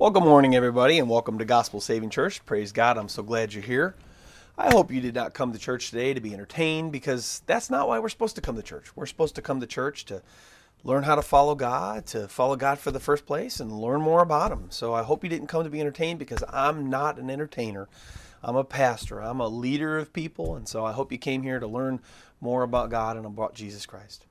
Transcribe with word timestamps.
Well, 0.00 0.10
good 0.10 0.22
morning, 0.22 0.54
everybody, 0.54 1.00
and 1.00 1.10
welcome 1.10 1.38
to 1.38 1.44
Gospel 1.44 1.80
Saving 1.80 2.08
Church. 2.08 2.46
Praise 2.46 2.70
God. 2.70 2.96
I'm 2.96 3.08
so 3.08 3.24
glad 3.24 3.52
you're 3.52 3.64
here. 3.64 3.96
I 4.56 4.70
hope 4.72 4.92
you 4.92 5.00
did 5.00 5.16
not 5.16 5.34
come 5.34 5.52
to 5.52 5.58
church 5.58 5.90
today 5.90 6.14
to 6.14 6.20
be 6.20 6.32
entertained 6.32 6.92
because 6.92 7.42
that's 7.46 7.68
not 7.68 7.88
why 7.88 7.98
we're 7.98 8.08
supposed 8.08 8.36
to 8.36 8.40
come 8.40 8.54
to 8.54 8.62
church. 8.62 8.94
We're 8.94 9.06
supposed 9.06 9.34
to 9.34 9.42
come 9.42 9.58
to 9.58 9.66
church 9.66 10.04
to 10.04 10.22
learn 10.84 11.02
how 11.02 11.16
to 11.16 11.20
follow 11.20 11.56
God, 11.56 12.06
to 12.06 12.28
follow 12.28 12.54
God 12.54 12.78
for 12.78 12.92
the 12.92 13.00
first 13.00 13.26
place, 13.26 13.58
and 13.58 13.72
learn 13.72 14.00
more 14.00 14.22
about 14.22 14.52
Him. 14.52 14.66
So 14.70 14.94
I 14.94 15.02
hope 15.02 15.24
you 15.24 15.30
didn't 15.30 15.48
come 15.48 15.64
to 15.64 15.70
be 15.70 15.80
entertained 15.80 16.20
because 16.20 16.44
I'm 16.48 16.88
not 16.88 17.18
an 17.18 17.28
entertainer. 17.28 17.88
I'm 18.40 18.54
a 18.54 18.62
pastor, 18.62 19.20
I'm 19.20 19.40
a 19.40 19.48
leader 19.48 19.98
of 19.98 20.12
people, 20.12 20.54
and 20.54 20.68
so 20.68 20.84
I 20.84 20.92
hope 20.92 21.10
you 21.10 21.18
came 21.18 21.42
here 21.42 21.58
to 21.58 21.66
learn 21.66 21.98
more 22.40 22.62
about 22.62 22.88
God 22.88 23.16
and 23.16 23.26
about 23.26 23.56
Jesus 23.56 23.84
Christ. 23.84 24.26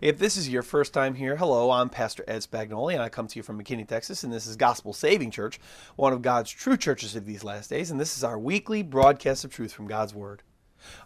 If 0.00 0.18
this 0.18 0.36
is 0.36 0.48
your 0.48 0.62
first 0.62 0.92
time 0.92 1.14
here, 1.14 1.36
hello, 1.36 1.70
I'm 1.70 1.88
Pastor 1.88 2.24
Ed 2.28 2.40
Spagnoli, 2.40 2.94
and 2.94 3.02
I 3.02 3.08
come 3.08 3.26
to 3.26 3.38
you 3.38 3.42
from 3.42 3.62
McKinney, 3.62 3.86
Texas, 3.86 4.24
and 4.24 4.32
this 4.32 4.46
is 4.46 4.56
Gospel 4.56 4.92
Saving 4.92 5.30
Church, 5.30 5.60
one 5.96 6.12
of 6.12 6.22
God's 6.22 6.50
true 6.50 6.76
churches 6.76 7.16
of 7.16 7.26
these 7.26 7.44
last 7.44 7.70
days, 7.70 7.90
and 7.90 8.00
this 8.00 8.16
is 8.16 8.24
our 8.24 8.38
weekly 8.38 8.82
broadcast 8.82 9.44
of 9.44 9.52
truth 9.52 9.72
from 9.72 9.86
God's 9.86 10.14
Word. 10.14 10.42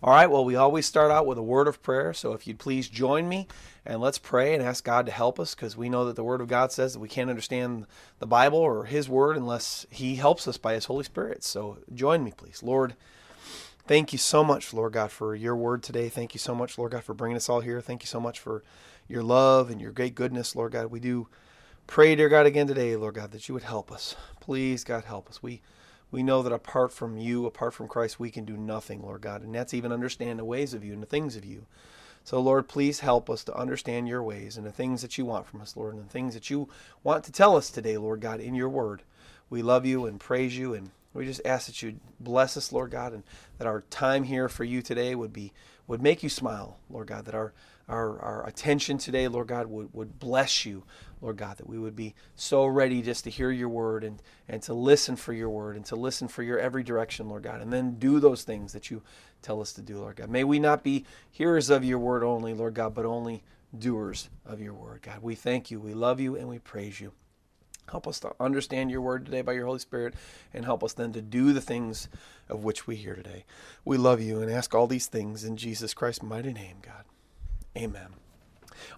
All 0.02 0.12
right, 0.12 0.30
well, 0.30 0.44
we 0.44 0.56
always 0.56 0.86
start 0.86 1.10
out 1.10 1.26
with 1.26 1.38
a 1.38 1.42
word 1.42 1.68
of 1.68 1.82
prayer, 1.82 2.12
so 2.12 2.32
if 2.32 2.46
you'd 2.46 2.58
please 2.58 2.88
join 2.88 3.28
me 3.28 3.46
and 3.86 4.00
let's 4.00 4.18
pray 4.18 4.54
and 4.54 4.62
ask 4.62 4.84
God 4.84 5.06
to 5.06 5.12
help 5.12 5.38
us 5.38 5.54
because 5.54 5.76
we 5.76 5.88
know 5.88 6.04
that 6.04 6.16
the 6.16 6.24
Word 6.24 6.40
of 6.40 6.48
God 6.48 6.72
says 6.72 6.92
that 6.92 7.00
we 7.00 7.08
can't 7.08 7.30
understand 7.30 7.86
the 8.18 8.26
Bible 8.26 8.58
or 8.58 8.84
His 8.84 9.08
Word 9.08 9.36
unless 9.36 9.86
He 9.90 10.16
helps 10.16 10.48
us 10.48 10.58
by 10.58 10.74
His 10.74 10.86
Holy 10.86 11.04
Spirit. 11.04 11.44
So 11.44 11.78
join 11.94 12.24
me, 12.24 12.32
please. 12.36 12.62
Lord, 12.62 12.96
Thank 13.88 14.12
you 14.12 14.18
so 14.18 14.44
much, 14.44 14.74
Lord 14.74 14.92
God, 14.92 15.10
for 15.10 15.34
your 15.34 15.56
word 15.56 15.82
today. 15.82 16.10
Thank 16.10 16.34
you 16.34 16.38
so 16.38 16.54
much, 16.54 16.76
Lord 16.76 16.92
God, 16.92 17.04
for 17.04 17.14
bringing 17.14 17.38
us 17.38 17.48
all 17.48 17.60
here. 17.60 17.80
Thank 17.80 18.02
you 18.02 18.06
so 18.06 18.20
much 18.20 18.38
for 18.38 18.62
your 19.08 19.22
love 19.22 19.70
and 19.70 19.80
your 19.80 19.92
great 19.92 20.14
goodness, 20.14 20.54
Lord 20.54 20.72
God. 20.72 20.90
We 20.90 21.00
do 21.00 21.26
pray, 21.86 22.14
dear 22.14 22.28
God, 22.28 22.44
again 22.44 22.66
today, 22.66 22.96
Lord 22.96 23.14
God, 23.14 23.30
that 23.30 23.48
you 23.48 23.54
would 23.54 23.62
help 23.62 23.90
us. 23.90 24.14
Please, 24.40 24.84
God, 24.84 25.04
help 25.04 25.30
us. 25.30 25.42
We 25.42 25.62
we 26.10 26.22
know 26.22 26.42
that 26.42 26.52
apart 26.52 26.92
from 26.92 27.16
you, 27.16 27.46
apart 27.46 27.72
from 27.72 27.88
Christ, 27.88 28.20
we 28.20 28.30
can 28.30 28.44
do 28.44 28.58
nothing, 28.58 29.00
Lord 29.00 29.22
God. 29.22 29.42
And 29.42 29.54
that's 29.54 29.72
even 29.72 29.90
understand 29.90 30.38
the 30.38 30.44
ways 30.44 30.74
of 30.74 30.84
you 30.84 30.92
and 30.92 31.02
the 31.02 31.06
things 31.06 31.34
of 31.34 31.46
you. 31.46 31.64
So, 32.24 32.40
Lord, 32.40 32.68
please 32.68 33.00
help 33.00 33.30
us 33.30 33.42
to 33.44 33.56
understand 33.56 34.06
your 34.06 34.22
ways 34.22 34.58
and 34.58 34.66
the 34.66 34.70
things 34.70 35.00
that 35.00 35.16
you 35.16 35.24
want 35.24 35.46
from 35.46 35.62
us, 35.62 35.78
Lord, 35.78 35.94
and 35.94 36.04
the 36.04 36.10
things 36.10 36.34
that 36.34 36.50
you 36.50 36.68
want 37.02 37.24
to 37.24 37.32
tell 37.32 37.56
us 37.56 37.70
today, 37.70 37.96
Lord 37.96 38.20
God, 38.20 38.38
in 38.38 38.54
your 38.54 38.68
word. 38.68 39.00
We 39.48 39.62
love 39.62 39.86
you 39.86 40.04
and 40.04 40.20
praise 40.20 40.58
you 40.58 40.74
and 40.74 40.90
we 41.18 41.26
just 41.26 41.42
ask 41.44 41.66
that 41.66 41.82
you 41.82 41.98
bless 42.20 42.56
us, 42.56 42.72
Lord 42.72 42.90
God, 42.90 43.12
and 43.12 43.24
that 43.58 43.66
our 43.66 43.82
time 43.90 44.24
here 44.24 44.48
for 44.48 44.64
you 44.64 44.80
today 44.82 45.14
would 45.14 45.32
be 45.32 45.52
would 45.86 46.02
make 46.02 46.22
you 46.22 46.28
smile, 46.28 46.78
Lord 46.88 47.08
God, 47.08 47.24
that 47.24 47.34
our 47.34 47.52
our, 47.88 48.20
our 48.20 48.46
attention 48.46 48.98
today, 48.98 49.28
Lord 49.28 49.48
God, 49.48 49.66
would, 49.66 49.92
would 49.94 50.18
bless 50.18 50.66
you, 50.66 50.84
Lord 51.22 51.38
God, 51.38 51.56
that 51.56 51.66
we 51.66 51.78
would 51.78 51.96
be 51.96 52.14
so 52.36 52.66
ready 52.66 53.00
just 53.00 53.24
to 53.24 53.30
hear 53.30 53.50
your 53.50 53.70
word 53.70 54.04
and, 54.04 54.22
and 54.46 54.62
to 54.64 54.74
listen 54.74 55.16
for 55.16 55.32
your 55.32 55.48
word 55.48 55.74
and 55.74 55.86
to 55.86 55.96
listen 55.96 56.28
for 56.28 56.42
your 56.42 56.58
every 56.58 56.82
direction, 56.82 57.28
Lord 57.28 57.44
God, 57.44 57.62
and 57.62 57.72
then 57.72 57.98
do 57.98 58.20
those 58.20 58.42
things 58.42 58.74
that 58.74 58.90
you 58.90 59.02
tell 59.40 59.60
us 59.60 59.72
to 59.72 59.82
do, 59.82 59.98
Lord 59.98 60.16
God. 60.16 60.28
May 60.28 60.44
we 60.44 60.58
not 60.58 60.84
be 60.84 61.06
hearers 61.30 61.70
of 61.70 61.82
your 61.82 61.98
word 61.98 62.22
only, 62.22 62.52
Lord 62.52 62.74
God, 62.74 62.94
but 62.94 63.06
only 63.06 63.42
doers 63.76 64.28
of 64.44 64.60
your 64.60 64.74
word, 64.74 65.00
God. 65.02 65.22
We 65.22 65.34
thank 65.34 65.70
you, 65.70 65.80
we 65.80 65.94
love 65.94 66.20
you, 66.20 66.36
and 66.36 66.46
we 66.46 66.58
praise 66.58 67.00
you. 67.00 67.12
Help 67.90 68.06
us 68.06 68.20
to 68.20 68.34
understand 68.38 68.90
your 68.90 69.00
word 69.00 69.24
today 69.24 69.42
by 69.42 69.52
your 69.52 69.66
Holy 69.66 69.78
Spirit 69.78 70.14
and 70.52 70.64
help 70.64 70.84
us 70.84 70.92
then 70.92 71.12
to 71.12 71.22
do 71.22 71.52
the 71.52 71.60
things 71.60 72.08
of 72.48 72.64
which 72.64 72.86
we 72.86 72.96
hear 72.96 73.14
today. 73.14 73.44
We 73.84 73.96
love 73.96 74.20
you 74.20 74.40
and 74.40 74.50
ask 74.50 74.74
all 74.74 74.86
these 74.86 75.06
things 75.06 75.44
in 75.44 75.56
Jesus 75.56 75.94
Christ's 75.94 76.22
mighty 76.22 76.52
name, 76.52 76.76
God. 76.82 77.04
Amen. 77.76 78.08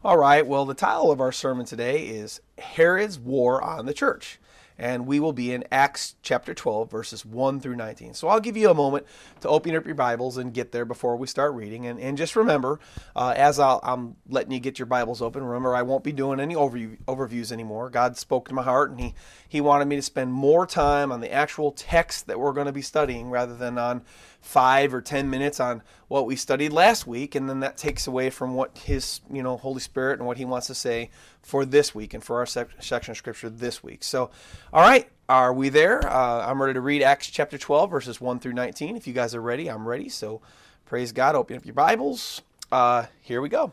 All 0.04 0.16
right, 0.18 0.46
well, 0.46 0.64
the 0.64 0.74
title 0.74 1.10
of 1.10 1.20
our 1.20 1.32
sermon 1.32 1.66
today 1.66 2.06
is 2.06 2.40
Herod's 2.58 3.18
War 3.18 3.62
on 3.62 3.86
the 3.86 3.94
Church 3.94 4.38
and 4.80 5.06
we 5.06 5.20
will 5.20 5.34
be 5.34 5.52
in 5.52 5.62
Acts 5.70 6.14
chapter 6.22 6.54
12, 6.54 6.90
verses 6.90 7.24
1 7.24 7.60
through 7.60 7.76
19. 7.76 8.14
So 8.14 8.28
I'll 8.28 8.40
give 8.40 8.56
you 8.56 8.70
a 8.70 8.74
moment 8.74 9.06
to 9.42 9.48
open 9.48 9.76
up 9.76 9.84
your 9.84 9.94
Bibles 9.94 10.38
and 10.38 10.54
get 10.54 10.72
there 10.72 10.86
before 10.86 11.16
we 11.16 11.26
start 11.26 11.52
reading. 11.52 11.86
And, 11.86 12.00
and 12.00 12.16
just 12.16 12.34
remember, 12.34 12.80
uh, 13.14 13.34
as 13.36 13.60
i 13.60 13.78
am 13.82 14.16
letting 14.30 14.52
you 14.52 14.58
get 14.58 14.78
your 14.78 14.86
Bibles 14.86 15.20
open, 15.20 15.44
remember 15.44 15.76
I 15.76 15.82
won't 15.82 16.02
be 16.02 16.12
doing 16.12 16.40
any 16.40 16.54
overview, 16.54 16.96
overviews 17.06 17.52
anymore. 17.52 17.90
God 17.90 18.16
spoke 18.16 18.48
to 18.48 18.54
my 18.54 18.62
heart, 18.62 18.90
and 18.90 18.98
he, 18.98 19.14
he 19.46 19.60
wanted 19.60 19.86
me 19.86 19.96
to 19.96 20.02
spend 20.02 20.32
more 20.32 20.66
time 20.66 21.12
on 21.12 21.20
the 21.20 21.30
actual 21.30 21.72
text 21.72 22.26
that 22.26 22.40
we're 22.40 22.54
going 22.54 22.66
to 22.66 22.72
be 22.72 22.80
studying 22.80 23.28
rather 23.28 23.54
than 23.54 23.76
on 23.76 24.00
five 24.40 24.94
or 24.94 25.02
ten 25.02 25.28
minutes 25.28 25.60
on 25.60 25.82
what 26.10 26.26
we 26.26 26.34
studied 26.34 26.72
last 26.72 27.06
week, 27.06 27.36
and 27.36 27.48
then 27.48 27.60
that 27.60 27.76
takes 27.76 28.08
away 28.08 28.30
from 28.30 28.54
what 28.54 28.76
His, 28.78 29.20
you 29.32 29.44
know, 29.44 29.56
Holy 29.56 29.78
Spirit 29.78 30.18
and 30.18 30.26
what 30.26 30.38
He 30.38 30.44
wants 30.44 30.66
to 30.66 30.74
say 30.74 31.08
for 31.40 31.64
this 31.64 31.94
week 31.94 32.12
and 32.14 32.24
for 32.24 32.38
our 32.38 32.46
sec- 32.46 32.82
section 32.82 33.12
of 33.12 33.16
Scripture 33.16 33.48
this 33.48 33.84
week. 33.84 34.02
So, 34.02 34.28
all 34.72 34.82
right, 34.82 35.08
are 35.28 35.54
we 35.54 35.68
there? 35.68 36.04
Uh, 36.04 36.44
I'm 36.44 36.60
ready 36.60 36.74
to 36.74 36.80
read 36.80 37.02
Acts 37.02 37.28
chapter 37.28 37.56
12, 37.56 37.88
verses 37.88 38.20
1 38.20 38.40
through 38.40 38.54
19. 38.54 38.96
If 38.96 39.06
you 39.06 39.12
guys 39.12 39.36
are 39.36 39.40
ready, 39.40 39.70
I'm 39.70 39.86
ready. 39.86 40.08
So, 40.08 40.40
praise 40.84 41.12
God. 41.12 41.36
Open 41.36 41.56
up 41.56 41.64
your 41.64 41.74
Bibles. 41.74 42.42
Uh, 42.72 43.06
here 43.22 43.40
we 43.40 43.48
go. 43.48 43.72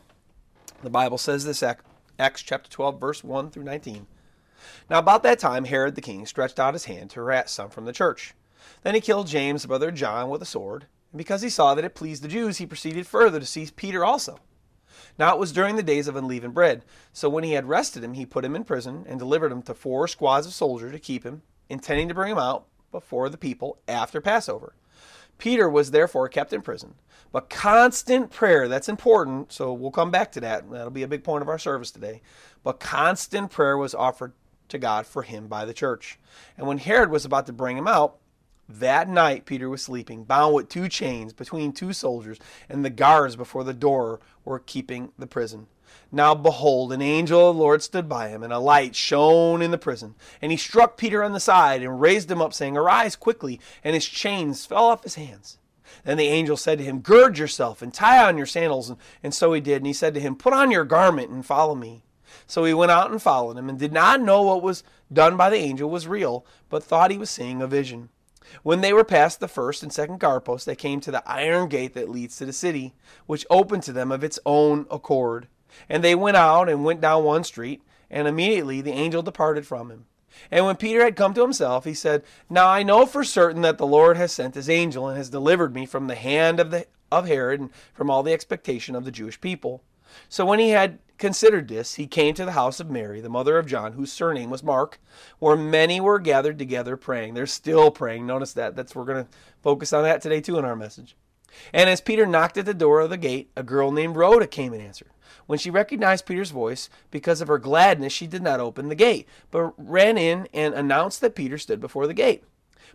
The 0.83 0.91
Bible 0.91 1.17
says 1.17 1.43
this 1.43 1.63
Acts 2.19 2.43
chapter 2.43 2.69
12, 2.69 2.99
verse 2.99 3.23
1 3.23 3.49
through 3.49 3.63
19. 3.63 4.05
Now, 4.91 4.99
about 4.99 5.23
that 5.23 5.39
time, 5.39 5.65
Herod 5.65 5.95
the 5.95 6.01
king 6.01 6.27
stretched 6.27 6.59
out 6.59 6.75
his 6.75 6.85
hand 6.85 7.09
to 7.11 7.15
harass 7.21 7.51
some 7.51 7.71
from 7.71 7.85
the 7.85 7.93
church 7.93 8.35
then 8.83 8.95
he 8.95 9.01
killed 9.01 9.27
James, 9.27 9.65
brother 9.65 9.91
John, 9.91 10.29
with 10.29 10.41
a 10.41 10.45
sword. 10.45 10.85
And 11.11 11.17
because 11.17 11.41
he 11.41 11.49
saw 11.49 11.75
that 11.75 11.85
it 11.85 11.95
pleased 11.95 12.23
the 12.23 12.27
Jews, 12.27 12.57
he 12.57 12.65
proceeded 12.65 13.07
further 13.07 13.39
to 13.39 13.45
seize 13.45 13.71
Peter 13.71 14.03
also. 14.03 14.39
Now 15.17 15.33
it 15.33 15.39
was 15.39 15.51
during 15.51 15.75
the 15.75 15.83
days 15.83 16.07
of 16.07 16.15
unleavened 16.15 16.53
bread. 16.53 16.83
So 17.13 17.29
when 17.29 17.43
he 17.43 17.53
had 17.53 17.67
rested 17.67 18.03
him, 18.03 18.13
he 18.13 18.25
put 18.25 18.45
him 18.45 18.55
in 18.55 18.63
prison 18.63 19.05
and 19.07 19.19
delivered 19.19 19.51
him 19.51 19.61
to 19.63 19.73
four 19.73 20.07
squads 20.07 20.45
of 20.45 20.53
soldiers 20.53 20.91
to 20.91 20.99
keep 20.99 21.23
him, 21.23 21.41
intending 21.69 22.07
to 22.07 22.13
bring 22.13 22.31
him 22.31 22.37
out 22.37 22.65
before 22.91 23.29
the 23.29 23.37
people 23.37 23.79
after 23.87 24.21
Passover. 24.21 24.73
Peter 25.37 25.69
was 25.69 25.91
therefore 25.91 26.29
kept 26.29 26.53
in 26.53 26.61
prison. 26.61 26.95
But 27.31 27.49
constant 27.49 28.31
prayer, 28.31 28.67
that's 28.67 28.89
important, 28.89 29.51
so 29.51 29.73
we'll 29.73 29.91
come 29.91 30.11
back 30.11 30.31
to 30.31 30.39
that. 30.41 30.69
That'll 30.71 30.89
be 30.89 31.03
a 31.03 31.07
big 31.07 31.23
point 31.23 31.41
of 31.41 31.49
our 31.49 31.59
service 31.59 31.91
today. 31.91 32.21
But 32.63 32.79
constant 32.79 33.51
prayer 33.51 33.77
was 33.77 33.93
offered 33.93 34.33
to 34.69 34.77
God 34.77 35.05
for 35.05 35.23
him 35.23 35.47
by 35.47 35.65
the 35.65 35.73
church. 35.73 36.17
And 36.57 36.67
when 36.67 36.77
Herod 36.77 37.11
was 37.11 37.25
about 37.25 37.45
to 37.47 37.53
bring 37.53 37.77
him 37.77 37.87
out, 37.87 38.17
that 38.69 39.07
night 39.07 39.45
Peter 39.45 39.69
was 39.69 39.81
sleeping, 39.81 40.23
bound 40.23 40.53
with 40.53 40.69
two 40.69 40.89
chains 40.89 41.33
between 41.33 41.71
two 41.71 41.93
soldiers, 41.93 42.39
and 42.67 42.83
the 42.83 42.89
guards 42.89 43.35
before 43.35 43.63
the 43.63 43.73
door 43.73 44.19
were 44.43 44.59
keeping 44.59 45.11
the 45.17 45.27
prison. 45.27 45.67
Now 46.11 46.35
behold, 46.35 46.93
an 46.93 47.01
angel 47.01 47.49
of 47.49 47.55
the 47.55 47.61
Lord 47.61 47.83
stood 47.83 48.07
by 48.07 48.29
him, 48.29 48.43
and 48.43 48.53
a 48.53 48.59
light 48.59 48.95
shone 48.95 49.61
in 49.61 49.71
the 49.71 49.77
prison. 49.77 50.15
And 50.41 50.51
he 50.51 50.57
struck 50.57 50.97
Peter 50.97 51.23
on 51.23 51.33
the 51.33 51.39
side 51.39 51.81
and 51.81 51.99
raised 51.99 52.31
him 52.31 52.41
up, 52.41 52.53
saying, 52.53 52.77
Arise 52.77 53.15
quickly. 53.15 53.59
And 53.83 53.93
his 53.93 54.05
chains 54.05 54.65
fell 54.65 54.85
off 54.85 55.03
his 55.03 55.15
hands. 55.15 55.57
Then 56.03 56.17
the 56.17 56.27
angel 56.27 56.55
said 56.55 56.77
to 56.77 56.83
him, 56.83 56.99
Gird 56.99 57.37
yourself 57.37 57.81
and 57.81 57.93
tie 57.93 58.25
on 58.25 58.37
your 58.37 58.45
sandals. 58.45 58.89
And, 58.89 58.99
and 59.21 59.33
so 59.33 59.51
he 59.51 59.59
did. 59.59 59.77
And 59.77 59.87
he 59.87 59.93
said 59.93 60.13
to 60.13 60.19
him, 60.19 60.35
Put 60.35 60.53
on 60.53 60.71
your 60.71 60.85
garment 60.85 61.29
and 61.29 61.45
follow 61.45 61.75
me. 61.75 62.03
So 62.45 62.63
he 62.63 62.73
went 62.73 62.91
out 62.91 63.11
and 63.11 63.21
followed 63.21 63.57
him, 63.57 63.69
and 63.69 63.77
did 63.77 63.91
not 63.91 64.21
know 64.21 64.41
what 64.41 64.61
was 64.61 64.83
done 65.11 65.35
by 65.35 65.49
the 65.49 65.57
angel 65.57 65.89
was 65.89 66.07
real, 66.07 66.45
but 66.69 66.83
thought 66.83 67.11
he 67.11 67.17
was 67.17 67.29
seeing 67.29 67.61
a 67.61 67.67
vision. 67.67 68.09
When 68.63 68.81
they 68.81 68.93
were 68.93 69.03
past 69.03 69.39
the 69.39 69.47
first 69.47 69.83
and 69.83 69.91
second 69.91 70.19
guard 70.19 70.45
posts, 70.45 70.65
they 70.65 70.75
came 70.75 70.99
to 71.01 71.11
the 71.11 71.27
iron 71.29 71.69
gate 71.69 71.93
that 71.93 72.09
leads 72.09 72.37
to 72.37 72.45
the 72.45 72.53
city, 72.53 72.93
which 73.25 73.45
opened 73.49 73.83
to 73.83 73.93
them 73.93 74.11
of 74.11 74.23
its 74.23 74.39
own 74.45 74.85
accord. 74.89 75.47
And 75.89 76.03
they 76.03 76.15
went 76.15 76.37
out 76.37 76.69
and 76.69 76.83
went 76.83 77.01
down 77.01 77.23
one 77.23 77.43
street, 77.43 77.81
and 78.09 78.27
immediately 78.27 78.81
the 78.81 78.91
angel 78.91 79.21
departed 79.21 79.67
from 79.67 79.91
him. 79.91 80.05
And 80.51 80.65
when 80.65 80.75
Peter 80.75 81.03
had 81.03 81.15
come 81.15 81.33
to 81.33 81.41
himself, 81.41 81.85
he 81.85 81.93
said, 81.93 82.23
Now 82.49 82.67
I 82.67 82.83
know 82.83 83.05
for 83.05 83.23
certain 83.23 83.61
that 83.63 83.77
the 83.77 83.87
Lord 83.87 84.17
has 84.17 84.31
sent 84.31 84.55
his 84.55 84.69
angel 84.69 85.07
and 85.07 85.17
has 85.17 85.29
delivered 85.29 85.73
me 85.73 85.85
from 85.85 86.07
the 86.07 86.15
hand 86.15 86.59
of, 86.59 86.71
the, 86.71 86.85
of 87.11 87.27
Herod 87.27 87.59
and 87.59 87.69
from 87.93 88.09
all 88.09 88.23
the 88.23 88.33
expectation 88.33 88.95
of 88.95 89.03
the 89.03 89.11
Jewish 89.11 89.41
people. 89.41 89.81
So 90.29 90.45
when 90.45 90.59
he 90.59 90.69
had 90.69 90.99
considered 91.17 91.67
this, 91.67 91.95
he 91.95 92.07
came 92.07 92.33
to 92.35 92.45
the 92.45 92.51
house 92.51 92.79
of 92.79 92.89
Mary, 92.89 93.21
the 93.21 93.29
mother 93.29 93.57
of 93.57 93.65
John, 93.65 93.93
whose 93.93 94.11
surname 94.11 94.49
was 94.49 94.63
Mark, 94.63 94.99
where 95.39 95.57
many 95.57 95.99
were 95.99 96.19
gathered 96.19 96.59
together 96.59 96.95
praying. 96.95 97.33
They're 97.33 97.45
still 97.45 97.91
praying. 97.91 98.25
Notice 98.25 98.53
that. 98.53 98.75
That's 98.75 98.95
we're 98.95 99.05
going 99.05 99.25
to 99.25 99.31
focus 99.61 99.93
on 99.93 100.03
that 100.03 100.21
today 100.21 100.41
too 100.41 100.57
in 100.57 100.65
our 100.65 100.75
message. 100.75 101.15
And 101.73 101.89
as 101.89 102.01
Peter 102.01 102.25
knocked 102.25 102.57
at 102.57 102.65
the 102.65 102.73
door 102.73 102.99
of 102.99 103.09
the 103.09 103.17
gate, 103.17 103.49
a 103.55 103.63
girl 103.63 103.91
named 103.91 104.15
Rhoda 104.15 104.47
came 104.47 104.73
and 104.73 104.81
answered. 104.81 105.09
When 105.45 105.57
she 105.57 105.69
recognized 105.69 106.25
Peter's 106.25 106.51
voice, 106.51 106.89
because 107.09 107.41
of 107.41 107.47
her 107.47 107.57
gladness, 107.57 108.13
she 108.13 108.27
did 108.27 108.43
not 108.43 108.59
open 108.59 108.89
the 108.89 108.95
gate, 108.95 109.27
but 109.49 109.73
ran 109.77 110.17
in 110.17 110.47
and 110.53 110.73
announced 110.73 111.21
that 111.21 111.35
Peter 111.35 111.57
stood 111.57 111.79
before 111.79 112.05
the 112.05 112.13
gate. 112.13 112.43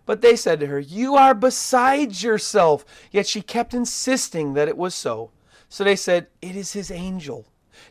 But 0.04 0.20
they 0.20 0.36
said 0.36 0.60
to 0.60 0.66
her, 0.66 0.78
You 0.78 1.14
are 1.16 1.34
beside 1.34 2.22
yourself. 2.22 2.84
Yet 3.10 3.26
she 3.26 3.40
kept 3.40 3.74
insisting 3.74 4.54
that 4.54 4.68
it 4.68 4.76
was 4.76 4.94
so. 4.94 5.30
So 5.72 5.84
they 5.84 5.96
said, 5.96 6.26
It 6.42 6.54
is 6.54 6.74
his 6.74 6.90
angel. 6.90 7.46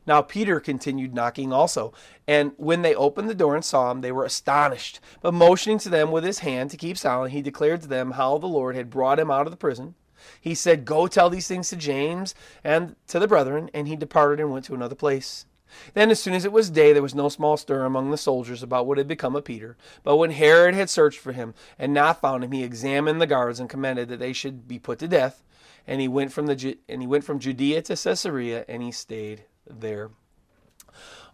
Now 0.05 0.21
Peter 0.21 0.59
continued 0.59 1.15
knocking 1.15 1.51
also, 1.51 1.93
and 2.27 2.51
when 2.57 2.83
they 2.83 2.93
opened 2.93 3.27
the 3.27 3.33
door 3.33 3.55
and 3.55 3.65
saw 3.65 3.89
him, 3.89 4.01
they 4.01 4.11
were 4.11 4.23
astonished. 4.23 4.99
But 5.19 5.33
motioning 5.33 5.79
to 5.79 5.89
them 5.89 6.11
with 6.11 6.23
his 6.23 6.39
hand 6.39 6.69
to 6.69 6.77
keep 6.77 6.95
silent, 6.95 7.33
he 7.33 7.41
declared 7.41 7.81
to 7.81 7.87
them 7.87 8.11
how 8.11 8.37
the 8.37 8.45
Lord 8.45 8.75
had 8.75 8.91
brought 8.91 9.17
him 9.17 9.31
out 9.31 9.47
of 9.47 9.51
the 9.51 9.57
prison. 9.57 9.95
He 10.39 10.53
said, 10.53 10.85
Go 10.85 11.07
tell 11.07 11.31
these 11.31 11.47
things 11.47 11.69
to 11.69 11.75
James 11.75 12.35
and 12.63 12.97
to 13.07 13.17
the 13.17 13.27
brethren, 13.27 13.71
and 13.73 13.87
he 13.87 13.95
departed 13.95 14.39
and 14.39 14.51
went 14.51 14.65
to 14.65 14.75
another 14.75 14.93
place. 14.93 15.47
Then, 15.95 16.11
as 16.11 16.21
soon 16.21 16.35
as 16.35 16.45
it 16.45 16.51
was 16.51 16.69
day, 16.69 16.93
there 16.93 17.01
was 17.01 17.15
no 17.15 17.29
small 17.29 17.57
stir 17.57 17.83
among 17.83 18.11
the 18.11 18.17
soldiers 18.17 18.61
about 18.61 18.85
what 18.85 18.99
had 18.99 19.07
become 19.07 19.35
of 19.35 19.43
Peter. 19.43 19.75
But 20.03 20.17
when 20.17 20.31
Herod 20.31 20.75
had 20.75 20.91
searched 20.91 21.19
for 21.19 21.31
him 21.31 21.55
and 21.79 21.95
not 21.95 22.21
found 22.21 22.43
him, 22.43 22.51
he 22.51 22.63
examined 22.63 23.19
the 23.19 23.25
guards 23.25 23.59
and 23.59 23.67
commanded 23.67 24.07
that 24.09 24.19
they 24.19 24.33
should 24.33 24.67
be 24.67 24.77
put 24.77 24.99
to 24.99 25.07
death. 25.07 25.41
And 25.91 25.99
he 25.99 26.07
went 26.07 26.31
from 26.31 26.45
the 26.45 26.77
and 26.87 27.01
he 27.01 27.07
went 27.07 27.25
from 27.25 27.37
Judea 27.37 27.81
to 27.81 27.97
Caesarea, 27.97 28.63
and 28.69 28.81
he 28.81 28.93
stayed 28.93 29.43
there. 29.69 30.11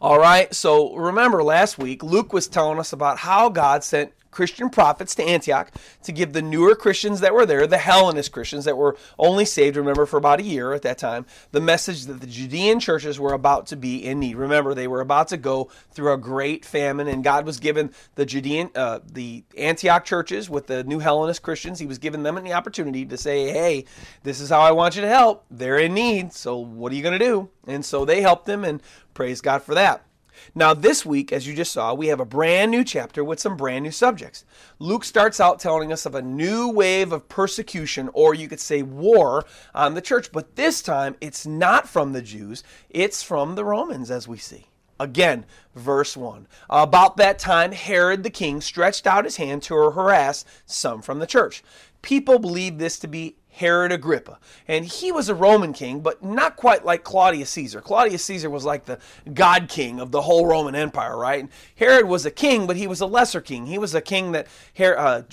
All 0.02 0.18
right, 0.18 0.52
so 0.52 0.96
remember 0.96 1.44
last 1.44 1.78
week, 1.78 2.02
Luke 2.02 2.34
was 2.34 2.48
telling 2.48 2.80
us 2.80 2.92
about 2.92 3.20
how 3.20 3.50
God 3.50 3.84
sent 3.84 4.14
Christian 4.32 4.70
prophets 4.70 5.16
to 5.16 5.24
Antioch 5.24 5.72
to 6.04 6.12
give 6.12 6.34
the 6.34 6.42
newer 6.42 6.76
Christians 6.76 7.20
that 7.20 7.34
were 7.34 7.46
there, 7.46 7.68
the 7.68 7.78
Hellenist 7.78 8.32
Christians 8.32 8.66
that 8.66 8.78
were 8.78 8.98
only 9.18 9.46
saved, 9.46 9.76
remember, 9.76 10.06
for 10.06 10.18
about 10.18 10.40
a 10.40 10.44
year 10.44 10.74
at 10.74 10.82
that 10.84 10.98
time, 10.98 11.26
the 11.52 11.62
message 11.62 12.06
that 12.06 12.22
the 12.22 12.28
Judean 12.28 12.80
churches 12.80 13.20
were 13.20 13.34
about 13.34 13.68
to 13.68 13.76
be 13.76 14.04
in 14.04 14.20
need. 14.20 14.36
Remember, 14.36 14.74
they 14.74 14.88
were 14.88 15.02
about 15.02 15.28
to 15.30 15.38
go 15.38 15.70
through 15.92 16.14
a 16.14 16.18
great 16.18 16.64
famine, 16.64 17.08
and 17.08 17.24
God 17.24 17.46
was 17.46 17.60
giving 17.60 17.92
the 18.16 18.26
Judean, 18.26 18.70
uh, 18.76 19.00
the 19.06 19.44
Antioch 19.58 20.06
churches 20.06 20.50
with 20.50 20.68
the 20.68 20.84
new 20.84 21.00
Hellenist 21.00 21.42
Christians, 21.42 21.80
He 21.80 21.86
was 21.86 21.98
giving 21.98 22.24
them 22.24 22.36
the 22.44 22.54
opportunity 22.54 23.06
to 23.06 23.18
say, 23.18 23.52
hey, 23.52 23.86
this 24.24 24.40
is 24.40 24.50
how 24.50 24.62
I 24.62 24.72
want 24.72 24.96
you 24.96 25.02
to 25.02 25.08
help. 25.08 25.46
They're 25.50 25.80
in 25.80 25.94
need, 25.94 26.34
so 26.34 26.58
what 26.58 26.92
are 26.92 26.96
you 26.96 27.04
going 27.04 27.18
to 27.18 27.26
do? 27.26 27.50
And 27.66 27.84
so 27.84 28.06
they 28.06 28.22
helped 28.22 28.46
them, 28.46 28.64
and 28.64 28.82
praise 29.14 29.42
God 29.42 29.64
for 29.64 29.74
that. 29.76 30.07
Now, 30.56 30.74
this 30.74 31.06
week, 31.06 31.32
as 31.32 31.48
you 31.48 31.56
just 31.56 31.72
saw, 31.72 31.94
we 31.94 32.08
have 32.08 32.20
a 32.20 32.26
brand 32.26 32.72
new 32.72 32.84
chapter 32.84 33.24
with 33.24 33.40
some 33.40 33.58
brand 33.58 33.84
new 33.84 33.92
subjects. 33.92 34.46
Luke 34.80 35.04
starts 35.04 35.40
out 35.40 35.60
telling 35.60 35.92
us 35.92 36.06
of 36.06 36.16
a 36.16 36.22
new 36.22 36.70
wave 36.70 37.12
of 37.12 37.30
persecution, 37.30 38.10
or 38.14 38.34
you 38.34 38.48
could 38.48 38.60
say 38.60 38.82
war, 38.82 39.46
on 39.74 39.94
the 39.94 40.02
church. 40.02 40.32
But 40.32 40.56
this 40.56 40.82
time, 40.82 41.16
it's 41.22 41.46
not 41.46 41.88
from 41.88 42.14
the 42.14 42.22
Jews, 42.22 42.64
it's 42.90 43.24
from 43.24 43.56
the 43.56 43.66
Romans, 43.66 44.12
as 44.12 44.28
we 44.28 44.38
see. 44.38 44.68
Again, 45.00 45.46
verse 45.76 46.18
1. 46.18 46.48
About 46.70 47.18
that 47.18 47.38
time, 47.38 47.72
Herod 47.72 48.24
the 48.24 48.32
king 48.32 48.62
stretched 48.62 49.06
out 49.06 49.26
his 49.26 49.38
hand 49.38 49.62
to 49.64 49.76
harass 49.76 50.44
some 50.66 51.02
from 51.04 51.20
the 51.20 51.28
church. 51.28 51.64
People 52.02 52.40
believe 52.40 52.78
this 52.78 52.98
to 53.00 53.08
be 53.08 53.36
Herod 53.58 53.92
Agrippa. 53.92 54.38
And 54.68 54.86
he 54.86 55.12
was 55.12 55.30
a 55.30 55.36
Roman 55.36 55.74
king, 55.74 56.02
but 56.02 56.24
not 56.24 56.56
quite 56.56 56.86
like 56.86 57.04
Claudius 57.04 57.50
Caesar. 57.50 57.82
Claudius 57.82 58.24
Caesar 58.26 58.52
was 58.52 58.66
like 58.66 58.86
the 58.86 59.00
god 59.34 59.68
king 59.68 60.00
of 60.00 60.12
the 60.12 60.22
whole 60.22 60.46
Roman 60.46 60.76
Empire, 60.76 61.18
right? 61.18 61.40
And 61.40 61.50
Herod 61.76 62.06
was 62.06 62.26
a 62.26 62.32
king, 62.32 62.68
but 62.68 62.76
he 62.76 62.86
was 62.86 63.02
a 63.02 63.08
lesser 63.08 63.42
king. 63.42 63.66
He 63.66 63.80
was 63.80 63.96
a 63.96 64.02
king 64.02 64.32
that 64.34 64.48
uh, 64.80 65.24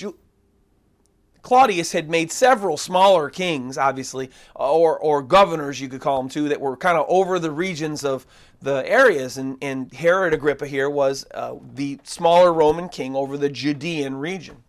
Claudius 1.42 1.92
had 1.92 2.08
made 2.08 2.32
several 2.32 2.78
smaller 2.78 3.28
kings, 3.28 3.76
obviously, 3.76 4.30
or, 4.54 4.98
or 4.98 5.22
governors, 5.22 5.78
you 5.78 5.90
could 5.90 6.00
call 6.00 6.22
them 6.22 6.30
too, 6.30 6.48
that 6.48 6.62
were 6.62 6.78
kind 6.78 6.96
of 6.96 7.04
over 7.06 7.38
the 7.38 7.50
regions 7.50 8.06
of 8.06 8.26
the 8.62 8.82
areas. 8.90 9.36
And, 9.36 9.58
and 9.60 9.92
Herod 9.92 10.32
Agrippa 10.32 10.66
here 10.66 10.88
was 10.88 11.26
uh, 11.34 11.56
the 11.74 12.00
smaller 12.04 12.54
Roman 12.54 12.88
king 12.88 13.14
over 13.14 13.36
the 13.36 13.50
Judean 13.50 14.16
region. 14.16 14.64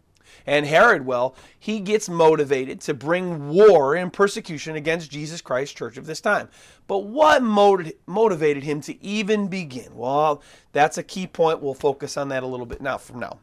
And 0.46 0.66
Herod, 0.66 1.06
well, 1.06 1.36
he 1.58 1.80
gets 1.80 2.08
motivated 2.08 2.82
to 2.82 2.94
bring 2.94 3.50
war 3.50 3.96
and 3.96 4.14
persecution 4.14 4.76
against 4.76 5.12
Jesus 5.12 5.42
Christ 5.42 5.76
Church 5.76 5.98
of 5.98 6.06
this 6.06 6.22
time. 6.22 6.50
But 6.88 7.00
what 7.00 7.42
motivated 7.42 8.64
him 8.64 8.82
to 8.82 9.04
even 9.04 9.48
begin? 9.48 9.96
Well, 9.96 10.42
that's 10.72 10.98
a 10.98 11.04
key 11.04 11.28
point. 11.28 11.62
We'll 11.62 11.74
focus 11.74 12.18
on 12.18 12.30
that 12.30 12.44
a 12.44 12.48
little 12.48 12.66
bit 12.66 12.82
now 12.82 12.98
from 12.98 13.20
now. 13.20 13.40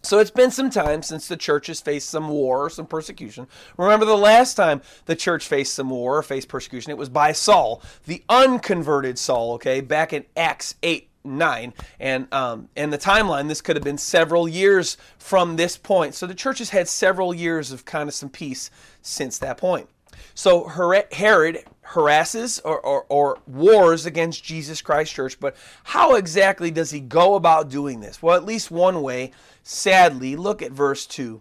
So 0.00 0.20
it's 0.20 0.30
been 0.30 0.52
some 0.52 0.70
time 0.70 1.02
since 1.02 1.26
the 1.26 1.36
church 1.36 1.66
has 1.66 1.80
faced 1.80 2.08
some 2.08 2.28
war, 2.28 2.66
or 2.66 2.70
some 2.70 2.86
persecution. 2.86 3.48
Remember 3.76 4.06
the 4.06 4.16
last 4.16 4.54
time 4.54 4.80
the 5.06 5.16
church 5.16 5.48
faced 5.48 5.74
some 5.74 5.90
war, 5.90 6.18
or 6.18 6.22
faced 6.22 6.46
persecution, 6.46 6.92
it 6.92 6.96
was 6.98 7.08
by 7.08 7.32
Saul, 7.32 7.82
the 8.06 8.22
unconverted 8.28 9.18
Saul, 9.18 9.54
okay, 9.54 9.80
back 9.80 10.12
in 10.12 10.24
Acts 10.36 10.76
8 10.84 11.07
nine, 11.28 11.74
and 12.00 12.32
um, 12.32 12.68
and 12.76 12.92
the 12.92 12.98
timeline. 12.98 13.48
This 13.48 13.60
could 13.60 13.76
have 13.76 13.84
been 13.84 13.98
several 13.98 14.48
years 14.48 14.96
from 15.18 15.56
this 15.56 15.76
point. 15.76 16.14
So 16.14 16.26
the 16.26 16.34
church 16.34 16.58
has 16.58 16.70
had 16.70 16.88
several 16.88 17.34
years 17.34 17.72
of 17.72 17.84
kind 17.84 18.08
of 18.08 18.14
some 18.14 18.30
peace 18.30 18.70
since 19.02 19.38
that 19.38 19.58
point. 19.58 19.88
So 20.34 20.68
Herod 20.68 21.64
harasses 21.82 22.60
or, 22.60 22.80
or, 22.80 23.06
or, 23.08 23.38
wars 23.46 24.06
against 24.06 24.44
Jesus 24.44 24.82
Christ 24.82 25.12
Church, 25.12 25.40
but 25.40 25.56
how 25.84 26.14
exactly 26.14 26.70
does 26.70 26.90
he 26.90 27.00
go 27.00 27.34
about 27.34 27.70
doing 27.70 28.00
this? 28.00 28.22
Well, 28.22 28.36
at 28.36 28.44
least 28.44 28.70
one 28.70 29.02
way. 29.02 29.32
Sadly, 29.62 30.36
look 30.36 30.62
at 30.62 30.70
verse 30.70 31.06
2. 31.06 31.40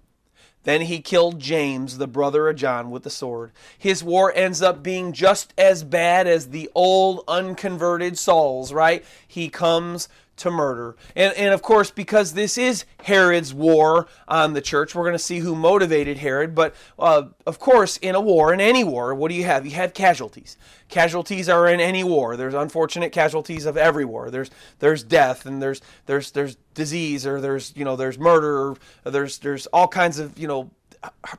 Then 0.67 0.81
he 0.81 0.99
killed 0.99 1.39
James, 1.39 1.97
the 1.97 2.07
brother 2.07 2.49
of 2.49 2.57
John, 2.57 2.91
with 2.91 3.03
the 3.03 3.09
sword. 3.09 3.53
His 3.77 4.03
war 4.03 4.33
ends 4.35 4.61
up 4.61 4.83
being 4.83 5.13
just 5.13 5.53
as 5.57 5.85
bad 5.85 6.27
as 6.27 6.49
the 6.49 6.69
old 6.75 7.23
unconverted 7.25 8.17
Saul's, 8.17 8.73
right? 8.73 9.05
He 9.25 9.47
comes 9.47 10.09
to 10.37 10.51
murder. 10.51 10.95
And, 11.15 11.33
and 11.35 11.53
of 11.53 11.61
course, 11.61 11.91
because 11.91 12.33
this 12.33 12.57
is 12.57 12.85
Herod's 13.03 13.53
war 13.53 14.07
on 14.27 14.53
the 14.53 14.61
church, 14.61 14.95
we're 14.95 15.03
going 15.03 15.13
to 15.13 15.19
see 15.19 15.39
who 15.39 15.55
motivated 15.55 16.17
Herod. 16.17 16.55
But 16.55 16.75
uh, 16.97 17.23
of 17.45 17.59
course, 17.59 17.97
in 17.97 18.15
a 18.15 18.21
war, 18.21 18.53
in 18.53 18.61
any 18.61 18.83
war, 18.83 19.13
what 19.13 19.29
do 19.29 19.35
you 19.35 19.43
have? 19.43 19.65
You 19.65 19.73
have 19.73 19.93
casualties. 19.93 20.57
Casualties 20.89 21.49
are 21.49 21.67
in 21.67 21.79
any 21.79 22.03
war. 22.03 22.37
There's 22.37 22.53
unfortunate 22.53 23.11
casualties 23.11 23.65
of 23.65 23.75
every 23.75 24.05
war. 24.05 24.31
There's 24.31 24.49
there's 24.79 25.03
death 25.03 25.45
and 25.45 25.61
there's 25.61 25.81
there's 26.05 26.31
there's 26.31 26.55
disease 26.73 27.27
or 27.27 27.41
there's 27.41 27.73
you 27.75 27.83
know 27.83 27.95
there's 27.95 28.17
murder. 28.17 28.69
Or 28.69 28.77
there's 29.03 29.39
there's 29.39 29.67
all 29.67 29.87
kinds 29.87 30.17
of 30.19 30.37
you 30.39 30.47
know 30.47 30.71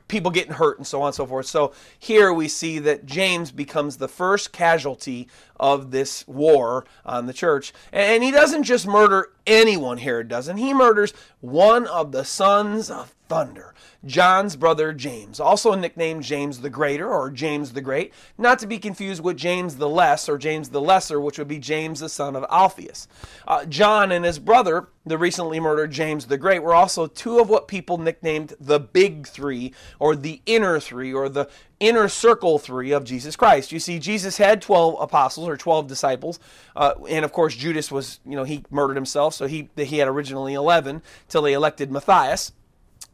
people 0.07 0.31
getting 0.31 0.53
hurt 0.53 0.77
and 0.77 0.87
so 0.87 1.01
on 1.01 1.07
and 1.07 1.15
so 1.15 1.25
forth. 1.25 1.45
So 1.45 1.73
here 1.97 2.33
we 2.33 2.47
see 2.47 2.79
that 2.79 3.05
James 3.05 3.51
becomes 3.51 3.97
the 3.97 4.07
first 4.07 4.51
casualty 4.51 5.27
of 5.59 5.91
this 5.91 6.27
war 6.27 6.85
on 7.05 7.25
the 7.25 7.33
church. 7.33 7.73
And 7.91 8.23
he 8.23 8.31
doesn't 8.31 8.63
just 8.63 8.87
murder 8.87 9.31
anyone, 9.45 9.97
Herod 9.97 10.27
doesn't. 10.27 10.57
He 10.57 10.73
murders 10.73 11.13
one 11.41 11.87
of 11.87 12.11
the 12.11 12.23
sons 12.25 12.89
of 12.89 13.15
thunder. 13.29 13.73
John's 14.05 14.55
brother 14.55 14.91
James, 14.91 15.39
also 15.39 15.75
nicknamed 15.75 16.23
James 16.23 16.61
the 16.61 16.69
Greater 16.69 17.09
or 17.09 17.29
James 17.29 17.73
the 17.73 17.81
Great, 17.81 18.13
not 18.37 18.59
to 18.59 18.67
be 18.67 18.79
confused 18.79 19.23
with 19.23 19.37
James 19.37 19.75
the 19.75 19.89
Less 19.89 20.27
or 20.27 20.37
James 20.37 20.69
the 20.69 20.81
Lesser, 20.81 21.19
which 21.21 21.37
would 21.37 21.47
be 21.47 21.59
James 21.59 21.99
the 21.99 22.09
son 22.09 22.35
of 22.35 22.45
Alphaeus. 22.49 23.07
Uh, 23.47 23.65
John 23.65 24.11
and 24.11 24.25
his 24.25 24.39
brother, 24.39 24.87
the 25.05 25.17
recently 25.17 25.59
murdered 25.59 25.91
James 25.91 26.25
the 26.25 26.37
Great, 26.37 26.63
were 26.63 26.73
also 26.73 27.07
two 27.07 27.39
of 27.39 27.49
what 27.49 27.67
people 27.67 27.97
nicknamed 27.97 28.53
the 28.59 28.79
Big 28.79 29.27
Three 29.27 29.73
or 29.99 30.15
the 30.15 30.41
Inner 30.45 30.79
Three 30.79 31.13
or 31.13 31.29
the 31.29 31.49
inner 31.79 32.09
circle 32.09 32.59
three 32.59 32.91
of 32.91 33.05
Jesus 33.05 33.37
Christ. 33.37 33.71
You 33.71 33.79
see, 33.79 33.99
Jesus 33.99 34.37
had 34.37 34.61
12 34.61 34.97
apostles 34.99 35.47
or 35.47 35.55
12 35.55 35.87
disciples. 35.87 36.37
Uh, 36.75 36.93
and 37.09 37.23
of 37.23 37.31
course, 37.31 37.55
Judas 37.55 37.89
was, 37.89 38.19
you 38.25 38.35
know, 38.35 38.43
he 38.43 38.65
murdered 38.69 38.95
himself. 38.95 39.33
So 39.33 39.47
he, 39.47 39.69
he 39.77 39.99
had 39.99 40.09
originally 40.09 40.53
11 40.53 41.01
till 41.29 41.41
they 41.41 41.53
elected 41.53 41.89
Matthias. 41.89 42.51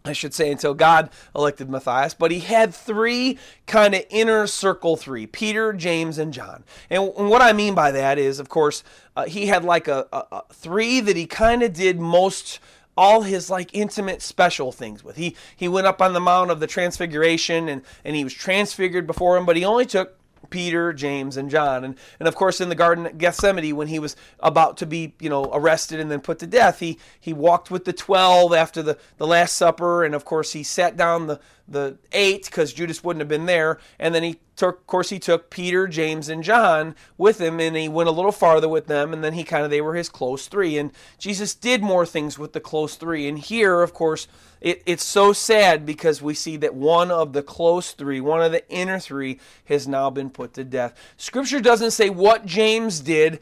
I 0.06 0.14
should 0.14 0.34
say, 0.34 0.52
until 0.52 0.74
God 0.74 1.10
elected 1.36 1.70
Matthias, 1.70 2.14
but 2.14 2.32
he 2.32 2.40
had 2.40 2.74
three 2.74 3.38
kind 3.66 3.96
of 3.96 4.06
inner 4.10 4.48
circle 4.48 4.96
three 4.98 5.28
Peter, 5.28 5.74
James, 5.74 6.18
and 6.18 6.34
John. 6.34 6.64
And, 6.90 7.12
what 7.16 7.42
I 7.42 7.54
mean 7.54 7.76
by 7.76 7.92
that 7.92 8.18
is, 8.18 8.40
of 8.40 8.50
course, 8.50 8.84
uh, 9.16 9.26
he 9.26 9.48
had 9.48 9.64
like 9.64 9.88
a, 9.88 10.08
a, 10.14 10.24
a 10.32 10.44
three 10.54 11.00
that 11.00 11.16
he 11.16 11.26
kind 11.26 11.64
of 11.64 11.74
did 11.74 12.00
most 12.00 12.60
all 12.98 13.24
his 13.24 13.50
like 13.50 13.70
intimate 13.74 14.22
special 14.22 14.72
things 14.72 15.04
with. 15.04 15.18
He 15.18 15.36
he 15.56 15.68
went 15.68 15.88
up 15.88 16.02
on 16.02 16.14
the 16.14 16.20
mount 16.20 16.52
of 16.52 16.60
the 16.60 16.68
transfiguration 16.68 17.68
and 17.68 17.82
and 18.04 18.16
he 18.16 18.24
was 18.24 18.34
transfigured 18.34 19.08
before 19.08 19.38
him, 19.38 19.46
but 19.46 19.58
he 19.58 19.66
only 19.66 19.86
took 19.86 20.18
Peter, 20.50 20.94
James, 20.94 21.38
and 21.38 21.50
John. 21.50 21.84
And, 21.84 21.96
and 22.20 22.28
of 22.28 22.36
course, 22.36 22.62
in 22.62 22.70
the 22.70 22.76
Garden 22.76 23.06
of 23.06 23.18
Gethsemane, 23.18 23.76
when 23.76 23.88
he 23.88 24.00
was 24.00 24.16
about 24.40 24.78
to 24.78 24.86
be, 24.86 25.14
you 25.20 25.30
know, 25.30 25.50
arrested 25.54 26.00
and 26.00 26.10
then 26.10 26.22
put 26.22 26.40
to 26.40 26.48
death, 26.48 26.80
he, 26.80 26.98
he 27.20 27.34
walked 27.34 27.72
with 27.72 27.86
the 27.86 27.94
12 27.94 28.54
after 28.54 28.82
the, 28.82 28.98
the 29.18 29.28
Last 29.28 29.54
Supper. 29.54 30.04
And 30.04 30.16
of 30.16 30.26
course, 30.26 30.54
he 30.54 30.64
sat 30.64 30.98
down 30.98 31.28
the, 31.28 31.40
the 31.68 31.98
eight 32.12 32.46
because 32.46 32.74
Judas 32.74 33.04
wouldn't 33.04 33.22
have 33.22 33.28
been 33.28 33.46
there. 33.46 33.80
And 34.00 34.14
then 34.14 34.24
he 34.24 34.40
took, 34.56 34.80
of 34.80 34.88
course, 34.88 35.10
he 35.10 35.20
took 35.20 35.50
Peter, 35.50 35.88
James, 35.88 36.30
and 36.30 36.44
John 36.44 36.96
with 37.18 37.42
him, 37.42 37.60
and 37.60 37.76
he 37.76 37.90
went 37.90 38.10
a 38.10 38.14
little 38.14 38.32
farther 38.32 38.70
with 38.70 38.88
them. 38.88 39.14
And 39.14 39.24
then 39.24 39.34
he 39.34 39.44
kind 39.44 39.64
of 39.64 39.70
they 39.70 39.82
were 39.82 39.96
his 39.96 40.10
close 40.10 40.48
three. 40.48 40.78
And 40.78 40.92
Jesus 41.18 41.56
did 41.56 41.82
more 41.82 42.06
things 42.06 42.38
with 42.38 42.54
the 42.54 42.60
close 42.60 42.96
three. 42.96 43.28
And 43.28 43.40
here, 43.40 43.82
of 43.82 43.94
course, 43.94 44.28
it, 44.62 44.82
it's 44.86 45.04
so 45.04 45.34
sad 45.34 45.86
because 45.86 46.22
we 46.22 46.34
see 46.34 46.58
that 46.58 46.74
one 46.74 47.12
of 47.12 47.34
the 47.34 47.44
close 47.44 47.92
three, 47.92 48.22
one 48.22 48.42
of 48.42 48.52
the 48.52 48.68
inner 48.70 49.00
three, 49.00 49.40
has 49.66 49.88
now 49.88 50.10
been 50.10 50.30
put 50.30 50.54
to 50.54 50.64
death. 50.64 50.94
Scripture 51.18 51.60
doesn't 51.60 51.92
say 51.92 52.10
what 52.10 52.46
James 52.46 53.00
did, 53.00 53.40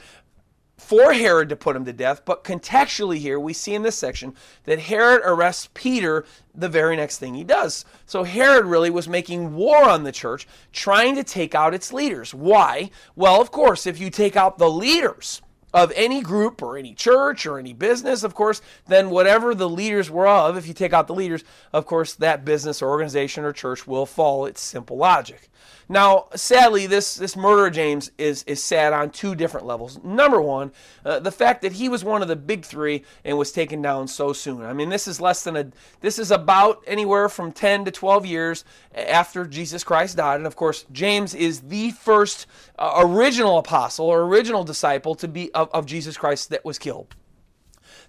for 0.84 1.13
Herod 1.13 1.50
to 1.50 1.56
put 1.56 1.75
him 1.75 1.86
to 1.86 1.94
death, 1.94 2.24
but 2.25 2.44
contextually 2.44 3.18
here 3.18 3.40
we 3.40 3.54
see 3.54 3.74
in 3.74 3.84
this 3.84 3.98
section 3.98 4.36
that 4.66 4.80
Herod 4.80 5.22
arrests 5.24 5.70
Peter 5.74 6.25
the 6.54 6.70
very 6.70 6.96
next 6.96 7.18
thing 7.18 7.34
he 7.34 7.44
does. 7.44 7.86
So 8.06 8.24
Herod 8.24 8.66
really 8.66 8.90
was 8.90 9.08
making 9.08 9.56
war 9.56 9.90
on 9.90 10.04
the 10.04 10.12
church, 10.12 10.48
trying 10.72 11.16
to 11.16 11.24
take 11.24 11.56
out 11.56 11.74
its 11.74 11.94
leaders. 11.94 12.34
Why? 12.34 12.92
Well, 13.16 13.42
of 13.42 13.52
course, 13.52 13.88
if 13.88 14.00
you 14.00 14.10
take 14.10 14.36
out 14.36 14.58
the 14.58 14.70
leaders 14.70 15.42
of 15.74 15.92
any 15.96 16.22
group 16.22 16.62
or 16.62 16.78
any 16.78 16.94
church 16.94 17.48
or 17.48 17.58
any 17.58 17.74
business, 17.74 18.24
of 18.24 18.36
course, 18.36 18.62
then 18.88 19.10
whatever 19.10 19.56
the 19.56 19.70
leaders 19.70 20.12
were 20.12 20.28
of, 20.28 20.56
if 20.56 20.68
you 20.68 20.74
take 20.74 20.94
out 20.94 21.08
the 21.08 21.16
leaders, 21.16 21.44
of 21.72 21.86
course, 21.86 22.13
that 22.13 22.46
business 22.46 22.82
or 22.82 22.90
organization 22.90 23.44
or 23.44 23.52
church 23.52 23.88
will 23.88 24.06
fall. 24.06 24.46
It's 24.46 24.62
simple 24.62 24.98
logic. 24.98 25.50
Now, 25.90 26.28
sadly, 26.36 26.88
this, 26.88 27.16
this 27.16 27.36
murder 27.36 27.68
of 27.68 27.74
James 27.74 28.12
is, 28.18 28.44
is 28.44 28.63
sad 28.63 28.94
on 28.94 29.10
two 29.10 29.36
different 29.36 29.66
levels. 29.66 30.02
Number 30.04 30.42
one, 30.42 30.72
uh, 31.06 31.20
the 31.20 31.32
fact 31.32 31.62
that 31.62 31.74
he 31.74 31.90
was 31.90 32.04
one 32.04 32.22
of 32.22 32.28
the 32.28 32.36
big 32.36 32.66
three 32.66 33.04
and 33.24 33.38
was 33.38 33.52
taken 33.52 33.82
down 33.82 34.08
so 34.08 34.34
soon. 34.34 34.63
I 34.63 34.74
mean, 34.74 34.90
this 34.90 35.08
is 35.08 35.20
less 35.20 35.44
than 35.44 35.56
a, 35.56 35.68
this 36.02 36.20
is 36.20 36.32
about 36.32 36.84
anywhere 36.88 37.30
from 37.30 37.52
10 37.52 37.86
to 37.86 37.92
12 37.92 38.25
years 38.25 38.66
after 38.94 39.46
Jesus 39.46 39.84
Christ 39.84 40.18
died. 40.18 40.38
And 40.38 40.48
of 40.48 40.56
course, 40.56 40.86
James 40.92 41.36
is 41.36 41.62
the 41.62 41.92
first 41.92 42.48
uh, 42.80 43.02
original 43.04 43.58
apostle 43.58 44.08
or 44.08 44.22
original 44.22 44.63
disciple 44.63 45.16
to 45.16 45.28
be 45.28 45.54
of, 45.54 45.70
of 45.74 45.86
Jesus 45.86 46.18
Christ 46.18 46.50
that 46.50 46.63
was 46.63 46.80
killed. 46.80 47.16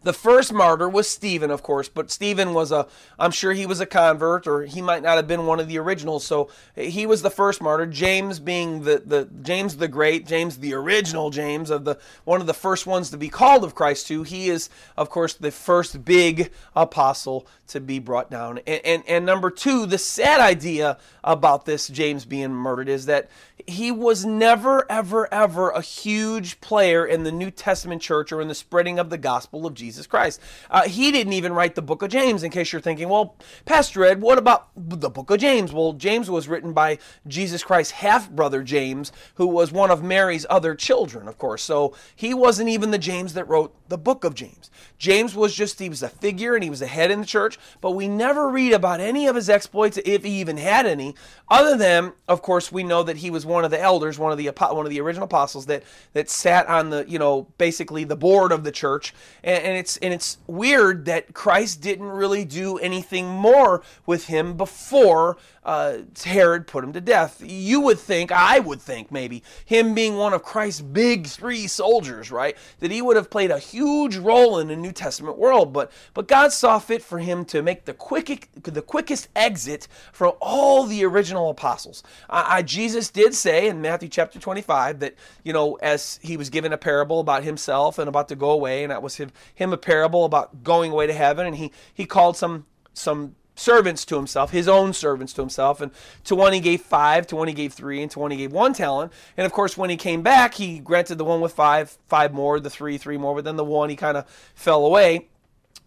The 0.04 0.12
first 0.12 0.52
martyr 0.52 0.88
was 0.88 1.08
Stephen, 1.08 1.50
of 1.50 1.62
course, 1.62 1.88
but 1.88 2.10
Stephen 2.10 2.52
was 2.52 2.70
a, 2.70 2.86
I'm 3.18 3.30
sure 3.30 3.54
he 3.54 3.64
was 3.64 3.80
a 3.80 3.86
convert, 3.86 4.46
or 4.46 4.62
he 4.64 4.82
might 4.82 5.02
not 5.02 5.16
have 5.16 5.26
been 5.26 5.46
one 5.46 5.60
of 5.60 5.66
the 5.66 5.78
originals. 5.78 6.24
So 6.24 6.50
he 6.76 7.06
was 7.06 7.22
the 7.22 7.30
first 7.30 7.62
martyr. 7.62 7.86
James 7.86 8.38
being 8.38 8.82
the, 8.82 9.02
the 9.04 9.28
James 9.42 9.78
the 9.78 9.88
Great, 9.88 10.26
James 10.26 10.58
the 10.58 10.74
original 10.74 11.30
James 11.30 11.70
of 11.70 11.84
the 11.84 11.98
one 12.24 12.42
of 12.42 12.46
the 12.46 12.54
first 12.54 12.86
ones 12.86 13.10
to 13.10 13.16
be 13.16 13.30
called 13.30 13.64
of 13.64 13.74
Christ 13.74 14.06
too. 14.06 14.22
He 14.22 14.50
is, 14.50 14.68
of 14.96 15.08
course, 15.08 15.34
the 15.34 15.50
first 15.50 16.04
big 16.04 16.52
apostle 16.76 17.46
to 17.68 17.80
be 17.80 17.98
brought 17.98 18.30
down. 18.30 18.58
And, 18.66 18.80
and, 18.84 19.02
and 19.08 19.26
number 19.26 19.50
two, 19.50 19.86
the 19.86 19.98
sad 19.98 20.40
idea 20.40 20.98
about 21.22 21.64
this 21.64 21.88
James 21.88 22.26
being 22.26 22.52
murdered 22.52 22.90
is 22.90 23.06
that 23.06 23.30
he 23.66 23.90
was 23.90 24.24
never, 24.24 24.90
ever, 24.90 25.32
ever 25.32 25.70
a 25.70 25.80
huge 25.80 26.60
player 26.60 27.06
in 27.06 27.22
the 27.22 27.32
New 27.32 27.50
Testament 27.50 28.02
church 28.02 28.32
or 28.32 28.40
in 28.40 28.48
the 28.48 28.54
spreading 28.54 28.98
of 28.98 29.10
the 29.10 29.18
gospel 29.18 29.64
of 29.64 29.74
Jesus 29.74 30.06
Christ. 30.06 30.40
Uh, 30.70 30.82
he 30.82 31.12
didn't 31.12 31.32
even 31.32 31.52
write 31.52 31.74
the 31.74 31.82
book 31.82 32.02
of 32.02 32.10
James, 32.10 32.42
in 32.42 32.50
case 32.50 32.72
you're 32.72 32.80
thinking, 32.80 33.08
well, 33.08 33.36
Pastor 33.64 34.04
Ed, 34.04 34.20
what 34.20 34.38
about 34.38 34.68
the 34.76 35.08
book 35.08 35.30
of 35.30 35.38
James? 35.38 35.72
Well, 35.72 35.92
James 35.92 36.28
was 36.28 36.48
written 36.48 36.72
by 36.72 36.98
Jesus 37.26 37.62
Christ's 37.62 37.92
half 37.92 38.28
brother 38.28 38.62
James, 38.62 39.12
who 39.36 39.46
was 39.46 39.72
one 39.72 39.90
of 39.90 40.02
Mary's 40.02 40.46
other 40.50 40.74
children, 40.74 41.28
of 41.28 41.38
course. 41.38 41.62
So 41.62 41.94
he 42.14 42.34
wasn't 42.34 42.70
even 42.70 42.90
the 42.90 42.98
James 42.98 43.34
that 43.34 43.48
wrote 43.48 43.74
the 43.88 43.98
book 43.98 44.24
of 44.24 44.34
James. 44.34 44.70
James 44.98 45.34
was 45.34 45.54
just, 45.54 45.78
he 45.78 45.88
was 45.88 46.02
a 46.02 46.08
figure 46.08 46.54
and 46.54 46.64
he 46.64 46.70
was 46.70 46.82
a 46.82 46.86
head 46.86 47.10
in 47.10 47.20
the 47.20 47.26
church, 47.26 47.58
but 47.80 47.92
we 47.92 48.08
never 48.08 48.48
read 48.48 48.72
about 48.72 49.00
any 49.00 49.26
of 49.26 49.36
his 49.36 49.48
exploits, 49.48 49.98
if 50.04 50.24
he 50.24 50.40
even 50.40 50.56
had 50.56 50.86
any, 50.86 51.14
other 51.48 51.76
than, 51.76 52.12
of 52.28 52.42
course, 52.42 52.72
we 52.72 52.82
know 52.82 53.02
that 53.02 53.18
he 53.18 53.30
was 53.30 53.43
one 53.44 53.64
of 53.64 53.70
the 53.70 53.80
elders, 53.80 54.18
one 54.18 54.32
of 54.32 54.38
the 54.38 54.46
one 54.46 54.86
of 54.86 54.90
the 54.90 55.00
original 55.00 55.24
apostles 55.24 55.66
that 55.66 55.82
that 56.12 56.30
sat 56.30 56.66
on 56.66 56.90
the, 56.90 57.04
you 57.08 57.18
know, 57.18 57.46
basically 57.58 58.04
the 58.04 58.16
board 58.16 58.52
of 58.52 58.64
the 58.64 58.72
church. 58.72 59.14
And, 59.42 59.62
and 59.62 59.76
it's 59.76 59.96
and 59.98 60.12
it's 60.12 60.38
weird 60.46 61.04
that 61.06 61.34
Christ 61.34 61.80
didn't 61.80 62.06
really 62.08 62.44
do 62.44 62.78
anything 62.78 63.28
more 63.28 63.82
with 64.06 64.26
him 64.26 64.56
before 64.56 65.36
uh, 65.64 65.98
Herod 66.22 66.66
put 66.66 66.84
him 66.84 66.92
to 66.92 67.00
death. 67.00 67.42
You 67.44 67.80
would 67.80 67.98
think, 67.98 68.30
I 68.30 68.58
would 68.58 68.80
think 68.80 69.10
maybe, 69.10 69.42
him 69.64 69.94
being 69.94 70.16
one 70.16 70.32
of 70.32 70.42
Christ's 70.42 70.82
big 70.82 71.26
three 71.26 71.66
soldiers, 71.66 72.30
right, 72.30 72.56
that 72.80 72.90
he 72.90 73.00
would 73.00 73.16
have 73.16 73.30
played 73.30 73.50
a 73.50 73.58
huge 73.58 74.16
role 74.16 74.58
in 74.58 74.68
the 74.68 74.76
New 74.76 74.92
Testament 74.92 75.38
world. 75.38 75.72
But 75.72 75.90
but 76.12 76.28
God 76.28 76.52
saw 76.52 76.78
fit 76.78 77.02
for 77.02 77.18
him 77.18 77.44
to 77.46 77.62
make 77.62 77.84
the 77.84 77.94
quick 77.94 78.48
the 78.62 78.82
quickest 78.82 79.28
exit 79.34 79.88
from 80.12 80.32
all 80.40 80.84
the 80.84 81.04
original 81.04 81.50
apostles. 81.50 82.02
I, 82.28 82.58
I, 82.58 82.62
Jesus 82.62 83.10
did 83.10 83.34
say 83.34 83.68
in 83.68 83.80
Matthew 83.80 84.08
chapter 84.08 84.38
25 84.38 85.00
that 85.00 85.14
you 85.42 85.52
know 85.52 85.74
as 85.76 86.20
he 86.22 86.36
was 86.36 86.50
given 86.50 86.72
a 86.72 86.78
parable 86.78 87.20
about 87.20 87.44
himself 87.44 87.98
and 87.98 88.08
about 88.08 88.28
to 88.28 88.36
go 88.36 88.50
away, 88.50 88.84
and 88.84 88.90
that 88.90 89.02
was 89.02 89.16
him, 89.16 89.30
him 89.54 89.72
a 89.72 89.78
parable 89.78 90.24
about 90.24 90.62
going 90.62 90.92
away 90.92 91.06
to 91.06 91.12
heaven, 91.12 91.46
and 91.46 91.56
he 91.56 91.72
he 91.92 92.04
called 92.04 92.36
some 92.36 92.66
some 92.92 93.34
servants 93.54 94.04
to 94.06 94.16
himself, 94.16 94.50
his 94.50 94.68
own 94.68 94.92
servants 94.92 95.32
to 95.34 95.42
himself. 95.42 95.80
And 95.80 95.92
to 96.24 96.34
one 96.34 96.52
he 96.52 96.60
gave 96.60 96.82
five, 96.82 97.26
to 97.28 97.36
one 97.36 97.48
he 97.48 97.54
gave 97.54 97.72
three, 97.72 98.02
and 98.02 98.10
to 98.12 98.18
one 98.18 98.30
he 98.30 98.36
gave 98.36 98.52
one 98.52 98.72
talent. 98.72 99.12
And 99.36 99.46
of 99.46 99.52
course, 99.52 99.76
when 99.76 99.90
he 99.90 99.96
came 99.96 100.22
back, 100.22 100.54
he 100.54 100.78
granted 100.78 101.18
the 101.18 101.24
one 101.24 101.40
with 101.40 101.52
five, 101.52 101.96
five 102.08 102.32
more, 102.32 102.60
the 102.60 102.70
three, 102.70 102.98
three 102.98 103.16
more, 103.16 103.34
but 103.34 103.44
then 103.44 103.56
the 103.56 103.64
one 103.64 103.90
he 103.90 103.96
kind 103.96 104.16
of 104.16 104.26
fell 104.54 104.84
away. 104.84 105.28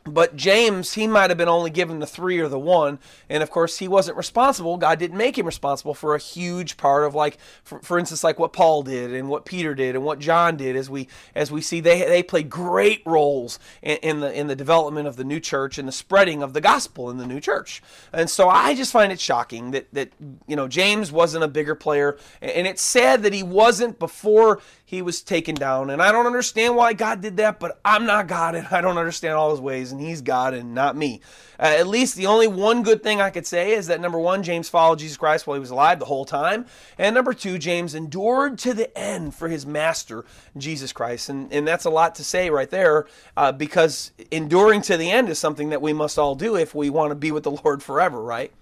But 0.07 0.35
James, 0.35 0.93
he 0.93 1.07
might 1.07 1.29
have 1.29 1.37
been 1.37 1.47
only 1.47 1.69
given 1.69 1.99
the 1.99 2.07
three 2.07 2.39
or 2.39 2.47
the 2.47 2.59
one. 2.59 2.99
And 3.29 3.43
of 3.43 3.51
course, 3.51 3.77
he 3.77 3.87
wasn't 3.87 4.17
responsible. 4.17 4.77
God 4.77 4.99
didn't 4.99 5.17
make 5.17 5.37
him 5.37 5.45
responsible 5.45 5.93
for 5.93 6.15
a 6.15 6.19
huge 6.19 6.77
part 6.77 7.05
of 7.05 7.13
like, 7.13 7.37
for, 7.63 7.79
for 7.79 7.99
instance, 7.99 8.23
like 8.23 8.39
what 8.39 8.53
Paul 8.53 8.83
did 8.83 9.13
and 9.13 9.29
what 9.29 9.45
Peter 9.45 9.75
did 9.75 9.95
and 9.95 10.03
what 10.03 10.19
John 10.19 10.57
did. 10.57 10.75
As 10.75 10.89
we 10.89 11.07
as 11.35 11.51
we 11.51 11.61
see, 11.61 11.79
they 11.79 11.99
they 12.05 12.23
played 12.23 12.49
great 12.49 13.01
roles 13.05 13.59
in, 13.81 13.97
in 13.97 14.19
the 14.21 14.33
in 14.33 14.47
the 14.47 14.55
development 14.55 15.07
of 15.07 15.15
the 15.15 15.23
new 15.23 15.39
church 15.39 15.77
and 15.77 15.87
the 15.87 15.91
spreading 15.91 16.41
of 16.41 16.53
the 16.53 16.61
gospel 16.61 17.09
in 17.09 17.17
the 17.17 17.27
new 17.27 17.39
church. 17.39 17.81
And 18.13 18.29
so 18.29 18.49
I 18.49 18.75
just 18.75 18.91
find 18.91 19.11
it 19.11 19.19
shocking 19.19 19.71
that 19.71 19.93
that 19.93 20.11
you 20.47 20.55
know 20.55 20.67
James 20.67 21.11
wasn't 21.11 21.43
a 21.43 21.47
bigger 21.47 21.75
player, 21.75 22.17
and 22.41 22.67
it's 22.67 22.81
sad 22.81 23.23
that 23.23 23.33
he 23.33 23.43
wasn't 23.43 23.99
before 23.99 24.61
he 24.89 25.01
was 25.01 25.22
taken 25.22 25.53
down. 25.53 25.89
And 25.89 26.01
I 26.01 26.13
don't 26.13 26.27
understand 26.27 26.77
why 26.77 26.94
God 26.94 27.20
did 27.20 27.36
that, 27.38 27.60
but 27.60 27.77
I'm 27.84 28.06
not 28.06 28.27
God 28.27 28.56
and 28.56 28.65
I 28.67 28.79
don't 28.79 28.98
understand 28.98 29.34
all 29.34 29.51
his 29.51 29.60
ways, 29.60 29.91
and 29.91 30.00
he's 30.00 30.22
God 30.22 30.53
and 30.53 30.74
not 30.74 30.96
me. 30.96 31.20
Uh, 31.60 31.75
at 31.77 31.88
least 31.88 32.15
the 32.15 32.27
only 32.27 32.48
one 32.48 32.84
good 32.84 33.03
thing 33.03 33.20
I 33.20 33.29
could 33.29 33.46
say 33.46 33.74
is 33.74 33.88
that 33.88 34.00
number 34.00 34.17
one, 34.17 34.44
James 34.44 34.70
followed 34.70 35.00
Jesus 35.00 35.17
Christ 35.17 35.46
while 35.46 35.56
he 35.56 35.60
was 35.60 35.72
alive 35.72 36.00
the 36.00 36.06
whole 36.06 36.24
time. 36.24 36.67
And 36.98 37.13
number 37.13 37.34
two, 37.34 37.58
James 37.58 37.96
endured 37.96 38.60
to 38.60 38.74
the 38.74 38.98
end 38.98 39.36
for 39.36 39.50
his 39.50 39.65
master, 39.65 40.24
Jesus 40.56 40.94
Christ. 40.94 41.27
And, 41.27 41.51
and 41.51 41.67
that's 41.67 41.84
a 41.84 41.89
lot 41.89 42.15
to 42.15 42.24
say 42.24 42.50
right 42.50 42.70
there 42.70 43.08
uh, 43.36 43.51
because 43.51 44.13
enduring 44.32 44.84
to 44.84 44.96
the 44.96 45.12
end 45.12 45.27
is 45.27 45.38
something 45.38 45.72
that 45.72 45.82
we 45.82 45.91
must 45.91 46.17
all 46.17 46.34
do 46.34 46.56
if 46.56 46.74
we 46.74 46.89
want 46.89 47.12
to 47.12 47.15
be 47.15 47.34
with 47.34 47.44
the 47.44 47.51
Lord 47.51 47.84
forever, 47.84 48.24
right? 48.24 48.53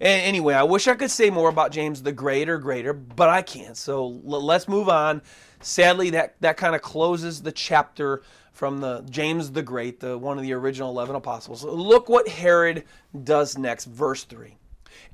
Anyway, 0.00 0.54
I 0.54 0.62
wish 0.62 0.86
I 0.86 0.94
could 0.94 1.10
say 1.10 1.30
more 1.30 1.48
about 1.48 1.72
James 1.72 2.02
the 2.02 2.12
Greater, 2.12 2.58
greater, 2.58 2.92
but 2.92 3.28
I 3.28 3.42
can't. 3.42 3.76
So 3.76 4.20
let's 4.24 4.68
move 4.68 4.88
on 4.88 5.22
sadly, 5.60 6.10
that, 6.10 6.36
that 6.40 6.56
kind 6.56 6.74
of 6.74 6.82
closes 6.82 7.42
the 7.42 7.52
chapter 7.52 8.22
from 8.52 8.80
the 8.80 9.04
James 9.08 9.52
the 9.52 9.62
Great, 9.62 10.00
the 10.00 10.18
one 10.18 10.36
of 10.36 10.42
the 10.42 10.52
original 10.52 10.90
11 10.90 11.14
apostles. 11.14 11.62
Look 11.62 12.08
what 12.08 12.28
Herod 12.28 12.84
does 13.24 13.56
next, 13.56 13.84
verse 13.84 14.24
3. 14.24 14.56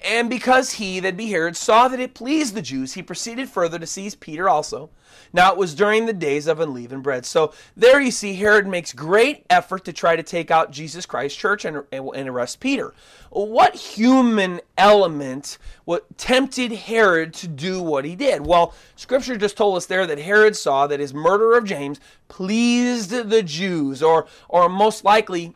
And 0.02 0.28
because 0.28 0.72
he, 0.72 1.00
that 1.00 1.16
be 1.16 1.30
Herod, 1.30 1.56
saw 1.56 1.88
that 1.88 2.00
it 2.00 2.14
pleased 2.14 2.54
the 2.54 2.62
Jews, 2.62 2.94
he 2.94 3.02
proceeded 3.02 3.48
further 3.48 3.78
to 3.78 3.86
seize 3.86 4.14
Peter 4.14 4.48
also. 4.48 4.90
Now 5.32 5.50
it 5.50 5.58
was 5.58 5.74
during 5.74 6.06
the 6.06 6.12
days 6.12 6.46
of 6.46 6.60
unleavened 6.60 7.02
bread. 7.02 7.26
So 7.26 7.52
there 7.76 8.00
you 8.00 8.10
see 8.10 8.34
Herod 8.34 8.66
makes 8.66 8.92
great 8.92 9.44
effort 9.50 9.84
to 9.84 9.92
try 9.92 10.16
to 10.16 10.22
take 10.22 10.50
out 10.50 10.70
Jesus 10.70 11.06
Christ 11.06 11.38
church 11.38 11.64
and, 11.64 11.82
and 11.92 12.28
arrest 12.28 12.60
Peter. 12.60 12.94
What 13.30 13.74
human 13.74 14.60
element 14.78 15.58
what 15.84 16.16
tempted 16.16 16.72
Herod 16.72 17.34
to 17.34 17.48
do 17.48 17.82
what 17.82 18.04
he 18.04 18.14
did? 18.14 18.46
Well, 18.46 18.74
scripture 18.96 19.36
just 19.36 19.56
told 19.56 19.76
us 19.76 19.86
there 19.86 20.06
that 20.06 20.18
Herod 20.18 20.56
saw 20.56 20.86
that 20.86 21.00
his 21.00 21.12
murder 21.12 21.56
of 21.56 21.64
James 21.64 22.00
pleased 22.28 23.10
the 23.10 23.42
Jews, 23.42 24.02
or 24.02 24.26
or 24.48 24.68
most 24.68 25.04
likely 25.04 25.54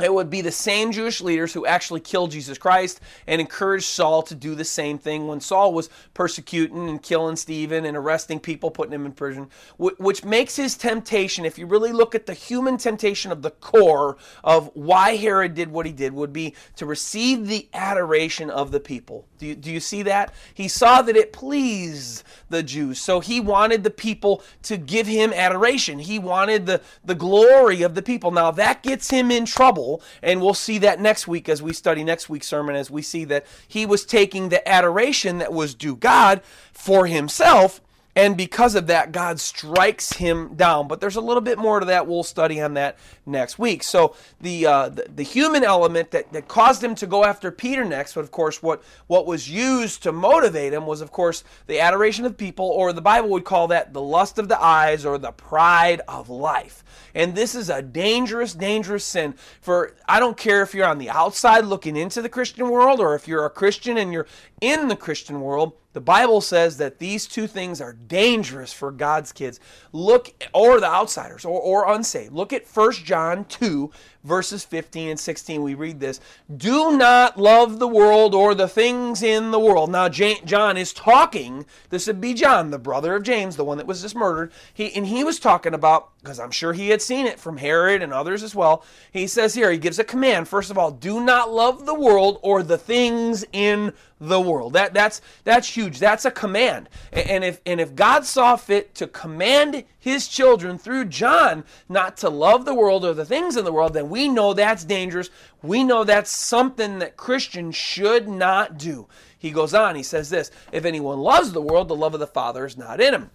it 0.00 0.14
would 0.14 0.30
be 0.30 0.40
the 0.40 0.52
same 0.52 0.92
Jewish 0.92 1.20
leaders 1.20 1.52
who 1.52 1.66
actually 1.66 2.00
killed 2.00 2.30
Jesus 2.30 2.56
Christ 2.56 3.00
and 3.26 3.40
encouraged 3.40 3.86
Saul 3.86 4.22
to 4.22 4.34
do 4.34 4.54
the 4.54 4.64
same 4.64 4.96
thing 4.96 5.26
when 5.26 5.40
Saul 5.40 5.72
was 5.72 5.90
persecuting 6.14 6.88
and 6.88 7.02
killing 7.02 7.34
Stephen 7.34 7.84
and 7.84 7.96
arresting 7.96 8.38
people, 8.38 8.70
putting 8.70 8.92
him 8.92 9.06
in 9.06 9.12
prison, 9.12 9.48
which 9.76 10.24
makes 10.24 10.54
his 10.54 10.76
temptation, 10.76 11.44
if 11.44 11.58
you 11.58 11.66
really 11.66 11.92
look 11.92 12.14
at 12.14 12.26
the 12.26 12.34
human 12.34 12.76
temptation 12.76 13.32
of 13.32 13.42
the 13.42 13.50
core 13.50 14.16
of 14.44 14.70
why 14.74 15.16
Herod 15.16 15.54
did 15.54 15.70
what 15.72 15.86
he 15.86 15.92
did, 15.92 16.12
would 16.12 16.32
be 16.32 16.54
to 16.76 16.86
receive 16.86 17.48
the 17.48 17.68
adoration 17.74 18.50
of 18.50 18.70
the 18.70 18.80
people. 18.80 19.26
Do 19.38 19.46
you, 19.46 19.56
do 19.56 19.70
you 19.70 19.80
see 19.80 20.02
that? 20.02 20.32
He 20.54 20.68
saw 20.68 21.02
that 21.02 21.16
it 21.16 21.32
pleased 21.32 22.22
the 22.50 22.62
Jews, 22.62 23.00
so 23.00 23.18
he 23.18 23.40
wanted 23.40 23.82
the 23.82 23.90
people 23.90 24.42
to 24.62 24.76
give 24.76 25.08
him 25.08 25.32
adoration. 25.32 25.98
He 25.98 26.18
wanted 26.18 26.66
the, 26.66 26.80
the 27.04 27.14
glory 27.14 27.82
of 27.82 27.94
the 27.94 28.02
people. 28.02 28.30
Now, 28.30 28.52
that 28.52 28.82
gets 28.82 29.10
him 29.10 29.30
in 29.30 29.44
trouble 29.44 29.87
and 30.22 30.40
we'll 30.40 30.54
see 30.54 30.78
that 30.78 31.00
next 31.00 31.26
week 31.26 31.48
as 31.48 31.62
we 31.62 31.72
study 31.72 32.04
next 32.04 32.28
week's 32.28 32.46
sermon, 32.46 32.76
as 32.76 32.90
we 32.90 33.02
see 33.02 33.24
that 33.24 33.46
he 33.66 33.86
was 33.86 34.04
taking 34.04 34.48
the 34.48 34.66
adoration 34.68 35.38
that 35.38 35.52
was 35.52 35.74
due 35.74 35.96
God 35.96 36.42
for 36.72 37.06
himself 37.06 37.80
and 38.18 38.36
because 38.36 38.74
of 38.74 38.88
that, 38.88 39.12
God 39.12 39.38
strikes 39.38 40.14
him 40.14 40.56
down. 40.56 40.88
But 40.88 41.00
there's 41.00 41.14
a 41.14 41.20
little 41.20 41.40
bit 41.40 41.56
more 41.56 41.78
to 41.78 41.86
that. 41.86 42.08
We'll 42.08 42.24
study 42.24 42.60
on 42.60 42.74
that 42.74 42.98
next 43.24 43.60
week. 43.60 43.84
So 43.84 44.16
the 44.40 44.66
uh, 44.66 44.88
the, 44.88 45.06
the, 45.14 45.22
human 45.22 45.62
element 45.62 46.10
that, 46.10 46.32
that 46.32 46.48
caused 46.48 46.82
him 46.82 46.96
to 46.96 47.06
go 47.06 47.22
after 47.22 47.52
Peter 47.52 47.84
next, 47.84 48.14
but 48.14 48.22
of 48.22 48.32
course, 48.32 48.60
what 48.60 48.82
what 49.06 49.24
was 49.24 49.48
used 49.48 50.02
to 50.02 50.10
motivate 50.10 50.72
him 50.72 50.84
was, 50.84 51.00
of 51.00 51.12
course, 51.12 51.44
the 51.68 51.78
adoration 51.78 52.24
of 52.24 52.36
people, 52.36 52.66
or 52.66 52.92
the 52.92 53.00
Bible 53.00 53.28
would 53.28 53.44
call 53.44 53.68
that 53.68 53.92
the 53.92 54.02
lust 54.02 54.40
of 54.40 54.48
the 54.48 54.60
eyes 54.60 55.06
or 55.06 55.16
the 55.16 55.30
pride 55.30 56.00
of 56.08 56.28
life. 56.28 56.82
And 57.14 57.36
this 57.36 57.54
is 57.54 57.70
a 57.70 57.82
dangerous, 57.82 58.52
dangerous 58.52 59.04
sin. 59.04 59.34
For 59.60 59.94
I 60.08 60.18
don't 60.18 60.36
care 60.36 60.62
if 60.62 60.74
you're 60.74 60.88
on 60.88 60.98
the 60.98 61.10
outside 61.10 61.66
looking 61.66 61.96
into 61.96 62.20
the 62.20 62.28
Christian 62.28 62.68
world, 62.68 62.98
or 62.98 63.14
if 63.14 63.28
you're 63.28 63.46
a 63.46 63.50
Christian 63.50 63.96
and 63.96 64.12
you're 64.12 64.26
in 64.60 64.88
the 64.88 64.96
Christian 64.96 65.40
world 65.40 65.74
The 65.98 66.02
Bible 66.02 66.40
says 66.40 66.76
that 66.76 67.00
these 67.00 67.26
two 67.26 67.48
things 67.48 67.80
are 67.80 67.92
dangerous 67.92 68.72
for 68.72 68.92
God's 68.92 69.32
kids. 69.32 69.58
Look, 69.90 70.32
or 70.54 70.78
the 70.78 70.86
outsiders, 70.86 71.44
or, 71.44 71.60
or 71.60 71.92
unsaved. 71.92 72.32
Look 72.32 72.52
at 72.52 72.68
1 72.68 72.92
John 72.92 73.44
2, 73.46 73.90
verses 74.28 74.64
15 74.64 75.08
and 75.08 75.18
16. 75.18 75.62
We 75.62 75.74
read 75.74 75.98
this 75.98 76.20
Do 76.54 76.96
not 76.96 77.38
love 77.38 77.78
the 77.78 77.88
world 77.88 78.34
or 78.34 78.54
the 78.54 78.68
things 78.68 79.22
in 79.22 79.50
the 79.50 79.58
world. 79.58 79.90
Now, 79.90 80.08
John 80.08 80.76
is 80.76 80.92
talking, 80.92 81.66
this 81.90 82.06
would 82.06 82.20
be 82.20 82.34
John, 82.34 82.70
the 82.70 82.78
brother 82.78 83.16
of 83.16 83.22
James, 83.24 83.56
the 83.56 83.64
one 83.64 83.78
that 83.78 83.86
was 83.86 84.02
just 84.02 84.14
murdered. 84.14 84.52
He, 84.72 84.94
and 84.94 85.06
he 85.06 85.24
was 85.24 85.40
talking 85.40 85.74
about, 85.74 86.10
because 86.20 86.38
I'm 86.38 86.50
sure 86.50 86.72
he 86.72 86.90
had 86.90 87.02
seen 87.02 87.26
it 87.26 87.40
from 87.40 87.56
Herod 87.56 88.02
and 88.02 88.12
others 88.12 88.42
as 88.42 88.54
well. 88.54 88.84
He 89.10 89.26
says 89.26 89.54
here, 89.54 89.72
he 89.72 89.78
gives 89.78 89.98
a 89.98 90.04
command. 90.04 90.46
First 90.46 90.70
of 90.70 90.78
all, 90.78 90.90
do 90.90 91.20
not 91.20 91.50
love 91.50 91.86
the 91.86 91.94
world 91.94 92.38
or 92.42 92.62
the 92.62 92.78
things 92.78 93.44
in 93.52 93.92
the 94.20 94.40
world. 94.40 94.72
That 94.72 94.94
that's 94.94 95.20
that's 95.44 95.68
huge. 95.68 95.98
That's 95.98 96.24
a 96.24 96.30
command. 96.30 96.88
And 97.12 97.44
if 97.44 97.60
and 97.64 97.80
if 97.80 97.94
God 97.94 98.24
saw 98.24 98.56
fit 98.56 98.94
to 98.96 99.06
command 99.06 99.84
his 99.98 100.28
children 100.28 100.78
through 100.78 101.06
John 101.06 101.64
not 101.88 102.16
to 102.18 102.28
love 102.28 102.64
the 102.64 102.74
world 102.74 103.04
or 103.04 103.14
the 103.14 103.24
things 103.24 103.56
in 103.56 103.64
the 103.64 103.72
world, 103.72 103.94
then 103.94 104.08
we 104.08 104.28
know 104.28 104.54
that's 104.54 104.84
dangerous. 104.84 105.30
We 105.62 105.84
know 105.84 106.04
that's 106.04 106.30
something 106.30 107.00
that 107.00 107.16
Christians 107.16 107.74
should 107.74 108.28
not 108.28 108.78
do. 108.78 109.08
He 109.38 109.50
goes 109.50 109.74
on, 109.74 109.96
he 109.96 110.02
says 110.02 110.30
this, 110.30 110.50
if 110.72 110.84
anyone 110.84 111.18
loves 111.18 111.52
the 111.52 111.62
world, 111.62 111.88
the 111.88 111.96
love 111.96 112.14
of 112.14 112.20
the 112.20 112.26
Father 112.26 112.64
is 112.64 112.76
not 112.76 113.00
in 113.00 113.14
him. 113.14 113.30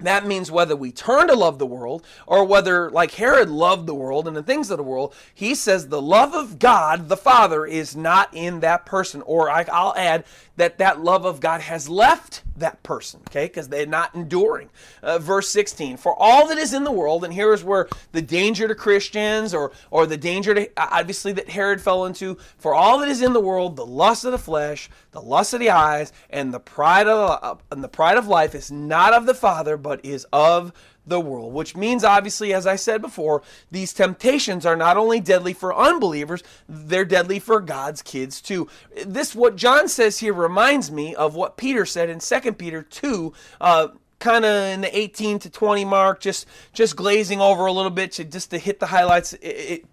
That 0.00 0.26
means 0.26 0.50
whether 0.50 0.76
we 0.76 0.92
turn 0.92 1.28
to 1.28 1.34
love 1.34 1.58
the 1.58 1.64
world 1.64 2.04
or 2.26 2.44
whether, 2.44 2.90
like 2.90 3.12
Herod 3.12 3.48
loved 3.48 3.86
the 3.86 3.94
world 3.94 4.28
and 4.28 4.36
the 4.36 4.42
things 4.42 4.70
of 4.70 4.76
the 4.76 4.82
world, 4.82 5.14
he 5.32 5.54
says 5.54 5.88
the 5.88 6.02
love 6.02 6.34
of 6.34 6.58
God, 6.58 7.08
the 7.08 7.16
Father, 7.16 7.64
is 7.64 7.96
not 7.96 8.28
in 8.34 8.60
that 8.60 8.84
person. 8.84 9.22
Or 9.22 9.48
I'll 9.48 9.96
add 9.96 10.24
that 10.56 10.76
that 10.78 11.00
love 11.00 11.24
of 11.24 11.40
God 11.40 11.62
has 11.62 11.88
left 11.88 12.42
that 12.58 12.82
person, 12.82 13.20
okay, 13.28 13.46
because 13.46 13.68
they're 13.68 13.86
not 13.86 14.14
enduring. 14.14 14.70
Uh, 15.02 15.18
verse 15.18 15.48
16, 15.48 15.96
for 15.96 16.14
all 16.18 16.48
that 16.48 16.58
is 16.58 16.72
in 16.72 16.84
the 16.84 16.92
world, 16.92 17.24
and 17.24 17.32
here 17.32 17.52
is 17.52 17.64
where 17.64 17.88
the 18.12 18.22
danger 18.22 18.68
to 18.68 18.74
Christians 18.74 19.54
or, 19.54 19.72
or 19.90 20.06
the 20.06 20.16
danger 20.16 20.54
to, 20.54 20.70
obviously, 20.76 21.32
that 21.32 21.48
Herod 21.48 21.80
fell 21.80 22.06
into, 22.06 22.36
for 22.58 22.74
all 22.74 22.98
that 23.00 23.08
is 23.08 23.22
in 23.22 23.32
the 23.32 23.40
world, 23.40 23.76
the 23.76 23.86
lust 23.86 24.24
of 24.24 24.32
the 24.32 24.38
flesh, 24.38 24.88
the 25.12 25.20
lust 25.20 25.54
of 25.54 25.60
the 25.60 25.70
eyes, 25.70 26.12
and 26.30 26.52
the 26.52 26.60
pride 26.60 27.06
of, 27.06 27.38
uh, 27.42 27.54
and 27.70 27.82
the 27.82 27.88
pride 27.88 28.18
of 28.18 28.26
life 28.26 28.54
is 28.54 28.70
not 28.70 29.14
of 29.14 29.26
the 29.26 29.34
Father, 29.34 29.76
but 29.76 30.04
is 30.04 30.26
of 30.32 30.72
the 31.06 31.20
world, 31.20 31.52
which 31.52 31.76
means, 31.76 32.04
obviously, 32.04 32.52
as 32.52 32.66
I 32.66 32.76
said 32.76 33.00
before, 33.00 33.42
these 33.70 33.92
temptations 33.92 34.66
are 34.66 34.76
not 34.76 34.96
only 34.96 35.20
deadly 35.20 35.52
for 35.52 35.74
unbelievers, 35.74 36.42
they're 36.68 37.04
deadly 37.04 37.38
for 37.38 37.60
God's 37.60 38.02
kids 38.02 38.40
too. 38.40 38.68
This, 39.06 39.34
what 39.34 39.56
John 39.56 39.88
says 39.88 40.18
here, 40.18 40.32
reminds 40.32 40.90
me 40.90 41.14
of 41.14 41.34
what 41.34 41.56
Peter 41.56 41.86
said 41.86 42.10
in 42.10 42.18
2 42.18 42.52
Peter 42.54 42.82
2. 42.82 43.32
Uh, 43.60 43.88
kind 44.18 44.44
of 44.44 44.64
in 44.72 44.80
the 44.80 44.98
18 44.98 45.38
to 45.40 45.50
20 45.50 45.84
mark 45.84 46.20
just 46.20 46.46
just 46.72 46.96
glazing 46.96 47.38
over 47.38 47.66
a 47.66 47.72
little 47.72 47.90
bit 47.90 48.12
to 48.12 48.24
just 48.24 48.48
to 48.50 48.58
hit 48.58 48.80
the 48.80 48.86
highlights 48.86 49.34
it, 49.34 49.46
it, 49.46 49.84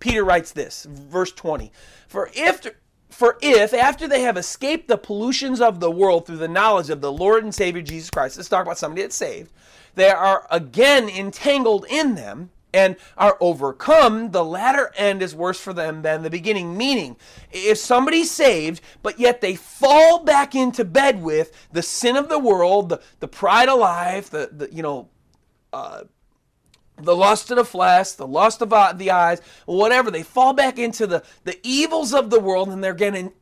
peter 0.00 0.22
writes 0.22 0.52
this 0.52 0.84
verse 0.84 1.32
20 1.32 1.72
for 2.06 2.28
if 2.34 2.66
for 3.10 3.38
if, 3.42 3.74
after 3.74 4.08
they 4.08 4.22
have 4.22 4.36
escaped 4.36 4.88
the 4.88 4.96
pollutions 4.96 5.60
of 5.60 5.80
the 5.80 5.90
world 5.90 6.26
through 6.26 6.38
the 6.38 6.48
knowledge 6.48 6.90
of 6.90 7.00
the 7.00 7.12
Lord 7.12 7.44
and 7.44 7.54
Savior 7.54 7.82
Jesus 7.82 8.10
Christ, 8.10 8.36
let's 8.36 8.48
talk 8.48 8.64
about 8.64 8.78
somebody 8.78 9.02
that's 9.02 9.16
saved, 9.16 9.52
they 9.94 10.08
are 10.08 10.46
again 10.50 11.08
entangled 11.08 11.84
in 11.88 12.14
them 12.14 12.50
and 12.72 12.96
are 13.16 13.36
overcome, 13.40 14.30
the 14.30 14.44
latter 14.44 14.92
end 14.96 15.22
is 15.22 15.34
worse 15.34 15.58
for 15.60 15.72
them 15.72 16.02
than 16.02 16.22
the 16.22 16.30
beginning. 16.30 16.76
Meaning, 16.76 17.16
if 17.50 17.78
somebody's 17.78 18.30
saved, 18.30 18.80
but 19.02 19.18
yet 19.18 19.40
they 19.40 19.56
fall 19.56 20.24
back 20.24 20.54
into 20.54 20.84
bed 20.84 21.22
with 21.22 21.68
the 21.72 21.82
sin 21.82 22.16
of 22.16 22.28
the 22.28 22.38
world, 22.38 22.88
the, 22.88 23.00
the 23.18 23.28
pride 23.28 23.68
of 23.68 23.78
life, 23.78 24.30
the, 24.30 24.50
the 24.52 24.72
you 24.72 24.82
know, 24.82 25.08
uh, 25.72 26.02
the 27.04 27.16
lust 27.16 27.50
of 27.50 27.56
the 27.56 27.64
flesh, 27.64 28.12
the 28.12 28.26
lust 28.26 28.62
of 28.62 28.72
uh, 28.72 28.92
the 28.92 29.10
eyes, 29.10 29.40
whatever, 29.66 30.10
they 30.10 30.22
fall 30.22 30.52
back 30.52 30.78
into 30.78 31.06
the, 31.06 31.22
the 31.44 31.58
evils 31.62 32.14
of 32.14 32.30
the 32.30 32.40
world 32.40 32.68
and 32.68 32.82
they're 32.82 32.94
getting 32.94 33.32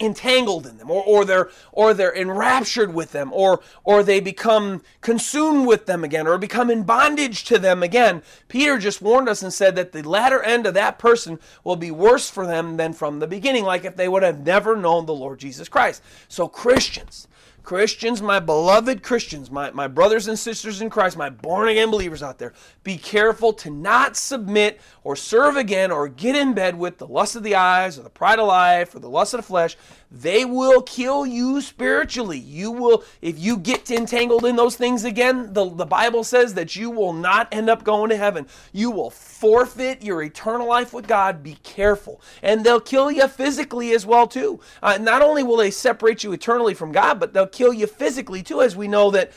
entangled 0.00 0.66
in 0.66 0.78
them 0.78 0.90
or, 0.90 1.02
or 1.04 1.24
they're 1.24 1.50
or 1.72 1.92
they're 1.92 2.14
enraptured 2.14 2.94
with 2.94 3.12
them 3.12 3.32
or 3.32 3.60
or 3.84 4.02
they 4.02 4.20
become 4.20 4.82
consumed 5.00 5.66
with 5.66 5.86
them 5.86 6.04
again 6.04 6.26
or 6.26 6.38
become 6.38 6.70
in 6.70 6.84
bondage 6.84 7.44
to 7.44 7.58
them 7.58 7.82
again. 7.82 8.22
Peter 8.48 8.78
just 8.78 9.02
warned 9.02 9.28
us 9.28 9.42
and 9.42 9.52
said 9.52 9.74
that 9.76 9.92
the 9.92 10.02
latter 10.02 10.42
end 10.42 10.66
of 10.66 10.74
that 10.74 10.98
person 10.98 11.38
will 11.64 11.76
be 11.76 11.90
worse 11.90 12.30
for 12.30 12.46
them 12.46 12.76
than 12.76 12.92
from 12.92 13.18
the 13.18 13.26
beginning 13.26 13.64
like 13.64 13.84
if 13.84 13.96
they 13.96 14.08
would 14.08 14.22
have 14.22 14.44
never 14.46 14.76
known 14.76 15.06
the 15.06 15.14
lord 15.14 15.38
jesus 15.38 15.68
christ. 15.68 16.02
So 16.28 16.46
christians 16.48 17.26
Christians, 17.66 18.22
my 18.22 18.38
beloved 18.38 19.02
Christians, 19.02 19.50
my, 19.50 19.72
my 19.72 19.88
brothers 19.88 20.28
and 20.28 20.38
sisters 20.38 20.80
in 20.80 20.88
Christ, 20.88 21.16
my 21.16 21.28
born 21.28 21.68
again 21.68 21.90
believers 21.90 22.22
out 22.22 22.38
there, 22.38 22.52
be 22.84 22.96
careful 22.96 23.52
to 23.54 23.70
not 23.70 24.16
submit 24.16 24.80
or 25.02 25.16
serve 25.16 25.56
again 25.56 25.90
or 25.90 26.06
get 26.06 26.36
in 26.36 26.54
bed 26.54 26.78
with 26.78 26.98
the 26.98 27.08
lust 27.08 27.34
of 27.34 27.42
the 27.42 27.56
eyes 27.56 27.98
or 27.98 28.02
the 28.02 28.08
pride 28.08 28.38
of 28.38 28.46
life 28.46 28.94
or 28.94 29.00
the 29.00 29.10
lust 29.10 29.34
of 29.34 29.38
the 29.38 29.42
flesh 29.42 29.76
they 30.10 30.44
will 30.44 30.82
kill 30.82 31.26
you 31.26 31.60
spiritually. 31.60 32.38
You 32.38 32.70
will, 32.70 33.04
if 33.20 33.38
you 33.38 33.56
get 33.56 33.90
entangled 33.90 34.44
in 34.44 34.56
those 34.56 34.76
things 34.76 35.04
again, 35.04 35.52
the, 35.52 35.68
the 35.68 35.84
Bible 35.84 36.24
says 36.24 36.54
that 36.54 36.76
you 36.76 36.90
will 36.90 37.12
not 37.12 37.48
end 37.52 37.68
up 37.68 37.84
going 37.84 38.10
to 38.10 38.16
heaven. 38.16 38.46
You 38.72 38.90
will 38.90 39.10
forfeit 39.10 40.02
your 40.02 40.22
eternal 40.22 40.68
life 40.68 40.92
with 40.92 41.08
God. 41.08 41.42
Be 41.42 41.58
careful. 41.62 42.20
And 42.42 42.64
they'll 42.64 42.80
kill 42.80 43.10
you 43.10 43.26
physically 43.28 43.92
as 43.92 44.06
well, 44.06 44.26
too. 44.26 44.60
Uh, 44.82 44.98
not 44.98 45.22
only 45.22 45.42
will 45.42 45.56
they 45.56 45.70
separate 45.70 46.22
you 46.22 46.32
eternally 46.32 46.74
from 46.74 46.92
God, 46.92 47.18
but 47.18 47.32
they'll 47.32 47.46
kill 47.46 47.72
you 47.72 47.86
physically, 47.86 48.42
too, 48.42 48.62
as 48.62 48.76
we 48.76 48.88
know 48.88 49.10
that 49.10 49.32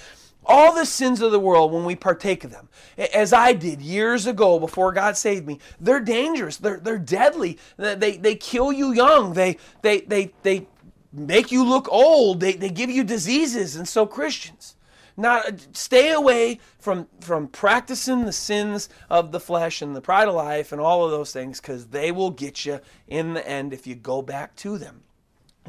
all 0.46 0.74
the 0.74 0.86
sins 0.86 1.22
of 1.22 1.32
the 1.32 1.40
world 1.40 1.72
when 1.72 1.86
we 1.86 1.96
partake 1.96 2.44
of 2.44 2.52
them. 2.52 2.70
As 3.14 3.34
i 3.34 3.54
did 3.54 3.82
years 3.82 4.26
ago 4.26 4.60
before 4.60 4.92
god 4.92 5.18
saved 5.18 5.46
me. 5.46 5.60
They're 5.80 6.00
dangerous. 6.00 6.58
They're, 6.58 6.80
they're 6.80 6.98
deadly. 6.98 7.58
They, 7.78 8.18
they 8.18 8.36
kill 8.36 8.72
you 8.72 8.92
young. 8.92 9.34
They, 9.34 9.58
they, 9.82 10.02
they, 10.02 10.32
they 10.44 10.68
make 11.14 11.52
you 11.52 11.64
look 11.64 11.88
old. 11.92 12.40
They, 12.40 12.54
they 12.54 12.70
give 12.70 12.90
you 12.90 13.04
diseases. 13.04 13.76
And 13.76 13.88
so 13.88 14.06
christians 14.06 14.76
not 15.20 15.68
stay 15.74 16.12
away 16.12 16.60
from 16.80 17.08
from 17.20 17.48
practicing 17.48 18.26
the 18.26 18.32
sins 18.32 18.90
of 19.10 19.32
the 19.32 19.40
flesh 19.40 19.82
and 19.82 19.96
the 19.96 20.02
pride 20.02 20.28
of 20.28 20.34
life 20.34 20.72
and 20.72 20.80
all 20.80 21.04
of 21.04 21.12
those 21.12 21.34
things 21.34 21.60
because 21.60 21.88
they 21.88 22.12
will 22.12 22.32
get 22.32 22.66
you 22.66 22.80
in 23.08 23.34
the 23.34 23.48
end 23.48 23.74
if 23.74 23.86
you 23.86 23.96
go 23.96 24.22
back 24.22 24.56
to 24.56 24.78
them 24.78 25.02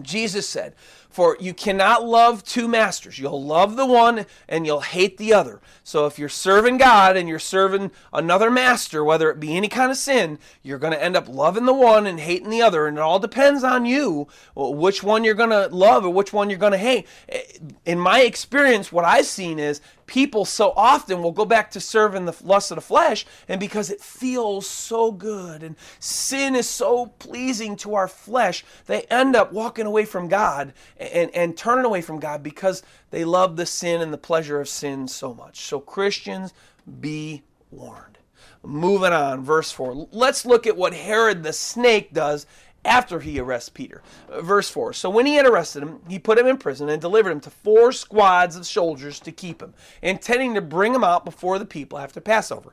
jesus 0.02 0.48
said 0.48 0.74
for 1.10 1.36
you 1.40 1.52
cannot 1.52 2.06
love 2.06 2.44
two 2.44 2.68
masters. 2.68 3.18
You'll 3.18 3.42
love 3.42 3.76
the 3.76 3.84
one 3.84 4.26
and 4.48 4.64
you'll 4.64 4.80
hate 4.80 5.18
the 5.18 5.34
other. 5.34 5.60
So 5.82 6.06
if 6.06 6.18
you're 6.18 6.28
serving 6.28 6.78
God 6.78 7.16
and 7.16 7.28
you're 7.28 7.40
serving 7.40 7.90
another 8.12 8.50
master, 8.50 9.04
whether 9.04 9.28
it 9.28 9.40
be 9.40 9.56
any 9.56 9.68
kind 9.68 9.90
of 9.90 9.96
sin, 9.96 10.38
you're 10.62 10.78
going 10.78 10.92
to 10.92 11.02
end 11.02 11.16
up 11.16 11.28
loving 11.28 11.66
the 11.66 11.74
one 11.74 12.06
and 12.06 12.20
hating 12.20 12.48
the 12.48 12.62
other. 12.62 12.86
And 12.86 12.96
it 12.96 13.00
all 13.00 13.18
depends 13.18 13.64
on 13.64 13.84
you 13.86 14.28
which 14.54 15.02
one 15.02 15.24
you're 15.24 15.34
going 15.34 15.50
to 15.50 15.66
love 15.66 16.04
or 16.04 16.10
which 16.10 16.32
one 16.32 16.48
you're 16.48 16.58
going 16.60 16.72
to 16.72 16.78
hate. 16.78 17.06
Eh, 17.28 17.42
in 17.84 17.98
my 17.98 18.20
experience, 18.20 18.92
what 18.92 19.04
I've 19.04 19.26
seen 19.26 19.58
is 19.58 19.80
people 20.10 20.44
so 20.44 20.72
often 20.76 21.22
will 21.22 21.30
go 21.30 21.44
back 21.44 21.70
to 21.70 21.80
serving 21.80 22.24
the 22.24 22.36
lust 22.42 22.72
of 22.72 22.74
the 22.74 22.80
flesh, 22.82 23.24
and 23.48 23.60
because 23.60 23.90
it 23.90 24.00
feels 24.00 24.66
so 24.66 25.12
good 25.12 25.62
and 25.62 25.76
sin 26.00 26.56
is 26.56 26.68
so 26.68 27.06
pleasing 27.06 27.76
to 27.76 27.94
our 27.94 28.08
flesh, 28.08 28.64
they 28.86 29.02
end 29.02 29.36
up 29.36 29.52
walking 29.52 29.86
away 29.86 30.04
from 30.04 30.26
God 30.26 30.74
and, 30.98 31.30
and 31.32 31.56
turning 31.56 31.84
away 31.84 32.02
from 32.02 32.18
God 32.18 32.42
because 32.42 32.82
they 33.10 33.24
love 33.24 33.56
the 33.56 33.64
sin 33.64 34.00
and 34.00 34.12
the 34.12 34.18
pleasure 34.18 34.60
of 34.60 34.68
sin 34.68 35.06
so 35.06 35.32
much. 35.32 35.60
So, 35.60 35.78
Christians, 35.78 36.52
be 37.00 37.44
warned. 37.70 38.18
Moving 38.64 39.12
on, 39.12 39.44
verse 39.44 39.70
4. 39.70 40.08
Let's 40.10 40.44
look 40.44 40.66
at 40.66 40.76
what 40.76 40.92
Herod 40.92 41.44
the 41.44 41.52
snake 41.52 42.12
does 42.12 42.46
after 42.84 43.20
he 43.20 43.38
arrests 43.38 43.68
Peter. 43.68 44.02
Uh, 44.28 44.42
verse 44.42 44.70
4 44.70 44.92
So 44.92 45.10
when 45.10 45.26
he 45.26 45.34
had 45.34 45.46
arrested 45.46 45.82
him, 45.82 46.00
he 46.08 46.18
put 46.18 46.38
him 46.38 46.46
in 46.46 46.56
prison 46.56 46.88
and 46.88 47.00
delivered 47.00 47.30
him 47.30 47.40
to 47.40 47.50
four 47.50 47.92
squads 47.92 48.56
of 48.56 48.66
soldiers 48.66 49.20
to 49.20 49.32
keep 49.32 49.62
him, 49.62 49.74
intending 50.02 50.54
to 50.54 50.60
bring 50.60 50.94
him 50.94 51.04
out 51.04 51.24
before 51.24 51.58
the 51.58 51.66
people 51.66 51.98
after 51.98 52.20
Passover. 52.20 52.72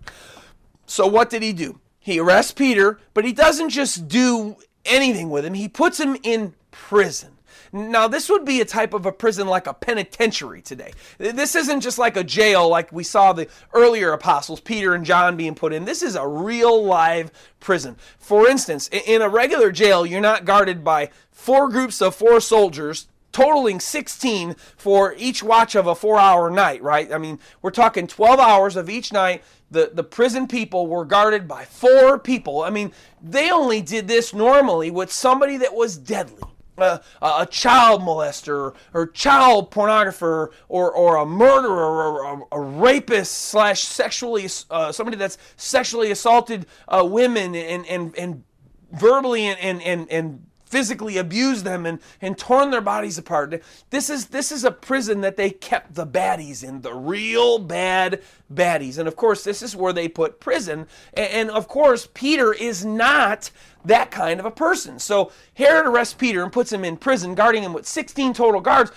So 0.86 1.06
what 1.08 1.30
did 1.30 1.44
he 1.44 1.54
do? 1.54 1.80
He 2.00 2.20
arrests 2.20 2.54
Peter, 2.54 3.00
but 3.14 3.26
he 3.26 3.34
doesn't 3.34 3.70
just 3.70 4.08
do 4.08 4.56
anything 4.86 5.30
with 5.30 5.46
him, 5.46 5.54
he 5.54 5.68
puts 5.68 6.00
him 6.00 6.16
in 6.24 6.54
prison. 6.72 7.37
Now, 7.72 8.08
this 8.08 8.30
would 8.30 8.46
be 8.46 8.62
a 8.62 8.66
type 8.66 8.94
of 8.94 9.06
a 9.06 9.12
prison 9.12 9.48
like 9.48 9.68
a 9.68 9.74
penitentiary 9.74 10.62
today. 10.62 10.94
This 11.18 11.56
isn't 11.56 11.82
just 11.82 11.98
like 11.98 12.18
a 12.18 12.24
jail 12.24 12.68
like 12.68 12.92
we 12.92 13.04
saw 13.04 13.34
the 13.34 13.48
earlier 13.74 14.14
apostles, 14.14 14.60
Peter 14.60 14.94
and 14.94 15.06
John, 15.06 15.38
being 15.38 15.56
put 15.56 15.74
in. 15.74 15.86
This 15.86 16.02
is 16.02 16.16
a 16.16 16.28
real 16.28 16.84
live 16.84 17.32
prison. 17.60 17.98
For 18.18 18.48
instance, 18.48 18.90
in 18.90 19.22
a 19.22 19.30
regular 19.30 19.72
jail, 19.72 20.06
you're 20.06 20.22
not 20.22 20.46
guarded 20.46 20.84
by 20.84 21.10
four 21.32 21.70
groups 21.70 22.02
of 22.02 22.16
four 22.16 22.40
soldiers 22.40 23.08
totaling 23.32 23.80
16 23.80 24.56
for 24.78 25.14
each 25.18 25.44
watch 25.44 25.76
of 25.76 25.86
a 25.86 25.94
four 25.94 26.18
hour 26.18 26.50
night, 26.50 26.82
right? 26.82 27.12
I 27.14 27.20
mean, 27.20 27.40
we're 27.62 27.72
talking 27.72 28.08
12 28.08 28.40
hours 28.40 28.76
of 28.76 28.90
each 28.90 29.14
night. 29.14 29.44
The, 29.70 29.92
the 29.94 30.04
prison 30.04 30.48
people 30.48 30.88
were 30.88 31.06
guarded 31.06 31.48
by 31.48 31.66
four 31.66 32.18
people. 32.18 32.64
I 32.64 32.70
mean, 32.70 32.94
they 33.22 33.52
only 33.52 33.82
did 33.82 34.08
this 34.08 34.34
normally 34.34 34.90
with 34.90 35.12
somebody 35.12 35.58
that 35.58 35.76
was 35.76 35.98
deadly 35.98 36.42
a, 36.78 37.48
child 37.50 38.02
molester 38.02 38.76
or 38.94 39.08
child 39.08 39.72
pornographer 39.72 40.50
or, 40.70 40.92
or 40.92 41.18
a 41.18 41.26
murderer 41.26 41.74
or 41.74 42.24
a, 42.24 42.42
a 42.52 42.62
rapist 42.62 43.32
slash 43.32 43.84
sexually 43.84 44.48
uh, 44.70 44.92
somebody 44.92 45.18
that's 45.18 45.38
sexually 45.56 46.12
assaulted 46.12 46.66
uh, 46.88 47.04
women 47.04 47.56
and, 47.56 47.86
and, 47.88 48.16
and 48.18 48.44
verbally 48.92 49.44
and, 49.44 49.60
and, 49.60 49.82
and, 49.82 50.12
and 50.12 50.48
physically 50.68 51.18
abused 51.18 51.64
them 51.64 51.86
and, 51.86 52.00
and 52.22 52.38
torn 52.38 52.72
their 52.72 52.82
bodies 52.82 53.18
apart. 53.18 53.62
This 53.90 54.10
is 54.10 54.28
this 54.28 54.52
is 54.52 54.64
a 54.64 54.72
prison 54.72 55.22
that 55.22 55.38
they 55.38 55.50
kept 55.50 55.96
the 55.96 56.06
baddies 56.06 56.64
in, 56.64 56.82
the 56.82 56.94
real 56.94 57.58
bad 57.58 58.22
baddies. 58.54 58.98
And 58.98 59.08
of 59.08 59.16
course, 59.16 59.44
this 59.44 59.62
is 59.62 59.76
where 59.76 59.94
they 59.94 60.08
put 60.08 60.40
prison. 60.40 60.88
And, 61.14 61.32
and 61.32 61.50
of 61.50 61.68
course, 61.68 62.08
Peter 62.14 62.54
is 62.54 62.86
not 62.86 63.50
that 63.88 64.12
kind 64.12 64.40
of 64.40 64.46
a 64.46 64.52
person. 64.52 65.00
So 65.00 65.32
Herod 65.56 65.88
arrests 65.88 66.14
Peter 66.14 66.44
and 66.44 66.52
puts 66.52 66.72
him 66.72 66.86
in 66.86 66.98
prison, 66.98 67.36
guarding 67.36 67.64
him 67.64 67.74
with 67.74 67.88
16 67.88 68.34
total 68.34 68.62
guards. 68.62 68.92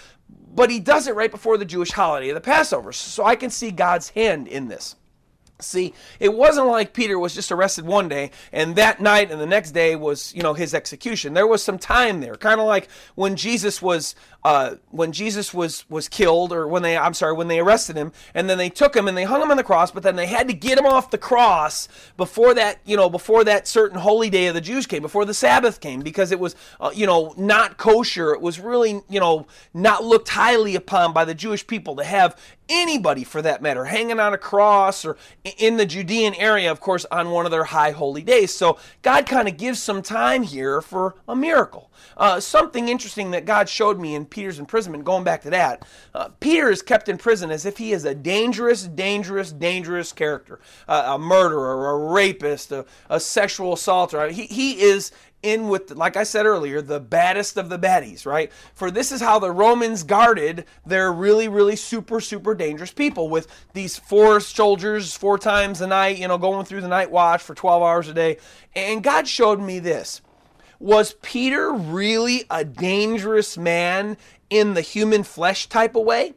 But 0.52 0.70
he 0.70 0.80
does 0.80 1.06
it 1.06 1.14
right 1.14 1.30
before 1.30 1.58
the 1.58 1.64
Jewish 1.64 1.92
holiday 1.92 2.30
of 2.30 2.34
the 2.34 2.40
Passover. 2.40 2.92
So 2.92 3.24
I 3.24 3.36
can 3.36 3.50
see 3.50 3.70
God's 3.70 4.10
hand 4.10 4.48
in 4.48 4.68
this. 4.68 4.96
See, 5.62 5.94
it 6.18 6.34
wasn't 6.34 6.66
like 6.66 6.92
Peter 6.94 7.18
was 7.18 7.34
just 7.34 7.52
arrested 7.52 7.84
one 7.84 8.08
day 8.08 8.30
and 8.52 8.76
that 8.76 9.00
night 9.00 9.30
and 9.30 9.40
the 9.40 9.46
next 9.46 9.72
day 9.72 9.94
was, 9.96 10.34
you 10.34 10.42
know, 10.42 10.54
his 10.54 10.74
execution. 10.74 11.34
There 11.34 11.46
was 11.46 11.62
some 11.62 11.78
time 11.78 12.20
there, 12.20 12.34
kind 12.34 12.60
of 12.60 12.66
like 12.66 12.88
when 13.14 13.36
Jesus 13.36 13.82
was 13.82 14.14
uh, 14.42 14.76
when 14.90 15.12
Jesus 15.12 15.52
was 15.52 15.84
was 15.90 16.08
killed, 16.08 16.52
or 16.52 16.66
when 16.66 16.82
they 16.82 16.96
I'm 16.96 17.14
sorry, 17.14 17.34
when 17.34 17.48
they 17.48 17.60
arrested 17.60 17.96
him, 17.96 18.12
and 18.34 18.48
then 18.48 18.58
they 18.58 18.70
took 18.70 18.96
him 18.96 19.08
and 19.08 19.16
they 19.16 19.24
hung 19.24 19.42
him 19.42 19.50
on 19.50 19.56
the 19.56 19.64
cross, 19.64 19.90
but 19.90 20.02
then 20.02 20.16
they 20.16 20.26
had 20.26 20.48
to 20.48 20.54
get 20.54 20.78
him 20.78 20.86
off 20.86 21.10
the 21.10 21.18
cross 21.18 21.88
before 22.16 22.54
that, 22.54 22.78
you 22.84 22.96
know, 22.96 23.10
before 23.10 23.44
that 23.44 23.68
certain 23.68 23.98
holy 23.98 24.30
day 24.30 24.46
of 24.46 24.54
the 24.54 24.60
Jews 24.60 24.86
came, 24.86 25.02
before 25.02 25.24
the 25.24 25.34
Sabbath 25.34 25.80
came, 25.80 26.00
because 26.00 26.32
it 26.32 26.40
was, 26.40 26.56
uh, 26.80 26.90
you 26.94 27.06
know, 27.06 27.34
not 27.36 27.76
kosher. 27.76 28.32
It 28.32 28.40
was 28.40 28.58
really, 28.58 29.02
you 29.08 29.20
know, 29.20 29.46
not 29.74 30.04
looked 30.04 30.30
highly 30.30 30.74
upon 30.74 31.12
by 31.12 31.24
the 31.24 31.34
Jewish 31.34 31.66
people 31.66 31.96
to 31.96 32.04
have 32.04 32.36
anybody 32.70 33.24
for 33.24 33.42
that 33.42 33.60
matter 33.60 33.84
hanging 33.84 34.20
on 34.20 34.32
a 34.32 34.38
cross 34.38 35.04
or 35.04 35.16
in 35.58 35.76
the 35.76 35.84
Judean 35.84 36.34
area, 36.34 36.70
of 36.70 36.80
course, 36.80 37.04
on 37.10 37.30
one 37.30 37.44
of 37.44 37.50
their 37.50 37.64
high 37.64 37.90
holy 37.90 38.22
days. 38.22 38.54
So 38.54 38.78
God 39.02 39.26
kind 39.26 39.48
of 39.48 39.56
gives 39.56 39.82
some 39.82 40.02
time 40.02 40.44
here 40.44 40.80
for 40.80 41.16
a 41.28 41.34
miracle. 41.34 41.90
Uh, 42.16 42.40
something 42.40 42.88
interesting 42.88 43.32
that 43.32 43.44
God 43.44 43.68
showed 43.68 43.98
me 43.98 44.14
in 44.14 44.24
Peter's 44.30 44.58
imprisonment, 44.58 45.04
going 45.04 45.24
back 45.24 45.42
to 45.42 45.50
that, 45.50 45.84
uh, 46.14 46.28
Peter 46.40 46.70
is 46.70 46.82
kept 46.82 47.08
in 47.08 47.18
prison 47.18 47.50
as 47.50 47.66
if 47.66 47.78
he 47.78 47.92
is 47.92 48.04
a 48.04 48.14
dangerous, 48.14 48.84
dangerous, 48.84 49.52
dangerous 49.52 50.12
character, 50.12 50.60
uh, 50.88 51.04
a 51.06 51.18
murderer, 51.18 51.90
a 51.90 52.12
rapist, 52.12 52.72
a, 52.72 52.84
a 53.08 53.20
sexual 53.20 53.74
assaulter. 53.74 54.28
He, 54.28 54.46
he 54.46 54.80
is 54.80 55.12
in 55.42 55.68
with, 55.68 55.92
like 55.92 56.16
I 56.16 56.22
said 56.22 56.46
earlier, 56.46 56.82
the 56.82 57.00
baddest 57.00 57.56
of 57.56 57.68
the 57.68 57.78
baddies, 57.78 58.26
right? 58.26 58.52
For 58.74 58.90
this 58.90 59.10
is 59.10 59.20
how 59.20 59.38
the 59.38 59.50
Romans 59.50 60.02
guarded 60.02 60.66
their 60.84 61.12
really, 61.12 61.48
really 61.48 61.76
super, 61.76 62.20
super 62.20 62.54
dangerous 62.54 62.92
people 62.92 63.28
with 63.28 63.48
these 63.72 63.98
four 63.98 64.40
soldiers 64.40 65.14
four 65.14 65.38
times 65.38 65.80
a 65.80 65.86
night, 65.86 66.18
you 66.18 66.28
know, 66.28 66.38
going 66.38 66.66
through 66.66 66.82
the 66.82 66.88
night 66.88 67.10
watch 67.10 67.42
for 67.42 67.54
12 67.54 67.82
hours 67.82 68.08
a 68.08 68.14
day. 68.14 68.36
And 68.74 69.02
God 69.02 69.26
showed 69.26 69.60
me 69.60 69.78
this 69.78 70.20
was 70.80 71.14
Peter 71.22 71.72
really 71.72 72.44
a 72.50 72.64
dangerous 72.64 73.56
man 73.56 74.16
in 74.48 74.74
the 74.74 74.80
human 74.80 75.22
flesh 75.22 75.68
type 75.68 75.94
of 75.94 76.04
way? 76.04 76.34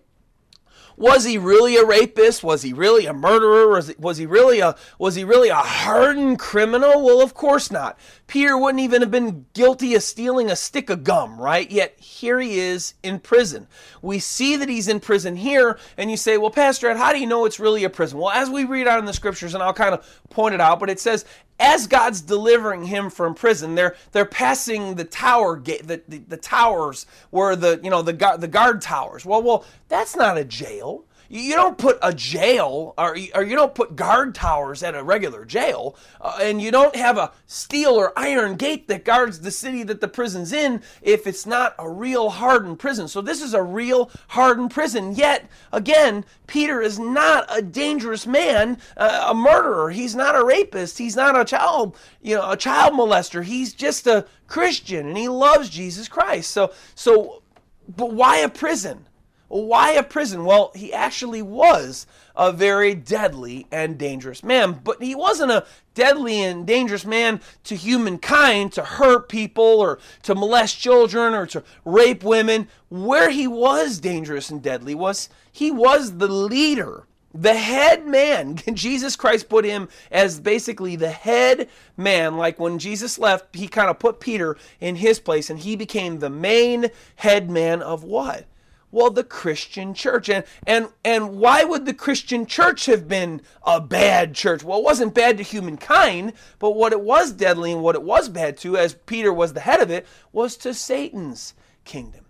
Was 0.95 1.23
he 1.23 1.38
really 1.38 1.75
a 1.75 1.86
rapist? 1.86 2.43
Was 2.43 2.62
he 2.62 2.71
really 2.71 3.06
a 3.06 3.13
murderer? 3.13 3.67
Was 3.67 3.88
he, 3.88 3.95
was 3.97 4.17
he 4.17 4.25
really 4.25 4.60
a 4.60 4.75
was 4.99 5.15
he 5.15 5.23
really 5.23 5.49
a 5.49 5.56
hardened 5.56 6.38
criminal? 6.38 7.03
Well, 7.03 7.21
of 7.21 7.34
course 7.34 7.71
not. 7.71 7.97
Peter 8.27 8.58
wouldn't 8.58 8.84
even 8.84 9.01
have 9.01 9.10
been 9.10 9.45
guilty 9.53 9.95
of 9.95 10.03
stealing 10.03 10.51
a 10.51 10.56
stick 10.56 10.89
of 10.89 11.03
gum, 11.03 11.39
right? 11.39 11.69
Yet 11.69 11.99
here 11.99 12.39
he 12.39 12.60
is 12.60 12.93
in 13.01 13.19
prison. 13.19 13.67
We 14.01 14.19
see 14.19 14.56
that 14.56 14.69
he's 14.69 14.88
in 14.88 14.99
prison 14.99 15.36
here, 15.36 15.79
and 15.97 16.12
you 16.12 16.17
say, 16.17 16.38
"Well, 16.38 16.51
Pastor 16.51 16.89
Ed, 16.89 16.97
how 16.97 17.12
do 17.12 17.19
you 17.19 17.27
know 17.27 17.45
it's 17.45 17.60
really 17.60 17.84
a 17.84 17.89
prison?" 17.89 18.19
Well, 18.19 18.29
as 18.29 18.49
we 18.49 18.63
read 18.63 18.88
out 18.88 18.99
in 18.99 19.06
the 19.06 19.13
scriptures, 19.13 19.56
and 19.56 19.63
I'll 19.63 19.73
kind 19.73 19.95
of 19.95 20.21
point 20.29 20.53
it 20.53 20.62
out, 20.62 20.79
but 20.79 20.89
it 20.89 20.99
says, 20.99 21.25
as 21.59 21.87
God's 21.87 22.21
delivering 22.21 22.85
him 22.85 23.09
from 23.09 23.35
prison, 23.35 23.75
they're 23.75 23.95
they're 24.11 24.25
passing 24.25 24.95
the 24.95 25.03
tower 25.03 25.55
gate, 25.55 25.87
the, 25.87 26.01
the, 26.07 26.17
the 26.19 26.37
towers 26.37 27.05
where 27.29 27.55
the 27.55 27.79
you 27.83 27.89
know 27.89 28.01
the 28.01 28.13
guard 28.13 28.41
the 28.41 28.47
guard 28.47 28.81
towers. 28.81 29.25
Well, 29.25 29.41
well, 29.41 29.65
that's 29.87 30.15
not 30.15 30.37
a 30.37 30.43
jail. 30.43 31.05
You 31.34 31.56
don't 31.56 31.80
put 31.80 31.98
a 32.04 32.13
jail 32.13 32.93
or, 32.96 33.17
or 33.34 33.43
you 33.43 33.56
don't 33.56 33.74
put 33.74 33.96
guard 33.96 34.36
towers 34.36 34.84
at 34.84 34.93
a 34.93 35.02
regular 35.02 35.46
jail, 35.46 35.96
uh, 36.22 36.38
and 36.39 36.62
you 36.62 36.69
don't 36.69 36.96
have 36.96 37.17
a 37.17 37.32
steel 37.48 37.96
or 37.96 38.13
iron 38.15 38.56
gate 38.56 38.88
that 38.88 39.04
guards 39.04 39.39
the 39.39 39.50
city 39.50 39.82
that 39.82 40.00
the 40.00 40.08
prison's 40.08 40.54
in 40.54 40.84
if 41.02 41.26
it's 41.26 41.48
not 41.48 41.74
a 41.80 41.89
real 41.89 42.30
hardened 42.30 42.78
prison. 42.78 43.08
So 43.08 43.19
this 43.19 43.41
is 43.41 43.56
a 43.56 43.63
real 43.63 44.12
hardened 44.28 44.69
prison. 44.69 45.15
Yet 45.15 45.50
again, 45.72 46.24
Peter 46.46 46.84
is 46.84 47.00
not 47.00 47.48
a 47.50 47.63
dangerous 47.63 48.28
man, 48.28 48.78
uh, 48.96 49.26
a 49.30 49.34
murderer. 49.34 49.89
He's 49.89 50.15
not 50.15 50.36
a 50.36 50.46
rapist. 50.46 51.00
He's 51.00 51.15
not 51.15 51.36
a 51.36 51.46
child, 51.46 51.98
you 52.22 52.36
know, 52.36 52.52
a 52.52 52.58
child 52.58 52.93
molester. 52.93 53.43
He's 53.43 53.74
just 53.74 54.06
a 54.06 54.28
Christian 54.46 55.08
and 55.08 55.17
he 55.17 55.30
loves 55.30 55.69
Jesus 55.69 56.08
Christ. 56.08 56.52
So 56.52 56.72
so 56.93 57.41
but 57.88 58.12
why 58.12 58.38
a 58.38 58.50
prison? 58.50 59.08
Why 59.53 59.91
a 59.91 60.01
prison? 60.01 60.45
Well, 60.45 60.71
he 60.73 60.91
actually 60.91 61.43
was 61.43 62.07
a 62.35 62.51
very 62.51 62.95
deadly 62.95 63.67
and 63.71 63.99
dangerous 63.99 64.43
man, 64.43 64.81
but 64.83 64.99
he 64.99 65.13
wasn't 65.13 65.51
a 65.51 65.67
deadly 65.93 66.41
and 66.41 66.65
dangerous 66.65 67.05
man 67.05 67.39
to 67.65 67.75
humankind 67.75 68.73
to 68.73 68.81
hurt 68.81 69.29
people 69.29 69.63
or 69.63 69.99
to 70.23 70.33
molest 70.33 70.79
children 70.79 71.35
or 71.35 71.45
to 71.45 71.63
rape 71.85 72.23
women. 72.23 72.67
Where 72.89 73.29
he 73.29 73.47
was 73.47 73.99
dangerous 73.99 74.49
and 74.49 74.59
deadly 74.59 74.95
was 74.95 75.29
he 75.51 75.69
was 75.69 76.17
the 76.17 76.27
leader 76.27 77.05
the 77.31 77.53
head 77.53 78.07
man. 78.07 78.55
Jesus 78.73 79.15
Christ 79.15 79.49
put 79.49 79.65
him 79.65 79.87
as 80.11 80.39
basically 80.39 80.95
the 80.95 81.11
head 81.11 81.69
man. 81.95 82.37
Like 82.37 82.59
when 82.59 82.79
Jesus 82.79 83.19
left, 83.19 83.55
he 83.55 83.67
kind 83.67 83.91
of 83.91 83.99
put 83.99 84.19
Peter 84.19 84.57
in 84.79 84.95
his 84.95 85.19
place 85.19 85.51
and 85.51 85.59
he 85.59 85.75
became 85.75 86.17
the 86.17 86.29
main 86.31 86.89
head 87.17 87.51
man 87.51 87.83
of 87.83 88.03
what? 88.03 88.47
Well, 88.93 89.10
the 89.10 89.23
Christian 89.23 89.95
church. 89.95 90.29
And, 90.29 90.43
and, 90.67 90.89
and 91.03 91.39
why 91.39 91.63
would 91.63 91.88
the 91.88 91.95
Christian 91.95 92.45
church 92.45 92.86
have 92.86 93.08
been 93.08 93.41
a 93.65 93.82
bad 93.82 94.36
church? 94.36 94.63
Well, 94.63 94.77
it 94.77 94.84
wasn't 94.84 95.15
bad 95.15 95.38
to 95.38 95.43
humankind, 95.43 96.34
but 96.60 96.75
what 96.75 96.93
it 96.93 97.01
was 97.01 97.32
deadly 97.32 97.71
and 97.71 97.82
what 97.82 97.95
it 97.95 98.03
was 98.03 98.29
bad 98.29 98.56
to, 98.58 98.77
as 98.77 98.93
Peter 98.93 99.34
was 99.34 99.53
the 99.53 99.62
head 99.62 99.82
of 99.82 99.89
it, 99.89 100.06
was 100.32 100.56
to 100.58 100.75
Satan's 100.75 101.56
kingdom. 101.86 102.25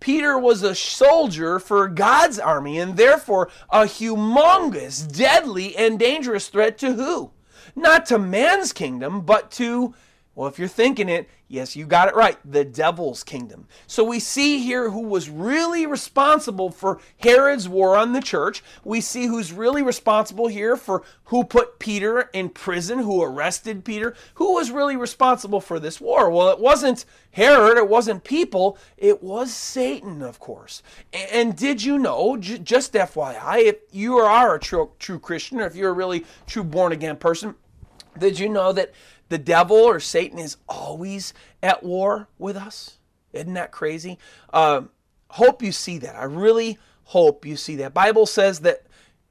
Peter 0.00 0.38
was 0.38 0.62
a 0.62 0.74
soldier 0.74 1.58
for 1.58 1.86
God's 1.86 2.38
army 2.38 2.78
and 2.78 2.96
therefore 2.96 3.50
a 3.68 3.82
humongous, 3.82 5.06
deadly, 5.06 5.76
and 5.76 5.98
dangerous 5.98 6.48
threat 6.48 6.78
to 6.78 6.94
who? 6.94 7.32
Not 7.74 8.06
to 8.06 8.18
man's 8.18 8.72
kingdom, 8.72 9.20
but 9.20 9.50
to 9.52 9.94
well, 10.36 10.48
if 10.48 10.58
you're 10.58 10.68
thinking 10.68 11.08
it, 11.08 11.30
yes, 11.48 11.74
you 11.76 11.86
got 11.86 12.08
it 12.08 12.14
right. 12.14 12.36
The 12.44 12.62
devil's 12.62 13.24
kingdom. 13.24 13.66
So 13.86 14.04
we 14.04 14.20
see 14.20 14.58
here 14.58 14.90
who 14.90 15.00
was 15.00 15.30
really 15.30 15.86
responsible 15.86 16.70
for 16.70 17.00
Herod's 17.16 17.70
war 17.70 17.96
on 17.96 18.12
the 18.12 18.20
church. 18.20 18.62
We 18.84 19.00
see 19.00 19.28
who's 19.28 19.50
really 19.50 19.82
responsible 19.82 20.48
here 20.48 20.76
for 20.76 21.02
who 21.24 21.42
put 21.42 21.78
Peter 21.78 22.28
in 22.34 22.50
prison, 22.50 22.98
who 22.98 23.22
arrested 23.22 23.82
Peter. 23.82 24.14
Who 24.34 24.52
was 24.52 24.70
really 24.70 24.94
responsible 24.94 25.62
for 25.62 25.80
this 25.80 26.02
war? 26.02 26.28
Well, 26.28 26.50
it 26.50 26.60
wasn't 26.60 27.06
Herod, 27.30 27.78
it 27.78 27.88
wasn't 27.88 28.22
people, 28.22 28.76
it 28.98 29.22
was 29.22 29.50
Satan, 29.54 30.20
of 30.20 30.38
course. 30.38 30.82
And 31.32 31.56
did 31.56 31.82
you 31.82 31.98
know, 31.98 32.36
just 32.36 32.92
FYI, 32.92 33.64
if 33.64 33.76
you 33.90 34.18
are 34.18 34.54
a 34.54 34.60
true, 34.60 34.90
true 34.98 35.18
Christian 35.18 35.60
or 35.60 35.66
if 35.66 35.74
you're 35.74 35.90
a 35.90 35.94
really 35.94 36.26
true 36.46 36.64
born 36.64 36.92
again 36.92 37.16
person, 37.16 37.54
did 38.18 38.38
you 38.38 38.48
know 38.48 38.72
that 38.72 38.92
the 39.28 39.38
devil 39.38 39.76
or 39.76 40.00
Satan 40.00 40.38
is 40.38 40.56
always 40.68 41.34
at 41.62 41.82
war 41.82 42.28
with 42.38 42.56
us. 42.56 42.98
Isn't 43.32 43.54
that 43.54 43.72
crazy? 43.72 44.18
Uh, 44.52 44.82
hope 45.30 45.62
you 45.62 45.72
see 45.72 45.98
that. 45.98 46.16
I 46.16 46.24
really 46.24 46.78
hope 47.04 47.44
you 47.44 47.56
see 47.56 47.76
that. 47.76 47.94
Bible 47.94 48.26
says 48.26 48.60
that 48.60 48.85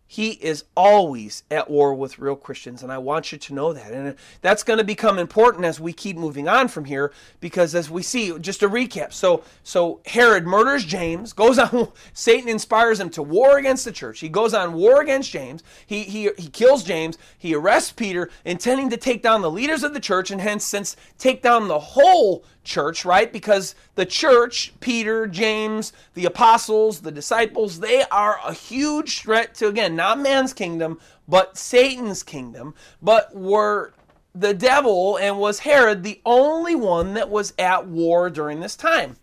he 0.07 0.31
is 0.31 0.65
always 0.75 1.43
at 1.49 1.69
war 1.69 1.93
with 1.93 2.19
real 2.19 2.35
Christians, 2.35 2.83
and 2.83 2.91
I 2.91 2.99
want 2.99 3.31
you 3.31 3.37
to 3.39 3.53
know 3.53 3.73
that. 3.73 3.91
And 3.91 4.15
that's 4.41 4.61
going 4.61 4.77
to 4.77 4.83
become 4.83 5.17
important 5.17 5.65
as 5.65 5.79
we 5.79 5.93
keep 5.93 6.15
moving 6.15 6.47
on 6.47 6.67
from 6.67 6.85
here, 6.85 7.11
because 7.39 7.73
as 7.73 7.89
we 7.89 8.03
see, 8.03 8.37
just 8.39 8.61
a 8.61 8.69
recap. 8.69 9.13
So, 9.13 9.43
so 9.63 10.01
Herod 10.05 10.45
murders 10.45 10.85
James, 10.85 11.33
goes 11.33 11.57
on. 11.59 11.91
Satan 12.13 12.49
inspires 12.49 12.99
him 12.99 13.09
to 13.11 13.23
war 13.23 13.57
against 13.57 13.83
the 13.83 13.91
church. 13.91 14.19
He 14.19 14.29
goes 14.29 14.53
on 14.53 14.73
war 14.73 15.01
against 15.01 15.31
James. 15.31 15.63
He 15.85 16.03
he 16.03 16.29
he 16.37 16.49
kills 16.49 16.83
James. 16.83 17.17
He 17.37 17.55
arrests 17.55 17.91
Peter, 17.91 18.29
intending 18.43 18.91
to 18.91 18.97
take 18.97 19.23
down 19.23 19.41
the 19.41 19.51
leaders 19.51 19.83
of 19.83 19.93
the 19.93 19.99
church, 19.99 20.29
and 20.29 20.39
hence, 20.39 20.63
since 20.65 20.95
take 21.17 21.41
down 21.41 21.67
the 21.67 21.79
whole 21.79 22.45
church, 22.65 23.05
right? 23.05 23.31
Because 23.31 23.75
the 23.95 24.05
church, 24.05 24.73
Peter, 24.79 25.27
James, 25.27 25.93
the 26.13 26.25
apostles, 26.25 27.01
the 27.01 27.11
disciples, 27.11 27.79
they 27.79 28.03
are 28.11 28.39
a 28.45 28.53
huge 28.53 29.21
threat 29.21 29.55
to, 29.55 29.67
again, 29.67 29.95
not 29.95 30.19
man's 30.19 30.53
kingdom, 30.53 30.99
but 31.27 31.57
Satan's 31.57 32.23
kingdom. 32.23 32.75
But 33.01 33.33
were 33.35 33.93
the 34.33 34.53
devil 34.53 35.17
and 35.17 35.39
was 35.39 35.59
Herod 35.59 36.03
the 36.03 36.19
only 36.25 36.75
one 36.75 37.13
that 37.13 37.29
was 37.29 37.53
at 37.57 37.87
war 37.87 38.29
during 38.29 38.59
this 38.59 38.75
time? 38.75 39.15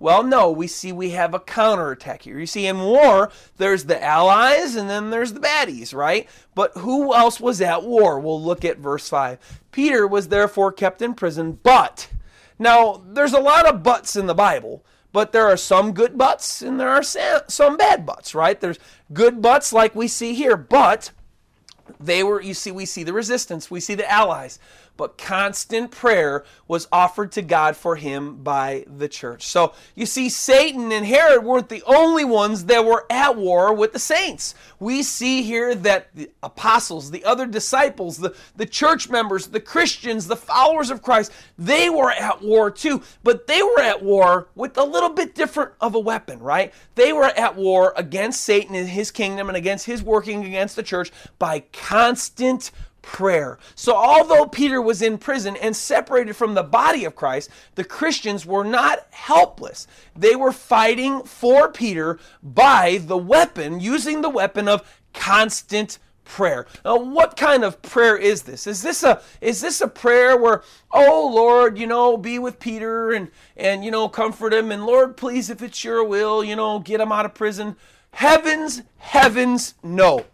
Well, 0.00 0.22
no, 0.22 0.50
we 0.50 0.66
see 0.66 0.92
we 0.92 1.10
have 1.10 1.34
a 1.34 1.40
counterattack 1.40 2.22
here. 2.22 2.38
You 2.38 2.46
see, 2.46 2.66
in 2.66 2.80
war, 2.80 3.30
there's 3.58 3.84
the 3.84 4.02
allies 4.02 4.74
and 4.74 4.88
then 4.88 5.10
there's 5.10 5.34
the 5.34 5.40
baddies, 5.40 5.94
right? 5.94 6.26
But 6.54 6.72
who 6.78 7.14
else 7.14 7.38
was 7.38 7.60
at 7.60 7.84
war? 7.84 8.18
We'll 8.18 8.42
look 8.42 8.64
at 8.64 8.78
verse 8.78 9.10
5. 9.10 9.60
Peter 9.72 10.06
was 10.06 10.28
therefore 10.28 10.72
kept 10.72 11.02
in 11.02 11.12
prison, 11.12 11.58
but. 11.62 12.08
Now, 12.60 13.02
there's 13.06 13.32
a 13.32 13.40
lot 13.40 13.66
of 13.66 13.82
buts 13.82 14.16
in 14.16 14.26
the 14.26 14.34
Bible, 14.34 14.84
but 15.12 15.32
there 15.32 15.46
are 15.46 15.56
some 15.56 15.92
good 15.92 16.18
buts 16.18 16.60
and 16.60 16.78
there 16.78 16.90
are 16.90 17.02
some 17.02 17.78
bad 17.78 18.04
buts, 18.04 18.34
right? 18.34 18.60
There's 18.60 18.78
good 19.14 19.40
buts 19.40 19.72
like 19.72 19.94
we 19.94 20.06
see 20.06 20.34
here, 20.34 20.58
but 20.58 21.10
they 21.98 22.22
were, 22.22 22.42
you 22.42 22.52
see, 22.52 22.70
we 22.70 22.84
see 22.84 23.02
the 23.02 23.14
resistance, 23.14 23.70
we 23.70 23.80
see 23.80 23.94
the 23.94 24.08
allies 24.08 24.58
but 25.00 25.16
constant 25.16 25.90
prayer 25.90 26.44
was 26.68 26.86
offered 26.92 27.32
to 27.32 27.40
God 27.40 27.74
for 27.74 27.96
him 27.96 28.36
by 28.42 28.84
the 28.86 29.08
church. 29.08 29.46
So 29.46 29.72
you 29.94 30.04
see, 30.04 30.28
Satan 30.28 30.92
and 30.92 31.06
Herod 31.06 31.42
weren't 31.42 31.70
the 31.70 31.82
only 31.86 32.26
ones 32.26 32.66
that 32.66 32.84
were 32.84 33.06
at 33.08 33.34
war 33.34 33.72
with 33.72 33.94
the 33.94 33.98
saints. 33.98 34.54
We 34.78 35.02
see 35.02 35.40
here 35.42 35.74
that 35.74 36.14
the 36.14 36.30
apostles, 36.42 37.10
the 37.10 37.24
other 37.24 37.46
disciples, 37.46 38.18
the, 38.18 38.36
the 38.56 38.66
church 38.66 39.08
members, 39.08 39.46
the 39.46 39.58
Christians, 39.58 40.26
the 40.26 40.36
followers 40.36 40.90
of 40.90 41.00
Christ, 41.00 41.32
they 41.56 41.88
were 41.88 42.10
at 42.10 42.42
war 42.42 42.70
too, 42.70 43.02
but 43.22 43.46
they 43.46 43.62
were 43.62 43.80
at 43.80 44.02
war 44.02 44.48
with 44.54 44.76
a 44.76 44.84
little 44.84 45.08
bit 45.08 45.34
different 45.34 45.72
of 45.80 45.94
a 45.94 45.98
weapon, 45.98 46.40
right? 46.40 46.74
They 46.94 47.14
were 47.14 47.32
at 47.38 47.56
war 47.56 47.94
against 47.96 48.42
Satan 48.42 48.74
and 48.74 48.90
his 48.90 49.10
kingdom 49.10 49.48
and 49.48 49.56
against 49.56 49.86
his 49.86 50.02
working 50.02 50.44
against 50.44 50.76
the 50.76 50.82
church 50.82 51.10
by 51.38 51.60
constant 51.72 52.70
prayer. 53.02 53.58
So, 53.74 53.94
although 53.96 54.46
Peter 54.46 54.80
was 54.80 55.02
in 55.02 55.18
prison 55.18 55.56
and 55.56 55.74
separated 55.74 56.34
from 56.34 56.54
the 56.54 56.62
body 56.62 57.04
of 57.04 57.16
Christ, 57.16 57.50
the 57.74 57.84
Christians 57.84 58.46
were 58.46 58.64
not 58.64 59.06
helpless. 59.10 59.86
They 60.16 60.36
were 60.36 60.52
fighting 60.52 61.22
for 61.22 61.70
Peter 61.70 62.18
by 62.42 63.00
the 63.02 63.16
weapon, 63.16 63.80
using 63.80 64.20
the 64.20 64.30
weapon 64.30 64.68
of 64.68 64.82
constant 65.12 65.98
prayer. 66.24 66.66
Now, 66.84 66.96
what 66.96 67.36
kind 67.36 67.64
of 67.64 67.82
prayer 67.82 68.16
is 68.16 68.42
this? 68.42 68.66
Is 68.66 68.82
this 68.82 69.02
a 69.02 69.20
is 69.40 69.60
this 69.60 69.80
a 69.80 69.88
prayer 69.88 70.36
where, 70.36 70.62
oh 70.92 71.30
Lord, 71.34 71.76
you 71.78 71.86
know, 71.86 72.16
be 72.16 72.38
with 72.38 72.60
Peter 72.60 73.10
and 73.10 73.30
and 73.56 73.84
you 73.84 73.90
know, 73.90 74.08
comfort 74.08 74.54
him 74.54 74.70
and 74.70 74.86
Lord, 74.86 75.16
please 75.16 75.50
if 75.50 75.62
it's 75.62 75.82
your 75.84 76.04
will, 76.04 76.44
you 76.44 76.56
know, 76.56 76.78
get 76.78 77.00
him 77.00 77.12
out 77.12 77.26
of 77.26 77.34
prison? 77.34 77.76
Heavens, 78.12 78.82
heavens, 78.98 79.74
no 79.82 80.24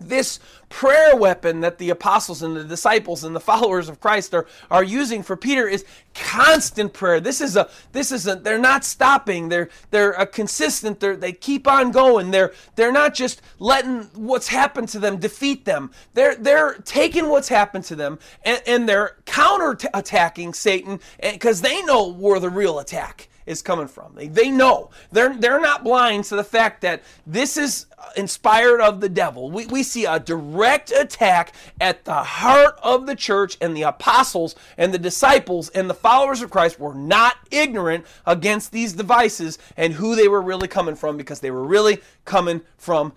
this 0.00 0.40
prayer 0.68 1.16
weapon 1.16 1.60
that 1.60 1.78
the 1.78 1.90
apostles 1.90 2.42
and 2.42 2.56
the 2.56 2.64
disciples 2.64 3.24
and 3.24 3.34
the 3.34 3.40
followers 3.40 3.88
of 3.88 4.00
Christ 4.00 4.32
are, 4.32 4.46
are 4.70 4.84
using 4.84 5.22
for 5.22 5.36
Peter 5.36 5.68
is 5.68 5.84
constant 6.14 6.92
prayer. 6.92 7.20
This 7.20 7.40
is 7.40 7.56
a 7.56 7.68
this 7.92 8.12
is 8.12 8.26
a 8.26 8.36
they're 8.36 8.58
not 8.58 8.84
stopping. 8.84 9.48
They're 9.48 9.68
they're 9.90 10.12
a 10.12 10.26
consistent. 10.26 11.00
They're, 11.00 11.16
they 11.16 11.32
keep 11.32 11.66
on 11.66 11.90
going. 11.90 12.30
They're 12.30 12.52
they're 12.76 12.92
not 12.92 13.14
just 13.14 13.42
letting 13.58 14.02
what's 14.14 14.48
happened 14.48 14.88
to 14.90 14.98
them 14.98 15.18
defeat 15.18 15.64
them. 15.64 15.90
They're 16.14 16.36
they're 16.36 16.74
taking 16.84 17.28
what's 17.28 17.48
happened 17.48 17.84
to 17.84 17.96
them 17.96 18.18
and, 18.44 18.62
and 18.66 18.88
they're 18.88 19.16
counter 19.26 19.76
attacking 19.92 20.54
Satan 20.54 21.00
because 21.20 21.60
they 21.60 21.82
know 21.82 22.08
where 22.08 22.40
the 22.40 22.50
real 22.50 22.78
attack 22.78 23.28
is 23.50 23.62
coming 23.62 23.88
from. 23.88 24.14
They, 24.14 24.28
they 24.28 24.50
know. 24.50 24.90
They're, 25.10 25.36
they're 25.36 25.60
not 25.60 25.82
blind 25.82 26.24
to 26.26 26.36
the 26.36 26.44
fact 26.44 26.80
that 26.82 27.02
this 27.26 27.56
is 27.56 27.86
uh, 27.98 28.10
inspired 28.16 28.80
of 28.80 29.00
the 29.00 29.08
devil. 29.08 29.50
We, 29.50 29.66
we 29.66 29.82
see 29.82 30.06
a 30.06 30.20
direct 30.20 30.92
attack 30.92 31.52
at 31.80 32.04
the 32.04 32.22
heart 32.22 32.78
of 32.82 33.06
the 33.06 33.16
church, 33.16 33.58
and 33.60 33.76
the 33.76 33.82
apostles 33.82 34.54
and 34.78 34.94
the 34.94 34.98
disciples 34.98 35.68
and 35.70 35.90
the 35.90 35.94
followers 35.94 36.40
of 36.42 36.50
Christ 36.50 36.78
were 36.78 36.94
not 36.94 37.36
ignorant 37.50 38.06
against 38.24 38.70
these 38.70 38.92
devices 38.92 39.58
and 39.76 39.94
who 39.94 40.14
they 40.14 40.28
were 40.28 40.40
really 40.40 40.68
coming 40.68 40.94
from 40.94 41.16
because 41.16 41.40
they 41.40 41.50
were 41.50 41.64
really 41.64 42.00
coming 42.24 42.62
from 42.78 43.12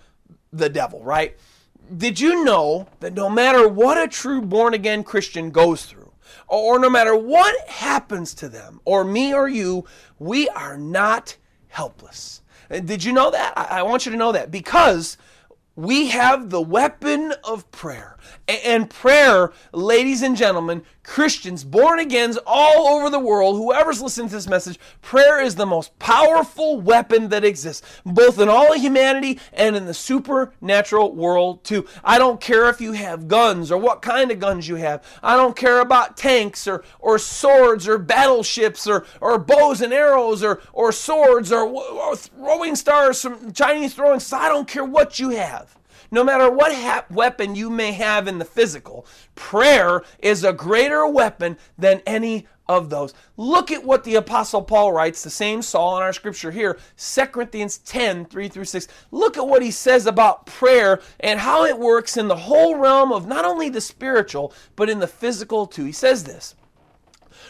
the 0.52 0.70
devil, 0.70 1.02
right? 1.04 1.38
Did 1.96 2.20
you 2.20 2.44
know 2.44 2.88
that 3.02 3.14
no 3.14 3.30
matter 3.30 3.68
what 3.68 3.98
a 3.98 4.08
true 4.08 4.42
born 4.42 4.74
again 4.74 5.04
Christian 5.04 5.52
goes 5.52 5.86
through, 5.86 6.03
or 6.62 6.80
no 6.80 6.90
matter 6.90 7.16
what 7.16 7.68
happens 7.68 8.34
to 8.36 8.50
them, 8.50 8.80
or 8.86 9.04
me 9.04 9.34
or 9.34 9.48
you, 9.48 9.86
we 10.20 10.48
are 10.50 10.78
not 10.78 11.36
helpless. 11.68 12.42
Uh, 12.70 12.80
did 12.80 13.04
you 13.04 13.12
know 13.12 13.32
that? 13.32 13.54
I 13.58 13.82
want 13.84 14.06
you 14.06 14.12
to 14.12 14.18
know 14.18 14.32
that 14.32 14.52
because 14.52 15.18
we 15.76 16.08
have 16.10 16.52
the 16.52 16.62
weapon 16.62 17.34
of 17.44 17.70
prayer. 17.72 18.18
And 18.48 18.90
prayer, 18.90 19.52
ladies 19.72 20.22
and 20.22 20.38
gentlemen, 20.38 20.84
Christians, 21.04 21.64
born 21.64 22.00
agains 22.00 22.38
all 22.46 22.88
over 22.88 23.10
the 23.10 23.20
world, 23.20 23.58
whoever's 23.58 24.02
listening 24.02 24.30
to 24.30 24.36
this 24.36 24.48
message, 24.48 24.80
prayer 25.02 25.42
is 25.42 25.56
the 25.56 25.66
most 25.66 25.98
powerful 26.00 26.80
weapon 26.80 27.30
that 27.30 27.44
exists, 27.44 27.86
both 28.06 28.40
in 28.40 28.50
all 28.50 28.74
of 28.74 28.82
humanity 28.82 29.40
and 29.52 29.76
in 29.76 29.86
the 29.86 29.94
supernatural 29.94 31.14
world 31.14 31.64
too. 31.64 31.86
I 32.04 32.18
don't 32.18 32.40
care 32.40 32.70
if 32.70 32.80
you 32.80 32.94
have 32.94 33.28
guns 33.28 33.72
or 33.72 33.78
what 33.78 34.02
kind 34.02 34.32
of 34.32 34.40
guns 34.40 34.68
you 34.68 34.76
have. 34.76 35.04
I 35.22 35.36
don't 35.36 35.56
care 35.56 35.82
about 35.82 36.18
tanks 36.18 36.68
or, 36.68 36.84
or 37.00 37.20
swords 37.20 37.88
or 37.88 37.98
battleships 37.98 38.88
or, 38.88 39.06
or 39.20 39.38
bows 39.38 39.82
and 39.82 39.94
arrows 39.94 40.42
or, 40.42 40.62
or 40.72 40.92
swords 40.92 41.52
or, 41.52 41.66
or 41.66 42.16
throwing 42.16 42.76
stars, 42.76 43.22
from 43.22 43.52
Chinese 43.52 43.94
throwing 43.94 44.20
stars. 44.20 44.46
I 44.46 44.50
don't 44.50 44.68
care 44.68 44.86
what 44.86 45.20
you 45.20 45.30
have. 45.30 45.78
No 46.14 46.24
matter 46.24 46.48
what 46.48 46.76
ha- 46.76 47.06
weapon 47.10 47.56
you 47.56 47.72
may 47.72 47.92
have 47.94 48.28
in 48.28 48.38
the 48.38 48.46
physical, 48.46 49.08
prayer 49.34 50.04
is 50.20 50.44
a 50.44 50.54
greater 50.54 51.08
weapon 51.08 51.58
than 51.76 52.04
any 52.06 52.46
of 52.70 52.92
those. 52.92 53.16
Look 53.36 53.72
at 53.72 53.84
what 53.84 54.04
the 54.04 54.14
Apostle 54.14 54.62
Paul 54.62 54.94
writes, 54.94 55.24
the 55.24 55.32
same 55.32 55.64
Saul 55.64 55.98
in 55.98 56.04
our 56.04 56.14
scripture 56.14 56.52
here, 56.52 56.78
2 56.98 57.26
Corinthians 57.26 57.80
10 57.80 58.26
3 58.26 58.48
through 58.48 58.66
6. 58.66 58.88
Look 59.10 59.40
at 59.40 59.48
what 59.48 59.64
he 59.64 59.72
says 59.72 60.06
about 60.06 60.46
prayer 60.46 61.02
and 61.20 61.40
how 61.40 61.66
it 61.66 61.80
works 61.80 62.16
in 62.16 62.28
the 62.28 62.36
whole 62.36 62.78
realm 62.78 63.12
of 63.12 63.26
not 63.26 63.44
only 63.44 63.70
the 63.70 63.82
spiritual, 63.82 64.54
but 64.76 64.92
in 64.92 65.00
the 65.00 65.08
physical 65.08 65.66
too. 65.66 65.86
He 65.86 65.92
says 65.92 66.26
this. 66.26 66.54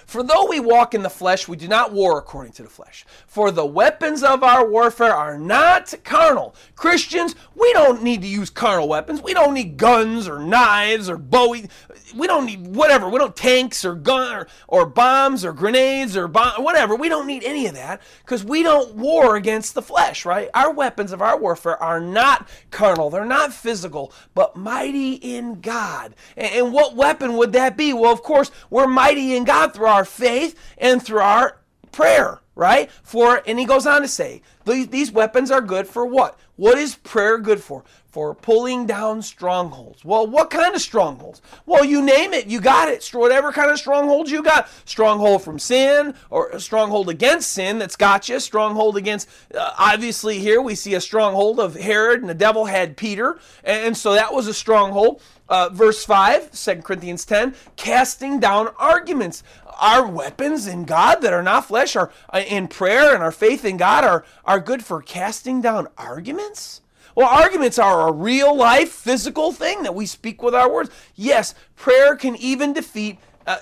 For 0.05 0.23
though 0.23 0.47
we 0.47 0.59
walk 0.59 0.93
in 0.93 1.03
the 1.03 1.09
flesh, 1.09 1.47
we 1.47 1.57
do 1.57 1.67
not 1.67 1.91
war 1.91 2.17
according 2.17 2.53
to 2.53 2.63
the 2.63 2.69
flesh. 2.69 3.05
For 3.27 3.51
the 3.51 3.65
weapons 3.65 4.23
of 4.23 4.43
our 4.43 4.67
warfare 4.67 5.13
are 5.13 5.37
not 5.37 5.93
carnal. 6.03 6.55
Christians, 6.75 7.35
we 7.55 7.71
don't 7.73 8.03
need 8.03 8.21
to 8.21 8.27
use 8.27 8.49
carnal 8.49 8.87
weapons. 8.87 9.21
We 9.21 9.33
don't 9.33 9.53
need 9.53 9.77
guns 9.77 10.27
or 10.27 10.39
knives 10.39 11.09
or 11.09 11.17
bowie. 11.17 11.69
We 12.15 12.27
don't 12.27 12.45
need 12.45 12.67
whatever. 12.67 13.09
We 13.09 13.17
don't 13.17 13.35
tanks 13.35 13.83
or 13.85 13.95
gun 13.95 14.35
or, 14.35 14.47
or 14.67 14.85
bombs 14.85 15.43
or 15.43 15.53
grenades 15.53 16.15
or 16.15 16.27
whatever. 16.27 16.95
We 16.95 17.09
don't 17.09 17.27
need 17.27 17.43
any 17.43 17.65
of 17.67 17.73
that 17.75 18.01
because 18.23 18.43
we 18.43 18.63
don't 18.63 18.95
war 18.95 19.35
against 19.35 19.73
the 19.73 19.81
flesh, 19.81 20.25
right? 20.25 20.49
Our 20.53 20.71
weapons 20.71 21.11
of 21.11 21.21
our 21.21 21.37
warfare 21.37 21.81
are 21.81 21.99
not 21.99 22.47
carnal. 22.71 23.09
They're 23.09 23.25
not 23.25 23.53
physical, 23.53 24.11
but 24.33 24.55
mighty 24.55 25.13
in 25.13 25.61
God. 25.61 26.15
And, 26.37 26.53
and 26.53 26.73
what 26.73 26.95
weapon 26.95 27.35
would 27.37 27.53
that 27.53 27.77
be? 27.77 27.93
Well, 27.93 28.11
of 28.11 28.23
course, 28.23 28.51
we're 28.69 28.87
mighty 28.87 29.35
in 29.35 29.43
God 29.43 29.73
through 29.73 29.87
our 29.93 30.05
faith 30.05 30.57
and 30.77 31.01
through 31.01 31.19
our 31.19 31.59
prayer, 31.91 32.41
right? 32.55 32.91
For, 33.03 33.41
and 33.45 33.59
he 33.59 33.65
goes 33.65 33.85
on 33.85 34.01
to 34.01 34.07
say, 34.07 34.41
these 34.65 35.11
weapons 35.11 35.51
are 35.51 35.61
good 35.61 35.87
for 35.87 36.05
what? 36.05 36.39
What 36.55 36.77
is 36.77 36.95
prayer 36.95 37.37
good 37.37 37.61
for? 37.61 37.83
For 38.07 38.35
pulling 38.35 38.85
down 38.85 39.23
strongholds. 39.23 40.05
Well, 40.05 40.27
what 40.27 40.51
kind 40.51 40.75
of 40.75 40.81
strongholds? 40.81 41.41
Well, 41.65 41.83
you 41.83 41.99
name 42.01 42.31
it, 42.31 42.45
you 42.45 42.61
got 42.61 42.87
it. 42.87 43.07
Whatever 43.11 43.51
kind 43.51 43.71
of 43.71 43.79
strongholds 43.79 44.29
you 44.29 44.43
got. 44.43 44.69
Stronghold 44.85 45.43
from 45.43 45.57
sin, 45.57 46.13
or 46.29 46.49
a 46.49 46.59
stronghold 46.59 47.09
against 47.09 47.51
sin 47.51 47.79
that's 47.79 47.95
got 47.95 48.29
you. 48.29 48.39
Stronghold 48.39 48.97
against, 48.97 49.27
uh, 49.55 49.71
obviously, 49.79 50.37
here 50.37 50.61
we 50.61 50.75
see 50.75 50.93
a 50.93 51.01
stronghold 51.01 51.59
of 51.59 51.75
Herod, 51.75 52.21
and 52.21 52.29
the 52.29 52.35
devil 52.35 52.65
had 52.65 52.97
Peter, 52.97 53.39
and 53.63 53.97
so 53.97 54.13
that 54.13 54.33
was 54.33 54.47
a 54.47 54.53
stronghold. 54.53 55.21
Uh, 55.49 55.69
verse 55.69 56.05
5, 56.05 56.51
2 56.51 56.75
Corinthians 56.83 57.25
10, 57.25 57.53
casting 57.75 58.39
down 58.39 58.69
arguments. 58.79 59.43
Our 59.79 60.07
weapons 60.07 60.67
in 60.67 60.85
God 60.85 61.21
that 61.21 61.33
are 61.33 61.43
not 61.43 61.65
flesh 61.65 61.95
are 61.95 62.11
uh, 62.31 62.43
in 62.47 62.67
prayer 62.67 63.13
and 63.13 63.23
our 63.23 63.31
faith 63.31 63.65
in 63.65 63.77
God 63.77 64.03
are, 64.03 64.25
are 64.45 64.59
good 64.59 64.83
for 64.83 65.01
casting 65.01 65.61
down 65.61 65.87
arguments? 65.97 66.81
Well, 67.15 67.27
arguments 67.27 67.77
are 67.77 68.07
a 68.07 68.11
real 68.11 68.55
life 68.55 68.91
physical 68.91 69.51
thing 69.51 69.83
that 69.83 69.93
we 69.93 70.05
speak 70.05 70.41
with 70.41 70.55
our 70.55 70.71
words. 70.71 70.89
Yes, 71.15 71.53
prayer 71.75 72.15
can 72.15 72.35
even 72.37 72.73
defeat, 72.73 73.19
uh, 73.45 73.57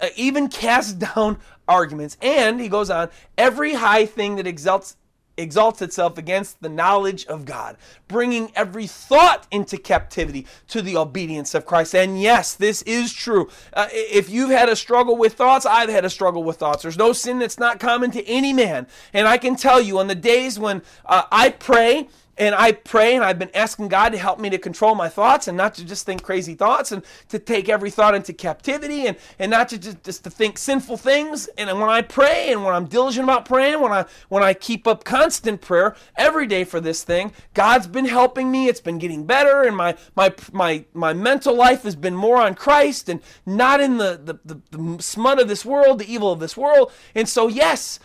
uh, 0.00 0.08
even 0.16 0.48
cast 0.48 0.98
down 1.14 1.38
arguments. 1.68 2.16
And 2.22 2.60
he 2.60 2.68
goes 2.68 2.90
on, 2.90 3.10
every 3.36 3.74
high 3.74 4.06
thing 4.06 4.36
that 4.36 4.46
exalts 4.46 4.96
exalts 5.36 5.82
itself 5.82 6.18
against 6.18 6.60
the 6.60 6.68
knowledge 6.68 7.26
of 7.26 7.44
God, 7.44 7.76
bringing 8.08 8.52
every 8.54 8.86
thought 8.86 9.46
into 9.50 9.76
captivity 9.76 10.46
to 10.68 10.82
the 10.82 10.96
obedience 10.96 11.54
of 11.54 11.66
Christ. 11.66 11.94
And 11.94 12.20
yes, 12.20 12.54
this 12.54 12.82
is 12.82 13.12
true. 13.12 13.48
Uh, 13.72 13.88
if 13.90 14.30
you've 14.30 14.50
had 14.50 14.68
a 14.68 14.76
struggle 14.76 15.16
with 15.16 15.34
thoughts, 15.34 15.66
I've 15.66 15.90
had 15.90 16.04
a 16.04 16.10
struggle 16.10 16.44
with 16.44 16.56
thoughts. 16.56 16.82
There's 16.82 16.98
no 16.98 17.12
sin 17.12 17.38
that's 17.38 17.58
not 17.58 17.80
common 17.80 18.10
to 18.12 18.26
any 18.28 18.52
man. 18.52 18.86
And 19.12 19.26
I 19.26 19.38
can 19.38 19.56
tell 19.56 19.80
you, 19.80 19.98
on 19.98 20.06
the 20.06 20.14
days 20.14 20.58
when 20.58 20.82
uh, 21.06 21.24
I 21.30 21.50
pray, 21.50 22.08
and 22.36 22.54
I 22.54 22.72
pray 22.72 23.14
and 23.14 23.24
I've 23.24 23.38
been 23.38 23.54
asking 23.54 23.88
God 23.88 24.10
to 24.10 24.18
help 24.18 24.40
me 24.40 24.50
to 24.50 24.58
control 24.58 24.94
my 24.94 25.08
thoughts 25.08 25.46
and 25.48 25.56
not 25.56 25.74
to 25.74 25.84
just 25.84 26.04
think 26.04 26.22
crazy 26.22 26.54
thoughts 26.54 26.92
and 26.92 27.04
to 27.28 27.38
take 27.38 27.68
every 27.68 27.90
thought 27.90 28.14
into 28.14 28.32
captivity 28.32 29.06
and, 29.06 29.16
and 29.38 29.50
not 29.50 29.68
to 29.68 29.78
just, 29.78 30.02
just 30.02 30.24
to 30.24 30.30
think 30.30 30.58
sinful 30.58 30.96
things. 30.96 31.48
And 31.56 31.68
when 31.80 31.90
I 31.90 32.02
pray 32.02 32.52
and 32.52 32.64
when 32.64 32.74
I'm 32.74 32.86
diligent 32.86 33.24
about 33.24 33.44
praying, 33.44 33.80
when 33.80 33.92
I 33.92 34.04
when 34.28 34.42
I 34.42 34.54
keep 34.54 34.86
up 34.86 35.04
constant 35.04 35.60
prayer 35.60 35.94
every 36.16 36.46
day 36.46 36.64
for 36.64 36.80
this 36.80 37.04
thing, 37.04 37.32
God's 37.54 37.86
been 37.86 38.06
helping 38.06 38.50
me. 38.50 38.68
It's 38.68 38.80
been 38.80 38.98
getting 38.98 39.24
better 39.24 39.62
and 39.62 39.76
my 39.76 39.96
my 40.16 40.34
my 40.52 40.84
my 40.92 41.12
mental 41.12 41.54
life 41.54 41.82
has 41.82 41.96
been 41.96 42.16
more 42.16 42.38
on 42.38 42.54
Christ 42.54 43.08
and 43.08 43.20
not 43.46 43.80
in 43.80 43.98
the 43.98 44.20
the, 44.22 44.38
the, 44.44 44.60
the 44.76 45.02
smut 45.02 45.40
of 45.40 45.48
this 45.48 45.64
world, 45.64 46.00
the 46.00 46.12
evil 46.12 46.32
of 46.32 46.40
this 46.40 46.56
world. 46.56 46.90
And 47.14 47.28
so 47.28 47.48
yes, 47.48 48.00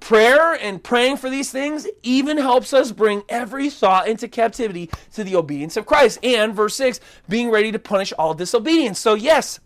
prayer 0.00 0.52
and 0.54 0.82
praying 0.82 1.16
for 1.16 1.30
these 1.30 1.50
things 1.50 1.86
even 2.02 2.38
helps 2.38 2.72
us 2.72 2.92
bring 2.92 3.22
every 3.28 3.70
thought 3.70 4.08
into 4.08 4.28
captivity 4.28 4.90
to 5.14 5.24
the 5.24 5.36
obedience 5.36 5.76
of 5.76 5.86
Christ. 5.86 6.18
And 6.22 6.54
verse 6.54 6.74
6, 6.76 7.00
being 7.28 7.50
ready 7.50 7.72
to 7.72 7.78
punish 7.78 8.12
all 8.18 8.34
disobedience. 8.34 8.98
So, 8.98 9.14
yes, 9.14 9.60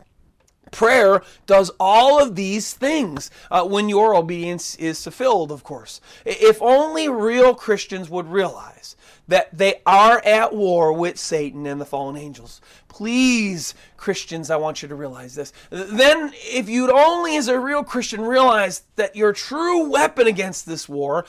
Prayer 0.72 1.22
does 1.46 1.70
all 1.78 2.20
of 2.20 2.34
these 2.34 2.74
things 2.74 3.30
uh, 3.50 3.64
when 3.64 3.88
your 3.88 4.14
obedience 4.14 4.74
is 4.76 5.02
fulfilled, 5.02 5.52
of 5.52 5.62
course. 5.62 6.00
If 6.24 6.60
only 6.60 7.08
real 7.08 7.54
Christians 7.54 8.10
would 8.10 8.26
realize 8.26 8.96
that 9.28 9.56
they 9.56 9.76
are 9.86 10.20
at 10.24 10.54
war 10.54 10.92
with 10.92 11.18
Satan 11.18 11.66
and 11.66 11.80
the 11.80 11.86
fallen 11.86 12.16
angels. 12.16 12.60
Please, 12.96 13.74
Christians, 13.98 14.50
I 14.50 14.56
want 14.56 14.80
you 14.80 14.88
to 14.88 14.94
realize 14.94 15.34
this. 15.34 15.52
Then, 15.68 16.32
if 16.34 16.66
you'd 16.66 16.88
only, 16.88 17.36
as 17.36 17.46
a 17.46 17.60
real 17.60 17.84
Christian, 17.84 18.22
realize 18.22 18.84
that 18.94 19.14
your 19.14 19.34
true 19.34 19.86
weapon 19.86 20.26
against 20.26 20.64
this 20.64 20.88
war 20.88 21.26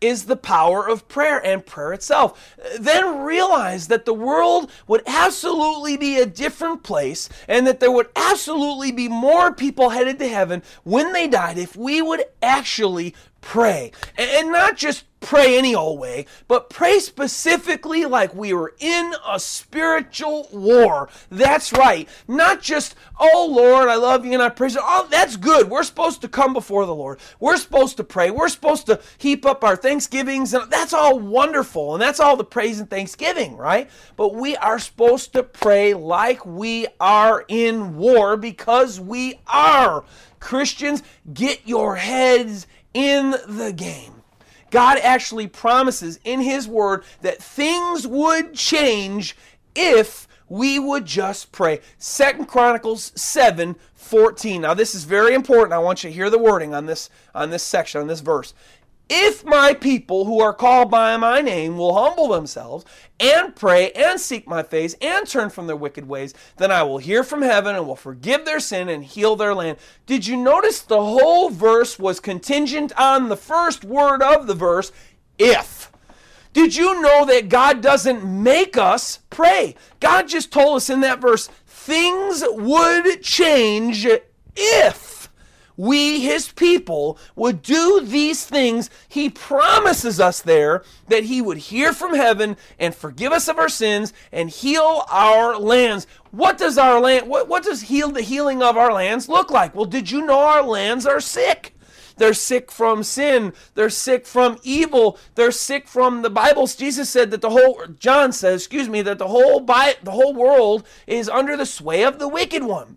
is 0.00 0.24
the 0.24 0.36
power 0.36 0.88
of 0.88 1.06
prayer 1.06 1.38
and 1.44 1.66
prayer 1.66 1.92
itself, 1.92 2.56
then 2.80 3.18
realize 3.18 3.88
that 3.88 4.06
the 4.06 4.14
world 4.14 4.70
would 4.86 5.02
absolutely 5.06 5.98
be 5.98 6.18
a 6.18 6.24
different 6.24 6.82
place 6.82 7.28
and 7.46 7.66
that 7.66 7.78
there 7.78 7.92
would 7.92 8.08
absolutely 8.16 8.90
be 8.90 9.06
more 9.06 9.52
people 9.52 9.90
headed 9.90 10.18
to 10.20 10.28
heaven 10.28 10.62
when 10.84 11.12
they 11.12 11.28
died 11.28 11.58
if 11.58 11.76
we 11.76 12.00
would 12.00 12.24
actually 12.40 13.14
pray. 13.42 13.92
And 14.16 14.50
not 14.50 14.78
just 14.78 15.04
pray 15.26 15.58
any 15.58 15.74
old 15.74 15.98
way, 15.98 16.24
but 16.46 16.70
pray 16.70 17.00
specifically 17.00 18.04
like 18.04 18.32
we 18.32 18.52
were 18.52 18.72
in 18.78 19.12
a 19.26 19.40
spiritual 19.40 20.48
war. 20.52 21.08
That's 21.30 21.72
right. 21.72 22.08
Not 22.28 22.62
just, 22.62 22.94
oh 23.18 23.48
Lord, 23.50 23.88
I 23.88 23.96
love 23.96 24.24
you 24.24 24.34
and 24.34 24.42
I 24.42 24.50
praise 24.50 24.76
you. 24.76 24.80
Oh, 24.84 25.08
that's 25.10 25.36
good. 25.36 25.68
We're 25.68 25.82
supposed 25.82 26.20
to 26.20 26.28
come 26.28 26.52
before 26.52 26.86
the 26.86 26.94
Lord. 26.94 27.18
We're 27.40 27.56
supposed 27.56 27.96
to 27.96 28.04
pray. 28.04 28.30
We're 28.30 28.48
supposed 28.48 28.86
to 28.86 29.00
heap 29.18 29.44
up 29.44 29.64
our 29.64 29.74
thanksgivings. 29.74 30.54
And 30.54 30.70
that's 30.70 30.92
all 30.92 31.18
wonderful. 31.18 31.94
And 31.94 32.02
that's 32.02 32.20
all 32.20 32.36
the 32.36 32.44
praise 32.44 32.78
and 32.78 32.88
thanksgiving, 32.88 33.56
right? 33.56 33.90
But 34.14 34.32
we 34.32 34.56
are 34.56 34.78
supposed 34.78 35.32
to 35.32 35.42
pray 35.42 35.92
like 35.92 36.46
we 36.46 36.86
are 37.00 37.44
in 37.48 37.96
war 37.96 38.36
because 38.36 39.00
we 39.00 39.40
are. 39.48 40.04
Christians, 40.38 41.02
get 41.34 41.66
your 41.66 41.96
heads 41.96 42.68
in 42.94 43.32
the 43.48 43.72
game. 43.76 44.15
God 44.76 44.98
actually 44.98 45.46
promises 45.46 46.20
in 46.22 46.42
His 46.42 46.68
Word 46.68 47.02
that 47.22 47.42
things 47.42 48.06
would 48.06 48.52
change 48.52 49.34
if 49.74 50.28
we 50.50 50.78
would 50.78 51.06
just 51.06 51.50
pray. 51.50 51.80
Second 51.96 52.44
Chronicles 52.44 53.10
7 53.16 53.76
14. 53.94 54.60
Now, 54.60 54.74
this 54.74 54.94
is 54.94 55.04
very 55.04 55.32
important. 55.32 55.72
I 55.72 55.78
want 55.78 56.04
you 56.04 56.10
to 56.10 56.14
hear 56.14 56.28
the 56.28 56.36
wording 56.36 56.74
on 56.74 56.84
this, 56.84 57.08
on 57.34 57.48
this 57.48 57.62
section, 57.62 58.02
on 58.02 58.06
this 58.06 58.20
verse. 58.20 58.52
If 59.08 59.44
my 59.44 59.72
people 59.72 60.24
who 60.24 60.40
are 60.40 60.52
called 60.52 60.90
by 60.90 61.16
my 61.16 61.40
name 61.40 61.78
will 61.78 61.94
humble 61.94 62.28
themselves 62.28 62.84
and 63.20 63.54
pray 63.54 63.92
and 63.92 64.20
seek 64.20 64.48
my 64.48 64.64
face 64.64 64.96
and 65.00 65.26
turn 65.28 65.50
from 65.50 65.68
their 65.68 65.76
wicked 65.76 66.08
ways, 66.08 66.34
then 66.56 66.72
I 66.72 66.82
will 66.82 66.98
hear 66.98 67.22
from 67.22 67.42
heaven 67.42 67.76
and 67.76 67.86
will 67.86 67.94
forgive 67.94 68.44
their 68.44 68.58
sin 68.58 68.88
and 68.88 69.04
heal 69.04 69.36
their 69.36 69.54
land. 69.54 69.78
Did 70.06 70.26
you 70.26 70.36
notice 70.36 70.80
the 70.80 71.04
whole 71.04 71.50
verse 71.50 72.00
was 72.00 72.18
contingent 72.18 72.92
on 72.98 73.28
the 73.28 73.36
first 73.36 73.84
word 73.84 74.22
of 74.22 74.48
the 74.48 74.54
verse, 74.54 74.90
if? 75.38 75.92
Did 76.52 76.74
you 76.74 77.00
know 77.00 77.24
that 77.26 77.48
God 77.48 77.82
doesn't 77.82 78.24
make 78.24 78.76
us 78.76 79.20
pray? 79.30 79.76
God 80.00 80.26
just 80.26 80.50
told 80.50 80.78
us 80.78 80.90
in 80.90 81.00
that 81.02 81.20
verse, 81.20 81.48
things 81.66 82.42
would 82.48 83.22
change 83.22 84.04
if 84.56 85.15
we, 85.76 86.20
his 86.20 86.50
people, 86.52 87.18
would 87.34 87.62
do 87.62 88.00
these 88.00 88.44
things, 88.44 88.90
he 89.08 89.28
promises 89.28 90.20
us 90.20 90.40
there 90.40 90.82
that 91.08 91.24
he 91.24 91.42
would 91.42 91.58
hear 91.58 91.92
from 91.92 92.14
heaven 92.14 92.56
and 92.78 92.94
forgive 92.94 93.32
us 93.32 93.48
of 93.48 93.58
our 93.58 93.68
sins 93.68 94.12
and 94.32 94.50
heal 94.50 95.04
our 95.10 95.58
lands. 95.58 96.06
What 96.30 96.58
does 96.58 96.78
our 96.78 97.00
land, 97.00 97.28
what, 97.28 97.48
what 97.48 97.62
does 97.62 97.82
heal 97.82 98.10
the 98.10 98.22
healing 98.22 98.62
of 98.62 98.76
our 98.76 98.92
lands 98.92 99.28
look 99.28 99.50
like? 99.50 99.74
Well, 99.74 99.84
did 99.84 100.10
you 100.10 100.24
know 100.24 100.40
our 100.40 100.62
lands 100.62 101.06
are 101.06 101.20
sick? 101.20 101.72
They're 102.16 102.34
sick 102.34 102.72
from 102.72 103.02
sin. 103.02 103.52
They're 103.74 103.90
sick 103.90 104.26
from 104.26 104.58
evil. 104.62 105.18
They're 105.34 105.50
sick 105.50 105.86
from 105.86 106.22
the 106.22 106.30
Bible. 106.30 106.66
Jesus 106.66 107.10
said 107.10 107.30
that 107.30 107.42
the 107.42 107.50
whole 107.50 107.84
John 107.98 108.32
says, 108.32 108.62
excuse 108.62 108.88
me, 108.88 109.02
that 109.02 109.18
the 109.18 109.28
whole 109.28 109.60
Bi- 109.60 109.96
the 110.02 110.12
whole 110.12 110.34
world 110.34 110.86
is 111.06 111.28
under 111.28 111.56
the 111.56 111.66
sway 111.66 112.04
of 112.04 112.18
the 112.18 112.28
wicked 112.28 112.64
one. 112.64 112.96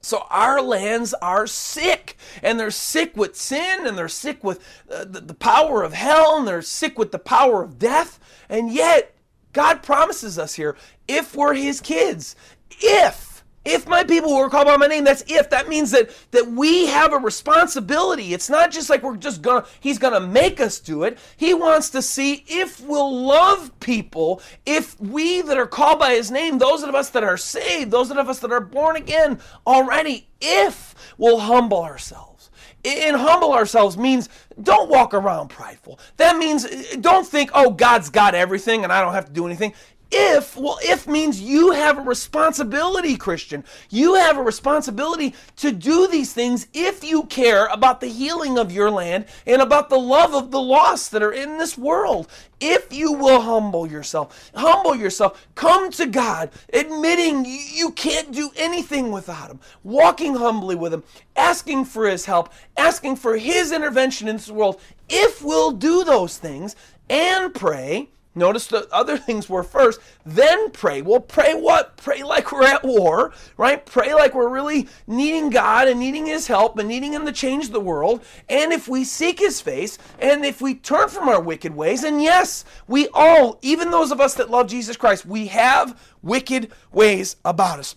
So 0.00 0.26
our 0.30 0.62
lands 0.62 1.12
are 1.14 1.46
sick, 1.46 2.16
and 2.42 2.58
they're 2.58 2.70
sick 2.70 3.16
with 3.16 3.36
sin, 3.36 3.86
and 3.86 3.98
they're 3.98 4.08
sick 4.08 4.44
with 4.44 4.60
uh, 4.90 5.04
the, 5.04 5.20
the 5.20 5.34
power 5.34 5.82
of 5.82 5.92
hell, 5.92 6.38
and 6.38 6.46
they're 6.46 6.62
sick 6.62 6.98
with 6.98 7.10
the 7.10 7.18
power 7.18 7.62
of 7.62 7.78
death. 7.78 8.20
And 8.48 8.72
yet, 8.72 9.14
God 9.52 9.82
promises 9.82 10.38
us 10.38 10.54
here 10.54 10.76
if 11.08 11.34
we're 11.34 11.54
His 11.54 11.80
kids, 11.80 12.36
if 12.70 13.27
if 13.68 13.86
my 13.86 14.02
people 14.02 14.30
who 14.30 14.38
are 14.38 14.48
called 14.48 14.66
by 14.66 14.76
my 14.76 14.86
name, 14.86 15.04
that's 15.04 15.22
if. 15.26 15.50
That 15.50 15.68
means 15.68 15.90
that 15.90 16.10
that 16.30 16.50
we 16.50 16.86
have 16.86 17.12
a 17.12 17.18
responsibility. 17.18 18.32
It's 18.32 18.48
not 18.48 18.70
just 18.70 18.88
like 18.88 19.02
we're 19.02 19.16
just 19.16 19.42
gonna 19.42 19.66
he's 19.80 19.98
gonna 19.98 20.20
make 20.20 20.60
us 20.60 20.80
do 20.80 21.04
it. 21.04 21.18
He 21.36 21.54
wants 21.54 21.90
to 21.90 22.02
see 22.02 22.44
if 22.46 22.80
we'll 22.80 23.14
love 23.14 23.78
people, 23.80 24.40
if 24.64 24.98
we 25.00 25.42
that 25.42 25.58
are 25.58 25.66
called 25.66 25.98
by 25.98 26.14
his 26.14 26.30
name, 26.30 26.58
those 26.58 26.82
of 26.82 26.94
us 26.94 27.10
that 27.10 27.24
are 27.24 27.36
saved, 27.36 27.90
those 27.90 28.10
of 28.10 28.28
us 28.28 28.38
that 28.40 28.52
are 28.52 28.60
born 28.60 28.96
again 28.96 29.38
already, 29.66 30.28
if 30.40 30.94
we'll 31.18 31.40
humble 31.40 31.82
ourselves. 31.82 32.50
And 32.84 33.16
humble 33.16 33.52
ourselves 33.52 33.98
means 33.98 34.28
don't 34.62 34.88
walk 34.88 35.12
around 35.12 35.48
prideful. 35.48 35.98
That 36.16 36.38
means 36.38 36.64
eh, 36.64 36.96
don't 37.00 37.26
think, 37.26 37.50
oh, 37.52 37.70
God's 37.70 38.08
got 38.08 38.34
everything 38.34 38.84
and 38.84 38.92
I 38.92 39.00
don't 39.00 39.12
have 39.12 39.26
to 39.26 39.32
do 39.32 39.46
anything. 39.46 39.74
If, 40.10 40.56
well, 40.56 40.78
if 40.82 41.06
means 41.06 41.40
you 41.40 41.72
have 41.72 41.98
a 41.98 42.02
responsibility, 42.02 43.16
Christian. 43.16 43.62
You 43.90 44.14
have 44.14 44.38
a 44.38 44.42
responsibility 44.42 45.34
to 45.56 45.70
do 45.70 46.06
these 46.08 46.32
things 46.32 46.66
if 46.72 47.04
you 47.04 47.24
care 47.24 47.66
about 47.66 48.00
the 48.00 48.08
healing 48.08 48.58
of 48.58 48.72
your 48.72 48.90
land 48.90 49.26
and 49.46 49.60
about 49.60 49.90
the 49.90 49.98
love 49.98 50.34
of 50.34 50.50
the 50.50 50.60
lost 50.60 51.10
that 51.10 51.22
are 51.22 51.32
in 51.32 51.58
this 51.58 51.76
world. 51.76 52.28
If 52.58 52.90
you 52.90 53.12
will 53.12 53.42
humble 53.42 53.86
yourself, 53.86 54.50
humble 54.54 54.94
yourself, 54.94 55.46
come 55.54 55.90
to 55.92 56.06
God, 56.06 56.50
admitting 56.72 57.44
you 57.46 57.90
can't 57.90 58.32
do 58.32 58.50
anything 58.56 59.12
without 59.12 59.50
Him, 59.50 59.60
walking 59.84 60.36
humbly 60.36 60.74
with 60.74 60.94
Him, 60.94 61.04
asking 61.36 61.84
for 61.84 62.08
His 62.08 62.24
help, 62.24 62.50
asking 62.78 63.16
for 63.16 63.36
His 63.36 63.72
intervention 63.72 64.26
in 64.26 64.36
this 64.36 64.50
world. 64.50 64.80
If 65.08 65.42
we'll 65.42 65.72
do 65.72 66.02
those 66.02 66.38
things 66.38 66.74
and 67.10 67.54
pray, 67.54 68.08
Notice 68.34 68.66
the 68.66 68.86
other 68.92 69.18
things 69.18 69.48
were 69.48 69.62
first, 69.64 70.00
then 70.24 70.70
pray. 70.70 71.02
Well, 71.02 71.20
pray 71.20 71.54
what? 71.54 71.96
Pray 71.96 72.22
like 72.22 72.52
we're 72.52 72.66
at 72.66 72.84
war, 72.84 73.32
right? 73.56 73.84
Pray 73.84 74.14
like 74.14 74.34
we're 74.34 74.48
really 74.48 74.86
needing 75.06 75.50
God 75.50 75.88
and 75.88 75.98
needing 75.98 76.26
His 76.26 76.46
help 76.46 76.78
and 76.78 76.88
needing 76.88 77.12
Him 77.12 77.26
to 77.26 77.32
change 77.32 77.70
the 77.70 77.80
world. 77.80 78.22
And 78.48 78.72
if 78.72 78.86
we 78.86 79.02
seek 79.04 79.40
His 79.40 79.60
face 79.60 79.98
and 80.20 80.44
if 80.44 80.60
we 80.60 80.74
turn 80.74 81.08
from 81.08 81.28
our 81.28 81.40
wicked 81.40 81.74
ways, 81.74 82.04
and 82.04 82.22
yes, 82.22 82.64
we 82.86 83.08
all, 83.12 83.58
even 83.62 83.90
those 83.90 84.12
of 84.12 84.20
us 84.20 84.34
that 84.34 84.50
love 84.50 84.68
Jesus 84.68 84.96
Christ, 84.96 85.26
we 85.26 85.48
have 85.48 86.00
wicked 86.22 86.70
ways 86.92 87.36
about 87.44 87.80
us. 87.80 87.96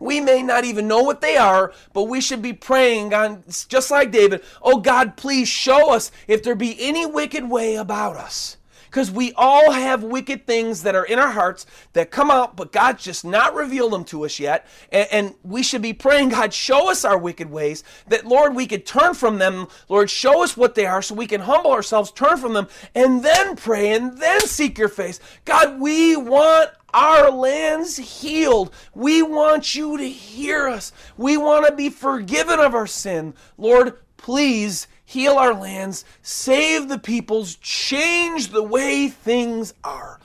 We 0.00 0.18
may 0.18 0.42
not 0.42 0.64
even 0.64 0.88
know 0.88 1.02
what 1.02 1.20
they 1.20 1.36
are, 1.36 1.72
but 1.92 2.04
we 2.04 2.22
should 2.22 2.40
be 2.40 2.54
praying 2.54 3.12
on 3.12 3.44
just 3.68 3.90
like 3.90 4.10
David, 4.10 4.42
oh 4.62 4.78
God, 4.78 5.16
please 5.16 5.46
show 5.46 5.92
us 5.92 6.10
if 6.26 6.42
there 6.42 6.54
be 6.54 6.76
any 6.80 7.04
wicked 7.04 7.48
way 7.48 7.76
about 7.76 8.16
us. 8.16 8.56
Because 8.90 9.08
we 9.08 9.32
all 9.36 9.70
have 9.70 10.02
wicked 10.02 10.48
things 10.48 10.82
that 10.82 10.96
are 10.96 11.04
in 11.04 11.20
our 11.20 11.30
hearts 11.30 11.64
that 11.92 12.10
come 12.10 12.28
out, 12.28 12.56
but 12.56 12.72
God's 12.72 13.04
just 13.04 13.24
not 13.24 13.54
revealed 13.54 13.92
them 13.92 14.04
to 14.06 14.24
us 14.24 14.40
yet. 14.40 14.66
And, 14.90 15.08
and, 15.12 15.34
we 15.44 15.62
should 15.62 15.80
be 15.80 15.92
praying, 15.92 16.30
God, 16.30 16.52
show 16.52 16.90
us 16.90 17.04
our 17.04 17.16
wicked 17.16 17.50
ways, 17.50 17.84
that, 18.08 18.26
Lord, 18.26 18.56
we 18.56 18.66
could 18.66 18.84
turn 18.84 19.14
from 19.14 19.38
them. 19.38 19.68
Lord, 19.88 20.10
show 20.10 20.42
us 20.42 20.56
what 20.56 20.74
they 20.74 20.86
are 20.86 21.02
so 21.02 21.14
we 21.14 21.28
can 21.28 21.42
humble 21.42 21.70
ourselves, 21.70 22.10
turn 22.10 22.36
from 22.36 22.52
them, 22.52 22.66
and 22.94 23.22
then 23.22 23.54
pray 23.54 23.92
and 23.92 24.18
then 24.18 24.40
seek 24.40 24.76
your 24.76 24.88
face. 24.88 25.20
God, 25.44 25.80
we 25.80 26.16
want 26.16 26.70
our 26.92 27.30
lands 27.30 27.96
healed. 27.96 28.74
We 28.94 29.22
want 29.22 29.74
you 29.74 29.96
to 29.98 30.08
hear 30.08 30.68
us. 30.68 30.92
We 31.16 31.36
want 31.36 31.66
to 31.66 31.74
be 31.76 31.90
forgiven 31.90 32.58
of 32.58 32.74
our 32.74 32.88
sin. 32.88 33.34
Lord, 33.56 33.98
please 34.16 34.88
heal 35.10 35.32
our 35.32 35.52
lands, 35.52 36.04
save 36.22 36.88
the 36.88 36.98
peoples, 36.98 37.56
change 37.56 38.50
the 38.50 38.62
way 38.62 39.08
things 39.08 39.74
are. 39.82 40.20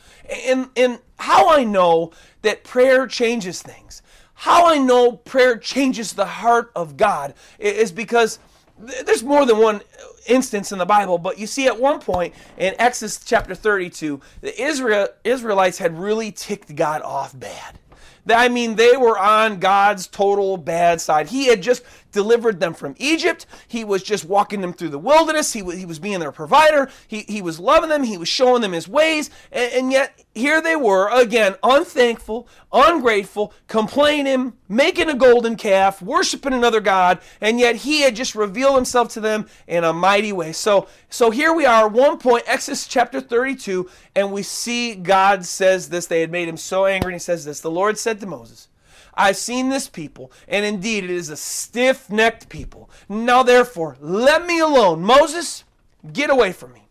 And, 0.46 0.70
and 0.78 1.00
how 1.18 1.50
I 1.50 1.64
know 1.64 2.12
that 2.44 2.64
prayer 2.64 3.08
changes 3.08 3.64
things, 3.64 4.04
how 4.36 4.68
I 4.68 4.78
know 4.78 5.14
prayer 5.14 5.58
changes 5.58 6.14
the 6.14 6.26
heart 6.26 6.72
of 6.76 6.98
God 6.98 7.34
is 7.58 7.92
because 7.92 8.38
there's 8.78 9.24
more 9.24 9.48
than 9.48 9.58
one 9.58 9.82
instance 10.28 10.72
in 10.72 10.78
the 10.78 10.86
Bible, 10.86 11.18
but 11.18 11.40
you 11.40 11.48
see 11.48 11.66
at 11.66 11.80
one 11.80 12.00
point 12.00 12.36
in 12.60 12.76
Exodus 12.78 13.18
chapter 13.26 13.56
32, 13.56 14.22
the 14.42 14.62
Israel, 14.62 15.08
Israelites 15.24 15.80
had 15.80 15.98
really 15.98 16.32
ticked 16.32 16.76
God 16.76 17.02
off 17.02 17.38
bad. 17.40 17.80
I 18.28 18.50
mean, 18.50 18.76
they 18.76 18.98
were 18.98 19.20
on 19.20 19.60
God's 19.60 20.08
total 20.08 20.58
bad 20.58 21.00
side. 21.00 21.28
He 21.30 21.46
had 21.48 21.62
just 21.62 21.84
delivered 22.16 22.60
them 22.60 22.74
from 22.74 22.96
Egypt. 22.98 23.46
He 23.68 23.84
was 23.84 24.02
just 24.02 24.26
walking 24.26 24.62
them 24.62 24.74
through 24.74 24.90
the 24.90 24.98
wilderness. 24.98 25.54
He, 25.54 25.62
was, 25.62 25.78
he 25.78 25.86
was 25.86 26.00
being 26.00 26.20
their 26.20 26.32
provider. 26.32 26.90
He, 27.08 27.20
he 27.28 27.42
was 27.42 27.60
loving 27.60 27.90
them. 27.90 28.04
He 28.04 28.18
was 28.18 28.30
showing 28.30 28.62
them 28.62 28.72
his 28.72 28.88
ways. 28.88 29.30
And, 29.52 29.74
and 29.74 29.92
yet, 29.92 30.24
here 30.34 30.62
they 30.62 30.76
were, 30.76 31.10
again, 31.10 31.56
unthankful, 31.62 32.48
ungrateful, 32.72 33.54
complaining, 33.68 34.54
making 34.70 35.10
a 35.10 35.14
golden 35.14 35.58
calf, 35.58 36.02
worshiping 36.02 36.54
another 36.54 36.80
God. 36.80 37.20
And 37.42 37.60
yet, 37.60 37.76
he 37.76 38.02
had 38.02 38.16
just 38.16 38.34
revealed 38.34 38.78
himself 38.78 39.10
to 39.10 39.20
them 39.20 39.48
in 39.68 39.84
a 39.84 39.94
mighty 39.94 40.32
way. 40.32 40.54
So, 40.54 40.88
so 41.10 41.30
here 41.30 41.54
we 41.54 41.66
are, 41.66 41.88
one 41.88 42.18
point, 42.18 42.46
Exodus 42.48 42.88
chapter 42.88 43.20
32, 43.20 43.90
and 44.16 44.32
we 44.32 44.42
see 44.42 44.96
God 44.96 45.46
says 45.46 45.90
this. 45.90 46.08
They 46.08 46.22
had 46.22 46.32
made 46.32 46.48
him 46.48 46.58
so 46.58 46.86
angry, 46.86 47.12
and 47.12 47.16
he 47.16 47.24
says 47.24 47.44
this 47.44 47.60
The 47.60 47.70
Lord 47.70 47.98
said 47.98 48.22
to 48.22 48.26
Moses, 48.26 48.70
I've 49.16 49.38
seen 49.38 49.70
this 49.70 49.88
people, 49.88 50.32
and 50.48 50.66
indeed 50.66 51.06
it 51.06 51.10
is 51.10 51.30
a 51.30 51.38
stiff 51.38 52.10
necked 52.10 52.50
people. 52.50 52.90
Now 53.08 53.44
therefore, 53.44 53.98
let 54.00 54.46
me 54.46 54.60
alone. 54.60 55.04
Moses, 55.04 55.64
get 56.12 56.30
away 56.30 56.52
from 56.52 56.74
me. 56.74 56.88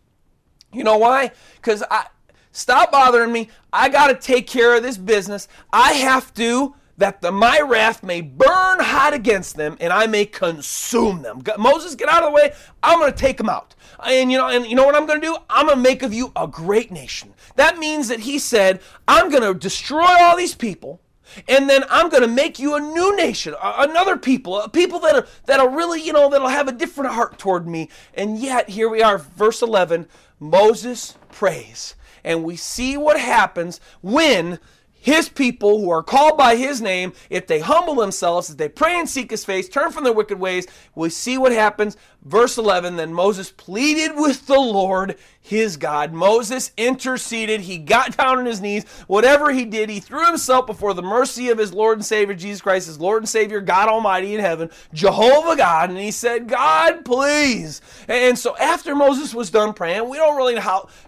You 0.73 0.83
know 0.83 0.97
why? 0.97 1.31
Because 1.55 1.83
I 1.89 2.07
stop 2.51 2.91
bothering 2.91 3.31
me. 3.31 3.49
I 3.71 3.89
got 3.89 4.07
to 4.07 4.15
take 4.15 4.47
care 4.47 4.75
of 4.75 4.83
this 4.83 4.97
business. 4.97 5.47
I 5.71 5.93
have 5.93 6.33
to 6.35 6.75
that 6.97 7.21
the, 7.21 7.31
my 7.31 7.59
wrath 7.59 8.03
may 8.03 8.21
burn 8.21 8.79
hot 8.79 9.13
against 9.13 9.57
them 9.57 9.77
and 9.79 9.91
I 9.91 10.07
may 10.07 10.25
consume 10.25 11.21
them. 11.21 11.41
Moses, 11.57 11.95
get 11.95 12.09
out 12.09 12.23
of 12.23 12.29
the 12.29 12.35
way. 12.35 12.53
I'm 12.81 12.99
going 12.99 13.11
to 13.11 13.17
take 13.17 13.37
them 13.37 13.49
out. 13.49 13.75
And 14.05 14.31
you 14.31 14.37
know, 14.37 14.47
and 14.47 14.65
you 14.65 14.75
know 14.75 14.85
what 14.85 14.95
I'm 14.95 15.05
going 15.05 15.19
to 15.19 15.27
do? 15.27 15.37
I'm 15.49 15.65
going 15.65 15.77
to 15.77 15.81
make 15.81 16.03
of 16.03 16.13
you 16.13 16.31
a 16.35 16.47
great 16.47 16.91
nation. 16.91 17.33
That 17.55 17.77
means 17.77 18.07
that 18.07 18.21
he 18.21 18.39
said, 18.39 18.81
I'm 19.07 19.29
going 19.29 19.43
to 19.43 19.57
destroy 19.57 20.05
all 20.21 20.37
these 20.37 20.55
people 20.55 21.01
and 21.47 21.69
then 21.69 21.83
I'm 21.89 22.09
going 22.09 22.23
to 22.23 22.27
make 22.27 22.59
you 22.59 22.75
a 22.75 22.79
new 22.79 23.15
nation, 23.15 23.55
another 23.61 24.17
people, 24.17 24.59
a 24.61 24.69
people 24.69 24.99
that 24.99 25.15
are 25.15 25.27
that'll 25.45 25.69
really, 25.69 26.01
you 26.01 26.13
know, 26.13 26.29
that'll 26.29 26.47
have 26.47 26.67
a 26.67 26.73
different 26.73 27.13
heart 27.13 27.37
toward 27.37 27.67
me. 27.67 27.89
And 28.13 28.37
yet, 28.39 28.69
here 28.69 28.89
we 28.89 29.01
are, 29.01 29.17
verse 29.17 29.61
11. 29.61 30.07
Moses 30.39 31.17
prays, 31.31 31.95
and 32.23 32.43
we 32.43 32.55
see 32.55 32.97
what 32.97 33.19
happens 33.19 33.79
when 34.01 34.59
his 35.05 35.29
people 35.29 35.79
who 35.79 35.91
are 35.91 36.01
called 36.01 36.35
by 36.35 36.55
his 36.55 36.81
name, 36.81 37.13
if 37.29 37.45
they 37.45 37.59
humble 37.59 37.93
themselves, 37.93 38.49
if 38.49 38.57
they 38.57 38.67
pray 38.67 38.97
and 38.99 39.07
seek 39.07 39.29
his 39.29 39.45
face, 39.45 39.69
turn 39.69 39.91
from 39.91 40.03
their 40.03 40.11
wicked 40.11 40.39
ways, 40.39 40.65
we 40.95 41.11
see 41.11 41.37
what 41.37 41.51
happens. 41.51 41.95
Verse 42.23 42.57
11 42.57 42.95
Then 42.95 43.13
Moses 43.13 43.51
pleaded 43.51 44.13
with 44.15 44.47
the 44.47 44.59
Lord 44.59 45.15
his 45.39 45.77
God. 45.77 46.11
Moses 46.11 46.71
interceded. 46.75 47.61
He 47.61 47.77
got 47.77 48.17
down 48.17 48.39
on 48.39 48.47
his 48.47 48.61
knees. 48.61 48.83
Whatever 49.05 49.51
he 49.51 49.63
did, 49.63 49.91
he 49.91 49.99
threw 49.99 50.25
himself 50.25 50.65
before 50.65 50.95
the 50.95 51.03
mercy 51.03 51.49
of 51.49 51.59
his 51.59 51.71
Lord 51.71 51.99
and 51.99 52.05
Savior 52.05 52.33
Jesus 52.33 52.63
Christ, 52.63 52.87
his 52.87 52.99
Lord 52.99 53.21
and 53.21 53.29
Savior, 53.29 53.61
God 53.61 53.87
Almighty 53.87 54.33
in 54.33 54.41
heaven, 54.41 54.71
Jehovah 54.91 55.55
God. 55.55 55.91
And 55.91 55.99
he 55.99 56.09
said, 56.09 56.47
God, 56.47 57.05
please. 57.05 57.79
And 58.07 58.39
so 58.39 58.57
after 58.57 58.95
Moses 58.95 59.35
was 59.35 59.51
done 59.51 59.73
praying, 59.73 60.09
we 60.09 60.17
don't 60.17 60.35
really 60.35 60.55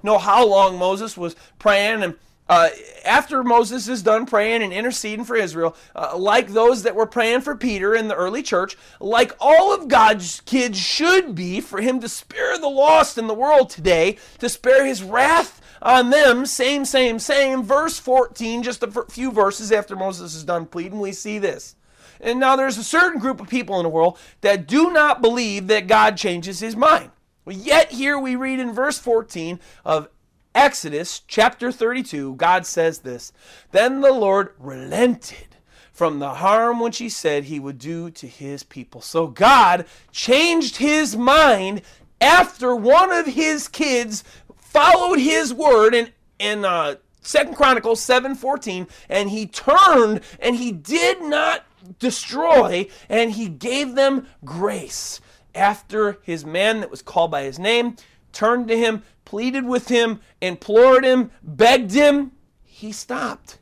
know 0.03 0.19
how, 0.19 0.45
long 0.45 0.77
Moses 0.77 1.17
was 1.17 1.35
praying 1.57 2.03
and 2.03 2.13
uh, 2.49 2.69
after 3.05 3.43
Moses 3.43 3.87
is 3.87 4.03
done 4.03 4.25
praying 4.25 4.63
and 4.63 4.73
interceding 4.73 5.25
for 5.25 5.35
Israel, 5.35 5.75
uh, 5.95 6.17
like 6.17 6.49
those 6.49 6.83
that 6.83 6.95
were 6.95 7.05
praying 7.05 7.41
for 7.41 7.55
Peter 7.55 7.95
in 7.95 8.07
the 8.07 8.15
early 8.15 8.43
church, 8.43 8.77
like 8.99 9.33
all 9.39 9.73
of 9.73 9.87
God's 9.87 10.41
kids 10.41 10.79
should 10.79 11.35
be, 11.35 11.61
for 11.61 11.81
him 11.81 11.99
to 11.99 12.09
spare 12.09 12.57
the 12.57 12.69
lost 12.69 13.17
in 13.17 13.27
the 13.27 13.33
world 13.33 13.69
today, 13.69 14.17
to 14.39 14.49
spare 14.49 14.85
his 14.85 15.03
wrath 15.03 15.61
on 15.81 16.09
them, 16.09 16.45
same, 16.45 16.85
same, 16.85 17.19
same. 17.19 17.63
Verse 17.63 17.99
14, 17.99 18.63
just 18.63 18.83
a 18.83 18.91
few 19.09 19.31
verses 19.31 19.71
after 19.71 19.95
Moses 19.95 20.35
is 20.35 20.43
done 20.43 20.65
pleading, 20.65 20.99
we 20.99 21.11
see 21.11 21.39
this. 21.39 21.75
And 22.19 22.39
now 22.39 22.55
there's 22.55 22.77
a 22.77 22.83
certain 22.83 23.19
group 23.19 23.39
of 23.39 23.47
people 23.47 23.77
in 23.77 23.83
the 23.83 23.89
world 23.89 24.17
that 24.41 24.67
do 24.67 24.91
not 24.91 25.21
believe 25.21 25.67
that 25.67 25.87
God 25.87 26.17
changes 26.17 26.59
his 26.59 26.75
mind. 26.75 27.11
Yet 27.45 27.91
here 27.91 28.19
we 28.19 28.35
read 28.35 28.59
in 28.59 28.73
verse 28.73 28.99
14 28.99 29.59
of 29.85 30.09
Exodus 30.57 31.21
chapter 31.27 31.71
32, 31.71 32.33
God 32.33 32.65
says 32.65 32.99
this 32.99 33.31
Then 33.71 34.01
the 34.01 34.11
Lord 34.11 34.55
relented 34.57 35.55
from 35.93 36.17
the 36.17 36.33
harm 36.33 36.79
which 36.79 36.97
he 36.97 37.09
said 37.09 37.43
he 37.43 37.59
would 37.59 37.77
do 37.77 38.09
to 38.09 38.25
his 38.25 38.63
people. 38.63 38.99
So 38.99 39.27
God 39.27 39.85
changed 40.11 40.77
his 40.77 41.15
mind 41.15 41.83
after 42.19 42.75
one 42.75 43.11
of 43.11 43.27
his 43.27 43.67
kids 43.67 44.23
followed 44.55 45.19
his 45.19 45.53
word 45.53 45.93
in, 45.93 46.09
in 46.39 46.65
uh, 46.65 46.95
Second 47.21 47.53
Chronicles 47.53 48.01
7:14, 48.01 48.89
and 49.09 49.29
he 49.29 49.45
turned 49.45 50.21
and 50.39 50.55
he 50.55 50.71
did 50.71 51.21
not 51.21 51.65
destroy, 51.99 52.87
and 53.09 53.33
he 53.33 53.47
gave 53.47 53.93
them 53.93 54.25
grace 54.43 55.21
after 55.53 56.17
his 56.23 56.43
man 56.43 56.79
that 56.79 56.89
was 56.89 57.03
called 57.03 57.29
by 57.29 57.43
his 57.43 57.59
name 57.59 57.95
turned 58.31 58.67
to 58.67 58.77
him, 58.77 59.03
pleaded 59.25 59.65
with 59.65 59.89
him, 59.89 60.21
implored 60.41 61.03
him, 61.03 61.31
begged 61.43 61.91
him, 61.91 62.31
he 62.63 62.91
stopped. 62.91 63.59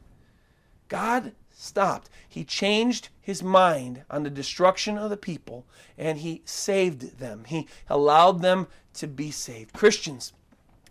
God 0.88 1.34
stopped. 1.51 2.09
He 2.28 2.43
changed 2.43 3.09
his 3.22 3.41
mind 3.41 4.03
on 4.09 4.24
the 4.24 4.30
destruction 4.30 4.97
of 4.97 5.09
the 5.09 5.18
people 5.18 5.66
and 5.97 6.20
he 6.20 6.41
saved 6.45 7.18
them. 7.20 7.45
He 7.45 7.68
allowed 7.89 8.41
them 8.41 8.68
to 8.95 9.07
be 9.07 9.32
saved. 9.32 9.74
Christians, 9.74 10.34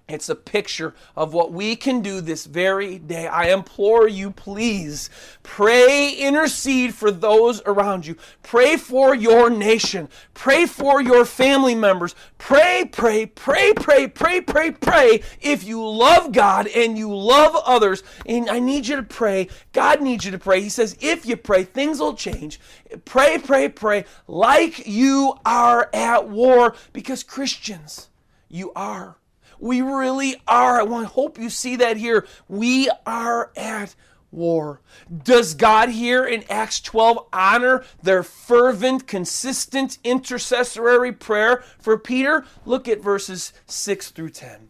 it's 0.07 0.29
a 0.29 0.35
picture 0.35 0.95
of 1.17 1.33
what 1.33 1.51
we 1.51 1.77
can 1.77 2.03
do 2.03 2.21
this 2.21 2.45
very 2.45 2.99
day. 2.99 3.27
I 3.27 3.49
implore 3.49 4.07
you, 4.07 4.31
please 4.31 5.09
pray, 5.43 6.11
intercede 6.13 6.95
for 6.95 7.11
those 7.11 7.63
around 7.65 8.05
you. 8.05 8.17
Pray 8.43 8.77
for 8.77 9.15
your 9.15 9.49
nation. 9.49 10.11
Pray 10.35 10.67
for 10.67 11.01
your 11.01 11.25
family 11.25 11.75
members. 11.75 12.15
Pray, 12.37 12.87
pray, 12.93 13.25
pray, 13.25 13.73
pray, 13.73 14.07
pray, 14.09 14.43
pray, 14.43 14.73
pray. 14.73 15.23
If 15.41 15.65
you 15.65 15.83
love 15.83 16.33
God 16.33 16.67
and 16.67 16.99
you 16.99 17.15
love 17.15 17.57
others, 17.65 18.03
and 18.27 18.51
I 18.51 18.61
need 18.61 18.87
you 18.87 18.97
to 18.97 19.03
pray, 19.03 19.49
God 19.73 20.03
needs 20.03 20.27
you 20.27 20.33
to 20.33 20.39
pray. 20.39 20.61
He 20.61 20.69
says, 20.69 20.99
if 21.01 21.25
you 21.25 21.39
pray, 21.39 21.65
things 21.65 21.99
will 21.99 22.15
change. 22.15 22.61
Pray, 23.07 23.39
pray, 23.39 23.71
pray, 23.71 24.05
like 24.29 24.87
you 24.87 25.33
are 25.47 25.89
at 25.95 26.29
war, 26.29 26.75
because 26.93 27.23
Christians, 27.23 28.11
you 28.51 28.71
are. 28.77 29.17
We 29.65 29.81
really 29.81 30.37
are. 30.47 30.83
I 30.83 31.05
hope 31.05 31.39
you 31.39 31.49
see 31.49 31.77
that 31.77 31.97
here. 31.97 32.27
We 32.49 32.91
are 33.07 33.51
at 33.57 33.95
war. 34.31 34.83
Does 35.23 35.55
God 35.55 35.89
here 35.89 36.23
in 36.23 36.45
Acts 36.51 36.83
12 36.83 37.29
honor 37.33 37.83
their 38.03 38.23
fervent, 38.23 39.07
consistent 39.07 39.97
intercessory 40.05 41.13
prayer 41.13 41.65
for 41.79 41.97
Peter? 41.97 42.45
Look 42.67 42.87
at 42.89 43.01
verses 43.01 43.55
6 43.65 44.11
through 44.11 44.31
10. 44.31 44.69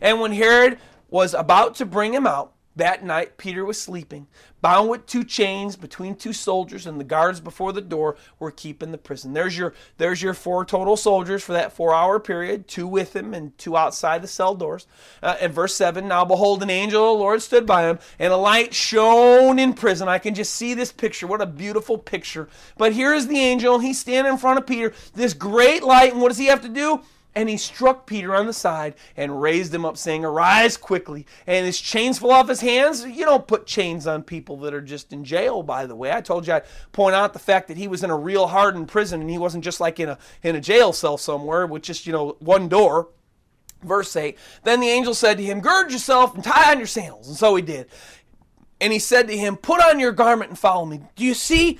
And 0.00 0.20
when 0.20 0.30
Herod 0.30 0.78
was 1.10 1.34
about 1.34 1.74
to 1.76 1.84
bring 1.84 2.14
him 2.14 2.24
out, 2.24 2.52
that 2.76 3.02
night, 3.02 3.38
Peter 3.38 3.64
was 3.64 3.80
sleeping, 3.80 4.26
bound 4.60 4.90
with 4.90 5.06
two 5.06 5.24
chains 5.24 5.76
between 5.76 6.14
two 6.14 6.34
soldiers, 6.34 6.86
and 6.86 7.00
the 7.00 7.04
guards 7.04 7.40
before 7.40 7.72
the 7.72 7.80
door 7.80 8.16
were 8.38 8.50
keeping 8.50 8.92
the 8.92 8.98
prison. 8.98 9.32
There's 9.32 9.56
your, 9.56 9.72
there's 9.96 10.22
your 10.22 10.34
four 10.34 10.64
total 10.64 10.96
soldiers 10.96 11.42
for 11.42 11.54
that 11.54 11.72
four 11.72 11.94
hour 11.94 12.20
period, 12.20 12.68
two 12.68 12.86
with 12.86 13.16
him 13.16 13.32
and 13.32 13.56
two 13.56 13.78
outside 13.78 14.22
the 14.22 14.28
cell 14.28 14.54
doors. 14.54 14.86
Uh, 15.22 15.36
and 15.40 15.54
verse 15.54 15.74
7 15.74 16.06
Now 16.06 16.24
behold, 16.26 16.62
an 16.62 16.70
angel 16.70 17.12
of 17.12 17.18
the 17.18 17.22
Lord 17.22 17.40
stood 17.40 17.66
by 17.66 17.88
him, 17.88 17.98
and 18.18 18.32
a 18.32 18.36
light 18.36 18.74
shone 18.74 19.58
in 19.58 19.72
prison. 19.72 20.06
I 20.06 20.18
can 20.18 20.34
just 20.34 20.54
see 20.54 20.74
this 20.74 20.92
picture. 20.92 21.26
What 21.26 21.40
a 21.40 21.46
beautiful 21.46 21.96
picture. 21.96 22.48
But 22.76 22.92
here 22.92 23.14
is 23.14 23.26
the 23.26 23.38
angel. 23.38 23.78
He's 23.78 23.98
standing 23.98 24.34
in 24.34 24.38
front 24.38 24.58
of 24.58 24.66
Peter, 24.66 24.92
this 25.14 25.32
great 25.32 25.82
light, 25.82 26.12
and 26.12 26.20
what 26.20 26.28
does 26.28 26.38
he 26.38 26.46
have 26.46 26.60
to 26.60 26.68
do? 26.68 27.00
And 27.36 27.50
he 27.50 27.58
struck 27.58 28.06
Peter 28.06 28.34
on 28.34 28.46
the 28.46 28.54
side 28.54 28.94
and 29.14 29.42
raised 29.42 29.72
him 29.72 29.84
up, 29.84 29.98
saying, 29.98 30.24
Arise 30.24 30.78
quickly. 30.78 31.26
And 31.46 31.66
his 31.66 31.78
chains 31.78 32.18
fell 32.18 32.30
off 32.30 32.48
his 32.48 32.62
hands. 32.62 33.04
You 33.04 33.26
don't 33.26 33.46
put 33.46 33.66
chains 33.66 34.06
on 34.06 34.22
people 34.22 34.56
that 34.60 34.72
are 34.72 34.80
just 34.80 35.12
in 35.12 35.22
jail, 35.22 35.62
by 35.62 35.84
the 35.84 35.94
way. 35.94 36.10
I 36.10 36.22
told 36.22 36.46
you 36.46 36.54
I'd 36.54 36.64
point 36.92 37.14
out 37.14 37.34
the 37.34 37.38
fact 37.38 37.68
that 37.68 37.76
he 37.76 37.88
was 37.88 38.02
in 38.02 38.08
a 38.08 38.16
real 38.16 38.46
hardened 38.46 38.88
prison 38.88 39.20
and 39.20 39.28
he 39.28 39.36
wasn't 39.36 39.64
just 39.64 39.80
like 39.80 40.00
in 40.00 40.08
a, 40.08 40.18
in 40.42 40.56
a 40.56 40.62
jail 40.62 40.94
cell 40.94 41.18
somewhere 41.18 41.66
with 41.66 41.82
just, 41.82 42.06
you 42.06 42.12
know, 42.12 42.36
one 42.38 42.70
door. 42.70 43.10
Verse 43.82 44.16
8 44.16 44.38
Then 44.64 44.80
the 44.80 44.88
angel 44.88 45.12
said 45.12 45.36
to 45.36 45.44
him, 45.44 45.60
Gird 45.60 45.92
yourself 45.92 46.34
and 46.34 46.42
tie 46.42 46.72
on 46.72 46.78
your 46.78 46.86
sandals. 46.86 47.28
And 47.28 47.36
so 47.36 47.54
he 47.54 47.60
did. 47.60 47.88
And 48.80 48.94
he 48.94 48.98
said 48.98 49.28
to 49.28 49.36
him, 49.36 49.56
Put 49.56 49.82
on 49.82 50.00
your 50.00 50.12
garment 50.12 50.48
and 50.48 50.58
follow 50.58 50.86
me. 50.86 51.02
Do 51.14 51.24
you 51.24 51.34
see 51.34 51.78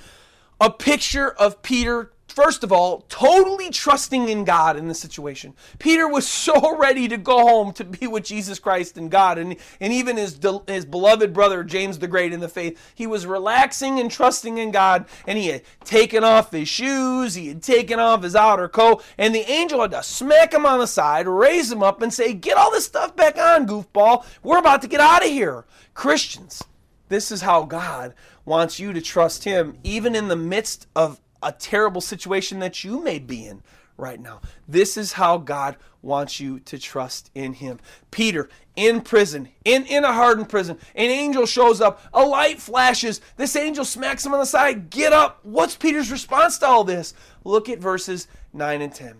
a 0.61 0.69
picture 0.69 1.31
of 1.31 1.63
Peter 1.63 2.11
first 2.37 2.63
of 2.63 2.71
all, 2.71 3.03
totally 3.09 3.71
trusting 3.71 4.29
in 4.29 4.45
God 4.45 4.77
in 4.77 4.87
this 4.87 4.99
situation. 4.99 5.55
Peter 5.79 6.07
was 6.07 6.27
so 6.27 6.77
ready 6.77 7.07
to 7.07 7.17
go 7.17 7.39
home 7.39 7.73
to 7.73 7.83
be 7.83 8.05
with 8.05 8.25
Jesus 8.25 8.59
Christ 8.59 8.95
and 8.95 9.09
God, 9.09 9.39
and, 9.39 9.55
and 9.79 9.91
even 9.91 10.17
his, 10.17 10.39
his 10.67 10.85
beloved 10.85 11.33
brother, 11.33 11.63
James 11.63 11.97
the 11.97 12.07
Great, 12.07 12.31
in 12.31 12.39
the 12.39 12.47
faith. 12.47 12.79
He 12.93 13.07
was 13.07 13.25
relaxing 13.25 13.99
and 13.99 14.11
trusting 14.11 14.59
in 14.59 14.69
God, 14.69 15.07
and 15.25 15.35
he 15.35 15.47
had 15.47 15.63
taken 15.83 16.23
off 16.23 16.51
his 16.51 16.69
shoes, 16.69 17.33
he 17.33 17.47
had 17.47 17.63
taken 17.63 17.99
off 17.99 18.21
his 18.21 18.35
outer 18.35 18.69
coat, 18.69 19.03
and 19.17 19.33
the 19.33 19.49
angel 19.49 19.81
had 19.81 19.89
to 19.89 20.03
smack 20.03 20.53
him 20.53 20.63
on 20.63 20.77
the 20.77 20.85
side, 20.85 21.27
raise 21.27 21.71
him 21.71 21.81
up, 21.81 22.03
and 22.03 22.13
say, 22.13 22.35
Get 22.35 22.55
all 22.55 22.69
this 22.69 22.85
stuff 22.85 23.15
back 23.15 23.39
on, 23.39 23.65
goofball. 23.65 24.23
We're 24.43 24.59
about 24.59 24.83
to 24.83 24.87
get 24.87 24.99
out 24.99 25.25
of 25.25 25.31
here. 25.31 25.65
Christians, 25.95 26.63
this 27.09 27.31
is 27.31 27.41
how 27.41 27.63
God 27.63 28.13
wants 28.45 28.79
you 28.79 28.93
to 28.93 29.01
trust 29.01 29.43
Him, 29.43 29.77
even 29.83 30.15
in 30.15 30.27
the 30.27 30.35
midst 30.35 30.87
of 30.95 31.19
a 31.41 31.51
terrible 31.51 32.01
situation 32.01 32.59
that 32.59 32.83
you 32.83 33.01
may 33.03 33.19
be 33.19 33.45
in 33.45 33.63
right 33.97 34.19
now. 34.19 34.41
This 34.67 34.95
is 34.95 35.13
how 35.13 35.37
God 35.37 35.75
wants 36.01 36.39
you 36.39 36.59
to 36.61 36.77
trust 36.77 37.31
in 37.33 37.53
Him. 37.53 37.79
Peter, 38.11 38.49
in 38.75 39.01
prison, 39.01 39.49
in, 39.65 39.85
in 39.85 40.03
a 40.03 40.13
hardened 40.13 40.49
prison, 40.49 40.77
an 40.95 41.09
angel 41.09 41.45
shows 41.45 41.81
up, 41.81 42.01
a 42.13 42.23
light 42.23 42.59
flashes, 42.59 43.19
this 43.35 43.55
angel 43.55 43.83
smacks 43.83 44.25
him 44.25 44.33
on 44.33 44.39
the 44.39 44.45
side, 44.45 44.89
get 44.89 45.13
up. 45.13 45.39
What's 45.43 45.75
Peter's 45.75 46.11
response 46.11 46.59
to 46.59 46.67
all 46.67 46.83
this? 46.83 47.13
Look 47.43 47.69
at 47.69 47.79
verses 47.79 48.27
9 48.53 48.81
and 48.81 48.93
10. 48.93 49.15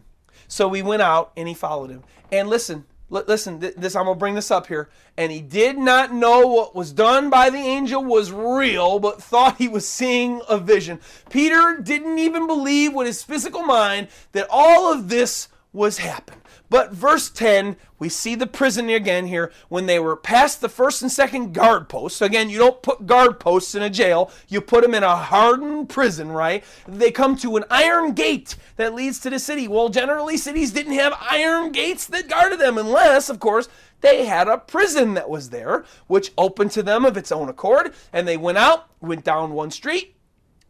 So 0.47 0.67
we 0.67 0.81
went 0.81 1.01
out 1.01 1.31
and 1.35 1.47
he 1.47 1.53
followed 1.53 1.89
him. 1.89 2.03
And 2.31 2.47
listen, 2.47 2.85
listen, 3.09 3.59
this 3.59 3.95
I'm 3.95 4.05
gonna 4.05 4.15
bring 4.15 4.35
this 4.35 4.51
up 4.51 4.67
here. 4.67 4.89
And 5.17 5.31
he 5.31 5.41
did 5.41 5.77
not 5.77 6.13
know 6.13 6.45
what 6.47 6.75
was 6.75 6.91
done 6.91 7.29
by 7.29 7.49
the 7.49 7.57
angel 7.57 8.03
was 8.03 8.31
real, 8.31 8.99
but 8.99 9.21
thought 9.21 9.57
he 9.57 9.67
was 9.67 9.87
seeing 9.87 10.41
a 10.49 10.57
vision. 10.57 10.99
Peter 11.29 11.79
didn't 11.81 12.19
even 12.19 12.47
believe 12.47 12.93
with 12.93 13.07
his 13.07 13.23
physical 13.23 13.63
mind 13.63 14.09
that 14.33 14.47
all 14.49 14.91
of 14.91 15.09
this 15.09 15.47
was 15.77 15.99
happening. 15.99 16.41
But 16.69 16.91
verse 16.91 17.29
10, 17.29 17.77
we 17.97 18.09
see 18.09 18.35
the 18.35 18.47
prison 18.47 18.89
again 18.89 19.27
here 19.27 19.53
when 19.69 19.85
they 19.85 19.99
were 19.99 20.17
past 20.17 20.59
the 20.59 20.67
first 20.67 21.01
and 21.01 21.09
second 21.09 21.53
guard 21.53 21.87
posts. 21.87 22.21
Again, 22.21 22.49
you 22.49 22.57
don't 22.57 22.81
put 22.81 23.05
guard 23.05 23.39
posts 23.39 23.73
in 23.73 23.81
a 23.81 23.89
jail, 23.89 24.29
you 24.49 24.59
put 24.59 24.83
them 24.83 24.93
in 24.93 25.03
a 25.03 25.15
hardened 25.15 25.87
prison, 25.87 26.29
right? 26.29 26.63
They 26.85 27.11
come 27.11 27.37
to 27.37 27.55
an 27.55 27.63
iron 27.69 28.11
gate 28.11 28.57
that 28.75 28.93
leads 28.93 29.19
to 29.19 29.29
the 29.29 29.39
city. 29.39 29.67
Well, 29.69 29.87
generally, 29.87 30.35
cities 30.35 30.71
didn't 30.71 30.93
have 30.93 31.17
iron 31.21 31.71
gates 31.71 32.05
that 32.07 32.27
guarded 32.27 32.59
them, 32.59 32.77
unless, 32.77 33.29
of 33.29 33.39
course, 33.39 33.69
they 34.01 34.25
had 34.25 34.47
a 34.47 34.57
prison 34.57 35.13
that 35.13 35.29
was 35.29 35.49
there, 35.49 35.85
which 36.07 36.33
opened 36.37 36.71
to 36.71 36.83
them 36.83 37.05
of 37.05 37.15
its 37.15 37.31
own 37.31 37.47
accord. 37.49 37.93
And 38.11 38.27
they 38.27 38.37
went 38.37 38.57
out, 38.57 38.89
went 38.99 39.23
down 39.23 39.53
one 39.53 39.71
street, 39.71 40.16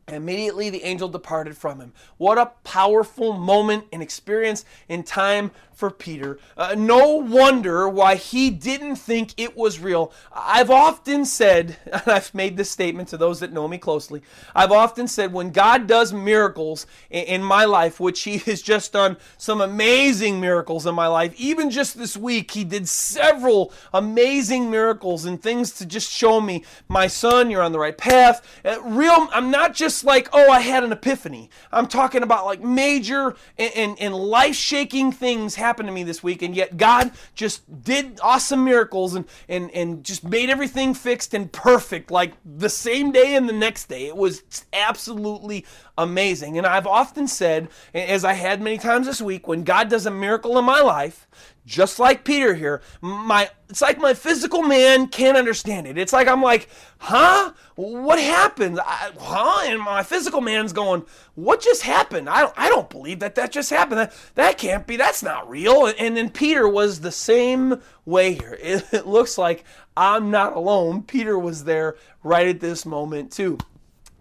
Immediately 0.09 0.69
the 0.69 0.85
angel 0.85 1.09
departed 1.09 1.57
from 1.57 1.81
him. 1.81 1.91
What 2.15 2.37
a 2.37 2.51
powerful 2.63 3.33
moment 3.33 3.87
and 3.91 4.01
experience 4.01 4.63
in 4.87 5.03
time 5.03 5.51
for 5.77 5.91
Peter. 5.91 6.39
Uh, 6.57 6.73
no 6.75 7.17
wonder 7.17 7.87
why 7.87 8.15
he 8.15 8.49
didn't 8.49 8.95
think 8.95 9.31
it 9.37 9.55
was 9.55 9.79
real. 9.79 10.11
I've 10.33 10.71
often 10.71 11.23
said, 11.23 11.77
and 11.85 12.01
I've 12.07 12.33
made 12.33 12.57
this 12.57 12.71
statement 12.71 13.09
to 13.09 13.17
those 13.17 13.41
that 13.41 13.53
know 13.53 13.67
me 13.67 13.77
closely, 13.77 14.23
I've 14.55 14.71
often 14.71 15.07
said 15.07 15.31
when 15.31 15.51
God 15.51 15.85
does 15.85 16.11
miracles 16.11 16.87
in, 17.11 17.25
in 17.25 17.43
my 17.43 17.65
life, 17.65 17.99
which 17.99 18.23
he 18.23 18.39
has 18.39 18.63
just 18.63 18.91
done 18.91 19.17
some 19.37 19.61
amazing 19.61 20.41
miracles 20.41 20.87
in 20.87 20.95
my 20.95 21.05
life, 21.05 21.35
even 21.37 21.69
just 21.69 21.95
this 21.95 22.17
week, 22.17 22.49
he 22.49 22.63
did 22.63 22.89
several 22.89 23.71
amazing 23.93 24.71
miracles 24.71 25.25
and 25.25 25.43
things 25.43 25.71
to 25.73 25.85
just 25.85 26.11
show 26.11 26.41
me, 26.41 26.65
my 26.87 27.05
son, 27.05 27.51
you're 27.51 27.61
on 27.61 27.71
the 27.71 27.77
right 27.77 27.99
path. 27.99 28.41
Uh, 28.65 28.81
real, 28.81 29.29
I'm 29.31 29.51
not 29.51 29.75
just 29.75 30.03
like, 30.03 30.27
oh, 30.33 30.49
I 30.49 30.61
had 30.61 30.83
an 30.83 30.91
epiphany. 30.91 31.51
I'm 31.71 31.85
talking 31.85 32.23
about 32.23 32.47
like 32.47 32.63
major 32.63 33.35
and, 33.59 33.71
and, 33.75 33.99
and 33.99 34.15
life 34.15 34.55
shaking 34.55 35.11
things 35.11 35.53
happened 35.67 35.87
to 35.87 35.93
me 35.93 36.03
this 36.03 36.23
week, 36.23 36.41
and 36.41 36.55
yet 36.55 36.77
God 36.77 37.11
just 37.35 37.83
did 37.83 38.19
awesome 38.23 38.63
miracles 38.63 39.15
and, 39.15 39.25
and, 39.49 39.69
and 39.71 40.03
just 40.03 40.23
made 40.23 40.49
everything 40.49 40.93
fixed 40.93 41.33
and 41.33 41.51
perfect 41.51 42.09
like 42.09 42.33
the 42.45 42.69
same 42.69 43.11
day 43.11 43.35
and 43.35 43.49
the 43.49 43.53
next 43.53 43.89
day. 43.89 44.07
It 44.07 44.15
was 44.15 44.43
absolutely 44.71 45.65
amazing. 45.97 46.57
And 46.57 46.65
I've 46.65 46.87
often 46.87 47.27
said, 47.27 47.67
as 47.93 48.23
I 48.23 48.33
had 48.33 48.61
many 48.61 48.77
times 48.77 49.07
this 49.07 49.21
week, 49.21 49.47
when 49.47 49.63
God 49.63 49.89
does 49.89 50.05
a 50.05 50.11
miracle 50.11 50.57
in 50.57 50.63
my 50.63 50.79
life, 50.79 51.27
just 51.67 51.99
like 51.99 52.23
Peter 52.23 52.55
here, 52.55 52.81
my 53.01 53.49
it's 53.69 53.81
like 53.81 53.99
my 53.99 54.13
physical 54.13 54.61
man 54.63 55.07
can't 55.07 55.37
understand 55.37 55.85
it. 55.85 55.97
It's 55.97 56.13
like 56.13 56.29
I'm 56.29 56.41
like, 56.41 56.69
huh? 56.97 57.51
What 57.75 58.19
happened? 58.19 58.79
I, 58.79 59.11
huh? 59.19 59.63
And 59.65 59.81
my 59.81 60.01
physical 60.01 60.39
man's 60.39 60.71
going, 60.71 61.05
what 61.35 61.61
just 61.61 61.81
happened? 61.81 62.29
I 62.29 62.39
don't, 62.41 62.53
I 62.55 62.69
don't 62.69 62.89
believe 62.89 63.19
that 63.19 63.35
that 63.35 63.51
just 63.51 63.69
happened. 63.69 63.99
That, 63.99 64.13
that 64.35 64.57
can't 64.57 64.87
be. 64.87 64.95
That's 64.95 65.21
not 65.21 65.49
real. 65.49 65.91
And 65.99 66.15
then 66.15 66.29
Peter 66.29 66.69
was 66.69 67.01
the 67.01 67.11
same 67.11 67.81
way 68.05 68.33
here. 68.33 68.57
It, 68.67 68.85
it 68.91 69.07
looks 69.07 69.37
like 69.37 69.65
I'm 69.97 70.31
not 70.31 70.55
alone. 70.55 71.03
Peter 71.03 71.37
was 71.37 71.65
there 71.65 71.97
right 72.23 72.47
at 72.47 72.61
this 72.61 72.85
moment 72.85 73.31
too. 73.31 73.57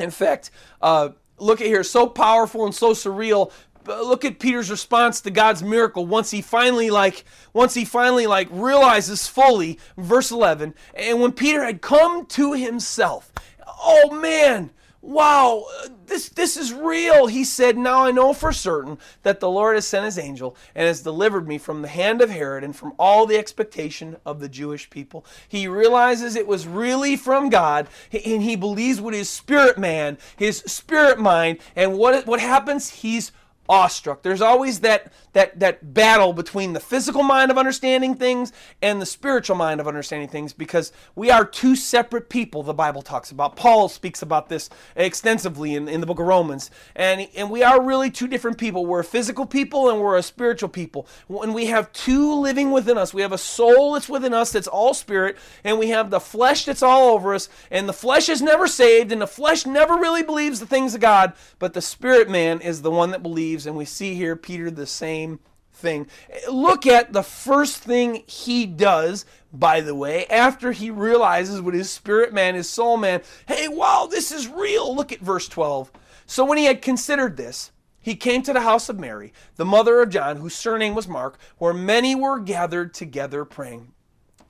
In 0.00 0.10
fact, 0.10 0.50
uh, 0.82 1.10
look 1.38 1.60
at 1.60 1.68
here, 1.68 1.84
so 1.84 2.08
powerful 2.08 2.64
and 2.64 2.74
so 2.74 2.92
surreal 2.92 3.52
look 3.86 4.24
at 4.24 4.38
Peter's 4.38 4.70
response 4.70 5.20
to 5.20 5.30
God's 5.30 5.62
miracle 5.62 6.06
once 6.06 6.30
he 6.30 6.42
finally 6.42 6.90
like 6.90 7.24
once 7.52 7.74
he 7.74 7.84
finally 7.84 8.26
like 8.26 8.48
realizes 8.50 9.26
fully 9.26 9.78
verse 9.96 10.30
11 10.30 10.74
and 10.94 11.20
when 11.20 11.32
Peter 11.32 11.64
had 11.64 11.80
come 11.80 12.26
to 12.26 12.52
himself 12.52 13.32
oh 13.66 14.10
man 14.10 14.70
wow 15.00 15.64
this 16.06 16.28
this 16.30 16.56
is 16.56 16.72
real. 16.72 17.26
He 17.26 17.44
said 17.44 17.76
now 17.76 18.04
I 18.04 18.10
know 18.10 18.32
for 18.32 18.52
certain 18.52 18.98
that 19.22 19.40
the 19.40 19.50
Lord 19.50 19.76
has 19.76 19.86
sent 19.86 20.04
his 20.04 20.18
angel 20.18 20.56
and 20.74 20.86
has 20.86 21.02
delivered 21.02 21.46
me 21.46 21.58
from 21.58 21.82
the 21.82 21.88
hand 21.88 22.20
of 22.22 22.30
Herod 22.30 22.64
and 22.64 22.74
from 22.74 22.94
all 22.98 23.26
the 23.26 23.36
expectation 23.36 24.16
of 24.24 24.40
the 24.40 24.48
Jewish 24.48 24.88
people. 24.90 25.24
He 25.48 25.68
realizes 25.68 26.36
it 26.36 26.46
was 26.46 26.66
really 26.66 27.16
from 27.16 27.48
God 27.48 27.88
and 28.12 28.42
he 28.42 28.56
believes 28.56 29.00
with 29.00 29.14
his 29.14 29.30
spirit 29.30 29.78
man 29.78 30.18
his 30.36 30.58
spirit 30.66 31.18
mind 31.18 31.58
and 31.74 31.98
what 31.98 32.26
what 32.26 32.40
happens? 32.40 32.90
He's 32.90 33.32
awestruck. 33.68 34.22
There's 34.22 34.40
always 34.40 34.80
that 34.80 35.12
that 35.32 35.58
that 35.60 35.92
battle 35.92 36.32
between 36.32 36.72
the 36.72 36.80
physical 36.80 37.22
mind 37.22 37.50
of 37.50 37.58
understanding 37.58 38.14
things 38.14 38.52
and 38.80 39.00
the 39.00 39.06
spiritual 39.06 39.56
mind 39.56 39.80
of 39.80 39.88
understanding 39.88 40.28
things 40.28 40.52
because 40.52 40.92
we 41.14 41.30
are 41.30 41.44
two 41.44 41.76
separate 41.76 42.28
people 42.28 42.62
the 42.62 42.72
bible 42.72 43.02
talks 43.02 43.30
about. 43.30 43.56
Paul 43.56 43.88
speaks 43.88 44.22
about 44.22 44.48
this 44.48 44.70
extensively 44.94 45.74
in, 45.74 45.88
in 45.88 46.00
the 46.00 46.06
book 46.06 46.20
of 46.20 46.26
romans. 46.26 46.70
And 46.94 47.28
and 47.36 47.50
we 47.50 47.62
are 47.62 47.82
really 47.82 48.10
two 48.10 48.28
different 48.28 48.58
people. 48.58 48.86
We're 48.86 49.00
a 49.00 49.04
physical 49.04 49.46
people 49.46 49.90
and 49.90 50.00
we're 50.00 50.16
a 50.16 50.22
spiritual 50.22 50.68
people. 50.68 51.06
And 51.28 51.54
we 51.54 51.66
have 51.66 51.92
two 51.92 52.34
living 52.34 52.70
within 52.70 52.98
us 52.98 53.14
we 53.14 53.22
have 53.22 53.32
a 53.32 53.38
soul 53.38 53.94
that's 53.94 54.08
within 54.08 54.34
us 54.34 54.52
that's 54.52 54.66
all 54.66 54.92
spirit 54.92 55.36
and 55.64 55.78
we 55.78 55.88
have 55.88 56.10
the 56.10 56.20
flesh 56.20 56.66
that's 56.66 56.82
all 56.82 57.14
over 57.14 57.34
us 57.34 57.48
and 57.70 57.88
the 57.88 57.92
flesh 57.92 58.28
is 58.28 58.42
never 58.42 58.66
saved 58.66 59.10
and 59.10 59.22
the 59.22 59.26
flesh 59.26 59.64
never 59.64 59.94
really 59.94 60.22
believes 60.22 60.60
the 60.60 60.66
things 60.66 60.94
of 60.94 61.00
god 61.00 61.32
but 61.58 61.72
the 61.72 61.80
spirit 61.80 62.28
man 62.28 62.60
is 62.60 62.82
the 62.82 62.90
one 62.90 63.10
that 63.10 63.22
believes 63.22 63.55
and 63.64 63.76
we 63.76 63.86
see 63.86 64.14
here 64.14 64.36
peter 64.36 64.70
the 64.70 64.86
same 64.86 65.38
thing. 65.72 66.08
Look 66.50 66.86
at 66.86 67.12
the 67.12 67.22
first 67.22 67.78
thing 67.78 68.24
he 68.26 68.66
does, 68.66 69.24
by 69.52 69.80
the 69.80 69.94
way, 69.94 70.26
after 70.26 70.72
he 70.72 70.90
realizes 70.90 71.60
what 71.60 71.74
his 71.74 71.90
spirit 71.90 72.32
man, 72.32 72.54
his 72.54 72.68
soul 72.68 72.96
man, 72.96 73.22
hey, 73.46 73.68
wow, 73.68 74.08
this 74.10 74.32
is 74.32 74.48
real. 74.48 74.94
Look 74.94 75.12
at 75.12 75.20
verse 75.20 75.48
12. 75.48 75.92
So 76.26 76.44
when 76.44 76.58
he 76.58 76.64
had 76.64 76.82
considered 76.82 77.36
this, 77.36 77.70
he 78.00 78.16
came 78.16 78.42
to 78.42 78.52
the 78.52 78.60
house 78.60 78.88
of 78.88 78.98
Mary, 78.98 79.32
the 79.56 79.64
mother 79.64 80.00
of 80.00 80.10
John, 80.10 80.36
whose 80.36 80.54
surname 80.54 80.94
was 80.94 81.08
Mark, 81.08 81.38
where 81.58 81.74
many 81.74 82.14
were 82.14 82.38
gathered 82.38 82.94
together 82.94 83.44
praying. 83.44 83.92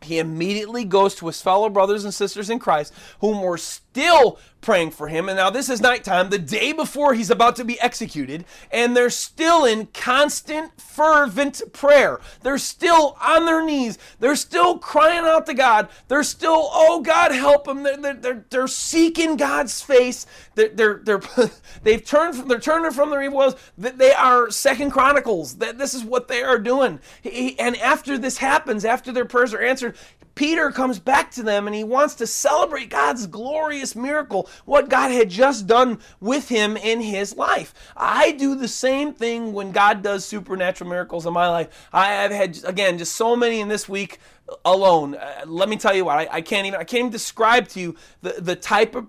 He 0.02 0.18
immediately 0.18 0.84
goes 0.84 1.14
to 1.16 1.26
his 1.26 1.40
fellow 1.40 1.70
brothers 1.70 2.04
and 2.04 2.12
sisters 2.12 2.50
in 2.50 2.58
Christ, 2.58 2.92
whom 3.20 3.40
were 3.40 3.56
still 3.96 4.38
praying 4.60 4.90
for 4.90 5.08
him. 5.08 5.28
And 5.28 5.36
now 5.36 5.48
this 5.48 5.70
is 5.70 5.80
nighttime, 5.80 6.28
the 6.28 6.38
day 6.38 6.72
before 6.72 7.14
he's 7.14 7.30
about 7.30 7.56
to 7.56 7.64
be 7.64 7.80
executed, 7.80 8.44
and 8.70 8.94
they're 8.94 9.08
still 9.08 9.64
in 9.64 9.86
constant, 9.94 10.78
fervent 10.78 11.62
prayer. 11.72 12.20
They're 12.42 12.58
still 12.58 13.16
on 13.22 13.46
their 13.46 13.64
knees. 13.64 13.96
They're 14.18 14.36
still 14.36 14.78
crying 14.78 15.24
out 15.24 15.46
to 15.46 15.54
God. 15.54 15.88
They're 16.08 16.24
still, 16.24 16.68
oh 16.72 17.00
God, 17.00 17.32
help 17.32 17.64
them. 17.64 17.84
They're, 17.84 18.14
they're, 18.14 18.44
they're, 18.50 18.66
seeking 18.66 19.36
God's 19.36 19.80
face. 19.80 20.26
They're, 20.56 20.68
they're, 20.68 21.00
they're, 21.02 21.22
they've 21.82 22.04
turned 22.04 22.34
from, 22.34 22.48
they're 22.48 22.58
turning 22.58 22.90
from 22.90 23.10
their 23.10 23.22
evil 23.22 23.38
ways. 23.38 23.54
They 23.78 24.12
are 24.12 24.50
Second 24.50 24.90
Chronicles. 24.90 25.56
This 25.56 25.94
is 25.94 26.04
what 26.04 26.28
they 26.28 26.42
are 26.42 26.58
doing. 26.58 27.00
And 27.24 27.76
after 27.76 28.18
this 28.18 28.38
happens, 28.38 28.84
after 28.84 29.12
their 29.12 29.24
prayers 29.24 29.54
are 29.54 29.62
answered, 29.62 29.96
Peter 30.36 30.70
comes 30.70 31.00
back 31.00 31.32
to 31.32 31.42
them 31.42 31.66
and 31.66 31.74
he 31.74 31.82
wants 31.82 32.14
to 32.14 32.26
celebrate 32.26 32.90
God's 32.90 33.26
glorious 33.26 33.96
miracle, 33.96 34.48
what 34.66 34.88
God 34.88 35.10
had 35.10 35.30
just 35.30 35.66
done 35.66 35.98
with 36.20 36.48
him 36.48 36.76
in 36.76 37.00
his 37.00 37.34
life. 37.36 37.74
I 37.96 38.32
do 38.32 38.54
the 38.54 38.68
same 38.68 39.12
thing 39.12 39.52
when 39.52 39.72
God 39.72 40.02
does 40.02 40.24
supernatural 40.24 40.88
miracles 40.88 41.26
in 41.26 41.32
my 41.32 41.48
life. 41.48 41.88
I 41.92 42.12
have 42.12 42.30
had, 42.30 42.60
again, 42.64 42.98
just 42.98 43.16
so 43.16 43.34
many 43.34 43.60
in 43.60 43.68
this 43.68 43.88
week 43.88 44.18
alone. 44.64 45.16
Uh, 45.16 45.42
let 45.46 45.68
me 45.68 45.76
tell 45.76 45.94
you 45.94 46.04
what, 46.04 46.18
I, 46.18 46.28
I, 46.30 46.40
can't 46.42 46.66
even, 46.66 46.78
I 46.78 46.84
can't 46.84 47.00
even 47.00 47.10
describe 47.10 47.68
to 47.68 47.80
you 47.80 47.96
the, 48.22 48.34
the 48.38 48.56
type 48.56 48.94
of 48.94 49.06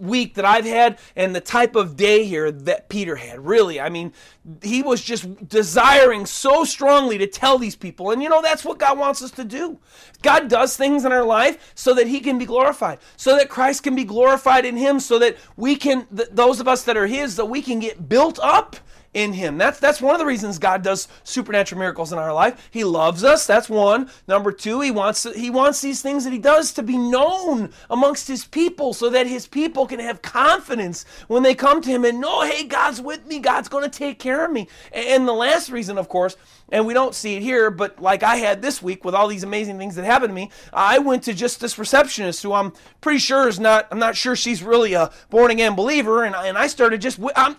week 0.00 0.34
that 0.34 0.44
I've 0.44 0.64
had 0.64 0.98
and 1.16 1.34
the 1.34 1.40
type 1.40 1.76
of 1.76 1.96
day 1.96 2.24
here 2.24 2.50
that 2.50 2.88
Peter 2.88 3.16
had. 3.16 3.44
Really, 3.44 3.80
I 3.80 3.88
mean, 3.88 4.12
he 4.62 4.82
was 4.82 5.02
just 5.02 5.48
desiring 5.48 6.26
so 6.26 6.64
strongly 6.64 7.18
to 7.18 7.26
tell 7.26 7.58
these 7.58 7.76
people. 7.76 8.10
And 8.10 8.22
you 8.22 8.28
know, 8.28 8.42
that's 8.42 8.64
what 8.64 8.78
God 8.78 8.98
wants 8.98 9.22
us 9.22 9.30
to 9.32 9.44
do. 9.44 9.78
God 10.22 10.48
does 10.48 10.76
things 10.76 11.04
in 11.04 11.12
our 11.12 11.24
life 11.24 11.72
so 11.74 11.94
that 11.94 12.06
he 12.06 12.20
can 12.20 12.38
be 12.38 12.46
glorified, 12.46 12.98
so 13.16 13.36
that 13.36 13.48
Christ 13.48 13.82
can 13.82 13.94
be 13.94 14.04
glorified 14.04 14.64
in 14.64 14.76
him, 14.76 15.00
so 15.00 15.18
that 15.18 15.36
we 15.56 15.76
can, 15.76 16.06
th- 16.14 16.30
those 16.32 16.60
of 16.60 16.68
us 16.68 16.84
that 16.84 16.96
are 16.96 17.06
his, 17.06 17.36
that 17.36 17.46
we 17.46 17.62
can 17.62 17.78
get 17.78 18.08
built 18.08 18.38
up 18.42 18.76
in 19.12 19.32
him. 19.32 19.58
That's 19.58 19.80
that's 19.80 20.00
one 20.00 20.14
of 20.14 20.20
the 20.20 20.26
reasons 20.26 20.58
God 20.58 20.82
does 20.82 21.08
supernatural 21.24 21.78
miracles 21.78 22.12
in 22.12 22.18
our 22.18 22.32
life. 22.32 22.68
He 22.70 22.84
loves 22.84 23.24
us. 23.24 23.46
That's 23.46 23.68
one. 23.68 24.10
Number 24.28 24.52
2, 24.52 24.80
he 24.80 24.90
wants 24.90 25.26
he 25.34 25.50
wants 25.50 25.80
these 25.80 26.00
things 26.00 26.24
that 26.24 26.32
he 26.32 26.38
does 26.38 26.72
to 26.74 26.82
be 26.82 26.96
known 26.96 27.72
amongst 27.88 28.28
his 28.28 28.44
people 28.44 28.94
so 28.94 29.10
that 29.10 29.26
his 29.26 29.46
people 29.46 29.86
can 29.86 29.98
have 29.98 30.22
confidence 30.22 31.04
when 31.26 31.42
they 31.42 31.54
come 31.54 31.82
to 31.82 31.90
him 31.90 32.04
and 32.04 32.20
know, 32.20 32.42
"Hey, 32.42 32.64
God's 32.64 33.00
with 33.00 33.26
me. 33.26 33.40
God's 33.40 33.68
going 33.68 33.84
to 33.84 33.90
take 33.90 34.18
care 34.18 34.44
of 34.44 34.52
me." 34.52 34.68
And 34.92 35.26
the 35.26 35.32
last 35.32 35.70
reason, 35.70 35.98
of 35.98 36.08
course, 36.08 36.36
and 36.70 36.86
we 36.86 36.94
don't 36.94 37.14
see 37.14 37.34
it 37.34 37.42
here, 37.42 37.70
but 37.70 38.00
like 38.00 38.22
I 38.22 38.36
had 38.36 38.62
this 38.62 38.80
week 38.80 39.04
with 39.04 39.14
all 39.14 39.26
these 39.26 39.42
amazing 39.42 39.78
things 39.78 39.96
that 39.96 40.04
happened 40.04 40.30
to 40.30 40.34
me, 40.34 40.50
I 40.72 40.98
went 40.98 41.24
to 41.24 41.34
just 41.34 41.60
this 41.60 41.78
receptionist 41.78 42.42
who 42.42 42.52
I'm 42.52 42.72
pretty 43.00 43.18
sure 43.18 43.48
is 43.48 43.58
not, 43.58 43.88
I'm 43.90 43.98
not 43.98 44.16
sure 44.16 44.36
she's 44.36 44.62
really 44.62 44.94
a 44.94 45.10
born 45.30 45.50
again 45.50 45.74
believer, 45.74 46.22
and, 46.22 46.34
and 46.34 46.56
I 46.56 46.68
started 46.68 47.00
just, 47.00 47.18
I'm 47.34 47.56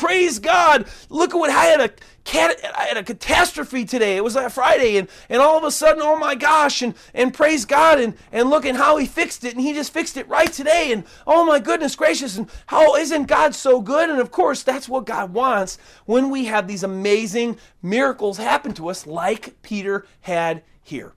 Praise 0.00 0.38
God. 0.38 0.86
Look 1.10 1.34
at 1.34 1.38
what 1.38 1.50
I 1.50 1.66
had 1.66 1.80
a 1.80 1.90
cat 2.24 2.56
I 2.74 2.84
had 2.84 2.96
a 2.96 3.02
catastrophe 3.02 3.84
today. 3.84 4.16
It 4.16 4.24
was 4.24 4.34
a 4.34 4.48
Friday 4.48 4.96
and, 4.96 5.08
and 5.28 5.42
all 5.42 5.58
of 5.58 5.64
a 5.64 5.70
sudden, 5.70 6.00
oh 6.02 6.16
my 6.16 6.34
gosh, 6.34 6.80
and, 6.80 6.94
and 7.12 7.34
praise 7.34 7.66
God 7.66 8.00
and, 8.00 8.14
and 8.32 8.48
look 8.48 8.64
at 8.64 8.76
how 8.76 8.96
he 8.96 9.04
fixed 9.04 9.44
it. 9.44 9.52
And 9.52 9.60
he 9.60 9.74
just 9.74 9.92
fixed 9.92 10.16
it 10.16 10.26
right 10.26 10.50
today. 10.50 10.90
And 10.92 11.04
oh 11.26 11.44
my 11.44 11.58
goodness 11.58 11.96
gracious, 11.96 12.38
and 12.38 12.50
how 12.66 12.96
isn't 12.96 13.24
God 13.24 13.54
so 13.54 13.82
good? 13.82 14.08
And 14.08 14.20
of 14.20 14.30
course, 14.30 14.62
that's 14.62 14.88
what 14.88 15.04
God 15.04 15.34
wants 15.34 15.76
when 16.06 16.30
we 16.30 16.46
have 16.46 16.66
these 16.66 16.82
amazing 16.82 17.58
miracles 17.82 18.38
happen 18.38 18.72
to 18.74 18.88
us, 18.88 19.06
like 19.06 19.60
Peter 19.60 20.06
had 20.22 20.62
here. 20.82 21.12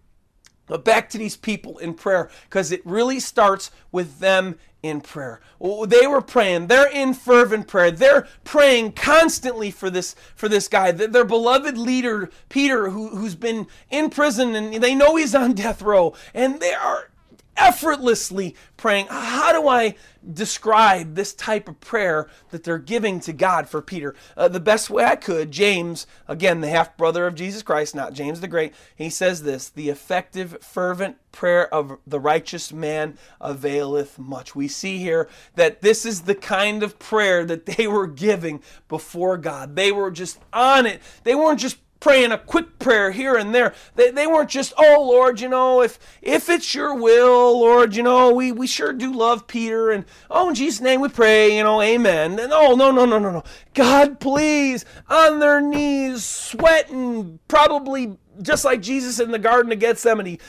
But 0.65 0.83
back 0.83 1.09
to 1.09 1.17
these 1.17 1.37
people 1.37 1.77
in 1.77 1.93
prayer, 1.93 2.29
because 2.49 2.71
it 2.71 2.85
really 2.85 3.19
starts 3.19 3.71
with 3.91 4.19
them 4.19 4.57
in 4.83 5.01
prayer. 5.01 5.39
They 5.87 6.05
were 6.05 6.21
praying. 6.21 6.67
They're 6.67 6.91
in 6.91 7.13
fervent 7.13 7.67
prayer. 7.67 7.89
They're 7.89 8.27
praying 8.43 8.91
constantly 8.91 9.71
for 9.71 9.89
this 9.89 10.13
for 10.35 10.49
this 10.49 10.67
guy. 10.67 10.91
Their 10.91 11.25
beloved 11.25 11.77
leader 11.77 12.29
Peter, 12.49 12.89
who, 12.89 13.09
who's 13.09 13.35
been 13.35 13.67
in 13.89 14.09
prison, 14.09 14.53
and 14.55 14.83
they 14.83 14.93
know 14.93 15.15
he's 15.15 15.33
on 15.33 15.53
death 15.53 15.81
row, 15.81 16.13
and 16.33 16.59
they 16.59 16.73
are 16.73 17.09
effortlessly 17.57 18.55
praying. 18.77 19.07
How 19.09 19.51
do 19.51 19.67
I 19.67 19.95
describe 20.31 21.15
this 21.15 21.33
type 21.33 21.67
of 21.67 21.79
prayer 21.79 22.29
that 22.51 22.63
they're 22.63 22.77
giving 22.77 23.19
to 23.21 23.33
God 23.33 23.69
for 23.69 23.81
Peter? 23.81 24.15
Uh, 24.35 24.47
the 24.47 24.59
best 24.59 24.89
way 24.89 25.05
I 25.05 25.15
could, 25.15 25.51
James, 25.51 26.07
again, 26.27 26.61
the 26.61 26.69
half 26.69 26.97
brother 26.97 27.27
of 27.27 27.35
Jesus 27.35 27.63
Christ, 27.63 27.95
not 27.95 28.13
James 28.13 28.41
the 28.41 28.47
Great, 28.47 28.73
he 28.95 29.09
says 29.09 29.43
this 29.43 29.69
the 29.69 29.89
effective, 29.89 30.57
fervent 30.61 31.17
prayer 31.31 31.73
of 31.73 31.97
the 32.05 32.19
righteous 32.19 32.71
man 32.71 33.17
availeth 33.41 34.17
much. 34.17 34.55
We 34.55 34.67
see 34.67 34.99
here 34.99 35.27
that 35.55 35.81
this 35.81 36.05
is 36.05 36.21
the 36.21 36.35
kind 36.35 36.83
of 36.83 36.99
prayer 36.99 37.43
that 37.45 37.65
they 37.65 37.87
were 37.87 38.07
giving 38.07 38.61
before 38.87 39.37
God. 39.37 39.75
They 39.75 39.91
were 39.91 40.11
just 40.11 40.39
on 40.53 40.85
it. 40.85 41.01
They 41.23 41.35
weren't 41.35 41.59
just 41.59 41.77
praying 42.03 42.33
a 42.33 42.37
quick 42.37 42.79
prayer 42.79 43.11
here 43.11 43.35
and 43.35 43.55
there. 43.55 43.73
They, 43.95 44.11
they 44.11 44.27
weren't 44.27 44.49
just, 44.49 44.73
oh 44.77 45.07
Lord, 45.07 45.39
you 45.39 45.47
know, 45.47 45.81
if 45.81 45.97
if 46.21 46.49
it's 46.49 46.75
your 46.75 46.93
will, 46.93 47.57
Lord, 47.61 47.95
you 47.95 48.03
know, 48.03 48.33
we, 48.33 48.51
we 48.51 48.67
sure 48.67 48.91
do 48.91 49.13
love 49.13 49.47
Peter 49.47 49.89
and 49.89 50.03
oh 50.29 50.49
in 50.49 50.55
Jesus' 50.55 50.81
name 50.81 50.99
we 50.99 51.07
pray, 51.07 51.55
you 51.55 51.63
know, 51.63 51.81
amen. 51.81 52.37
And 52.39 52.51
oh 52.51 52.75
no 52.75 52.91
no 52.91 53.05
no 53.05 53.19
no 53.19 53.31
no. 53.31 53.43
God 53.73 54.19
please 54.19 54.83
on 55.09 55.39
their 55.39 55.61
knees, 55.61 56.25
sweating, 56.25 57.39
probably 57.47 58.17
just 58.41 58.65
like 58.65 58.81
Jesus 58.81 59.19
in 59.19 59.31
the 59.31 59.39
Garden 59.39 59.71
of 59.71 59.79
Gethsemane, 59.79 60.39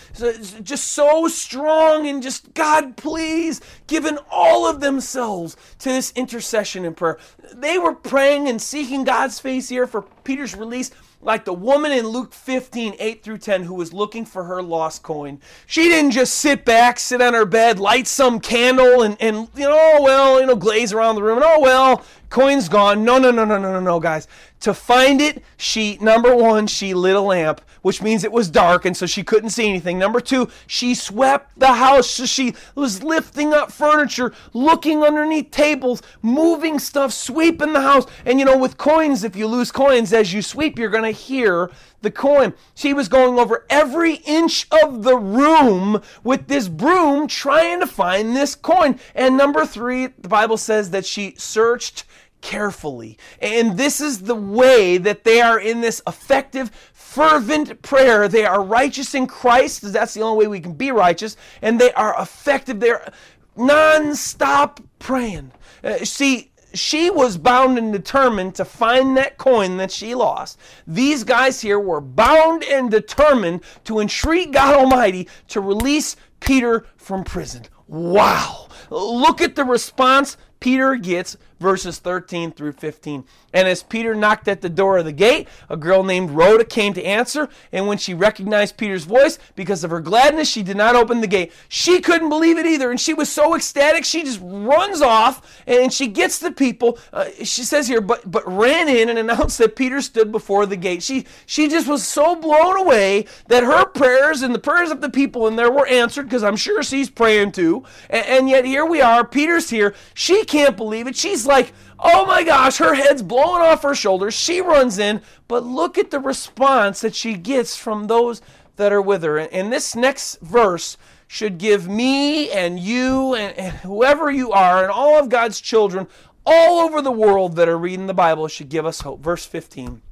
just 0.62 0.88
so 0.88 1.28
strong 1.28 2.06
and 2.06 2.22
just, 2.22 2.54
God, 2.54 2.96
please, 2.96 3.60
giving 3.86 4.18
all 4.30 4.66
of 4.66 4.80
themselves 4.80 5.56
to 5.80 5.90
this 5.90 6.12
intercession 6.16 6.84
and 6.84 6.96
prayer. 6.96 7.18
They 7.52 7.78
were 7.78 7.94
praying 7.94 8.48
and 8.48 8.60
seeking 8.60 9.04
God's 9.04 9.38
face 9.38 9.68
here 9.68 9.86
for 9.86 10.02
Peter's 10.24 10.56
release 10.56 10.90
like 11.24 11.44
the 11.44 11.54
woman 11.54 11.90
in 11.90 12.06
Luke 12.06 12.32
15, 12.32 12.96
8 12.98 13.22
through 13.22 13.38
10, 13.38 13.64
who 13.64 13.74
was 13.74 13.92
looking 13.92 14.24
for 14.24 14.44
her 14.44 14.62
lost 14.62 15.02
coin. 15.02 15.40
She 15.66 15.88
didn't 15.88 16.10
just 16.10 16.34
sit 16.34 16.64
back, 16.64 16.98
sit 16.98 17.22
on 17.22 17.34
her 17.34 17.46
bed, 17.46 17.80
light 17.80 18.06
some 18.06 18.40
candle, 18.40 19.02
and, 19.02 19.16
and 19.20 19.48
you 19.56 19.64
know, 19.64 19.76
oh, 19.78 20.02
well, 20.02 20.40
you 20.40 20.46
know, 20.46 20.56
glaze 20.56 20.92
around 20.92 21.16
the 21.16 21.22
room, 21.22 21.38
and 21.38 21.46
oh, 21.46 21.60
well, 21.60 22.04
coin's 22.34 22.68
gone. 22.68 23.04
No, 23.04 23.16
no, 23.16 23.30
no, 23.30 23.44
no, 23.44 23.58
no, 23.58 23.72
no, 23.72 23.80
no, 23.80 24.00
guys. 24.00 24.26
To 24.58 24.74
find 24.74 25.20
it, 25.20 25.44
she, 25.56 25.98
number 26.00 26.34
one, 26.34 26.66
she 26.66 26.92
lit 26.92 27.14
a 27.14 27.20
lamp, 27.20 27.60
which 27.82 28.02
means 28.02 28.24
it 28.24 28.32
was 28.32 28.50
dark, 28.50 28.84
and 28.84 28.96
so 28.96 29.06
she 29.06 29.22
couldn't 29.22 29.50
see 29.50 29.68
anything. 29.68 30.00
Number 30.00 30.20
two, 30.20 30.48
she 30.66 30.96
swept 30.96 31.56
the 31.56 31.74
house. 31.74 32.10
So 32.10 32.26
she 32.26 32.54
was 32.74 33.04
lifting 33.04 33.54
up 33.54 33.70
furniture, 33.70 34.32
looking 34.52 35.04
underneath 35.04 35.52
tables, 35.52 36.02
moving 36.22 36.80
stuff, 36.80 37.12
sweeping 37.12 37.72
the 37.72 37.82
house. 37.82 38.06
And 38.26 38.40
you 38.40 38.44
know, 38.44 38.58
with 38.58 38.78
coins, 38.78 39.22
if 39.22 39.36
you 39.36 39.46
lose 39.46 39.70
coins 39.70 40.12
as 40.12 40.32
you 40.32 40.42
sweep, 40.42 40.76
you're 40.76 40.90
going 40.90 41.04
to 41.04 41.10
hear 41.10 41.70
the 42.00 42.10
coin. 42.10 42.54
She 42.74 42.94
was 42.94 43.08
going 43.08 43.38
over 43.38 43.66
every 43.68 44.14
inch 44.26 44.66
of 44.82 45.02
the 45.02 45.16
room 45.16 46.00
with 46.22 46.48
this 46.48 46.68
broom 46.68 47.26
trying 47.26 47.80
to 47.80 47.86
find 47.86 48.34
this 48.34 48.54
coin. 48.54 48.98
And 49.14 49.36
number 49.36 49.66
three, 49.66 50.06
the 50.06 50.28
Bible 50.28 50.56
says 50.56 50.90
that 50.90 51.06
she 51.06 51.34
searched 51.36 52.04
carefully. 52.44 53.16
And 53.40 53.78
this 53.78 54.02
is 54.02 54.20
the 54.20 54.34
way 54.34 54.98
that 54.98 55.24
they 55.24 55.40
are 55.40 55.58
in 55.58 55.80
this 55.80 56.02
effective, 56.06 56.70
fervent 56.92 57.80
prayer. 57.80 58.28
They 58.28 58.44
are 58.44 58.62
righteous 58.62 59.14
in 59.14 59.26
Christ, 59.26 59.80
because 59.80 59.94
that's 59.94 60.12
the 60.12 60.20
only 60.20 60.44
way 60.44 60.48
we 60.48 60.60
can 60.60 60.74
be 60.74 60.92
righteous, 60.92 61.38
and 61.62 61.80
they 61.80 61.90
are 61.94 62.14
effective. 62.20 62.80
They're 62.80 63.10
non-stop 63.56 64.80
praying. 64.98 65.52
Uh, 65.82 66.04
see, 66.04 66.52
she 66.74 67.08
was 67.08 67.38
bound 67.38 67.78
and 67.78 67.92
determined 67.92 68.54
to 68.56 68.64
find 68.66 69.16
that 69.16 69.38
coin 69.38 69.78
that 69.78 69.90
she 69.90 70.14
lost. 70.14 70.58
These 70.86 71.24
guys 71.24 71.62
here 71.62 71.80
were 71.80 72.02
bound 72.02 72.62
and 72.64 72.90
determined 72.90 73.62
to 73.84 74.00
entreat 74.00 74.52
God 74.52 74.74
Almighty 74.74 75.28
to 75.48 75.62
release 75.62 76.14
Peter 76.40 76.84
from 76.96 77.24
prison. 77.24 77.62
Wow. 77.86 78.68
Look 78.90 79.40
at 79.40 79.54
the 79.56 79.64
response 79.64 80.36
Peter 80.60 80.96
gets 80.96 81.36
verses 81.60 81.98
13 81.98 82.52
through 82.52 82.72
15. 82.72 83.24
And 83.52 83.68
as 83.68 83.82
Peter 83.82 84.14
knocked 84.14 84.48
at 84.48 84.60
the 84.60 84.68
door 84.68 84.98
of 84.98 85.04
the 85.04 85.12
gate, 85.12 85.48
a 85.70 85.76
girl 85.76 86.02
named 86.02 86.30
Rhoda 86.30 86.64
came 86.64 86.92
to 86.94 87.04
answer. 87.04 87.48
And 87.72 87.86
when 87.86 87.98
she 87.98 88.12
recognized 88.12 88.76
Peter's 88.76 89.04
voice, 89.04 89.38
because 89.54 89.84
of 89.84 89.90
her 89.90 90.00
gladness, 90.00 90.48
she 90.48 90.62
did 90.62 90.76
not 90.76 90.96
open 90.96 91.20
the 91.20 91.26
gate. 91.26 91.52
She 91.68 92.00
couldn't 92.00 92.28
believe 92.28 92.58
it 92.58 92.66
either. 92.66 92.90
And 92.90 93.00
she 93.00 93.14
was 93.14 93.30
so 93.30 93.54
ecstatic, 93.54 94.04
she 94.04 94.24
just 94.24 94.40
runs 94.42 95.00
off 95.00 95.62
and 95.66 95.92
she 95.92 96.08
gets 96.08 96.38
the 96.38 96.50
people. 96.50 96.98
Uh, 97.12 97.26
she 97.42 97.62
says 97.62 97.86
here, 97.86 98.00
but, 98.00 98.28
but 98.28 98.46
ran 98.46 98.88
in 98.88 99.08
and 99.08 99.18
announced 99.18 99.58
that 99.58 99.76
Peter 99.76 100.00
stood 100.00 100.32
before 100.32 100.66
the 100.66 100.76
gate. 100.76 101.02
She, 101.02 101.24
she 101.46 101.68
just 101.68 101.86
was 101.86 102.04
so 102.04 102.34
blown 102.34 102.76
away 102.76 103.26
that 103.48 103.62
her 103.62 103.84
prayers 103.86 104.42
and 104.42 104.54
the 104.54 104.58
prayers 104.58 104.90
of 104.90 105.00
the 105.00 105.10
people 105.10 105.46
in 105.46 105.56
there 105.56 105.70
were 105.70 105.86
answered 105.86 106.24
because 106.24 106.42
I'm 106.42 106.56
sure 106.56 106.82
she's 106.82 107.08
praying 107.08 107.52
too. 107.52 107.84
And, 108.10 108.26
and 108.26 108.48
yet 108.48 108.64
here 108.64 108.84
we 108.84 109.00
are. 109.00 109.24
Peter's 109.24 109.70
here. 109.70 109.94
She 110.12 110.44
can't 110.44 110.76
believe 110.76 111.06
it. 111.06 111.16
She's 111.16 111.46
like, 111.46 111.53
oh 111.98 112.26
my 112.26 112.44
gosh, 112.44 112.78
her 112.78 112.94
head's 112.94 113.22
blowing 113.22 113.62
off 113.62 113.82
her 113.82 113.94
shoulders. 113.94 114.34
She 114.34 114.60
runs 114.60 114.98
in, 114.98 115.22
but 115.48 115.64
look 115.64 115.98
at 115.98 116.10
the 116.10 116.20
response 116.20 117.00
that 117.00 117.14
she 117.14 117.34
gets 117.34 117.76
from 117.76 118.06
those 118.06 118.42
that 118.76 118.92
are 118.92 119.02
with 119.02 119.22
her. 119.22 119.38
And 119.38 119.72
this 119.72 119.94
next 119.94 120.40
verse 120.40 120.96
should 121.26 121.58
give 121.58 121.88
me 121.88 122.50
and 122.50 122.78
you 122.78 123.34
and, 123.34 123.56
and 123.58 123.72
whoever 123.78 124.30
you 124.30 124.52
are 124.52 124.82
and 124.82 124.90
all 124.90 125.18
of 125.18 125.28
God's 125.28 125.60
children 125.60 126.06
all 126.46 126.80
over 126.80 127.00
the 127.00 127.10
world 127.10 127.56
that 127.56 127.68
are 127.68 127.78
reading 127.78 128.06
the 128.06 128.14
Bible 128.14 128.48
should 128.48 128.68
give 128.68 128.86
us 128.86 129.00
hope. 129.00 129.20
Verse 129.20 129.46
15. 129.46 130.02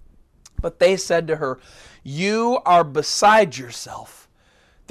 But 0.61 0.79
they 0.79 0.97
said 0.97 1.27
to 1.29 1.37
her, 1.37 1.59
You 2.03 2.61
are 2.65 2.85
beside 2.85 3.57
yourself. 3.57 4.22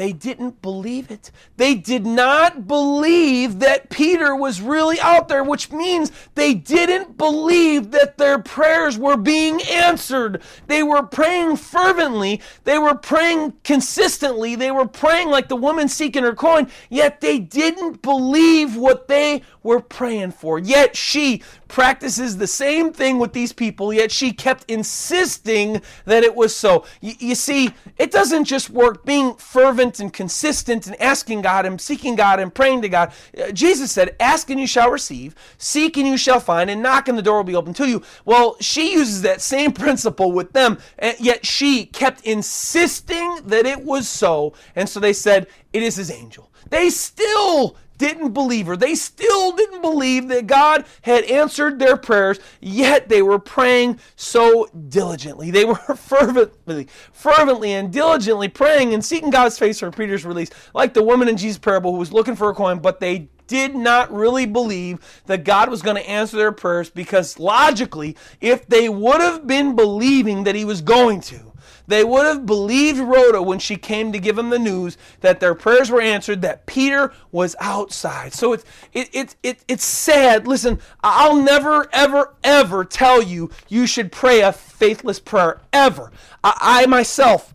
They 0.01 0.13
didn't 0.13 0.63
believe 0.63 1.11
it. 1.11 1.29
They 1.57 1.75
did 1.75 2.07
not 2.07 2.67
believe 2.67 3.59
that 3.59 3.91
Peter 3.91 4.35
was 4.35 4.59
really 4.59 4.99
out 4.99 5.27
there, 5.27 5.43
which 5.43 5.71
means 5.71 6.11
they 6.33 6.55
didn't 6.55 7.19
believe 7.19 7.91
that 7.91 8.17
their 8.17 8.39
prayers 8.39 8.97
were 8.97 9.15
being 9.15 9.61
answered. 9.61 10.41
They 10.65 10.81
were 10.81 11.03
praying 11.03 11.57
fervently, 11.57 12.41
they 12.63 12.79
were 12.79 12.95
praying 12.95 13.53
consistently, 13.63 14.55
they 14.55 14.71
were 14.71 14.87
praying 14.87 15.29
like 15.29 15.49
the 15.49 15.55
woman 15.55 15.87
seeking 15.87 16.23
her 16.23 16.33
coin, 16.33 16.67
yet 16.89 17.21
they 17.21 17.37
didn't 17.37 18.01
believe 18.01 18.75
what 18.75 19.07
they 19.07 19.43
were 19.61 19.81
praying 19.81 20.31
for. 20.31 20.57
Yet 20.57 20.95
she, 20.95 21.43
practices 21.71 22.37
the 22.37 22.47
same 22.47 22.91
thing 22.91 23.17
with 23.17 23.31
these 23.31 23.53
people, 23.53 23.93
yet 23.93 24.11
she 24.11 24.33
kept 24.33 24.69
insisting 24.69 25.81
that 26.05 26.21
it 26.21 26.35
was 26.35 26.53
so. 26.55 26.85
You, 26.99 27.13
you 27.17 27.33
see, 27.33 27.73
it 27.97 28.11
doesn't 28.11 28.43
just 28.43 28.69
work 28.69 29.05
being 29.05 29.35
fervent 29.35 29.99
and 30.01 30.11
consistent 30.11 30.85
and 30.85 31.01
asking 31.01 31.41
God 31.41 31.65
and 31.65 31.79
seeking 31.79 32.15
God 32.15 32.39
and 32.39 32.53
praying 32.53 32.81
to 32.81 32.89
God. 32.89 33.13
Uh, 33.35 33.51
Jesus 33.51 33.91
said, 33.91 34.15
Ask 34.19 34.49
and 34.49 34.59
you 34.59 34.67
shall 34.67 34.91
receive, 34.91 35.33
seek 35.57 35.97
and 35.97 36.07
you 36.07 36.17
shall 36.17 36.41
find, 36.41 36.69
and 36.69 36.83
knock 36.83 37.07
and 37.07 37.17
the 37.17 37.21
door 37.21 37.37
will 37.37 37.43
be 37.45 37.55
open 37.55 37.73
to 37.75 37.87
you. 37.87 38.03
Well, 38.25 38.57
she 38.59 38.91
uses 38.91 39.21
that 39.21 39.41
same 39.41 39.71
principle 39.83 40.33
with 40.33 40.51
them, 40.51 40.77
and 40.99 41.17
yet 41.19 41.45
she 41.45 41.85
kept 41.85 42.21
insisting 42.21 43.39
that 43.45 43.65
it 43.65 43.83
was 43.83 44.09
so. 44.09 44.53
And 44.75 44.89
so 44.89 44.99
they 44.99 45.13
said, 45.13 45.47
It 45.71 45.83
is 45.83 45.95
his 45.95 46.11
angel. 46.11 46.51
They 46.69 46.89
still 46.89 47.77
didn't 48.01 48.31
believe 48.31 48.65
her. 48.65 48.75
They 48.75 48.95
still 48.95 49.55
didn't 49.55 49.83
believe 49.83 50.27
that 50.29 50.47
God 50.47 50.85
had 51.03 51.23
answered 51.25 51.77
their 51.77 51.95
prayers, 51.95 52.39
yet 52.59 53.09
they 53.09 53.21
were 53.21 53.37
praying 53.37 53.99
so 54.15 54.67
diligently. 54.89 55.51
They 55.51 55.65
were 55.65 55.75
fervently, 55.95 56.87
fervently 57.13 57.73
and 57.73 57.93
diligently 57.93 58.49
praying 58.49 58.95
and 58.95 59.05
seeking 59.05 59.29
God's 59.29 59.59
face 59.59 59.79
for 59.79 59.91
Peter's 59.91 60.25
release, 60.25 60.49
like 60.73 60.95
the 60.95 61.03
woman 61.03 61.27
in 61.27 61.37
Jesus' 61.37 61.59
parable 61.59 61.91
who 61.91 61.99
was 61.99 62.11
looking 62.11 62.35
for 62.35 62.49
a 62.49 62.55
coin, 62.55 62.79
but 62.79 62.99
they 62.99 63.29
did 63.45 63.75
not 63.75 64.11
really 64.11 64.47
believe 64.47 65.21
that 65.27 65.43
God 65.43 65.69
was 65.69 65.83
going 65.83 65.97
to 65.97 66.09
answer 66.09 66.37
their 66.37 66.51
prayers 66.51 66.89
because 66.89 67.37
logically, 67.37 68.17
if 68.39 68.65
they 68.65 68.89
would 68.89 69.21
have 69.21 69.45
been 69.45 69.75
believing 69.75 70.45
that 70.45 70.55
He 70.55 70.65
was 70.65 70.81
going 70.81 71.21
to, 71.21 71.50
they 71.91 72.03
would 72.03 72.25
have 72.25 72.45
believed 72.45 72.99
Rhoda 72.99 73.41
when 73.41 73.59
she 73.59 73.75
came 73.75 74.11
to 74.11 74.19
give 74.19 74.35
them 74.35 74.49
the 74.49 74.59
news 74.59 74.97
that 75.21 75.39
their 75.39 75.55
prayers 75.55 75.89
were 75.89 76.01
answered, 76.01 76.41
that 76.41 76.65
Peter 76.65 77.13
was 77.31 77.55
outside. 77.59 78.33
So 78.33 78.53
it's 78.53 78.63
it, 78.93 79.09
it, 79.13 79.35
it, 79.43 79.63
it's 79.67 79.83
sad. 79.83 80.47
Listen, 80.47 80.79
I'll 81.03 81.35
never, 81.35 81.87
ever, 81.93 82.35
ever 82.43 82.85
tell 82.85 83.21
you 83.21 83.49
you 83.67 83.87
should 83.87 84.11
pray 84.11 84.41
a 84.41 84.51
faithless 84.51 85.19
prayer, 85.19 85.61
ever. 85.73 86.11
I, 86.43 86.57
I 86.61 86.85
myself 86.85 87.53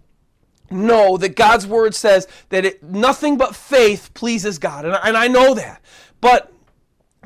know 0.70 1.16
that 1.16 1.36
God's 1.36 1.66
word 1.66 1.94
says 1.94 2.26
that 2.48 2.64
it, 2.64 2.82
nothing 2.82 3.36
but 3.36 3.54
faith 3.54 4.12
pleases 4.14 4.58
God. 4.58 4.84
And, 4.84 4.98
and 5.02 5.16
I 5.16 5.28
know 5.28 5.54
that. 5.54 5.80
But 6.20 6.52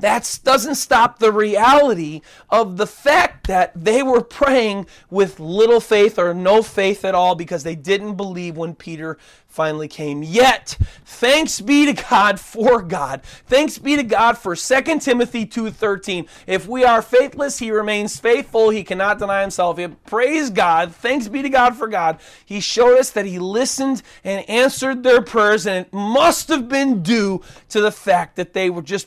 that 0.01 0.41
doesn't 0.45 0.77
stop 0.77 1.19
the 1.19 1.33
reality 1.33 2.23
of 2.49 2.77
the 2.77 2.87
fact 2.87 3.47
that 3.47 3.73
they 3.75 4.03
were 4.03 4.23
praying 4.23 4.87
with 5.11 5.41
little 5.41 5.81
faith 5.81 6.19
or 6.19 6.35
no 6.35 6.63
faith 6.63 7.05
at 7.05 7.15
all 7.15 7.35
because 7.35 7.63
they 7.63 7.75
didn't 7.75 8.17
believe 8.17 8.57
when 8.57 8.75
Peter 8.75 9.19
finally 9.51 9.89
came. 9.89 10.23
Yet, 10.23 10.77
thanks 11.05 11.61
be 11.61 11.93
to 11.93 12.03
God 12.09 12.39
for 12.39 12.83
God. 12.83 13.23
Thanks 13.47 13.79
be 13.79 13.97
to 13.97 14.03
God 14.03 14.39
for 14.39 14.55
2 14.55 15.01
Timothy 15.01 15.45
2:13. 15.45 16.27
If 16.47 16.69
we 16.69 16.85
are 16.85 17.03
faithless, 17.03 17.59
he 17.59 17.71
remains 17.71 18.19
faithful. 18.19 18.71
He 18.71 18.85
cannot 18.85 19.19
deny 19.19 19.41
himself. 19.41 19.79
Praise 20.07 20.51
God. 20.51 20.95
Thanks 20.95 21.27
be 21.29 21.43
to 21.43 21.49
God 21.49 21.77
for 21.77 21.89
God. 21.89 22.21
He 22.45 22.61
showed 22.61 22.99
us 22.99 23.11
that 23.11 23.27
he 23.27 23.39
listened 23.39 24.03
and 24.23 24.49
answered 24.49 25.03
their 25.03 25.21
prayers 25.21 25.67
and 25.67 25.87
it 25.87 25.93
must 25.93 26.49
have 26.49 26.69
been 26.69 27.03
due 27.03 27.43
to 27.69 27.81
the 27.81 27.93
fact 27.93 28.37
that 28.37 28.53
they 28.53 28.71
were 28.71 28.83
just 28.83 29.07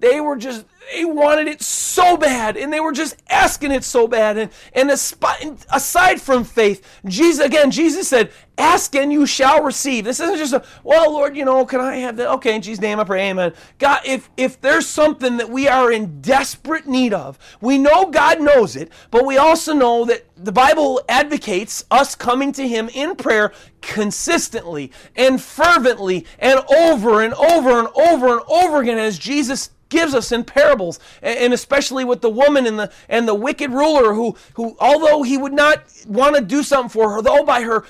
they 0.00 0.20
were 0.20 0.36
just 0.36 0.64
they 0.92 1.04
wanted 1.04 1.48
it 1.48 1.60
so 1.62 2.16
bad 2.16 2.56
and 2.56 2.72
they 2.72 2.80
were 2.80 2.92
just 2.92 3.16
asking 3.28 3.72
it 3.72 3.84
so 3.84 4.08
bad 4.08 4.38
and 4.38 4.50
and 4.72 4.90
aside 4.90 6.20
from 6.20 6.44
faith 6.44 7.00
jesus 7.06 7.44
again 7.44 7.70
jesus 7.70 8.08
said 8.08 8.30
ask 8.58 8.94
and 8.94 9.12
you 9.12 9.26
shall 9.26 9.62
receive. 9.62 10.04
This 10.04 10.20
isn't 10.20 10.38
just 10.38 10.52
a 10.52 10.64
well 10.84 11.12
lord 11.12 11.36
you 11.36 11.44
know 11.44 11.64
can 11.64 11.80
i 11.80 11.96
have 11.96 12.16
that 12.16 12.30
okay 12.30 12.54
in 12.54 12.62
jesus 12.62 12.80
name 12.80 13.00
i 13.00 13.04
pray 13.04 13.30
amen. 13.30 13.52
God 13.78 14.00
if 14.04 14.30
if 14.36 14.60
there's 14.60 14.86
something 14.86 15.36
that 15.38 15.48
we 15.48 15.68
are 15.68 15.90
in 15.92 16.20
desperate 16.20 16.86
need 16.86 17.12
of 17.12 17.38
we 17.60 17.78
know 17.78 18.06
god 18.06 18.40
knows 18.40 18.76
it 18.76 18.90
but 19.10 19.24
we 19.24 19.36
also 19.36 19.72
know 19.72 20.04
that 20.04 20.24
the 20.36 20.52
bible 20.52 21.00
advocates 21.08 21.84
us 21.90 22.14
coming 22.14 22.52
to 22.52 22.66
him 22.66 22.88
in 22.94 23.16
prayer 23.16 23.52
consistently 23.80 24.92
and 25.16 25.40
fervently 25.40 26.26
and 26.38 26.60
over 26.70 27.22
and 27.22 27.34
over 27.34 27.78
and 27.78 27.88
over 27.94 28.32
and 28.32 28.40
over 28.48 28.82
again 28.82 28.98
as 28.98 29.18
jesus 29.18 29.70
gives 29.88 30.14
us 30.14 30.32
in 30.32 30.44
parables, 30.44 31.00
and 31.22 31.52
especially 31.52 32.04
with 32.04 32.20
the 32.20 32.30
woman 32.30 32.66
and 32.66 32.78
the 32.78 32.92
and 33.08 33.26
the 33.26 33.34
wicked 33.34 33.70
ruler 33.70 34.14
who 34.14 34.36
who 34.54 34.76
although 34.80 35.22
he 35.22 35.38
would 35.38 35.52
not 35.52 35.82
want 36.06 36.36
to 36.36 36.42
do 36.42 36.62
something 36.62 36.88
for 36.88 37.12
her, 37.12 37.22
though 37.22 37.44
by 37.44 37.62
her 37.62 37.84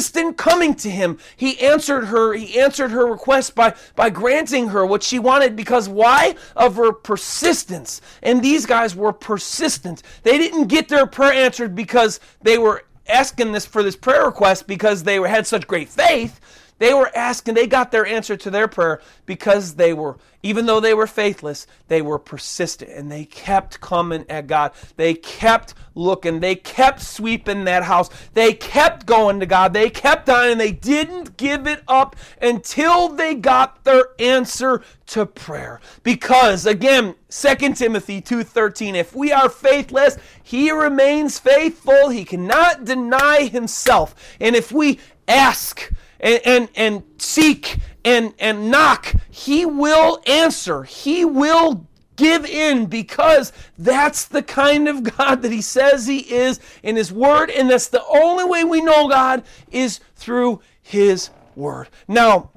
persistent 0.00 0.38
coming 0.38 0.74
to 0.74 0.88
him, 0.88 1.18
he 1.36 1.60
answered 1.60 2.06
her, 2.06 2.32
he 2.32 2.58
answered 2.58 2.90
her 2.90 3.04
request 3.04 3.54
by 3.54 3.74
by 3.94 4.08
granting 4.08 4.68
her 4.68 4.86
what 4.86 5.02
she 5.02 5.18
wanted 5.18 5.54
because 5.54 5.90
why? 5.90 6.34
Of 6.56 6.76
her 6.76 6.90
persistence. 6.90 8.00
And 8.22 8.42
these 8.42 8.64
guys 8.64 8.96
were 8.96 9.12
persistent. 9.12 10.02
They 10.22 10.38
didn't 10.38 10.68
get 10.68 10.88
their 10.88 11.06
prayer 11.06 11.34
answered 11.34 11.74
because 11.74 12.18
they 12.40 12.56
were 12.56 12.86
asking 13.08 13.52
this 13.52 13.66
for 13.66 13.82
this 13.82 13.94
prayer 13.94 14.24
request 14.24 14.66
because 14.66 15.02
they 15.02 15.16
had 15.16 15.46
such 15.46 15.66
great 15.66 15.90
faith 15.90 16.40
they 16.80 16.94
were 16.94 17.10
asking, 17.14 17.54
they 17.54 17.66
got 17.66 17.92
their 17.92 18.06
answer 18.06 18.38
to 18.38 18.50
their 18.50 18.66
prayer 18.66 19.02
because 19.26 19.74
they 19.74 19.92
were, 19.92 20.16
even 20.42 20.64
though 20.64 20.80
they 20.80 20.94
were 20.94 21.06
faithless, 21.06 21.66
they 21.88 22.00
were 22.00 22.18
persistent 22.18 22.90
and 22.90 23.12
they 23.12 23.26
kept 23.26 23.82
coming 23.82 24.24
at 24.30 24.46
God. 24.46 24.72
They 24.96 25.12
kept 25.12 25.74
looking. 25.94 26.40
They 26.40 26.54
kept 26.54 27.02
sweeping 27.02 27.64
that 27.64 27.82
house. 27.82 28.08
They 28.32 28.54
kept 28.54 29.04
going 29.04 29.40
to 29.40 29.46
God. 29.46 29.74
They 29.74 29.90
kept 29.90 30.30
on 30.30 30.48
and 30.48 30.58
they 30.58 30.72
didn't 30.72 31.36
give 31.36 31.66
it 31.66 31.82
up 31.86 32.16
until 32.40 33.10
they 33.10 33.34
got 33.34 33.84
their 33.84 34.06
answer 34.18 34.82
to 35.08 35.26
prayer. 35.26 35.80
Because 36.02 36.64
again, 36.64 37.14
2 37.28 37.74
Timothy 37.74 38.22
2:13, 38.22 38.94
if 38.94 39.14
we 39.14 39.32
are 39.32 39.50
faithless, 39.50 40.16
he 40.42 40.70
remains 40.70 41.38
faithful. 41.38 42.08
He 42.08 42.24
cannot 42.24 42.86
deny 42.86 43.44
himself. 43.44 44.14
And 44.40 44.56
if 44.56 44.72
we 44.72 44.98
ask, 45.28 45.92
and, 46.20 46.40
and, 46.44 46.68
and 46.76 47.02
seek 47.18 47.78
and, 48.04 48.34
and 48.38 48.70
knock, 48.70 49.12
he 49.30 49.66
will 49.66 50.22
answer. 50.26 50.84
He 50.84 51.24
will 51.24 51.86
give 52.16 52.44
in 52.44 52.86
because 52.86 53.52
that's 53.78 54.26
the 54.26 54.42
kind 54.42 54.88
of 54.88 55.02
God 55.16 55.42
that 55.42 55.52
he 55.52 55.62
says 55.62 56.06
he 56.06 56.18
is 56.18 56.60
in 56.82 56.96
his 56.96 57.12
word. 57.12 57.50
And 57.50 57.70
that's 57.70 57.88
the 57.88 58.04
only 58.06 58.44
way 58.44 58.62
we 58.64 58.80
know 58.80 59.08
God 59.08 59.42
is 59.70 60.00
through 60.16 60.60
his 60.82 61.30
word. 61.56 61.88
Now, 62.06 62.50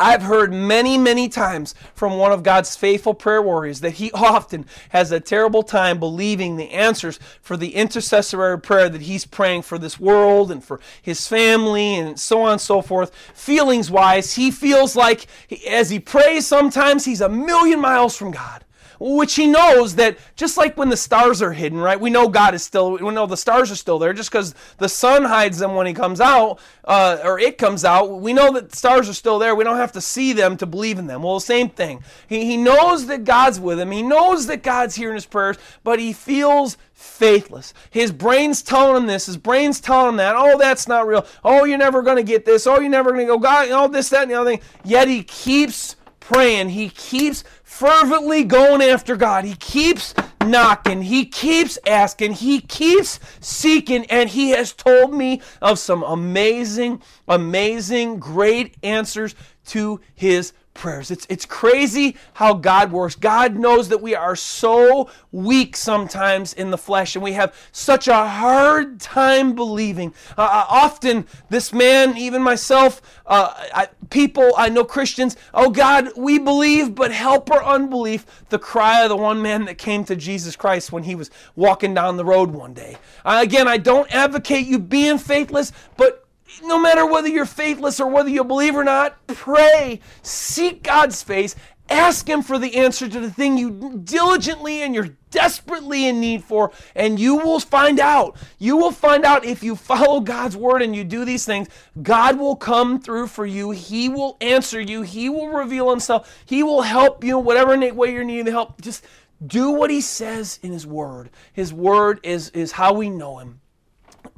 I've 0.00 0.22
heard 0.22 0.50
many, 0.50 0.96
many 0.96 1.28
times 1.28 1.74
from 1.94 2.16
one 2.16 2.32
of 2.32 2.42
God's 2.42 2.74
faithful 2.74 3.12
prayer 3.12 3.42
warriors 3.42 3.80
that 3.80 3.94
he 3.94 4.10
often 4.14 4.64
has 4.88 5.12
a 5.12 5.20
terrible 5.20 5.62
time 5.62 6.00
believing 6.00 6.56
the 6.56 6.70
answers 6.70 7.20
for 7.42 7.56
the 7.56 7.74
intercessory 7.74 8.58
prayer 8.58 8.88
that 8.88 9.02
he's 9.02 9.26
praying 9.26 9.62
for 9.62 9.76
this 9.76 10.00
world 10.00 10.50
and 10.50 10.64
for 10.64 10.80
his 11.02 11.28
family 11.28 11.96
and 11.96 12.18
so 12.18 12.42
on 12.42 12.52
and 12.52 12.60
so 12.60 12.80
forth. 12.80 13.14
Feelings 13.34 13.90
wise, 13.90 14.34
he 14.34 14.50
feels 14.50 14.96
like 14.96 15.26
as 15.68 15.90
he 15.90 16.00
prays, 16.00 16.46
sometimes 16.46 17.04
he's 17.04 17.20
a 17.20 17.28
million 17.28 17.78
miles 17.78 18.16
from 18.16 18.30
God 18.30 18.64
which 19.00 19.34
he 19.34 19.46
knows 19.46 19.94
that 19.94 20.18
just 20.36 20.58
like 20.58 20.76
when 20.76 20.90
the 20.90 20.96
stars 20.96 21.40
are 21.40 21.52
hidden, 21.52 21.78
right? 21.78 21.98
We 21.98 22.10
know 22.10 22.28
God 22.28 22.54
is 22.54 22.62
still, 22.62 22.98
we 22.98 23.10
know 23.12 23.26
the 23.26 23.36
stars 23.36 23.72
are 23.72 23.76
still 23.76 23.98
there 23.98 24.12
just 24.12 24.30
because 24.30 24.54
the 24.76 24.88
sun 24.88 25.24
hides 25.24 25.58
them 25.58 25.74
when 25.74 25.86
he 25.86 25.94
comes 25.94 26.20
out 26.20 26.60
uh, 26.84 27.18
or 27.24 27.38
it 27.38 27.56
comes 27.56 27.84
out. 27.84 28.20
We 28.20 28.34
know 28.34 28.52
that 28.52 28.74
stars 28.74 29.08
are 29.08 29.14
still 29.14 29.38
there. 29.38 29.54
We 29.54 29.64
don't 29.64 29.78
have 29.78 29.92
to 29.92 30.00
see 30.02 30.34
them 30.34 30.56
to 30.58 30.66
believe 30.66 30.98
in 30.98 31.06
them. 31.06 31.22
Well, 31.22 31.40
same 31.40 31.70
thing. 31.70 32.04
He, 32.28 32.44
he 32.44 32.56
knows 32.58 33.06
that 33.06 33.24
God's 33.24 33.58
with 33.58 33.80
him, 33.80 33.90
he 33.90 34.02
knows 34.02 34.46
that 34.46 34.62
God's 34.62 34.94
hearing 34.94 35.14
his 35.14 35.26
prayers, 35.26 35.56
but 35.82 35.98
he 35.98 36.12
feels 36.12 36.76
faithless. 36.92 37.72
His 37.88 38.12
brain's 38.12 38.60
telling 38.60 38.98
him 38.98 39.06
this, 39.06 39.24
his 39.24 39.38
brain's 39.38 39.80
telling 39.80 40.10
him 40.10 40.16
that. 40.18 40.34
Oh, 40.36 40.58
that's 40.58 40.86
not 40.86 41.06
real. 41.06 41.26
Oh, 41.42 41.64
you're 41.64 41.78
never 41.78 42.02
going 42.02 42.18
to 42.18 42.22
get 42.22 42.44
this. 42.44 42.66
Oh, 42.66 42.78
you're 42.78 42.90
never 42.90 43.12
going 43.12 43.26
to 43.26 43.32
go, 43.32 43.38
God, 43.38 43.62
you 43.64 43.70
know, 43.70 43.88
this, 43.88 44.10
that, 44.10 44.22
and 44.22 44.30
the 44.30 44.34
other 44.34 44.50
thing. 44.50 44.60
Yet 44.84 45.08
he 45.08 45.22
keeps 45.22 45.96
praying. 46.20 46.68
He 46.68 46.90
keeps 46.90 47.42
fervently 47.80 48.44
going 48.44 48.82
after 48.82 49.16
God. 49.16 49.46
He 49.46 49.54
keeps 49.54 50.14
knocking. 50.44 51.00
He 51.00 51.24
keeps 51.24 51.78
asking. 51.86 52.34
He 52.34 52.60
keeps 52.60 53.18
seeking. 53.40 54.04
And 54.10 54.28
He 54.28 54.50
has 54.50 54.74
told 54.74 55.14
me 55.14 55.40
of 55.62 55.78
some 55.78 56.02
amazing, 56.02 57.00
amazing, 57.26 58.18
great 58.18 58.76
answers 58.82 59.34
to 59.68 59.98
His 60.14 60.52
prayers. 60.80 61.10
It's, 61.10 61.26
it's 61.28 61.44
crazy 61.44 62.16
how 62.32 62.54
God 62.54 62.90
works. 62.90 63.14
God 63.14 63.54
knows 63.54 63.90
that 63.90 64.00
we 64.00 64.14
are 64.14 64.34
so 64.34 65.10
weak 65.30 65.76
sometimes 65.76 66.54
in 66.54 66.70
the 66.70 66.78
flesh 66.78 67.14
and 67.14 67.22
we 67.22 67.32
have 67.34 67.54
such 67.70 68.08
a 68.08 68.26
hard 68.26 68.98
time 68.98 69.54
believing. 69.54 70.14
Uh, 70.36 70.40
uh 70.40 70.66
often, 70.68 71.26
this 71.50 71.72
man, 71.72 72.16
even 72.16 72.42
myself, 72.42 73.02
uh, 73.26 73.52
I, 73.74 73.88
people, 74.08 74.52
I 74.56 74.70
know 74.70 74.82
Christians, 74.82 75.36
oh 75.52 75.70
God, 75.70 76.10
we 76.16 76.38
believe, 76.38 76.94
but 76.94 77.12
help 77.12 77.50
our 77.50 77.62
unbelief. 77.62 78.24
The 78.48 78.58
cry 78.58 79.02
of 79.02 79.10
the 79.10 79.16
one 79.16 79.42
man 79.42 79.66
that 79.66 79.76
came 79.76 80.02
to 80.04 80.16
Jesus 80.16 80.56
Christ 80.56 80.90
when 80.90 81.02
he 81.02 81.14
was 81.14 81.30
walking 81.54 81.92
down 81.92 82.16
the 82.16 82.24
road 82.24 82.50
one 82.50 82.72
day. 82.72 82.96
Uh, 83.24 83.40
again, 83.42 83.68
I 83.68 83.76
don't 83.76 84.12
advocate 84.12 84.66
you 84.66 84.78
being 84.78 85.18
faithless, 85.18 85.72
but 85.98 86.26
no 86.62 86.78
matter 86.78 87.06
whether 87.06 87.28
you're 87.28 87.46
faithless 87.46 88.00
or 88.00 88.08
whether 88.08 88.28
you 88.28 88.44
believe 88.44 88.76
or 88.76 88.84
not, 88.84 89.26
pray, 89.26 90.00
seek 90.22 90.82
God's 90.82 91.22
face, 91.22 91.54
Ask 91.90 92.28
Him 92.28 92.42
for 92.42 92.56
the 92.56 92.76
answer 92.76 93.08
to 93.08 93.18
the 93.18 93.30
thing 93.30 93.58
you 93.58 94.00
diligently 94.04 94.82
and 94.82 94.94
you're 94.94 95.16
desperately 95.32 96.06
in 96.06 96.20
need 96.20 96.44
for, 96.44 96.70
and 96.94 97.18
you 97.18 97.34
will 97.34 97.58
find 97.58 97.98
out. 97.98 98.36
You 98.60 98.76
will 98.76 98.92
find 98.92 99.24
out 99.24 99.44
if 99.44 99.64
you 99.64 99.74
follow 99.74 100.20
God's 100.20 100.56
word 100.56 100.82
and 100.82 100.94
you 100.94 101.02
do 101.02 101.24
these 101.24 101.44
things, 101.44 101.66
God 102.00 102.38
will 102.38 102.54
come 102.54 103.00
through 103.00 103.26
for 103.26 103.44
you. 103.44 103.72
He 103.72 104.08
will 104.08 104.36
answer 104.40 104.80
you. 104.80 105.02
He 105.02 105.28
will 105.28 105.48
reveal 105.48 105.90
Himself. 105.90 106.32
He 106.46 106.62
will 106.62 106.82
help 106.82 107.24
you, 107.24 107.40
in 107.40 107.44
whatever 107.44 107.76
way 107.92 108.12
you're 108.12 108.22
needing 108.22 108.52
help. 108.52 108.80
Just 108.80 109.04
do 109.44 109.72
what 109.72 109.90
He 109.90 110.00
says 110.00 110.60
in 110.62 110.72
His 110.72 110.86
word. 110.86 111.30
His 111.52 111.72
word 111.72 112.20
is, 112.22 112.50
is 112.50 112.70
how 112.70 112.92
we 112.92 113.10
know 113.10 113.38
Him 113.38 113.60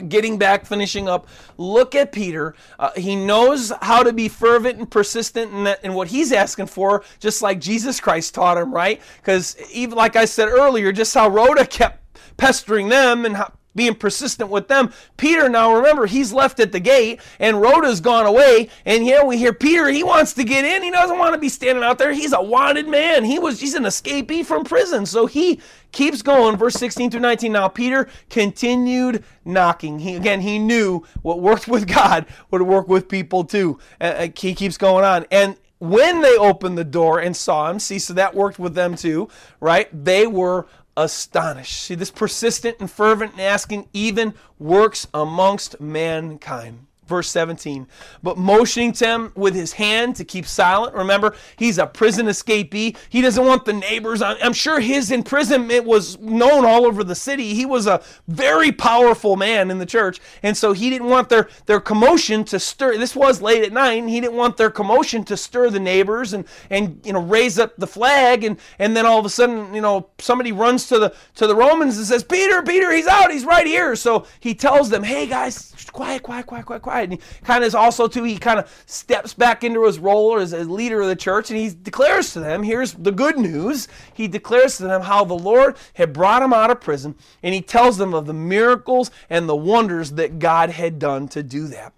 getting 0.09 0.39
back, 0.39 0.66
finishing 0.66 1.09
up, 1.09 1.28
look 1.59 1.95
at 1.95 2.12
Peter. 2.12 2.55
Uh, 2.78 2.91
he 2.97 3.16
knows 3.16 3.72
how 3.83 4.03
to 4.03 4.12
be 4.12 4.28
fervent 4.28 4.78
and 4.78 4.91
persistent 4.91 5.53
in, 5.53 5.64
that, 5.64 5.85
in 5.85 5.95
what 5.95 6.09
he's 6.09 6.33
asking 6.33 6.66
for, 6.66 7.05
just 7.20 7.43
like 7.43 7.61
Jesus 7.61 8.01
Christ 8.01 8.35
taught 8.35 8.59
him, 8.59 8.72
right? 8.72 9.01
Because 9.16 9.57
even 9.72 9.97
like 9.97 10.16
I 10.16 10.24
said 10.24 10.49
earlier, 10.49 10.93
just 10.93 11.14
how 11.14 11.28
Rhoda 11.28 11.66
kept 11.66 12.18
pestering 12.37 12.89
them 12.89 13.24
and 13.24 13.37
how, 13.37 13.53
being 13.75 13.95
persistent 13.95 14.51
with 14.51 14.68
them. 14.68 14.93
Peter, 15.16 15.49
now 15.49 15.75
remember, 15.75 16.07
he's 16.07 16.33
left 16.33 16.61
at 16.61 16.73
the 16.73 16.81
gate 16.81 17.20
and 17.39 17.61
Rhoda's 17.61 18.01
gone 18.01 18.27
away. 18.27 18.68
And 18.85 19.03
here 19.03 19.25
we 19.25 19.39
hear 19.39 19.53
Peter, 19.53 19.89
he 19.89 20.03
wants 20.03 20.33
to 20.35 20.45
get 20.45 20.64
in. 20.64 20.83
He 20.83 20.91
doesn't 20.91 21.18
want 21.18 21.35
to 21.35 21.41
be 21.41 21.49
standing 21.49 21.85
out 21.85 21.99
there. 21.99 22.12
He's 22.12 22.33
a 22.33 22.43
wanted 22.43 22.89
man. 22.89 23.25
He 23.25 23.39
was 23.39 23.61
he's 23.61 23.75
an 23.75 23.85
escapee 23.85 24.45
from 24.45 24.64
prison. 24.64 25.07
So 25.07 25.27
he 25.27 25.61
keeps 25.93 26.23
going, 26.23 26.57
verse 26.57 26.75
16 26.75 27.11
through 27.11 27.20
19. 27.20 27.53
Now 27.53 27.68
Peter 27.68 28.09
continued 28.31 29.25
knocking. 29.45 29.99
He 29.99 30.16
again 30.16 30.41
he 30.41 30.59
knew 30.59 31.05
what 31.23 31.41
worked 31.41 31.68
with 31.68 31.87
God 31.87 32.27
would 32.51 32.62
work 32.62 32.89
with 32.89 33.09
people 33.09 33.45
too. 33.45 33.79
Uh, 34.01 34.29
he 34.37 34.55
keeps 34.55 34.77
going 34.77 35.05
on. 35.05 35.27
And 35.31 35.57
when 35.83 36.20
they 36.20 36.37
opened 36.37 36.79
the 36.79 36.85
door 36.85 37.18
and 37.18 37.37
saw 37.37 37.68
him, 37.68 37.81
see, 37.81 37.99
so 37.99 38.14
that 38.14 38.37
worked 38.37 38.61
with 38.61 38.75
them 38.75 38.95
too, 38.95 39.29
right? 39.59 39.89
They 39.93 40.29
were 40.29 40.68
astonished. 40.97 41.82
See, 41.82 41.95
this 41.95 42.11
persistent 42.11 42.76
and 42.80 42.90
fervent 42.90 43.32
and 43.32 43.40
asking 43.40 43.88
even 43.93 44.34
works 44.59 45.07
amongst 45.14 45.80
mankind 45.80 46.86
verse 47.13 47.29
17. 47.29 47.87
But 48.23 48.39
motioning 48.39 48.93
to 48.95 49.07
him 49.07 49.33
with 49.37 49.55
his 49.55 49.73
hand 49.73 50.17
to 50.17 50.25
keep 50.25 50.47
silent. 50.47 50.95
Remember, 50.95 51.37
he's 51.57 51.77
a 51.77 51.87
prison 51.87 52.27
escapee. 52.27 52.97
He 53.11 53.21
doesn't 53.21 53.45
want 53.45 53.67
the 53.67 53.75
neighbors. 53.75 54.23
I'm 54.23 54.55
sure 54.55 54.81
his 54.81 55.11
imprisonment 55.11 55.85
was 55.85 56.19
known 56.19 56.65
all 56.65 56.87
over 56.87 57.05
the 57.05 57.15
city. 57.15 57.53
He 57.53 57.67
was 57.67 57.87
a 57.87 58.03
very 58.29 58.73
powerful 58.73 59.37
man 59.37 59.71
in 59.71 59.79
the 59.79 59.87
church. 59.87 60.21
And 60.43 60.57
so 60.57 60.73
he 60.73 60.89
didn't 60.89 61.09
want 61.09 61.29
their, 61.29 61.49
their 61.67 61.81
commotion 61.81 62.45
to 62.45 62.59
stir. 62.59 62.97
This 62.97 63.15
was 63.15 63.43
late 63.43 63.63
at 63.63 63.73
night. 63.73 64.03
He 64.09 64.21
didn't 64.21 64.37
want 64.37 64.57
their 64.57 64.71
commotion 64.71 65.23
to 65.25 65.37
stir 65.37 65.69
the 65.69 65.81
neighbors 65.81 66.33
and, 66.33 66.47
and 66.71 66.99
you 67.05 67.13
know, 67.13 67.21
raise 67.21 67.59
up 67.59 67.77
the 67.77 67.87
flag. 67.87 68.43
And, 68.43 68.59
and 68.79 68.97
then 68.97 69.05
all 69.05 69.19
of 69.19 69.27
a 69.27 69.31
sudden, 69.31 69.75
you 69.75 69.83
know, 69.83 70.09
somebody 70.19 70.53
runs 70.53 70.89
to 70.89 70.99
the, 70.99 71.15
to 71.35 71.47
the 71.47 71.55
Romans 71.55 71.99
and 71.99 72.07
says, 72.07 72.25
Peter, 72.25 72.63
Peter, 72.63 72.91
he's 72.91 73.07
out. 73.07 73.31
He's 73.31 73.45
right 73.45 73.67
here. 73.67 73.95
So 73.97 74.27
he 74.41 74.55
tells 74.55 74.89
them, 74.89 75.03
hey 75.03 75.27
guys, 75.27 75.75
quiet, 75.93 76.23
quiet, 76.23 76.47
quiet, 76.47 76.65
quiet, 76.65 76.83
quiet. 76.83 77.02
And 77.05 77.13
he 77.15 77.21
kind 77.45 77.63
of 77.63 77.69
is 77.69 77.75
also 77.75 78.09
too, 78.09 78.25
he 78.25 78.39
kind 78.39 78.59
of 78.59 78.85
steps 78.87 79.35
back 79.35 79.65
into 79.65 79.85
his 79.85 79.99
role 79.99 80.39
as 80.39 80.53
a 80.53 80.65
leader 80.65 81.01
of 81.01 81.09
the 81.09 81.17
church 81.17 81.51
and 81.51 81.59
he 81.59 81.71
declares 81.71 82.33
to 82.33 82.41
them, 82.41 82.63
here's 82.63 82.93
the 82.95 83.13
good 83.13 83.39
news. 83.39 83.89
He 84.15 84.29
declares 84.29 84.77
to 84.79 84.85
them 84.85 85.03
how 85.03 85.25
the 85.25 85.35
Lord 85.35 85.77
had 85.95 86.13
brought 86.13 86.43
him 86.43 86.53
out 86.53 86.71
of 86.71 86.81
prison 86.81 87.15
and 87.43 87.55
he 87.55 87.63
tells 87.63 87.99
them 87.99 88.15
of 88.15 88.27
the 88.27 88.35
miracles 88.35 89.11
and 89.29 89.49
the 89.49 89.57
wonders 89.57 90.13
that 90.13 90.39
God 90.39 90.71
had 90.71 90.99
done 90.99 91.29
to 91.29 91.43
do 91.43 91.67
that 91.69 91.93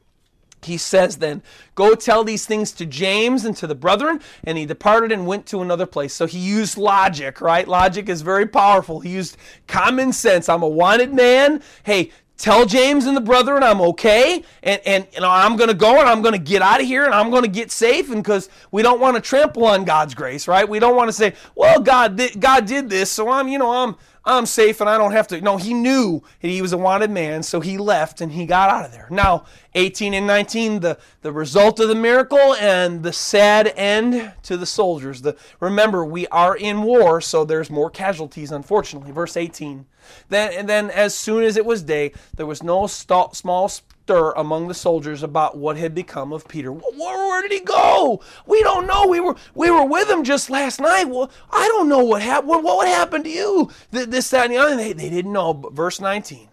he 0.67 0.77
says 0.77 1.17
then, 1.19 1.43
Go 1.75 1.95
tell 1.95 2.25
these 2.25 2.47
things 2.47 2.73
to 2.73 2.87
James 2.87 3.45
and 3.45 3.57
to 3.57 3.67
the 3.67 3.75
brethren. 3.75 4.21
And 4.45 4.57
he 4.59 4.67
departed 4.67 5.13
and 5.13 5.27
went 5.27 5.47
to 5.47 5.63
another 5.63 5.87
place. 5.87 6.15
So 6.15 6.27
he 6.27 6.39
used 6.39 6.77
logic, 6.77 7.41
right? 7.41 7.67
Logic 7.67 8.09
is 8.09 8.23
very 8.23 8.47
powerful. 8.47 9.01
He 9.01 9.11
used 9.11 9.37
common 9.67 10.13
sense. 10.13 10.49
I'm 10.49 10.63
a 10.63 10.69
wanted 10.69 11.13
man. 11.13 11.63
Hey, 11.83 12.11
tell 12.45 12.67
James 12.67 13.07
and 13.07 13.17
the 13.17 13.23
brethren 13.23 13.63
I'm 13.63 13.81
okay 13.81 14.43
and 14.63 14.79
and 14.85 15.07
you 15.15 15.21
know 15.23 15.31
I'm 15.31 15.57
going 15.57 15.69
to 15.69 15.75
go 15.75 15.99
and 15.99 16.07
I'm 16.07 16.21
going 16.21 16.35
to 16.35 16.39
get 16.39 16.61
out 16.61 16.79
of 16.79 16.87
here 16.87 17.07
and 17.07 17.15
I'm 17.15 17.31
going 17.31 17.43
to 17.43 17.49
get 17.49 17.71
safe 17.71 18.11
and 18.11 18.23
cuz 18.23 18.51
we 18.71 18.83
don't 18.83 19.01
want 19.01 19.17
to 19.17 19.23
trample 19.23 19.65
on 19.65 19.85
God's 19.87 20.15
grace, 20.15 20.47
right? 20.47 20.69
We 20.69 20.79
don't 20.79 20.95
want 20.95 21.09
to 21.09 21.15
say, 21.15 21.33
"Well, 21.55 21.81
God 21.81 22.21
God 22.39 22.67
did 22.67 22.91
this, 22.91 23.11
so 23.11 23.31
I'm, 23.31 23.49
you 23.49 23.57
know, 23.57 23.73
I'm 23.73 23.97
I'm 24.27 24.47
safe 24.47 24.81
and 24.81 24.89
I 24.89 24.99
don't 24.99 25.13
have 25.13 25.29
to." 25.29 25.41
No, 25.41 25.57
he 25.57 25.75
knew 25.75 26.23
that 26.41 26.49
he 26.49 26.63
was 26.63 26.73
a 26.73 26.79
wanted 26.79 27.11
man, 27.11 27.43
so 27.43 27.61
he 27.61 27.79
left 27.79 28.21
and 28.21 28.33
he 28.33 28.47
got 28.47 28.71
out 28.71 28.85
of 28.85 28.93
there. 28.93 29.09
Now, 29.11 29.45
18 29.75 30.15
and 30.15 30.27
19, 30.27 30.81
the 30.81 30.99
the 31.23 31.33
result 31.33 31.81
of 31.81 31.89
the 31.89 31.95
miracle 31.95 32.55
and 32.55 33.03
the 33.03 33.13
sad 33.13 33.73
end 33.77 34.33
to 34.45 34.57
the 34.57 34.67
soldiers. 34.67 35.23
The 35.23 35.37
remember, 35.61 36.05
we 36.05 36.27
are 36.29 36.57
in 36.57 36.83
war, 36.83 37.21
so 37.21 37.45
there's 37.45 37.71
more 37.71 37.91
casualties 37.91 38.51
unfortunately. 38.51 39.13
Verse 39.13 39.37
18. 39.37 39.87
Then, 40.29 40.53
and 40.53 40.69
then, 40.69 40.91
as 40.91 41.15
soon 41.15 41.45
as 41.45 41.57
it 41.57 41.65
was 41.65 41.83
day, 41.83 42.13
there 42.37 42.47
was 42.47 42.63
no 42.63 42.87
st- 42.87 43.35
small 43.35 43.71
stir 44.05 44.33
among 44.33 44.69
the 44.69 44.75
soldiers 44.75 45.23
about 45.23 45.57
what 45.57 45.79
had 45.79 45.95
become 45.95 46.31
of 46.31 46.47
Peter. 46.47 46.71
Where, 46.71 46.93
where, 46.99 47.41
did 47.41 47.53
he 47.53 47.61
go? 47.61 48.21
We 48.47 48.63
don't 48.63 48.87
know. 48.87 49.07
We 49.07 49.19
were 49.19 49.35
we 49.55 49.71
were 49.71 49.87
with 49.87 50.11
him 50.11 50.25
just 50.25 50.51
last 50.51 50.79
night. 50.79 51.05
Well, 51.05 51.31
I 51.51 51.67
don't 51.69 51.89
know 51.89 52.05
what 52.05 52.21
happened. 52.21 52.49
What, 52.51 52.63
what 52.63 52.87
happened 52.87 53.25
to 53.25 53.31
you? 53.31 53.71
This, 53.91 54.29
that, 54.31 54.45
and 54.45 54.53
the 54.53 54.59
other. 54.59 54.77
They, 54.77 54.93
they 54.93 55.09
didn't 55.09 55.33
know. 55.33 55.55
But 55.55 55.73
verse 55.73 56.03
19. 56.03 56.51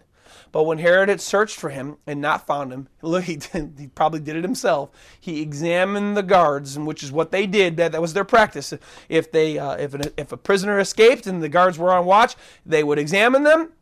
But 0.50 0.64
when 0.64 0.78
Herod 0.78 1.10
had 1.10 1.20
searched 1.20 1.58
for 1.58 1.68
him 1.68 1.98
and 2.06 2.22
not 2.22 2.46
found 2.46 2.72
him, 2.72 2.88
look, 3.02 3.24
he, 3.24 3.36
did, 3.36 3.74
he 3.78 3.86
probably 3.86 4.20
did 4.20 4.36
it 4.36 4.44
himself. 4.44 4.90
He 5.20 5.42
examined 5.42 6.16
the 6.16 6.22
guards, 6.22 6.78
which 6.78 7.02
is 7.02 7.12
what 7.12 7.32
they 7.32 7.46
did. 7.46 7.76
That, 7.76 7.92
that 7.92 8.00
was 8.00 8.14
their 8.14 8.24
practice. 8.24 8.72
If 9.10 9.30
they, 9.30 9.58
uh, 9.58 9.76
if, 9.76 9.92
an, 9.92 10.04
if 10.16 10.32
a 10.32 10.38
prisoner 10.38 10.78
escaped 10.78 11.26
and 11.26 11.42
the 11.42 11.50
guards 11.50 11.78
were 11.78 11.92
on 11.92 12.06
watch, 12.06 12.34
they 12.64 12.82
would 12.82 12.98
examine 12.98 13.42
them 13.42 13.72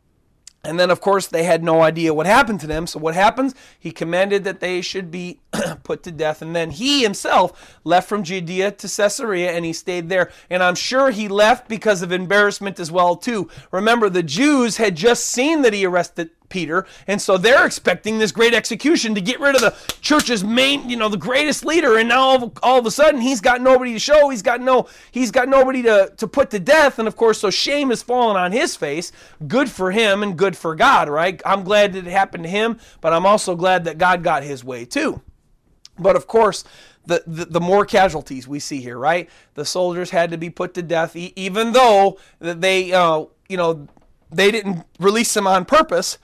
and 0.63 0.79
then, 0.79 0.91
of 0.91 1.01
course, 1.01 1.27
they 1.27 1.45
had 1.45 1.65
no 1.65 1.81
idea 1.81 2.13
what 2.13 2.27
happened 2.27 2.61
to 2.61 2.67
them. 2.67 2.87
So, 2.87 2.99
what 2.99 3.15
happens? 3.15 3.55
He 3.79 3.91
commanded 3.91 4.45
that 4.45 4.61
they 4.61 4.83
should 4.83 5.11
be 5.11 5.41
put 5.85 6.03
to 6.03 6.13
death. 6.13 6.43
And 6.43 6.55
then 6.55 6.71
he 6.71 7.03
himself 7.03 7.79
left 7.83 8.09
from 8.09 8.25
Judea 8.25 8.73
to 8.73 8.89
Caesarea 8.89 9.53
and 9.53 9.65
he 9.65 9.73
stayed 9.73 10.11
there. 10.11 10.31
And 10.51 10.63
I'm 10.63 10.75
sure 10.75 11.11
he 11.11 11.29
left 11.29 11.67
because 11.67 12.03
of 12.03 12.13
embarrassment 12.13 12.79
as 12.79 12.93
well, 12.93 13.17
too. 13.17 13.49
Remember, 13.73 14.11
the 14.11 14.23
Jews 14.23 14.77
had 14.77 14.97
just 14.97 15.25
seen 15.25 15.63
that 15.63 15.73
he 15.73 15.87
arrested 15.87 16.31
Peter. 16.51 16.87
And 17.07 17.23
so 17.23 17.39
they're 17.39 17.65
expecting 17.65 18.19
this 18.19 18.33
great 18.33 18.53
execution 18.53 19.15
to 19.15 19.21
get 19.21 19.41
rid 19.41 19.55
of 19.55 19.63
the 19.63 19.75
church's 20.03 20.45
main, 20.45 20.91
you 20.91 20.97
know, 20.97 21.09
the 21.09 21.17
greatest 21.17 21.65
leader. 21.65 21.97
And 21.97 22.09
now 22.09 22.21
all, 22.21 22.53
all 22.63 22.79
of 22.79 22.87
a 22.87 22.91
sudden 22.91 23.21
he's 23.21 23.41
got 23.41 23.63
nobody 23.63 23.95
to 23.95 23.99
show. 23.99 24.29
He's 24.29 24.43
got 24.43 24.61
no, 24.61 24.89
he's 25.11 25.31
got 25.31 25.49
nobody 25.49 25.83
to, 25.83 26.13
to 26.19 26.29
put 26.29 26.51
to 26.51 26.59
death. 26.59 26.99
And 26.99 27.09
of 27.09 27.17
course, 27.17 27.41
so 27.41 27.49
shame 27.49 27.89
has 27.89 28.03
fallen 28.03 28.37
on 28.37 28.53
his 28.53 28.77
face. 28.77 29.13
Good 29.49 29.71
for 29.71 29.91
him 29.91 30.23
and 30.23 30.37
good 30.37 30.57
for 30.57 30.75
God, 30.75 31.09
right? 31.09 31.41
I'm 31.47 31.65
glad 31.65 31.95
that 31.95 32.07
it 32.07 32.11
happened 32.11 32.45
to 32.45 32.51
him, 32.51 32.79
but 33.01 33.15
I'm 33.15 33.25
also 33.25 33.57
glad 33.57 33.85
that 33.85 33.97
God 33.97 34.23
got 34.23 34.43
his 34.43 34.63
way 34.63 34.85
too. 34.85 35.23
But 35.99 36.17
of 36.17 36.27
course, 36.27 36.65
the, 37.07 37.23
the, 37.27 37.45
the, 37.47 37.61
more 37.61 37.85
casualties 37.85 38.47
we 38.47 38.59
see 38.59 38.81
here, 38.81 38.99
right? 38.99 39.29
The 39.55 39.65
soldiers 39.65 40.11
had 40.11 40.31
to 40.31 40.39
be 40.39 40.51
put 40.51 40.75
to 40.75 40.83
death, 40.83 41.17
e- 41.17 41.33
even 41.37 41.73
though 41.73 42.19
they, 42.39 42.93
uh, 42.93 43.25
you 43.49 43.57
know, 43.57 43.89
they 44.33 44.51
didn't 44.51 44.85
release 44.99 45.35
them 45.35 45.47
on 45.47 45.65
purpose 45.65 46.19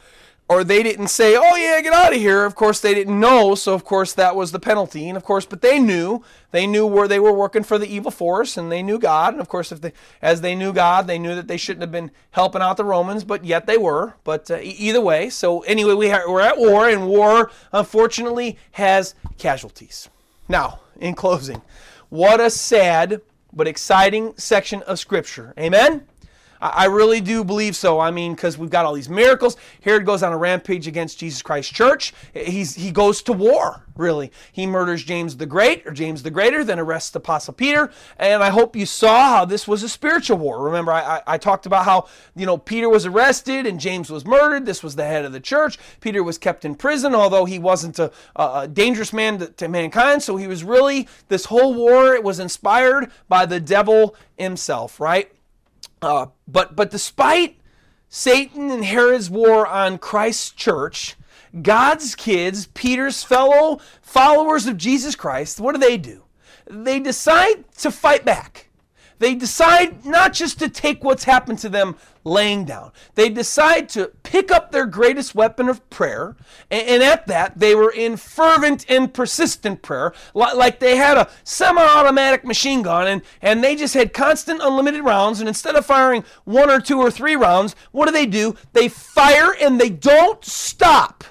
or 0.49 0.63
they 0.63 0.83
didn't 0.83 1.09
say, 1.09 1.37
"Oh 1.37 1.57
yeah, 1.57 1.81
get 1.81 1.93
out 1.93 2.13
of 2.13 2.19
here." 2.19 2.45
Of 2.45 2.55
course, 2.55 2.81
they 2.81 2.95
didn't 2.95 3.19
know, 3.19 3.55
so 3.55 3.75
of 3.75 3.85
course 3.85 4.13
that 4.13 4.37
was 4.37 4.53
the 4.53 4.61
penalty. 4.61 5.09
And 5.09 5.17
of 5.17 5.25
course, 5.25 5.45
but 5.45 5.61
they 5.61 5.79
knew. 5.79 6.23
They 6.53 6.67
knew 6.67 6.87
where 6.87 7.09
they 7.09 7.19
were 7.19 7.33
working 7.33 7.65
for 7.65 7.79
the 7.79 7.93
evil 7.93 8.13
force, 8.13 8.57
and 8.57 8.71
they 8.71 8.83
knew 8.83 8.99
God. 8.99 9.35
And 9.35 9.41
of 9.41 9.49
course, 9.49 9.73
if 9.73 9.81
they, 9.81 9.93
as 10.23 10.41
they 10.41 10.55
knew 10.55 10.73
God, 10.73 11.07
they 11.07 11.19
knew 11.19 11.35
that 11.35 11.49
they 11.49 11.57
shouldn't 11.57 11.83
have 11.83 11.91
been 11.91 12.13
helping 12.31 12.63
out 12.63 12.77
the 12.77 12.85
Romans, 12.85 13.25
but 13.25 13.45
yet 13.45 13.67
they 13.67 13.77
were. 13.77 14.15
But 14.23 14.51
uh, 14.51 14.59
either 14.63 15.01
way, 15.01 15.31
so 15.31 15.61
anyway, 15.63 15.95
we 15.95 16.11
ha- 16.11 16.25
we're 16.29 16.41
at 16.41 16.59
war, 16.59 16.89
and 16.89 17.09
war 17.09 17.51
unfortunately 17.73 18.57
has 18.73 19.15
casualties. 19.39 20.09
Now, 20.49 20.81
in 21.01 21.15
closing, 21.15 21.61
what 22.09 22.41
a 22.41 22.51
sad 22.51 23.21
but 23.53 23.67
exciting 23.67 24.35
section 24.37 24.83
of 24.83 25.01
Scripture. 25.01 25.55
Amen. 25.59 26.07
I 26.61 26.87
really 26.87 27.21
do 27.21 27.45
believe 27.45 27.77
so. 27.77 28.01
I 28.01 28.11
mean, 28.11 28.35
because 28.35 28.57
we've 28.57 28.71
got 28.71 28.85
all 28.85 28.95
these 28.95 29.09
miracles. 29.09 29.57
Herod 29.83 30.07
goes 30.07 30.23
on 30.23 30.33
a 30.33 30.37
rampage 30.37 30.87
against 30.87 31.19
Jesus 31.19 31.43
Christ 31.43 31.75
Church. 31.75 32.15
He's, 32.35 32.75
he 32.75 32.91
goes 32.91 33.23
to 33.23 33.33
war, 33.33 33.85
really. 33.97 34.33
He 34.53 34.67
murders 34.67 35.05
James 35.05 35.37
the 35.37 35.47
Great, 35.47 35.87
or 35.87 35.93
James 35.93 36.23
the 36.23 36.31
Greater, 36.31 36.65
then 36.65 36.79
arrests 36.79 37.15
Apostle 37.15 37.55
Peter. 37.55 37.91
And 38.19 38.43
I 38.43 38.51
hope 38.51 38.75
you 38.75 38.87
saw 38.87 39.31
how 39.31 39.45
this 39.45 39.69
was 39.69 39.83
a 39.83 39.89
spiritual 39.89 40.39
war. 40.39 40.63
Remember, 40.63 40.93
I, 40.93 41.17
I, 41.17 41.23
I 41.27 41.39
talked 41.39 41.67
about 41.67 41.85
how, 41.85 42.09
you 42.35 42.47
know, 42.47 42.59
Peter 42.59 42.89
was 42.89 43.07
arrested 43.07 43.67
and 43.67 43.79
James 43.79 44.11
was 44.11 44.25
murdered. 44.25 44.67
This 44.67 44.83
was 44.83 44.97
the 44.97 45.05
head 45.05 45.25
of 45.25 45.33
the 45.33 45.41
church. 45.41 45.79
Peter 46.01 46.23
was 46.23 46.39
kept 46.39 46.65
in 46.65 46.75
prison, 46.75 47.15
although 47.15 47.45
he 47.45 47.59
wasn't 47.59 47.99
a, 47.99 48.11
a 48.37 48.67
dangerous 48.67 49.13
man 49.13 49.39
to, 49.39 49.47
to 49.49 49.69
mankind. 49.69 50.23
So 50.23 50.37
he 50.37 50.47
was 50.47 50.65
really, 50.65 51.09
this 51.29 51.47
whole 51.47 51.75
war, 51.75 52.15
it 52.15 52.25
was 52.25 52.39
inspired 52.39 53.11
by 53.29 53.47
the 53.47 53.61
devil 53.61 54.17
himself, 54.37 55.01
right? 55.01 55.31
Uh, 56.03 56.27
but 56.47 56.77
but 56.77 56.91
despite 56.91 57.59
Satan 58.09 58.71
and 58.71 58.85
Herod's 58.85 59.31
war 59.31 59.67
on 59.67 59.99
Christ's 59.99 60.51
church, 60.51 61.17
God's 61.63 62.15
kids, 62.15 62.67
Peter's 62.75 63.23
fellow 63.23 63.81
followers 64.03 64.67
of 64.67 64.77
Jesus 64.77 65.15
Christ, 65.17 65.61
what 65.61 65.75
do 65.75 65.81
they 65.81 65.97
do? 65.97 66.25
They 66.69 67.01
decide 67.01 67.65
to 67.79 67.91
fight 67.91 68.25
back. 68.25 68.66
They 69.19 69.35
decide 69.35 70.05
not 70.05 70.33
just 70.33 70.59
to 70.59 70.69
take 70.69 71.03
what's 71.03 71.25
happened 71.25 71.59
to 71.61 71.69
them 71.69 71.97
laying 72.25 72.64
down. 72.64 72.93
They 73.14 73.29
decide 73.29 73.89
to 73.91 74.11
pick 74.23 74.51
up 74.51 74.73
their 74.73 74.85
greatest 74.85 75.35
weapon 75.35 75.69
of 75.69 75.89
prayer, 75.91 76.37
and, 76.71 77.03
at 77.03 77.27
that, 77.29 77.59
they 77.59 77.75
were 77.75 77.91
in 77.91 78.17
fervent 78.17 78.85
and 78.91 79.14
persistent 79.14 79.81
prayer, 79.81 80.12
like 80.35 80.81
they 80.81 80.97
had 80.97 81.17
a 81.17 81.31
semi 81.45 81.83
automatic 81.83 82.45
machine 82.45 82.83
gun, 82.83 83.07
and, 83.07 83.23
and 83.41 83.62
they 83.62 83.77
just 83.77 83.95
had 83.95 84.12
constant 84.12 84.61
unlimited 84.62 85.05
rounds. 85.05 85.41
And 85.41 85.49
instead 85.49 85.77
of 85.77 85.87
firing 85.87 86.25
one 86.45 86.71
or 86.71 86.81
two 86.81 86.99
or 86.99 87.11
three 87.11 87.37
rounds, 87.37 87.77
what 87.93 88.07
do 88.07 88.12
they 88.12 88.27
do? 88.27 88.57
They 88.73 88.89
fire 88.89 89.55
and 89.61 89.81
they 89.81 89.91
don't 89.91 90.45
stop. 90.45 91.25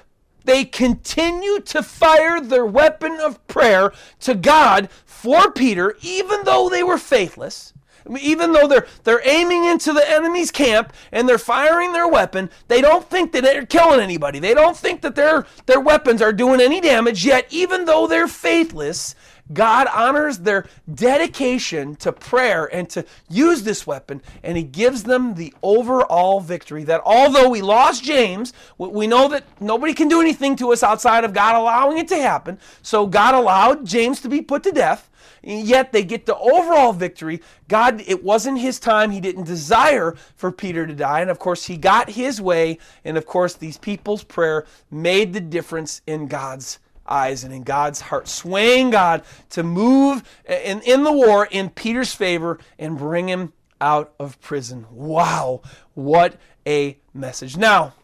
They 0.44 0.64
continue 0.64 1.60
to 1.60 1.82
fire 1.82 2.40
their 2.40 2.64
weapon 2.64 3.18
of 3.20 3.44
prayer 3.48 3.92
to 4.20 4.34
God 4.34 4.88
for 5.04 5.50
Peter, 5.50 5.96
even 6.02 6.44
though 6.44 6.68
they 6.68 6.84
were 6.84 6.98
faithless 6.98 7.72
even 8.20 8.52
though 8.52 8.66
they're 8.66 8.86
they're 9.04 9.26
aiming 9.26 9.64
into 9.64 9.92
the 9.92 10.08
enemy's 10.08 10.50
camp 10.50 10.92
and 11.12 11.28
they're 11.28 11.38
firing 11.38 11.92
their 11.92 12.08
weapon, 12.08 12.50
they 12.68 12.80
don't 12.80 13.08
think 13.08 13.32
that 13.32 13.42
they're 13.42 13.66
killing 13.66 14.00
anybody. 14.00 14.38
They 14.38 14.54
don't 14.54 14.76
think 14.76 15.02
that 15.02 15.14
their 15.14 15.46
their 15.66 15.80
weapons 15.80 16.22
are 16.22 16.32
doing 16.32 16.60
any 16.60 16.80
damage. 16.80 17.24
Yet, 17.24 17.46
even 17.50 17.84
though 17.84 18.06
they're 18.06 18.28
faithless, 18.28 19.14
God 19.52 19.86
honors 19.92 20.38
their 20.38 20.66
dedication 20.92 21.96
to 21.96 22.12
prayer 22.12 22.66
and 22.66 22.88
to 22.90 23.04
use 23.28 23.62
this 23.62 23.86
weapon, 23.86 24.22
and 24.42 24.56
He 24.56 24.62
gives 24.62 25.04
them 25.04 25.34
the 25.34 25.54
overall 25.62 26.40
victory. 26.40 26.84
That 26.84 27.02
although 27.04 27.48
we 27.48 27.62
lost 27.62 28.02
James, 28.02 28.52
we 28.78 29.06
know 29.06 29.28
that 29.28 29.44
nobody 29.60 29.94
can 29.94 30.08
do 30.08 30.20
anything 30.20 30.56
to 30.56 30.72
us 30.72 30.82
outside 30.82 31.24
of 31.24 31.32
God 31.32 31.54
allowing 31.54 31.98
it 31.98 32.08
to 32.08 32.16
happen. 32.16 32.58
So 32.82 33.06
God 33.06 33.34
allowed 33.34 33.86
James 33.86 34.20
to 34.22 34.28
be 34.28 34.42
put 34.42 34.62
to 34.64 34.72
death 34.72 35.10
yet 35.46 35.92
they 35.92 36.04
get 36.04 36.26
the 36.26 36.36
overall 36.36 36.92
victory. 36.92 37.40
God, 37.68 38.02
it 38.06 38.22
wasn't 38.22 38.58
his 38.58 38.78
time. 38.78 39.10
He 39.10 39.20
didn't 39.20 39.44
desire 39.44 40.14
for 40.36 40.50
Peter 40.50 40.86
to 40.86 40.94
die. 40.94 41.20
And 41.20 41.30
of 41.30 41.38
course, 41.38 41.66
he 41.66 41.76
got 41.76 42.10
his 42.10 42.40
way. 42.40 42.78
And 43.04 43.16
of 43.16 43.26
course, 43.26 43.54
these 43.54 43.78
people's 43.78 44.24
prayer 44.24 44.66
made 44.90 45.32
the 45.32 45.40
difference 45.40 46.02
in 46.06 46.26
God's 46.26 46.78
eyes 47.08 47.44
and 47.44 47.52
in 47.52 47.62
God's 47.62 48.00
heart, 48.00 48.28
swaying 48.28 48.90
God 48.90 49.22
to 49.50 49.62
move 49.62 50.22
in, 50.48 50.80
in 50.82 51.04
the 51.04 51.12
war 51.12 51.48
in 51.50 51.70
Peter's 51.70 52.14
favor 52.14 52.58
and 52.78 52.98
bring 52.98 53.28
him 53.28 53.52
out 53.80 54.14
of 54.18 54.40
prison. 54.40 54.86
Wow, 54.90 55.62
what 55.94 56.36
a 56.66 56.98
message. 57.12 57.56
Now, 57.56 57.94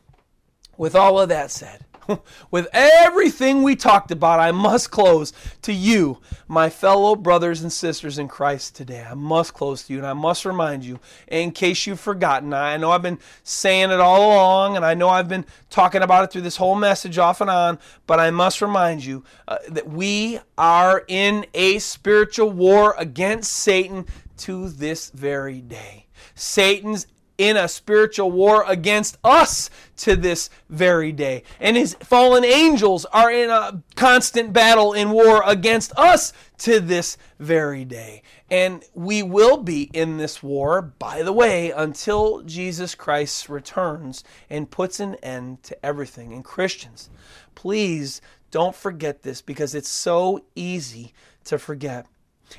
with 0.77 0.95
all 0.95 1.21
of 1.21 1.29
that 1.29 1.51
said, 1.51 1.85
With 2.51 2.69
everything 2.73 3.63
we 3.63 3.77
talked 3.77 4.11
about, 4.11 4.41
I 4.41 4.53
must 4.53 4.91
close 4.91 5.33
to 5.63 5.73
you, 5.73 6.19
my 6.49 6.69
fellow 6.69 7.15
brothers 7.15 7.63
and 7.63 7.73
sisters 7.73 8.19
in 8.19 8.29
Christ 8.29 8.77
today. 8.77 9.05
I 9.09 9.15
must 9.15 9.55
close 9.55 9.85
to 9.85 9.93
you, 9.93 9.99
and 9.99 10.07
I 10.07 10.13
must 10.13 10.45
remind 10.45 10.85
you, 10.85 11.01
in 11.29 11.53
case 11.53 11.87
you've 11.87 12.01
forgotten. 12.01 12.53
I 12.53 12.77
know 12.77 12.91
I've 12.91 13.03
been 13.03 13.19
saying 13.43 13.91
it 13.91 14.01
all 14.01 14.33
along, 14.33 14.77
and 14.77 14.85
I 14.85 14.95
know 14.95 15.09
I've 15.09 15.29
been 15.29 15.47
talking 15.71 16.03
about 16.03 16.25
it 16.25 16.33
through 16.33 16.43
this 16.43 16.57
whole 16.57 16.75
message 16.75 17.19
off 17.19 17.41
and 17.41 17.51
on, 17.51 17.79
but 18.07 18.21
I 18.21 18.31
must 18.31 18.63
remind 18.63 19.05
you 19.05 19.25
uh, 19.49 19.59
that 19.69 19.89
we 19.89 20.41
are 20.59 21.05
in 21.09 21.47
a 21.55 21.79
spiritual 21.79 22.51
war 22.51 22.95
against 22.99 23.53
Satan 23.53 24.07
to 24.39 24.69
this 24.69 25.11
very 25.11 25.61
day. 25.61 26.07
Satan's 26.35 27.07
in 27.39 27.57
a 27.57 27.69
spiritual 27.69 28.31
war 28.31 28.65
against 28.67 29.19
us 29.25 29.71
to 29.97 30.17
this 30.17 30.51
very 30.69 31.13
day. 31.13 31.43
And 31.61 31.77
his 31.77 31.95
fallen 31.95 32.45
angels 32.45 33.05
are 33.07 33.31
in 33.31 33.51
a 33.51 33.83
constant 33.95 34.53
battle 34.53 34.93
in 34.93 35.11
war 35.11 35.43
against 35.47 35.93
us 35.97 36.33
to 36.59 36.81
this 36.81 37.17
very 37.39 37.85
day. 37.85 38.23
And 38.51 38.85
we 38.95 39.23
will 39.23 39.57
be 39.57 39.91
in 39.93 40.19
this 40.19 40.43
war, 40.43 40.83
by 40.83 41.23
the 41.23 41.33
way, 41.33 41.71
until 41.71 42.43
Jesus 42.43 42.95
Christ 42.95 43.49
returns 43.49 44.25
and 44.51 44.71
puts 44.71 45.01
an 45.01 45.15
end 45.17 45.63
to 45.65 45.87
everything. 45.87 46.33
And 46.33 46.45
Christians, 46.45 47.11
please 47.55 48.21
don't 48.51 48.77
forget 48.77 49.23
this 49.23 49.41
because 49.41 49.75
it's 49.75 49.89
so 49.89 50.45
easy 50.55 51.15
to 51.45 51.59
forget. 51.59 52.07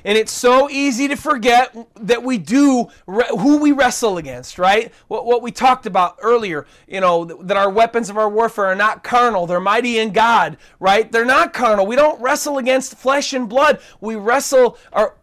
And 0.04 0.18
it's 0.18 0.32
so 0.32 0.68
easy 0.70 1.08
to 1.08 1.16
forget 1.16 1.76
that 2.00 2.22
we 2.22 2.38
do 2.38 2.88
who 3.06 3.58
we 3.58 3.72
wrestle 3.72 4.18
against, 4.18 4.58
right? 4.58 4.92
What, 5.08 5.26
what 5.26 5.42
we 5.42 5.52
talked 5.52 5.86
about 5.86 6.16
earlier, 6.22 6.66
you 6.86 7.00
know, 7.00 7.24
that 7.24 7.56
our 7.56 7.70
weapons 7.70 8.10
of 8.10 8.18
our 8.18 8.28
warfare 8.28 8.66
are 8.66 8.74
not 8.74 9.04
carnal, 9.04 9.46
they're 9.46 9.60
mighty 9.60 9.98
in 9.98 10.12
God, 10.12 10.56
right? 10.80 11.10
They're 11.10 11.24
not 11.24 11.52
carnal. 11.52 11.86
We 11.86 11.96
don't 11.96 12.20
wrestle 12.20 12.58
against 12.58 12.96
flesh 12.96 13.32
and 13.32 13.48
blood. 13.48 13.80
We 14.00 14.16
wrestle 14.16 14.78
our 14.92 15.16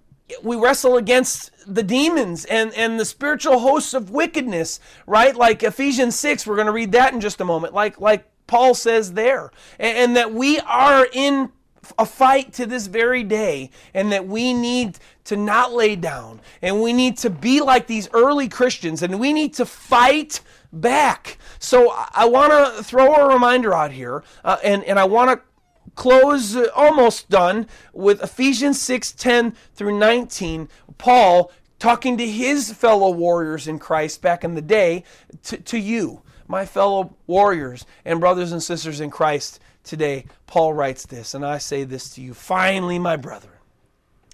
we 0.44 0.56
wrestle 0.56 0.98
against 0.98 1.52
the 1.68 1.84
demons 1.84 2.46
and, 2.46 2.74
and 2.74 3.00
the 3.00 3.06
spiritual 3.06 3.60
hosts 3.60 3.94
of 3.94 4.12
wickedness, 4.12 4.80
right? 5.06 5.36
Like 5.36 5.64
Ephesians 5.64 6.18
6, 6.18 6.48
we're 6.48 6.56
going 6.56 6.68
to 6.68 6.74
read 6.74 6.94
that 6.94 7.14
in 7.14 7.20
just 7.20 7.42
a 7.42 7.46
moment, 7.46 7.74
like, 7.74 8.00
like 8.00 8.26
Paul 8.48 8.74
says 8.74 9.14
there. 9.14 9.52
And, 9.80 9.98
and 9.98 10.16
that 10.16 10.34
we 10.34 10.60
are 10.60 11.08
in 11.12 11.52
a 11.98 12.06
fight 12.06 12.54
to 12.54 12.66
this 12.66 12.88
very 12.88 13.24
day, 13.24 13.70
and 13.94 14.12
that 14.12 14.28
we 14.28 14.54
need 14.54 15.00
to 15.26 15.36
not 15.36 15.74
lay 15.74 15.96
down, 15.96 16.40
and 16.62 16.82
we 16.82 16.94
need 16.94 17.18
to 17.18 17.30
be 17.30 17.62
like 17.62 17.88
these 17.88 18.10
early 18.14 18.48
Christians, 18.48 19.02
and 19.04 19.20
we 19.20 19.34
need 19.34 19.54
to 19.56 19.66
fight 19.66 20.42
back. 20.72 21.38
So 21.60 21.94
I 22.14 22.26
want 22.26 22.52
to 22.52 22.84
throw 22.84 23.14
a 23.16 23.34
reminder 23.34 23.74
out 23.74 23.92
here, 23.92 24.24
uh, 24.44 24.58
and, 24.64 24.84
and 24.86 25.00
I 25.00 25.06
want 25.06 25.32
to 25.32 25.42
close 25.96 26.56
uh, 26.56 26.68
almost 26.76 27.30
done 27.30 27.68
with 27.94 28.24
Ephesians 28.24 28.82
6 28.82 29.12
10 29.14 29.54
through 29.74 29.98
19. 29.98 30.70
Paul 30.98 31.52
talking 31.80 32.18
to 32.18 32.28
his 32.28 32.72
fellow 32.72 33.10
warriors 33.12 33.68
in 33.68 33.80
Christ 33.80 34.22
back 34.22 34.44
in 34.44 34.54
the 34.54 34.62
day 34.62 35.04
to, 35.44 35.58
to 35.58 35.80
you, 35.80 36.22
my 36.48 36.66
fellow 36.66 37.16
warriors 37.28 37.86
and 38.06 38.20
brothers 38.20 38.52
and 38.52 38.62
sisters 38.62 39.00
in 39.00 39.10
Christ 39.10 39.60
today, 39.84 40.26
Paul 40.48 40.74
writes 40.74 41.06
this, 41.06 41.34
and 41.34 41.46
I 41.46 41.58
say 41.58 41.84
this 41.84 42.14
to 42.16 42.22
you 42.22 42.34
finally, 42.34 43.00
my 43.00 43.16
brethren, 43.16 43.56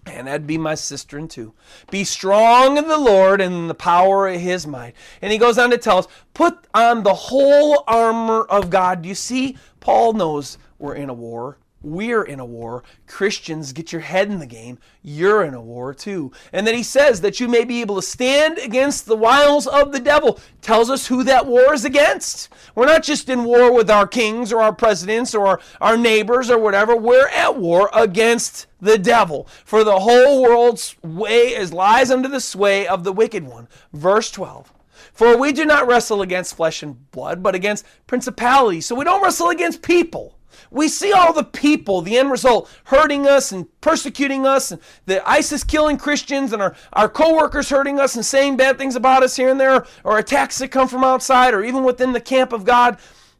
and 0.06 0.28
that'd 0.28 0.48
be 0.48 0.58
my 0.58 0.76
sister 0.76 1.18
and 1.18 1.30
too. 1.30 1.54
Be 1.91 2.04
strong 2.04 2.78
in 2.78 2.88
the 2.88 2.98
Lord 2.98 3.41
and 3.41 3.54
in 3.54 3.68
the 3.68 3.74
power 3.74 4.28
of 4.28 4.39
his 4.39 4.66
might. 4.66 4.93
And 5.22 5.32
he 5.32 5.38
goes 5.38 5.58
on 5.58 5.70
to 5.72 5.78
tell 5.78 5.98
us, 5.98 6.08
put 6.34 6.68
on 6.74 7.04
the 7.04 7.14
whole 7.14 7.84
armor 7.88 8.43
of 8.43 8.70
God. 8.70 9.06
You 9.06 9.16
see? 9.16 9.58
Paul 9.80 10.14
knows 10.14 10.58
we're 10.80 10.95
in 10.95 11.10
a 11.10 11.14
war. 11.14 11.58
We're 11.88 12.23
in 12.23 12.41
a 12.41 12.45
war. 12.45 12.83
Christians, 13.07 13.71
get 13.71 13.93
your 13.93 14.01
head 14.01 14.29
in 14.29 14.39
the 14.39 14.45
game. 14.45 14.77
You're 15.01 15.45
in 15.45 15.53
a 15.53 15.61
war 15.61 15.93
too. 15.93 16.33
And 16.51 16.67
then 16.67 16.75
he 16.75 16.83
says 16.83 17.21
that 17.21 17.39
you 17.39 17.47
may 17.47 17.63
be 17.63 17.79
able 17.79 17.95
to 17.95 18.01
stand 18.01 18.57
against 18.57 19.05
the 19.05 19.15
wiles 19.15 19.67
of 19.67 19.93
the 19.93 19.99
devil. 20.01 20.38
Tells 20.61 20.89
us 20.89 21.07
who 21.07 21.23
that 21.23 21.45
war 21.45 21.73
is 21.73 21.85
against. 21.85 22.49
We're 22.75 22.88
not 22.88 23.03
just 23.03 23.29
in 23.29 23.45
war 23.45 23.71
with 23.71 23.89
our 23.89 24.05
kings 24.05 24.51
or 24.51 24.61
our 24.61 24.73
presidents 24.73 25.33
or 25.33 25.61
our 25.79 25.95
neighbors 25.95 26.49
or 26.49 26.59
whatever. 26.59 26.93
We're 26.93 27.29
at 27.29 27.55
war 27.55 27.89
against 27.93 28.67
the 28.81 28.97
devil. 28.97 29.47
For 29.63 29.85
the 29.85 29.99
whole 29.99 30.43
world's 30.43 30.97
way 31.03 31.55
is 31.55 31.71
lies 31.71 32.11
under 32.11 32.27
the 32.27 32.41
sway 32.41 32.85
of 32.85 33.05
the 33.05 33.13
wicked 33.13 33.45
one. 33.45 33.69
Verse 33.93 34.29
12. 34.31 34.73
For 35.13 35.38
we 35.38 35.53
do 35.53 35.63
not 35.63 35.88
wrestle 35.88 36.21
against 36.21 36.57
flesh 36.57 36.83
and 36.83 37.09
blood, 37.11 37.41
but 37.41 37.55
against 37.55 37.85
principalities. 38.07 38.85
So 38.85 38.93
we 38.93 39.05
don't 39.05 39.23
wrestle 39.23 39.49
against 39.49 39.81
people 39.81 40.36
we 40.72 40.88
see 40.88 41.11
all 41.11 41.34
the 41.34 41.43
people, 41.43 42.01
the 42.01 42.18
end 42.18 42.32
result, 42.32 42.70
hurting 42.86 43.28
us 43.28 43.51
and 43.51 43.68
persecuting 43.82 44.45
us, 44.45 44.72
and 44.72 44.82
the 45.05 45.28
ISIS 45.28 45.63
killing 45.63 45.97
Christians, 45.97 46.53
and 46.53 46.61
our, 46.61 46.76
our 46.93 47.09
co-workers 47.09 47.70
hurting 47.70 47.99
us 47.99 48.15
and 48.15 48.26
saying 48.26 48.57
bad 48.57 48.78
things 48.78 48.95
about 48.95 49.24
us 49.24 49.36
here 49.36 49.49
and 49.49 49.59
there, 49.59 49.86
or 50.03 50.18
attacks 50.18 50.57
that 50.59 50.70
come 50.70 50.88
from 50.88 51.03
outside, 51.03 51.53
or 51.53 51.63
even 51.63 51.84
within 51.84 52.13
the 52.13 52.22
camp 52.22 52.53
of 52.53 52.65
God. 52.65 52.97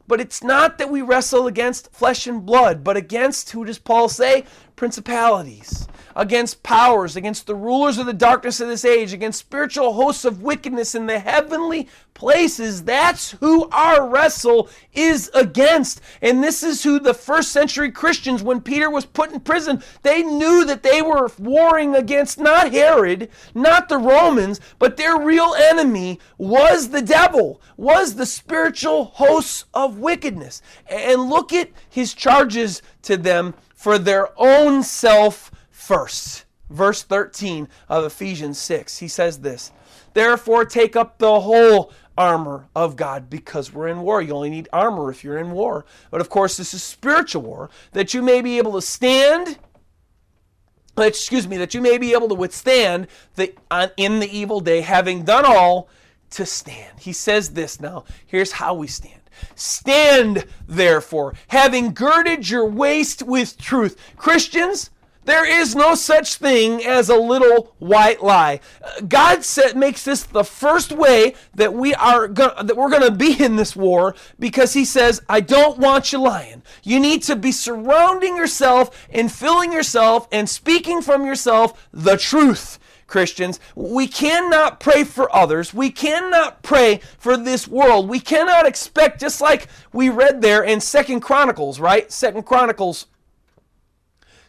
But 0.08 0.22
it's 0.22 0.42
not 0.42 0.78
that 0.78 0.90
we 0.90 1.02
wrestle 1.02 1.48
against 1.48 1.92
flesh 1.92 2.28
and 2.28 2.46
blood, 2.46 2.84
but 2.84 2.96
against, 2.96 3.52
who 3.52 3.66
does 3.66 3.80
Paul 3.80 4.08
say? 4.08 4.46
Principalities 4.76 5.88
against 6.18 6.64
powers, 6.64 7.16
against 7.16 7.46
the 7.46 7.56
rulers 7.56 8.00
of 8.00 8.08
the 8.08 8.14
darkness 8.14 8.60
of 8.60 8.68
this 8.68 8.84
age, 8.84 9.14
against 9.14 9.40
spiritual 9.40 9.94
hosts 9.94 10.26
of 10.26 10.42
wickedness 10.42 10.96
in 10.96 11.06
the 11.06 11.20
heavenly 11.20 11.88
places. 12.16 12.84
That's 12.84 13.32
who 13.34 13.70
our 13.70 14.10
wrestle 14.10 14.68
is 14.94 15.30
against. 15.36 16.02
And 16.24 16.44
this 16.44 16.64
is 16.64 16.82
who 16.82 17.00
the 17.00 17.14
first 17.14 17.52
century 17.52 17.92
Christians, 17.92 18.42
when 18.42 18.62
Peter 18.62 18.90
was 18.90 19.06
put 19.06 19.32
in 19.32 19.40
prison, 19.40 19.84
they 20.02 20.24
knew 20.24 20.66
that 20.66 20.82
they 20.82 21.04
were 21.04 21.30
warring 21.38 21.96
against 21.96 22.40
not 22.40 22.72
Herod, 22.72 23.30
not 23.54 23.88
the 23.88 24.00
Romans, 24.00 24.60
but 24.80 24.98
their 24.98 25.20
real 25.20 25.54
enemy 25.54 26.20
was 26.40 26.90
the 26.90 27.04
devil, 27.04 27.62
was 27.78 28.16
the 28.16 28.26
spiritual 28.26 29.06
hosts 29.06 29.66
of 29.72 30.00
wickedness. 30.00 30.64
And 30.90 31.30
look 31.30 31.54
at 31.54 31.70
his 31.88 32.16
charges 32.16 32.82
to 33.04 33.18
them 33.18 33.54
for 33.76 34.00
their 34.00 34.30
own 34.38 34.82
self 34.82 35.52
first. 35.88 36.46
Verse 36.70 37.02
13 37.02 37.70
of 37.88 38.04
Ephesians 38.04 38.58
6, 38.60 38.98
he 38.98 39.08
says 39.08 39.40
this 39.40 39.72
Therefore, 40.14 40.66
take 40.66 40.98
up 40.98 41.18
the 41.18 41.40
whole 41.40 41.94
armor 42.18 42.68
of 42.76 42.96
God 42.96 43.30
because 43.30 43.72
we're 43.72 43.88
in 43.88 44.02
war. 44.02 44.22
You 44.22 44.34
only 44.34 44.50
need 44.50 44.68
armor 44.74 45.10
if 45.10 45.24
you're 45.24 45.38
in 45.38 45.52
war. 45.52 45.86
But 46.12 46.20
of 46.20 46.30
course, 46.30 46.58
this 46.58 46.74
is 46.74 46.84
spiritual 46.84 47.44
war, 47.44 47.70
that 47.94 48.14
you 48.14 48.22
may 48.22 48.42
be 48.42 48.58
able 48.58 48.74
to 48.74 48.82
stand 48.82 49.58
excuse 50.98 51.48
me, 51.48 51.58
that 51.58 51.76
you 51.76 51.82
may 51.82 52.00
be 52.00 52.14
able 52.14 52.28
to 52.28 52.36
withstand 52.36 53.08
the 53.36 53.54
uh, 53.70 53.90
in 53.98 54.20
the 54.20 54.36
evil 54.36 54.60
day, 54.60 54.82
having 54.82 55.24
done 55.24 55.46
all 55.46 55.90
to 56.32 56.46
stand. 56.46 57.00
He 57.00 57.14
says 57.14 57.50
this 57.50 57.80
now. 57.80 58.04
Here's 58.26 58.54
how 58.54 58.74
we 58.74 58.88
stand. 58.88 59.22
Stand 59.54 60.46
therefore, 60.68 61.36
having 61.50 61.94
girded 61.94 62.50
your 62.50 62.66
waist 62.66 63.22
with 63.22 63.58
truth. 63.58 63.96
Christians, 64.18 64.90
there 65.28 65.46
is 65.46 65.76
no 65.76 65.94
such 65.94 66.36
thing 66.36 66.84
as 66.86 67.10
a 67.10 67.16
little 67.16 67.76
white 67.80 68.24
lie. 68.24 68.62
God 69.08 69.44
said, 69.44 69.76
makes 69.76 70.06
this 70.06 70.24
the 70.24 70.46
first 70.46 70.92
way 70.92 71.36
that 71.54 71.74
we 71.74 71.94
are 71.96 72.30
go- 72.30 72.56
that 72.64 72.78
we're 72.78 72.90
going 72.90 73.04
to 73.04 73.12
be 73.12 73.44
in 73.44 73.58
this 73.58 73.76
war 73.76 74.16
because 74.40 74.74
He 74.74 74.86
says, 74.86 75.22
"I 75.28 75.42
don't 75.42 75.78
want 75.78 76.14
you 76.14 76.20
lying. 76.20 76.64
You 76.82 77.00
need 77.00 77.24
to 77.24 77.36
be 77.36 77.52
surrounding 77.52 78.38
yourself 78.38 79.08
and 79.12 79.30
filling 79.30 79.74
yourself 79.74 80.28
and 80.32 80.50
speaking 80.50 81.02
from 81.02 81.26
yourself 81.26 81.88
the 81.92 82.18
truth." 82.18 82.80
Christians, 83.06 83.60
we 83.76 84.08
cannot 84.08 84.80
pray 84.80 85.04
for 85.04 85.34
others. 85.34 85.74
We 85.74 85.92
cannot 85.92 86.62
pray 86.62 87.00
for 87.18 87.38
this 87.38 87.68
world. 87.68 88.10
We 88.10 88.20
cannot 88.20 88.66
expect, 88.66 89.22
just 89.22 89.40
like 89.42 89.68
we 89.94 90.10
read 90.10 90.42
there 90.42 90.64
in 90.64 90.82
Second 90.82 91.22
Chronicles, 91.22 91.80
right? 91.80 92.12
Second 92.12 92.44
Chronicles 92.44 93.08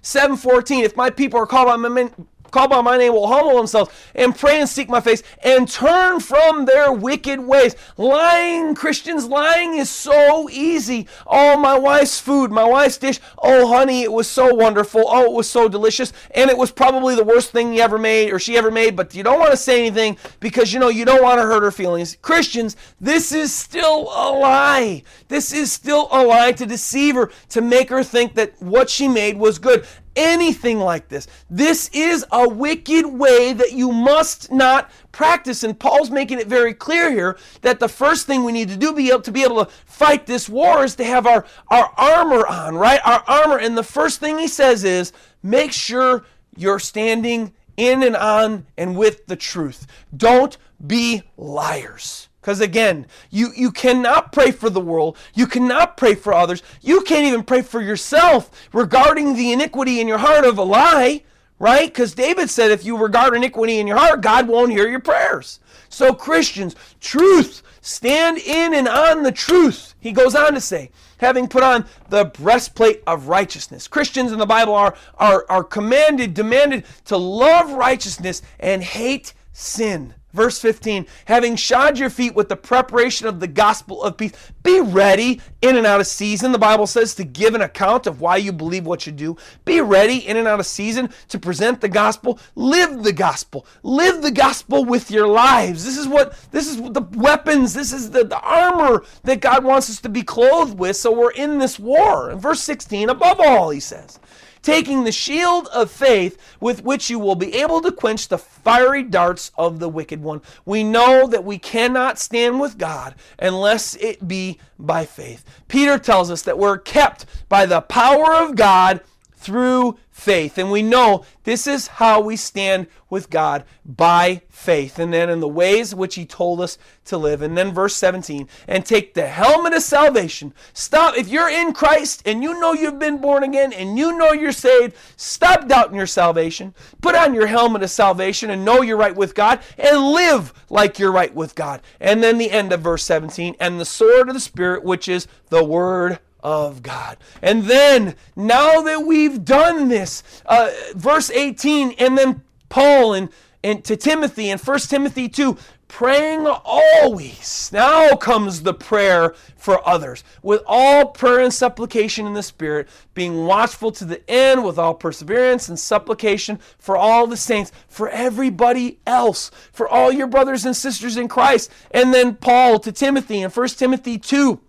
7:14 0.02 0.84
If 0.84 0.96
my 0.96 1.10
people 1.10 1.40
are 1.40 1.46
called 1.46 1.68
by 1.68 1.76
my 1.76 2.10
call 2.50 2.68
by 2.68 2.80
my 2.80 2.96
name 2.96 3.12
will 3.12 3.26
humble 3.26 3.56
themselves 3.56 3.92
and 4.14 4.36
pray 4.36 4.60
and 4.60 4.68
seek 4.68 4.88
my 4.88 5.00
face 5.00 5.22
and 5.42 5.68
turn 5.68 6.20
from 6.20 6.64
their 6.64 6.92
wicked 6.92 7.40
ways. 7.40 7.74
Lying, 7.96 8.74
Christians, 8.74 9.26
lying 9.26 9.74
is 9.74 9.90
so 9.90 10.48
easy. 10.50 11.06
Oh, 11.26 11.56
my 11.58 11.78
wife's 11.78 12.20
food, 12.20 12.50
my 12.50 12.64
wife's 12.64 12.98
dish. 12.98 13.20
Oh, 13.38 13.68
honey, 13.68 14.02
it 14.02 14.12
was 14.12 14.28
so 14.28 14.54
wonderful. 14.54 15.04
Oh, 15.06 15.24
it 15.24 15.32
was 15.32 15.48
so 15.48 15.68
delicious. 15.68 16.12
And 16.32 16.50
it 16.50 16.58
was 16.58 16.70
probably 16.70 17.14
the 17.14 17.24
worst 17.24 17.50
thing 17.50 17.72
you 17.72 17.80
ever 17.80 17.98
made 17.98 18.32
or 18.32 18.38
she 18.38 18.56
ever 18.56 18.70
made, 18.70 18.96
but 18.96 19.14
you 19.14 19.22
don't 19.22 19.38
want 19.38 19.50
to 19.50 19.56
say 19.56 19.80
anything 19.80 20.16
because 20.40 20.72
you 20.72 20.80
know 20.80 20.88
you 20.88 21.04
don't 21.04 21.22
want 21.22 21.38
to 21.38 21.42
hurt 21.42 21.62
her 21.62 21.70
feelings. 21.70 22.16
Christians, 22.22 22.76
this 23.00 23.32
is 23.32 23.52
still 23.52 24.02
a 24.02 24.30
lie. 24.30 25.02
This 25.28 25.52
is 25.52 25.72
still 25.72 26.08
a 26.10 26.24
lie 26.24 26.52
to 26.52 26.66
deceive 26.66 27.14
her, 27.14 27.30
to 27.50 27.60
make 27.60 27.90
her 27.90 28.02
think 28.02 28.34
that 28.34 28.60
what 28.60 28.90
she 28.90 29.08
made 29.08 29.36
was 29.36 29.58
good 29.58 29.86
anything 30.18 30.80
like 30.80 31.08
this. 31.08 31.28
This 31.48 31.88
is 31.92 32.26
a 32.32 32.48
wicked 32.48 33.06
way 33.06 33.52
that 33.52 33.72
you 33.72 33.92
must 33.92 34.50
not 34.50 34.90
practice. 35.12 35.62
And 35.62 35.78
Paul's 35.78 36.10
making 36.10 36.40
it 36.40 36.48
very 36.48 36.74
clear 36.74 37.10
here 37.10 37.38
that 37.62 37.78
the 37.78 37.88
first 37.88 38.26
thing 38.26 38.42
we 38.44 38.52
need 38.52 38.68
to 38.68 38.76
do 38.76 38.92
be 38.92 39.08
able 39.10 39.22
to 39.22 39.32
be 39.32 39.44
able 39.44 39.64
to 39.64 39.70
fight 39.86 40.26
this 40.26 40.48
war 40.48 40.84
is 40.84 40.96
to 40.96 41.04
have 41.04 41.26
our, 41.26 41.46
our 41.68 41.92
armor 41.96 42.46
on, 42.46 42.74
right? 42.74 43.00
Our 43.04 43.22
armor. 43.26 43.58
And 43.58 43.78
the 43.78 43.84
first 43.84 44.18
thing 44.18 44.38
he 44.38 44.48
says 44.48 44.82
is 44.82 45.12
make 45.42 45.72
sure 45.72 46.24
you're 46.56 46.80
standing 46.80 47.54
in 47.76 48.02
and 48.02 48.16
on 48.16 48.66
and 48.76 48.96
with 48.96 49.26
the 49.26 49.36
truth. 49.36 49.86
Don't 50.14 50.58
be 50.84 51.22
liars. 51.36 52.27
Because 52.48 52.62
again, 52.62 53.06
you, 53.28 53.50
you 53.54 53.70
cannot 53.70 54.32
pray 54.32 54.52
for 54.52 54.70
the 54.70 54.80
world. 54.80 55.18
You 55.34 55.46
cannot 55.46 55.98
pray 55.98 56.14
for 56.14 56.32
others. 56.32 56.62
You 56.80 57.02
can't 57.02 57.26
even 57.26 57.42
pray 57.42 57.60
for 57.60 57.82
yourself 57.82 58.50
regarding 58.72 59.34
the 59.34 59.52
iniquity 59.52 60.00
in 60.00 60.08
your 60.08 60.16
heart 60.16 60.46
of 60.46 60.56
a 60.56 60.62
lie, 60.62 61.24
right? 61.58 61.92
Because 61.92 62.14
David 62.14 62.48
said 62.48 62.70
if 62.70 62.86
you 62.86 62.96
regard 62.96 63.36
iniquity 63.36 63.80
in 63.80 63.86
your 63.86 63.98
heart, 63.98 64.22
God 64.22 64.48
won't 64.48 64.72
hear 64.72 64.88
your 64.88 64.98
prayers. 64.98 65.60
So, 65.90 66.14
Christians, 66.14 66.74
truth, 67.02 67.62
stand 67.82 68.38
in 68.38 68.72
and 68.72 68.88
on 68.88 69.24
the 69.24 69.32
truth. 69.32 69.94
He 70.00 70.12
goes 70.12 70.34
on 70.34 70.54
to 70.54 70.60
say, 70.62 70.90
having 71.18 71.48
put 71.48 71.62
on 71.62 71.84
the 72.08 72.24
breastplate 72.24 73.02
of 73.06 73.28
righteousness. 73.28 73.86
Christians 73.86 74.32
in 74.32 74.38
the 74.38 74.46
Bible 74.46 74.74
are, 74.74 74.96
are, 75.18 75.44
are 75.50 75.64
commanded, 75.64 76.32
demanded 76.32 76.86
to 77.04 77.18
love 77.18 77.72
righteousness 77.72 78.40
and 78.58 78.82
hate 78.82 79.34
sin. 79.52 80.14
Verse 80.34 80.60
15, 80.60 81.06
having 81.24 81.56
shod 81.56 81.98
your 81.98 82.10
feet 82.10 82.34
with 82.34 82.50
the 82.50 82.56
preparation 82.56 83.26
of 83.26 83.40
the 83.40 83.46
gospel 83.46 84.02
of 84.02 84.18
peace, 84.18 84.32
be 84.62 84.78
ready 84.78 85.40
in 85.62 85.74
and 85.76 85.86
out 85.86 86.00
of 86.00 86.06
season. 86.06 86.52
The 86.52 86.58
Bible 86.58 86.86
says 86.86 87.14
to 87.14 87.24
give 87.24 87.54
an 87.54 87.62
account 87.62 88.06
of 88.06 88.20
why 88.20 88.36
you 88.36 88.52
believe 88.52 88.84
what 88.84 89.06
you 89.06 89.12
do. 89.12 89.38
Be 89.64 89.80
ready 89.80 90.18
in 90.18 90.36
and 90.36 90.46
out 90.46 90.60
of 90.60 90.66
season 90.66 91.08
to 91.28 91.38
present 91.38 91.80
the 91.80 91.88
gospel. 91.88 92.38
Live 92.56 93.04
the 93.04 93.12
gospel. 93.12 93.66
Live 93.82 94.20
the 94.20 94.30
gospel 94.30 94.84
with 94.84 95.10
your 95.10 95.26
lives. 95.26 95.86
This 95.86 95.96
is 95.96 96.06
what, 96.06 96.38
this 96.50 96.68
is 96.68 96.76
the 96.76 97.08
weapons, 97.12 97.72
this 97.72 97.94
is 97.94 98.10
the, 98.10 98.24
the 98.24 98.40
armor 98.40 99.04
that 99.22 99.40
God 99.40 99.64
wants 99.64 99.88
us 99.88 100.00
to 100.02 100.10
be 100.10 100.22
clothed 100.22 100.78
with. 100.78 100.96
So 100.96 101.10
we're 101.10 101.32
in 101.32 101.58
this 101.58 101.78
war. 101.78 102.30
In 102.30 102.38
verse 102.38 102.60
16, 102.60 103.08
above 103.08 103.40
all, 103.40 103.70
he 103.70 103.80
says, 103.80 104.20
taking 104.68 105.04
the 105.04 105.10
shield 105.10 105.66
of 105.68 105.90
faith 105.90 106.36
with 106.60 106.84
which 106.84 107.08
you 107.08 107.18
will 107.18 107.34
be 107.34 107.54
able 107.54 107.80
to 107.80 107.90
quench 107.90 108.28
the 108.28 108.36
fiery 108.36 109.02
darts 109.02 109.50
of 109.56 109.78
the 109.78 109.88
wicked 109.88 110.22
one. 110.22 110.42
We 110.66 110.84
know 110.84 111.26
that 111.26 111.42
we 111.42 111.58
cannot 111.58 112.18
stand 112.18 112.60
with 112.60 112.76
God 112.76 113.14
unless 113.38 113.94
it 113.94 114.28
be 114.28 114.58
by 114.78 115.06
faith. 115.06 115.42
Peter 115.68 115.98
tells 115.98 116.30
us 116.30 116.42
that 116.42 116.58
we're 116.58 116.76
kept 116.76 117.24
by 117.48 117.64
the 117.64 117.80
power 117.80 118.34
of 118.34 118.56
God 118.56 119.00
through 119.38 119.96
faith. 120.10 120.58
And 120.58 120.70
we 120.70 120.82
know 120.82 121.24
this 121.44 121.66
is 121.66 121.86
how 121.86 122.20
we 122.20 122.34
stand 122.34 122.88
with 123.08 123.30
God 123.30 123.64
by 123.84 124.42
faith. 124.50 124.98
And 124.98 125.12
then 125.12 125.30
in 125.30 125.38
the 125.38 125.48
ways 125.48 125.94
which 125.94 126.16
He 126.16 126.26
told 126.26 126.60
us 126.60 126.76
to 127.04 127.16
live. 127.16 127.40
And 127.40 127.56
then 127.56 127.72
verse 127.72 127.94
17, 127.96 128.48
and 128.66 128.84
take 128.84 129.14
the 129.14 129.28
helmet 129.28 129.74
of 129.74 129.82
salvation. 129.82 130.52
Stop. 130.72 131.16
If 131.16 131.28
you're 131.28 131.48
in 131.48 131.72
Christ 131.72 132.22
and 132.26 132.42
you 132.42 132.58
know 132.58 132.72
you've 132.72 132.98
been 132.98 133.20
born 133.20 133.44
again 133.44 133.72
and 133.72 133.96
you 133.96 134.18
know 134.18 134.32
you're 134.32 134.52
saved, 134.52 134.96
stop 135.16 135.68
doubting 135.68 135.96
your 135.96 136.06
salvation. 136.06 136.74
Put 137.00 137.14
on 137.14 137.32
your 137.32 137.46
helmet 137.46 137.84
of 137.84 137.90
salvation 137.90 138.50
and 138.50 138.64
know 138.64 138.82
you're 138.82 138.96
right 138.96 139.16
with 139.16 139.36
God 139.36 139.60
and 139.78 140.02
live 140.02 140.52
like 140.68 140.98
you're 140.98 141.12
right 141.12 141.34
with 141.34 141.54
God. 141.54 141.80
And 142.00 142.22
then 142.22 142.38
the 142.38 142.50
end 142.50 142.72
of 142.72 142.80
verse 142.80 143.04
17, 143.04 143.54
and 143.60 143.78
the 143.78 143.84
sword 143.84 144.28
of 144.28 144.34
the 144.34 144.40
Spirit, 144.40 144.82
which 144.82 145.08
is 145.08 145.28
the 145.48 145.64
Word 145.64 146.18
of 146.48 146.82
God. 146.82 147.18
And 147.42 147.64
then, 147.64 148.14
now 148.34 148.80
that 148.80 149.06
we've 149.06 149.44
done 149.44 149.88
this, 149.88 150.22
uh, 150.46 150.70
verse 150.94 151.30
18, 151.30 151.92
and 151.98 152.16
then 152.16 152.42
Paul 152.70 153.12
and, 153.12 153.28
and 153.62 153.84
to 153.84 153.96
Timothy 153.96 154.48
in 154.48 154.58
1 154.58 154.78
Timothy 154.80 155.28
2, 155.28 155.58
praying 155.88 156.46
always. 156.46 157.70
Now 157.70 158.16
comes 158.16 158.62
the 158.62 158.72
prayer 158.72 159.34
for 159.56 159.86
others. 159.86 160.24
With 160.42 160.62
all 160.66 161.08
prayer 161.08 161.40
and 161.40 161.52
supplication 161.52 162.26
in 162.26 162.32
the 162.32 162.42
Spirit, 162.42 162.88
being 163.12 163.44
watchful 163.44 163.92
to 163.92 164.06
the 164.06 164.30
end 164.30 164.64
with 164.64 164.78
all 164.78 164.94
perseverance 164.94 165.68
and 165.68 165.78
supplication 165.78 166.60
for 166.78 166.96
all 166.96 167.26
the 167.26 167.36
saints, 167.36 167.72
for 167.88 168.08
everybody 168.08 169.00
else, 169.06 169.50
for 169.70 169.86
all 169.86 170.10
your 170.10 170.28
brothers 170.28 170.64
and 170.64 170.74
sisters 170.74 171.18
in 171.18 171.28
Christ. 171.28 171.70
And 171.90 172.14
then 172.14 172.36
Paul 172.36 172.78
to 172.80 172.92
Timothy 172.92 173.42
in 173.42 173.50
1 173.50 173.68
Timothy 173.68 174.16
2 174.16 174.62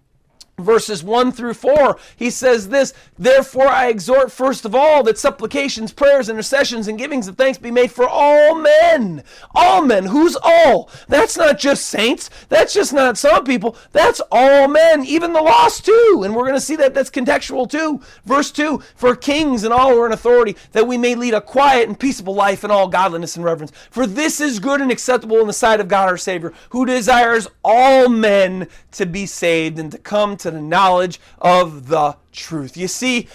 verses 0.60 1.04
1 1.04 1.32
through 1.32 1.54
4, 1.54 1.98
he 2.16 2.30
says 2.30 2.70
this 2.70 2.94
Therefore 3.18 3.68
I 3.68 3.88
exhort 3.88 4.32
first 4.32 4.66
of 4.66 4.76
all 4.76 5.04
that 5.04 5.18
supplications, 5.18 5.92
prayers, 5.92 6.30
intercessions, 6.30 6.88
and 6.88 6.98
givings 6.98 7.28
of 7.28 7.38
thanks 7.38 7.58
be 7.58 7.72
made 7.72 7.92
for 7.92 8.08
all 8.08 8.56
men. 8.56 9.24
All 9.54 9.84
men. 9.84 10.06
Who's 10.06 10.38
all? 10.42 10.90
That's 11.08 11.38
not 11.38 11.60
just 11.60 11.86
saints. 11.86 12.30
That's 12.50 12.74
just 12.74 12.94
not 12.94 13.18
some 13.18 13.44
people. 13.44 13.76
That's 13.92 14.22
all 14.32 14.68
men, 14.68 15.06
even 15.06 15.34
the 15.34 15.42
lost 15.42 15.86
too. 15.86 16.22
And 16.24 16.36
we're 16.36 16.44
going 16.44 16.54
to 16.56 16.62
see 16.62 16.76
that 16.78 16.94
that's 16.94 17.10
contextual 17.10 17.70
too. 17.70 18.02
Verse 18.26 18.52
2 18.52 18.82
For 18.96 19.16
kings 19.16 19.64
and 19.64 19.74
all 19.74 19.92
who 19.92 20.02
are 20.02 20.06
in 20.06 20.12
authority, 20.12 20.56
that 20.72 20.88
we 20.88 20.98
may 20.98 21.16
lead 21.16 21.34
a 21.34 21.42
quiet 21.42 21.88
and 21.88 22.00
peaceable 22.00 22.36
life 22.36 22.64
in 22.64 22.72
all 22.72 22.88
godliness 22.88 23.36
and 23.36 23.46
reverence. 23.46 23.72
For 23.90 24.06
this 24.06 24.40
is 24.40 24.60
good 24.60 24.82
and 24.82 24.92
acceptable 24.92 25.40
in 25.40 25.48
the 25.48 25.54
sight 25.54 25.80
of 25.80 25.88
God 25.88 26.10
our 26.10 26.18
Savior, 26.18 26.54
who 26.70 26.86
desires 26.86 27.48
all 27.64 28.10
men 28.10 28.68
to 28.92 29.06
be 29.06 29.26
saved 29.26 29.80
and 29.80 29.92
to 29.92 29.98
come 29.98 30.38
to 30.38 30.49
the 30.50 30.62
knowledge 30.62 31.20
of 31.40 31.88
the 31.88 32.18
truth. 32.32 32.78
You 32.78 32.88
see, 32.88 33.28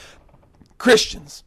Christians, 0.78 1.44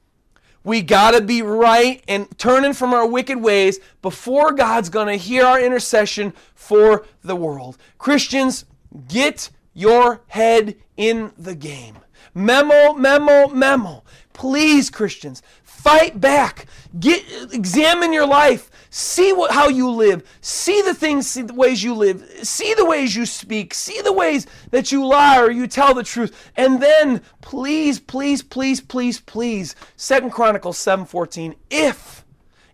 we 0.63 0.81
got 0.81 1.11
to 1.11 1.21
be 1.21 1.41
right 1.41 2.03
and 2.07 2.27
turning 2.37 2.73
from 2.73 2.93
our 2.93 3.07
wicked 3.07 3.41
ways 3.41 3.79
before 4.01 4.51
God's 4.51 4.89
going 4.89 5.07
to 5.07 5.15
hear 5.15 5.45
our 5.45 5.61
intercession 5.61 6.33
for 6.55 7.05
the 7.23 7.35
world. 7.35 7.77
Christians, 7.97 8.65
get 9.07 9.49
your 9.73 10.21
head 10.27 10.75
in 10.97 11.31
the 11.37 11.55
game. 11.55 11.99
Memo, 12.33 12.93
memo, 12.93 13.47
memo. 13.47 14.03
Please, 14.33 14.89
Christians, 14.89 15.41
fight 15.87 16.19
back. 16.19 16.65
Get 16.99 17.23
examine 17.53 18.11
your 18.11 18.27
life. 18.27 18.69
See 18.89 19.31
what, 19.31 19.51
how 19.51 19.69
you 19.69 19.89
live. 19.89 20.27
See 20.41 20.81
the 20.81 20.93
things, 20.93 21.27
see 21.27 21.43
the 21.43 21.53
ways 21.53 21.81
you 21.81 21.93
live. 21.93 22.21
See 22.43 22.73
the 22.73 22.83
ways 22.83 23.15
you 23.15 23.25
speak. 23.25 23.73
See 23.73 24.01
the 24.01 24.11
ways 24.11 24.47
that 24.71 24.91
you 24.91 25.05
lie 25.05 25.39
or 25.39 25.49
you 25.49 25.65
tell 25.65 25.93
the 25.93 26.03
truth. 26.03 26.51
And 26.57 26.81
then, 26.81 27.21
please, 27.41 27.99
please, 28.01 28.41
please, 28.41 28.81
please, 28.81 29.21
please, 29.21 29.75
Second 29.95 30.31
Chronicles 30.31 30.77
7:14. 30.77 31.55
If, 31.69 32.25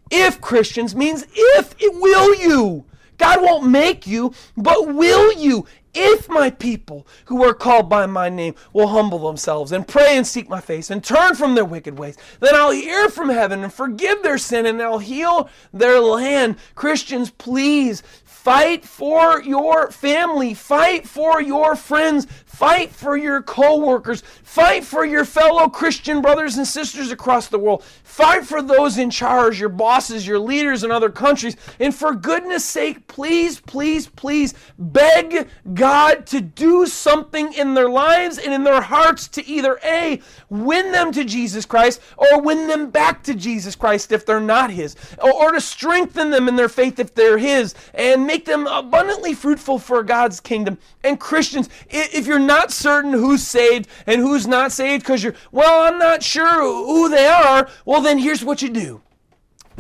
if 0.10 0.42
Christians 0.42 0.96
means 0.96 1.26
if 1.30 1.76
it 1.80 1.94
will 1.94 2.34
you. 2.36 2.86
God 3.20 3.44
won't 3.44 3.68
make 3.70 4.08
you, 4.08 4.34
but 4.58 4.94
will 4.94 5.32
you? 5.34 5.68
If 5.94 6.30
my 6.30 6.50
people 6.50 7.08
who 7.26 7.44
are 7.44 7.54
called 7.54 7.90
by 7.90 8.06
my 8.06 8.30
name 8.30 8.56
will 8.72 8.88
humble 8.88 9.20
themselves 9.20 9.72
and 9.72 9.88
pray 9.88 10.18
and 10.18 10.26
seek 10.26 10.50
my 10.50 10.62
face 10.62 10.90
and 10.90 11.04
turn 11.04 11.36
from 11.36 11.56
their 11.56 11.66
wicked 11.66 11.98
ways, 11.98 12.18
then 12.40 12.56
I'll 12.56 12.72
hear 12.72 13.10
from 13.10 13.30
heaven 13.30 13.64
and 13.64 13.74
forgive 13.74 14.24
their 14.24 14.38
sin 14.38 14.66
and 14.66 14.82
I'll 14.82 15.00
heal 15.00 15.50
their 15.72 16.00
land. 16.00 16.58
Christians, 16.76 17.30
please 17.30 18.04
fight 18.24 18.84
for 18.84 19.42
your 19.42 19.90
family, 19.90 20.54
fight 20.54 21.08
for 21.08 21.42
your 21.42 21.78
friends, 21.78 22.28
Fight 22.54 22.92
for 22.92 23.18
your 23.18 23.42
co-workers. 23.42 24.22
Fight 24.22 24.84
for 24.84 25.04
your 25.04 25.26
fellow 25.26 25.68
Christian 25.70 26.22
brothers 26.22 26.56
and 26.56 26.68
sisters 26.68 27.10
across 27.10 27.48
the 27.48 27.58
world. 27.58 27.84
Fight 28.04 28.46
for 28.46 28.62
those 28.62 29.00
in 29.00 29.10
charge, 29.10 29.60
your 29.60 29.70
bosses, 29.70 30.28
your 30.28 30.38
leaders 30.38 30.84
in 30.84 30.92
other 30.92 31.10
countries. 31.10 31.58
And 31.80 31.96
for 31.96 32.14
goodness 32.14 32.64
sake, 32.64 33.08
please, 33.08 33.60
please, 33.60 34.06
please 34.06 34.54
beg 34.78 35.48
God 35.74 36.28
to 36.28 36.42
do 36.42 36.86
something 36.86 37.54
in 37.54 37.74
their 37.74 37.90
lives 37.90 38.38
and 38.38 38.54
in 38.54 38.64
their 38.64 38.82
hearts 38.82 39.28
to 39.30 39.46
either 39.48 39.80
A, 39.84 40.22
win 40.50 40.92
them 40.92 41.12
to 41.14 41.26
Jesus 41.26 41.66
Christ 41.66 42.02
or 42.18 42.40
win 42.40 42.68
them 42.68 42.92
back 42.92 43.24
to 43.24 43.34
Jesus 43.34 43.76
Christ 43.76 44.12
if 44.12 44.28
they're 44.28 44.40
not 44.40 44.70
His, 44.70 44.96
or, 45.20 45.54
to 45.54 45.60
strengthen 45.60 46.30
them 46.30 46.48
in 46.48 46.56
their 46.56 46.70
faith 46.70 47.00
if 47.00 47.16
they're 47.16 47.40
His, 47.40 47.74
and 47.96 48.28
make 48.28 48.46
them 48.46 48.68
abundantly 48.68 49.34
fruitful 49.34 49.80
for 49.80 50.04
God's 50.04 50.40
kingdom. 50.40 50.78
And 51.04 51.20
Christians, 51.20 51.68
if 51.90 52.28
you're 52.28 52.43
not 52.46 52.72
certain 52.72 53.14
who's 53.14 53.46
saved 53.46 53.88
and 54.06 54.22
who's 54.22 54.48
not 54.48 54.72
saved 54.72 55.04
because 55.04 55.24
you're, 55.24 55.36
well, 55.52 55.84
I'm 55.84 56.00
not 56.00 56.24
sure 56.24 56.62
who 56.62 57.10
they 57.10 57.28
are, 57.28 57.68
well, 57.86 58.02
then 58.02 58.18
here's 58.18 58.44
what 58.44 58.62
you 58.62 58.70
do. 58.70 59.02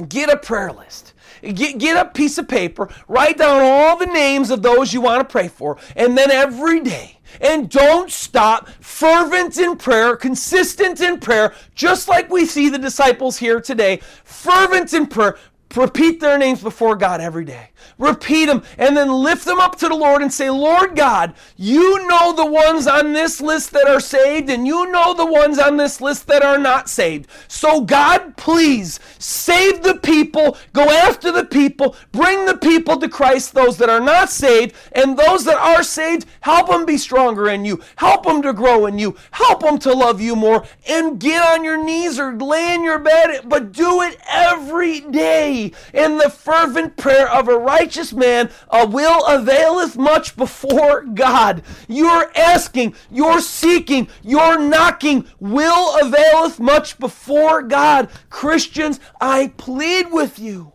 Get 0.07 0.29
a 0.29 0.37
prayer 0.37 0.71
list. 0.71 1.13
Get, 1.41 1.77
get 1.77 1.97
a 1.97 2.09
piece 2.09 2.37
of 2.37 2.47
paper, 2.47 2.87
write 3.09 3.37
down 3.37 3.61
all 3.61 3.97
the 3.97 4.05
names 4.05 4.49
of 4.49 4.61
those 4.61 4.93
you 4.93 5.01
want 5.01 5.27
to 5.27 5.29
pray 5.29 5.49
for, 5.49 5.77
and 5.93 6.17
then 6.17 6.31
every 6.31 6.79
day, 6.79 7.19
and 7.41 7.69
don't 7.69 8.09
stop, 8.09 8.69
fervent 8.79 9.57
in 9.57 9.75
prayer, 9.75 10.15
consistent 10.15 11.01
in 11.01 11.19
prayer, 11.19 11.53
just 11.75 12.07
like 12.07 12.29
we 12.29 12.45
see 12.45 12.69
the 12.69 12.77
disciples 12.77 13.37
here 13.37 13.59
today, 13.59 13.97
fervent 14.23 14.93
in 14.93 15.05
prayer. 15.05 15.37
Repeat 15.75 16.21
their 16.21 16.37
names 16.37 16.61
before 16.61 16.95
God 16.95 17.19
every 17.19 17.43
day 17.43 17.71
repeat 17.97 18.45
them, 18.45 18.63
and 18.77 18.95
then 18.95 19.11
lift 19.11 19.45
them 19.45 19.59
up 19.59 19.77
to 19.79 19.87
the 19.87 19.95
Lord 19.95 20.21
and 20.21 20.33
say, 20.33 20.49
Lord 20.49 20.95
God, 20.95 21.33
you 21.55 22.07
know 22.07 22.33
the 22.33 22.45
ones 22.45 22.87
on 22.87 23.13
this 23.13 23.41
list 23.41 23.71
that 23.71 23.87
are 23.87 23.99
saved, 23.99 24.49
and 24.49 24.67
you 24.67 24.91
know 24.91 25.13
the 25.13 25.25
ones 25.25 25.59
on 25.59 25.77
this 25.77 26.01
list 26.01 26.27
that 26.27 26.43
are 26.43 26.57
not 26.57 26.89
saved. 26.89 27.27
So, 27.47 27.81
God, 27.81 28.37
please 28.37 28.99
save 29.19 29.83
the 29.83 29.95
people, 29.95 30.57
go 30.73 30.89
after 30.89 31.31
the 31.31 31.45
people, 31.45 31.95
bring 32.11 32.45
the 32.45 32.57
people 32.57 32.97
to 32.97 33.09
Christ, 33.09 33.53
those 33.53 33.77
that 33.77 33.89
are 33.89 34.01
not 34.01 34.29
saved, 34.29 34.73
and 34.91 35.17
those 35.17 35.45
that 35.45 35.57
are 35.57 35.83
saved, 35.83 36.25
help 36.41 36.69
them 36.69 36.85
be 36.85 36.97
stronger 36.97 37.49
in 37.49 37.65
you, 37.65 37.81
help 37.95 38.23
them 38.23 38.41
to 38.41 38.53
grow 38.53 38.85
in 38.85 38.99
you, 38.99 39.15
help 39.31 39.61
them 39.61 39.77
to 39.79 39.93
love 39.93 40.21
you 40.21 40.35
more, 40.35 40.65
and 40.87 41.19
get 41.19 41.43
on 41.43 41.63
your 41.63 41.83
knees 41.83 42.19
or 42.19 42.33
lay 42.33 42.73
in 42.73 42.83
your 42.83 42.99
bed, 42.99 43.41
but 43.45 43.71
do 43.71 44.01
it 44.01 44.17
every 44.29 44.99
day 45.01 45.71
in 45.93 46.17
the 46.17 46.29
fervent 46.29 46.97
prayer 46.97 47.29
of 47.29 47.47
a 47.47 47.57
righteous 47.73 48.13
man 48.13 48.51
uh, 48.69 48.87
will 48.89 49.25
availeth 49.25 49.97
much 49.97 50.35
before 50.35 51.03
God. 51.03 51.63
You're 51.87 52.31
asking, 52.35 52.95
you're 53.11 53.41
seeking, 53.41 54.09
you're 54.21 54.59
knocking, 54.59 55.27
will 55.39 55.99
availeth 55.99 56.59
much 56.59 56.99
before 56.99 57.63
God. 57.63 58.09
Christians, 58.29 58.99
I 59.19 59.53
plead 59.57 60.11
with 60.11 60.37
you. 60.37 60.73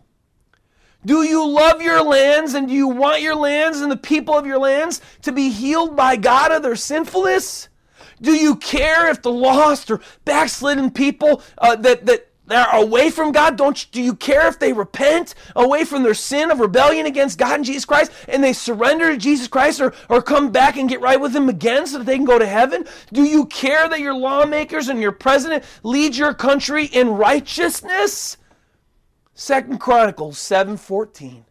Do 1.05 1.23
you 1.23 1.47
love 1.47 1.81
your 1.81 2.03
lands 2.03 2.53
and 2.53 2.67
do 2.67 2.73
you 2.73 2.89
want 2.89 3.21
your 3.21 3.35
lands 3.35 3.79
and 3.79 3.89
the 3.89 3.97
people 3.97 4.37
of 4.37 4.45
your 4.45 4.59
lands 4.59 4.99
to 5.21 5.31
be 5.31 5.49
healed 5.49 5.95
by 5.95 6.17
God 6.17 6.51
of 6.51 6.61
their 6.61 6.75
sinfulness? 6.75 7.69
Do 8.21 8.33
you 8.33 8.57
care 8.57 9.09
if 9.09 9.21
the 9.21 9.31
lost 9.31 9.89
or 9.89 10.01
backslidden 10.25 10.91
people 10.91 11.41
uh, 11.57 11.77
that, 11.77 12.05
that 12.05 12.28
they're 12.49 12.67
away 12.71 13.11
from 13.11 13.31
God. 13.31 13.57
Don't 13.57 13.87
do 13.91 14.01
you 14.01 14.15
care 14.15 14.47
if 14.47 14.57
they 14.57 14.73
repent 14.73 15.35
away 15.55 15.85
from 15.85 16.03
their 16.03 16.15
sin 16.15 16.49
of 16.49 16.59
rebellion 16.59 17.05
against 17.05 17.37
God 17.37 17.55
and 17.55 17.65
Jesus 17.65 17.85
Christ 17.85 18.11
and 18.27 18.43
they 18.43 18.53
surrender 18.53 19.11
to 19.11 19.17
Jesus 19.17 19.47
Christ 19.47 19.79
or, 19.79 19.93
or 20.09 20.21
come 20.21 20.51
back 20.51 20.75
and 20.75 20.89
get 20.89 20.99
right 20.99 21.21
with 21.21 21.35
Him 21.35 21.47
again 21.47 21.85
so 21.85 21.99
that 21.99 22.05
they 22.05 22.15
can 22.15 22.25
go 22.25 22.39
to 22.39 22.47
heaven? 22.47 22.85
Do 23.13 23.23
you 23.23 23.45
care 23.45 23.87
that 23.87 23.99
your 23.99 24.15
lawmakers 24.15 24.87
and 24.87 24.99
your 24.99 25.11
president 25.11 25.63
lead 25.83 26.15
your 26.15 26.33
country 26.33 26.85
in 26.85 27.09
righteousness? 27.09 28.37
Second 29.35 29.79
Chronicles 29.79 30.37
7:14 30.37 31.45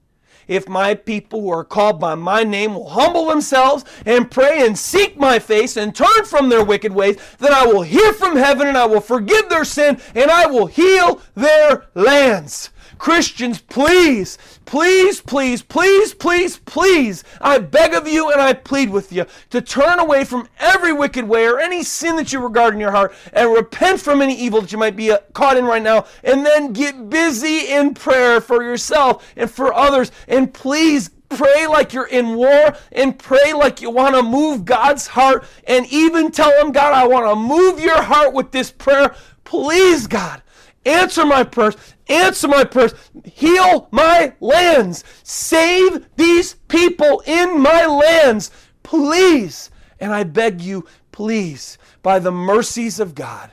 if 0.48 0.68
my 0.68 0.94
people 0.94 1.42
who 1.42 1.50
are 1.50 1.64
called 1.64 2.00
by 2.00 2.14
my 2.14 2.42
name 2.42 2.74
will 2.74 2.88
humble 2.88 3.26
themselves 3.26 3.84
and 4.04 4.30
pray 4.30 4.66
and 4.66 4.76
seek 4.76 5.16
my 5.18 5.38
face 5.38 5.76
and 5.76 5.94
turn 5.94 6.24
from 6.24 6.48
their 6.48 6.64
wicked 6.64 6.92
ways, 6.92 7.18
then 7.38 7.52
I 7.52 7.66
will 7.66 7.82
hear 7.82 8.12
from 8.12 8.36
heaven 8.36 8.66
and 8.66 8.76
I 8.76 8.86
will 8.86 9.00
forgive 9.00 9.48
their 9.48 9.64
sin 9.64 10.00
and 10.14 10.30
I 10.30 10.46
will 10.46 10.66
heal 10.66 11.20
their 11.34 11.86
lands. 11.94 12.70
Christians, 12.98 13.60
please, 13.60 14.38
please, 14.64 15.20
please, 15.20 15.62
please, 15.62 16.14
please, 16.14 16.58
please, 16.58 17.24
I 17.40 17.58
beg 17.58 17.94
of 17.94 18.08
you 18.08 18.30
and 18.30 18.40
I 18.40 18.52
plead 18.52 18.90
with 18.90 19.12
you 19.12 19.26
to 19.50 19.60
turn 19.60 19.98
away 19.98 20.24
from 20.24 20.48
every 20.58 20.92
wicked 20.92 21.26
way 21.26 21.46
or 21.46 21.58
any 21.58 21.82
sin 21.82 22.16
that 22.16 22.32
you 22.32 22.40
regard 22.40 22.74
in 22.74 22.80
your 22.80 22.90
heart 22.90 23.14
and 23.32 23.52
repent 23.52 24.00
from 24.00 24.20
any 24.20 24.34
evil 24.34 24.60
that 24.60 24.72
you 24.72 24.78
might 24.78 24.96
be 24.96 25.12
uh, 25.12 25.18
caught 25.32 25.56
in 25.56 25.64
right 25.64 25.82
now 25.82 26.06
and 26.24 26.44
then 26.44 26.72
get 26.72 27.08
busy 27.08 27.72
in 27.72 27.94
prayer 27.94 28.40
for 28.40 28.62
yourself 28.62 29.32
and 29.36 29.50
for 29.50 29.72
others. 29.72 30.10
And 30.26 30.52
please 30.52 31.10
pray 31.28 31.66
like 31.66 31.92
you're 31.92 32.06
in 32.06 32.34
war 32.34 32.76
and 32.92 33.18
pray 33.18 33.52
like 33.52 33.80
you 33.80 33.90
want 33.90 34.14
to 34.14 34.22
move 34.22 34.64
God's 34.64 35.06
heart 35.06 35.44
and 35.66 35.86
even 35.86 36.30
tell 36.30 36.52
him, 36.60 36.72
God, 36.72 36.94
I 36.94 37.06
want 37.06 37.26
to 37.26 37.36
move 37.36 37.80
your 37.80 38.02
heart 38.02 38.32
with 38.32 38.50
this 38.50 38.70
prayer. 38.70 39.14
Please, 39.44 40.06
God, 40.06 40.42
answer 40.88 41.24
my 41.24 41.44
prayers 41.44 41.76
Answer 42.08 42.48
my 42.48 42.64
prayers. 42.64 42.94
Heal 43.24 43.88
my 43.90 44.32
lands. 44.40 45.04
Save 45.22 46.06
these 46.16 46.54
people 46.54 47.22
in 47.26 47.60
my 47.60 47.86
lands. 47.86 48.50
Please. 48.82 49.70
And 50.00 50.12
I 50.12 50.24
beg 50.24 50.60
you, 50.60 50.86
please, 51.12 51.76
by 52.02 52.18
the 52.18 52.30
mercies 52.30 53.00
of 53.00 53.14
God, 53.14 53.50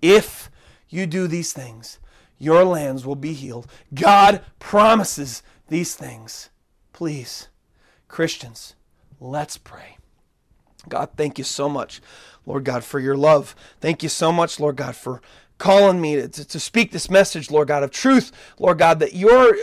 if 0.00 0.50
you 0.88 1.06
do 1.06 1.26
these 1.26 1.52
things, 1.52 1.98
your 2.38 2.64
lands 2.64 3.04
will 3.04 3.16
be 3.16 3.32
healed. 3.32 3.66
God 3.92 4.42
promises 4.60 5.42
these 5.68 5.96
things. 5.96 6.50
Please, 6.92 7.48
Christians, 8.06 8.76
let's 9.18 9.58
pray. 9.58 9.98
God, 10.88 11.10
thank 11.16 11.38
you 11.38 11.44
so 11.44 11.68
much, 11.68 12.00
Lord 12.46 12.64
God, 12.64 12.84
for 12.84 13.00
your 13.00 13.16
love. 13.16 13.56
Thank 13.80 14.04
you 14.04 14.08
so 14.08 14.30
much, 14.30 14.60
Lord 14.60 14.76
God, 14.76 14.94
for 14.94 15.20
calling 15.58 16.00
me 16.00 16.16
to, 16.16 16.44
to, 16.44 16.60
speak 16.60 16.90
this 16.90 17.10
message, 17.10 17.50
Lord 17.50 17.68
God, 17.68 17.82
of 17.82 17.90
truth, 17.90 18.32
Lord 18.58 18.78
God, 18.78 18.98
that 19.00 19.14
you're. 19.14 19.56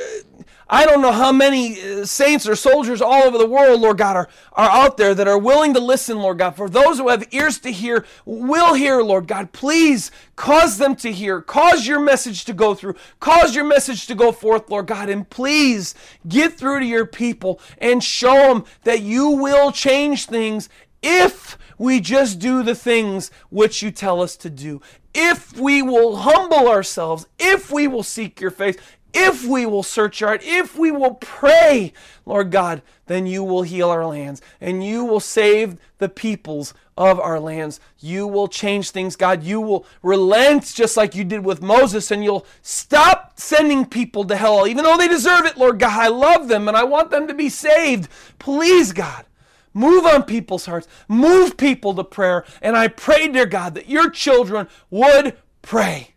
I 0.73 0.85
don't 0.85 1.01
know 1.01 1.11
how 1.11 1.33
many 1.33 1.81
uh, 1.81 2.05
saints 2.05 2.47
or 2.47 2.55
soldiers 2.55 3.01
all 3.01 3.23
over 3.23 3.37
the 3.37 3.45
world, 3.45 3.81
Lord 3.81 3.97
God, 3.97 4.15
are, 4.15 4.29
are 4.53 4.69
out 4.69 4.95
there 4.95 5.13
that 5.13 5.27
are 5.27 5.37
willing 5.37 5.73
to 5.73 5.81
listen, 5.81 6.17
Lord 6.17 6.37
God. 6.37 6.55
For 6.55 6.69
those 6.69 6.97
who 6.97 7.09
have 7.09 7.27
ears 7.31 7.59
to 7.59 7.71
hear, 7.73 8.05
will 8.23 8.73
hear, 8.73 9.01
Lord 9.03 9.27
God. 9.27 9.51
Please 9.51 10.11
cause 10.37 10.77
them 10.77 10.95
to 10.97 11.11
hear. 11.11 11.41
Cause 11.41 11.85
your 11.85 11.99
message 11.99 12.45
to 12.45 12.53
go 12.53 12.73
through. 12.73 12.95
Cause 13.19 13.53
your 13.53 13.65
message 13.65 14.07
to 14.07 14.15
go 14.15 14.31
forth, 14.31 14.69
Lord 14.69 14.87
God. 14.87 15.09
And 15.09 15.29
please 15.29 15.93
get 16.25 16.53
through 16.53 16.79
to 16.79 16.85
your 16.85 17.05
people 17.05 17.59
and 17.77 18.01
show 18.01 18.53
them 18.53 18.63
that 18.85 19.01
you 19.01 19.29
will 19.29 19.73
change 19.73 20.27
things 20.27 20.69
if 21.03 21.57
we 21.81 21.99
just 21.99 22.37
do 22.37 22.61
the 22.61 22.75
things 22.75 23.31
which 23.49 23.81
you 23.81 23.89
tell 23.89 24.21
us 24.21 24.35
to 24.35 24.51
do 24.51 24.79
if 25.15 25.59
we 25.59 25.81
will 25.81 26.17
humble 26.17 26.69
ourselves, 26.69 27.25
if 27.39 27.71
we 27.71 27.87
will 27.87 28.03
seek 28.03 28.39
your 28.39 28.51
face, 28.51 28.77
if 29.13 29.45
we 29.45 29.65
will 29.65 29.81
search 29.81 30.21
your 30.21 30.29
heart, 30.29 30.41
if 30.43 30.77
we 30.77 30.91
will 30.91 31.15
pray, 31.15 31.91
Lord 32.25 32.51
God, 32.51 32.83
then 33.07 33.25
you 33.25 33.43
will 33.43 33.63
heal 33.63 33.89
our 33.89 34.05
lands 34.05 34.41
and 34.61 34.85
you 34.85 35.03
will 35.03 35.19
save 35.19 35.77
the 35.97 36.07
peoples 36.07 36.73
of 36.95 37.19
our 37.19 37.39
lands. 37.39 37.79
You 37.99 38.27
will 38.27 38.47
change 38.47 38.91
things, 38.91 39.15
God. 39.15 39.43
You 39.43 39.59
will 39.59 39.85
relent 40.03 40.71
just 40.75 40.95
like 40.95 41.15
you 41.15 41.23
did 41.23 41.43
with 41.43 41.63
Moses 41.63 42.11
and 42.11 42.23
you'll 42.23 42.45
stop 42.61 43.33
sending 43.39 43.85
people 43.85 44.23
to 44.25 44.35
hell, 44.35 44.67
even 44.67 44.83
though 44.83 44.97
they 44.97 45.07
deserve 45.07 45.45
it, 45.45 45.57
Lord 45.57 45.79
God. 45.79 45.99
I 45.99 46.09
love 46.09 46.47
them 46.47 46.67
and 46.67 46.77
I 46.77 46.83
want 46.83 47.09
them 47.09 47.27
to 47.27 47.33
be 47.33 47.49
saved. 47.49 48.07
Please, 48.37 48.93
God, 48.93 49.25
Move 49.73 50.05
on 50.05 50.23
people's 50.23 50.65
hearts. 50.65 50.87
Move 51.07 51.57
people 51.57 51.93
to 51.95 52.03
prayer. 52.03 52.45
And 52.61 52.75
I 52.75 52.87
pray, 52.87 53.27
dear 53.27 53.45
God, 53.45 53.75
that 53.75 53.89
your 53.89 54.09
children 54.09 54.67
would 54.89 55.37
pray, 55.61 56.15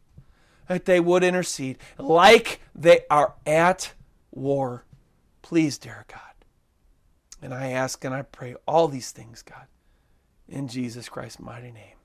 that 0.69 0.85
they 0.85 1.01
would 1.01 1.23
intercede 1.23 1.79
like 1.99 2.61
they 2.75 3.01
are 3.11 3.35
at 3.47 3.95
war. 4.31 4.85
Please, 5.43 5.79
dear 5.79 6.05
God. 6.09 6.21
And 7.43 7.53
I 7.53 7.71
ask 7.71 8.05
and 8.05 8.15
I 8.15 8.23
pray 8.23 8.55
all 8.67 8.89
these 8.89 9.11
things, 9.11 9.43
God, 9.43 9.67
in 10.49 10.67
Jesus 10.69 11.09
Christ's 11.09 11.41
mighty 11.41 11.71
name. 11.71 11.97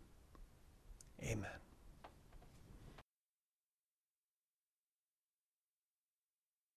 Amen. 1.24 1.59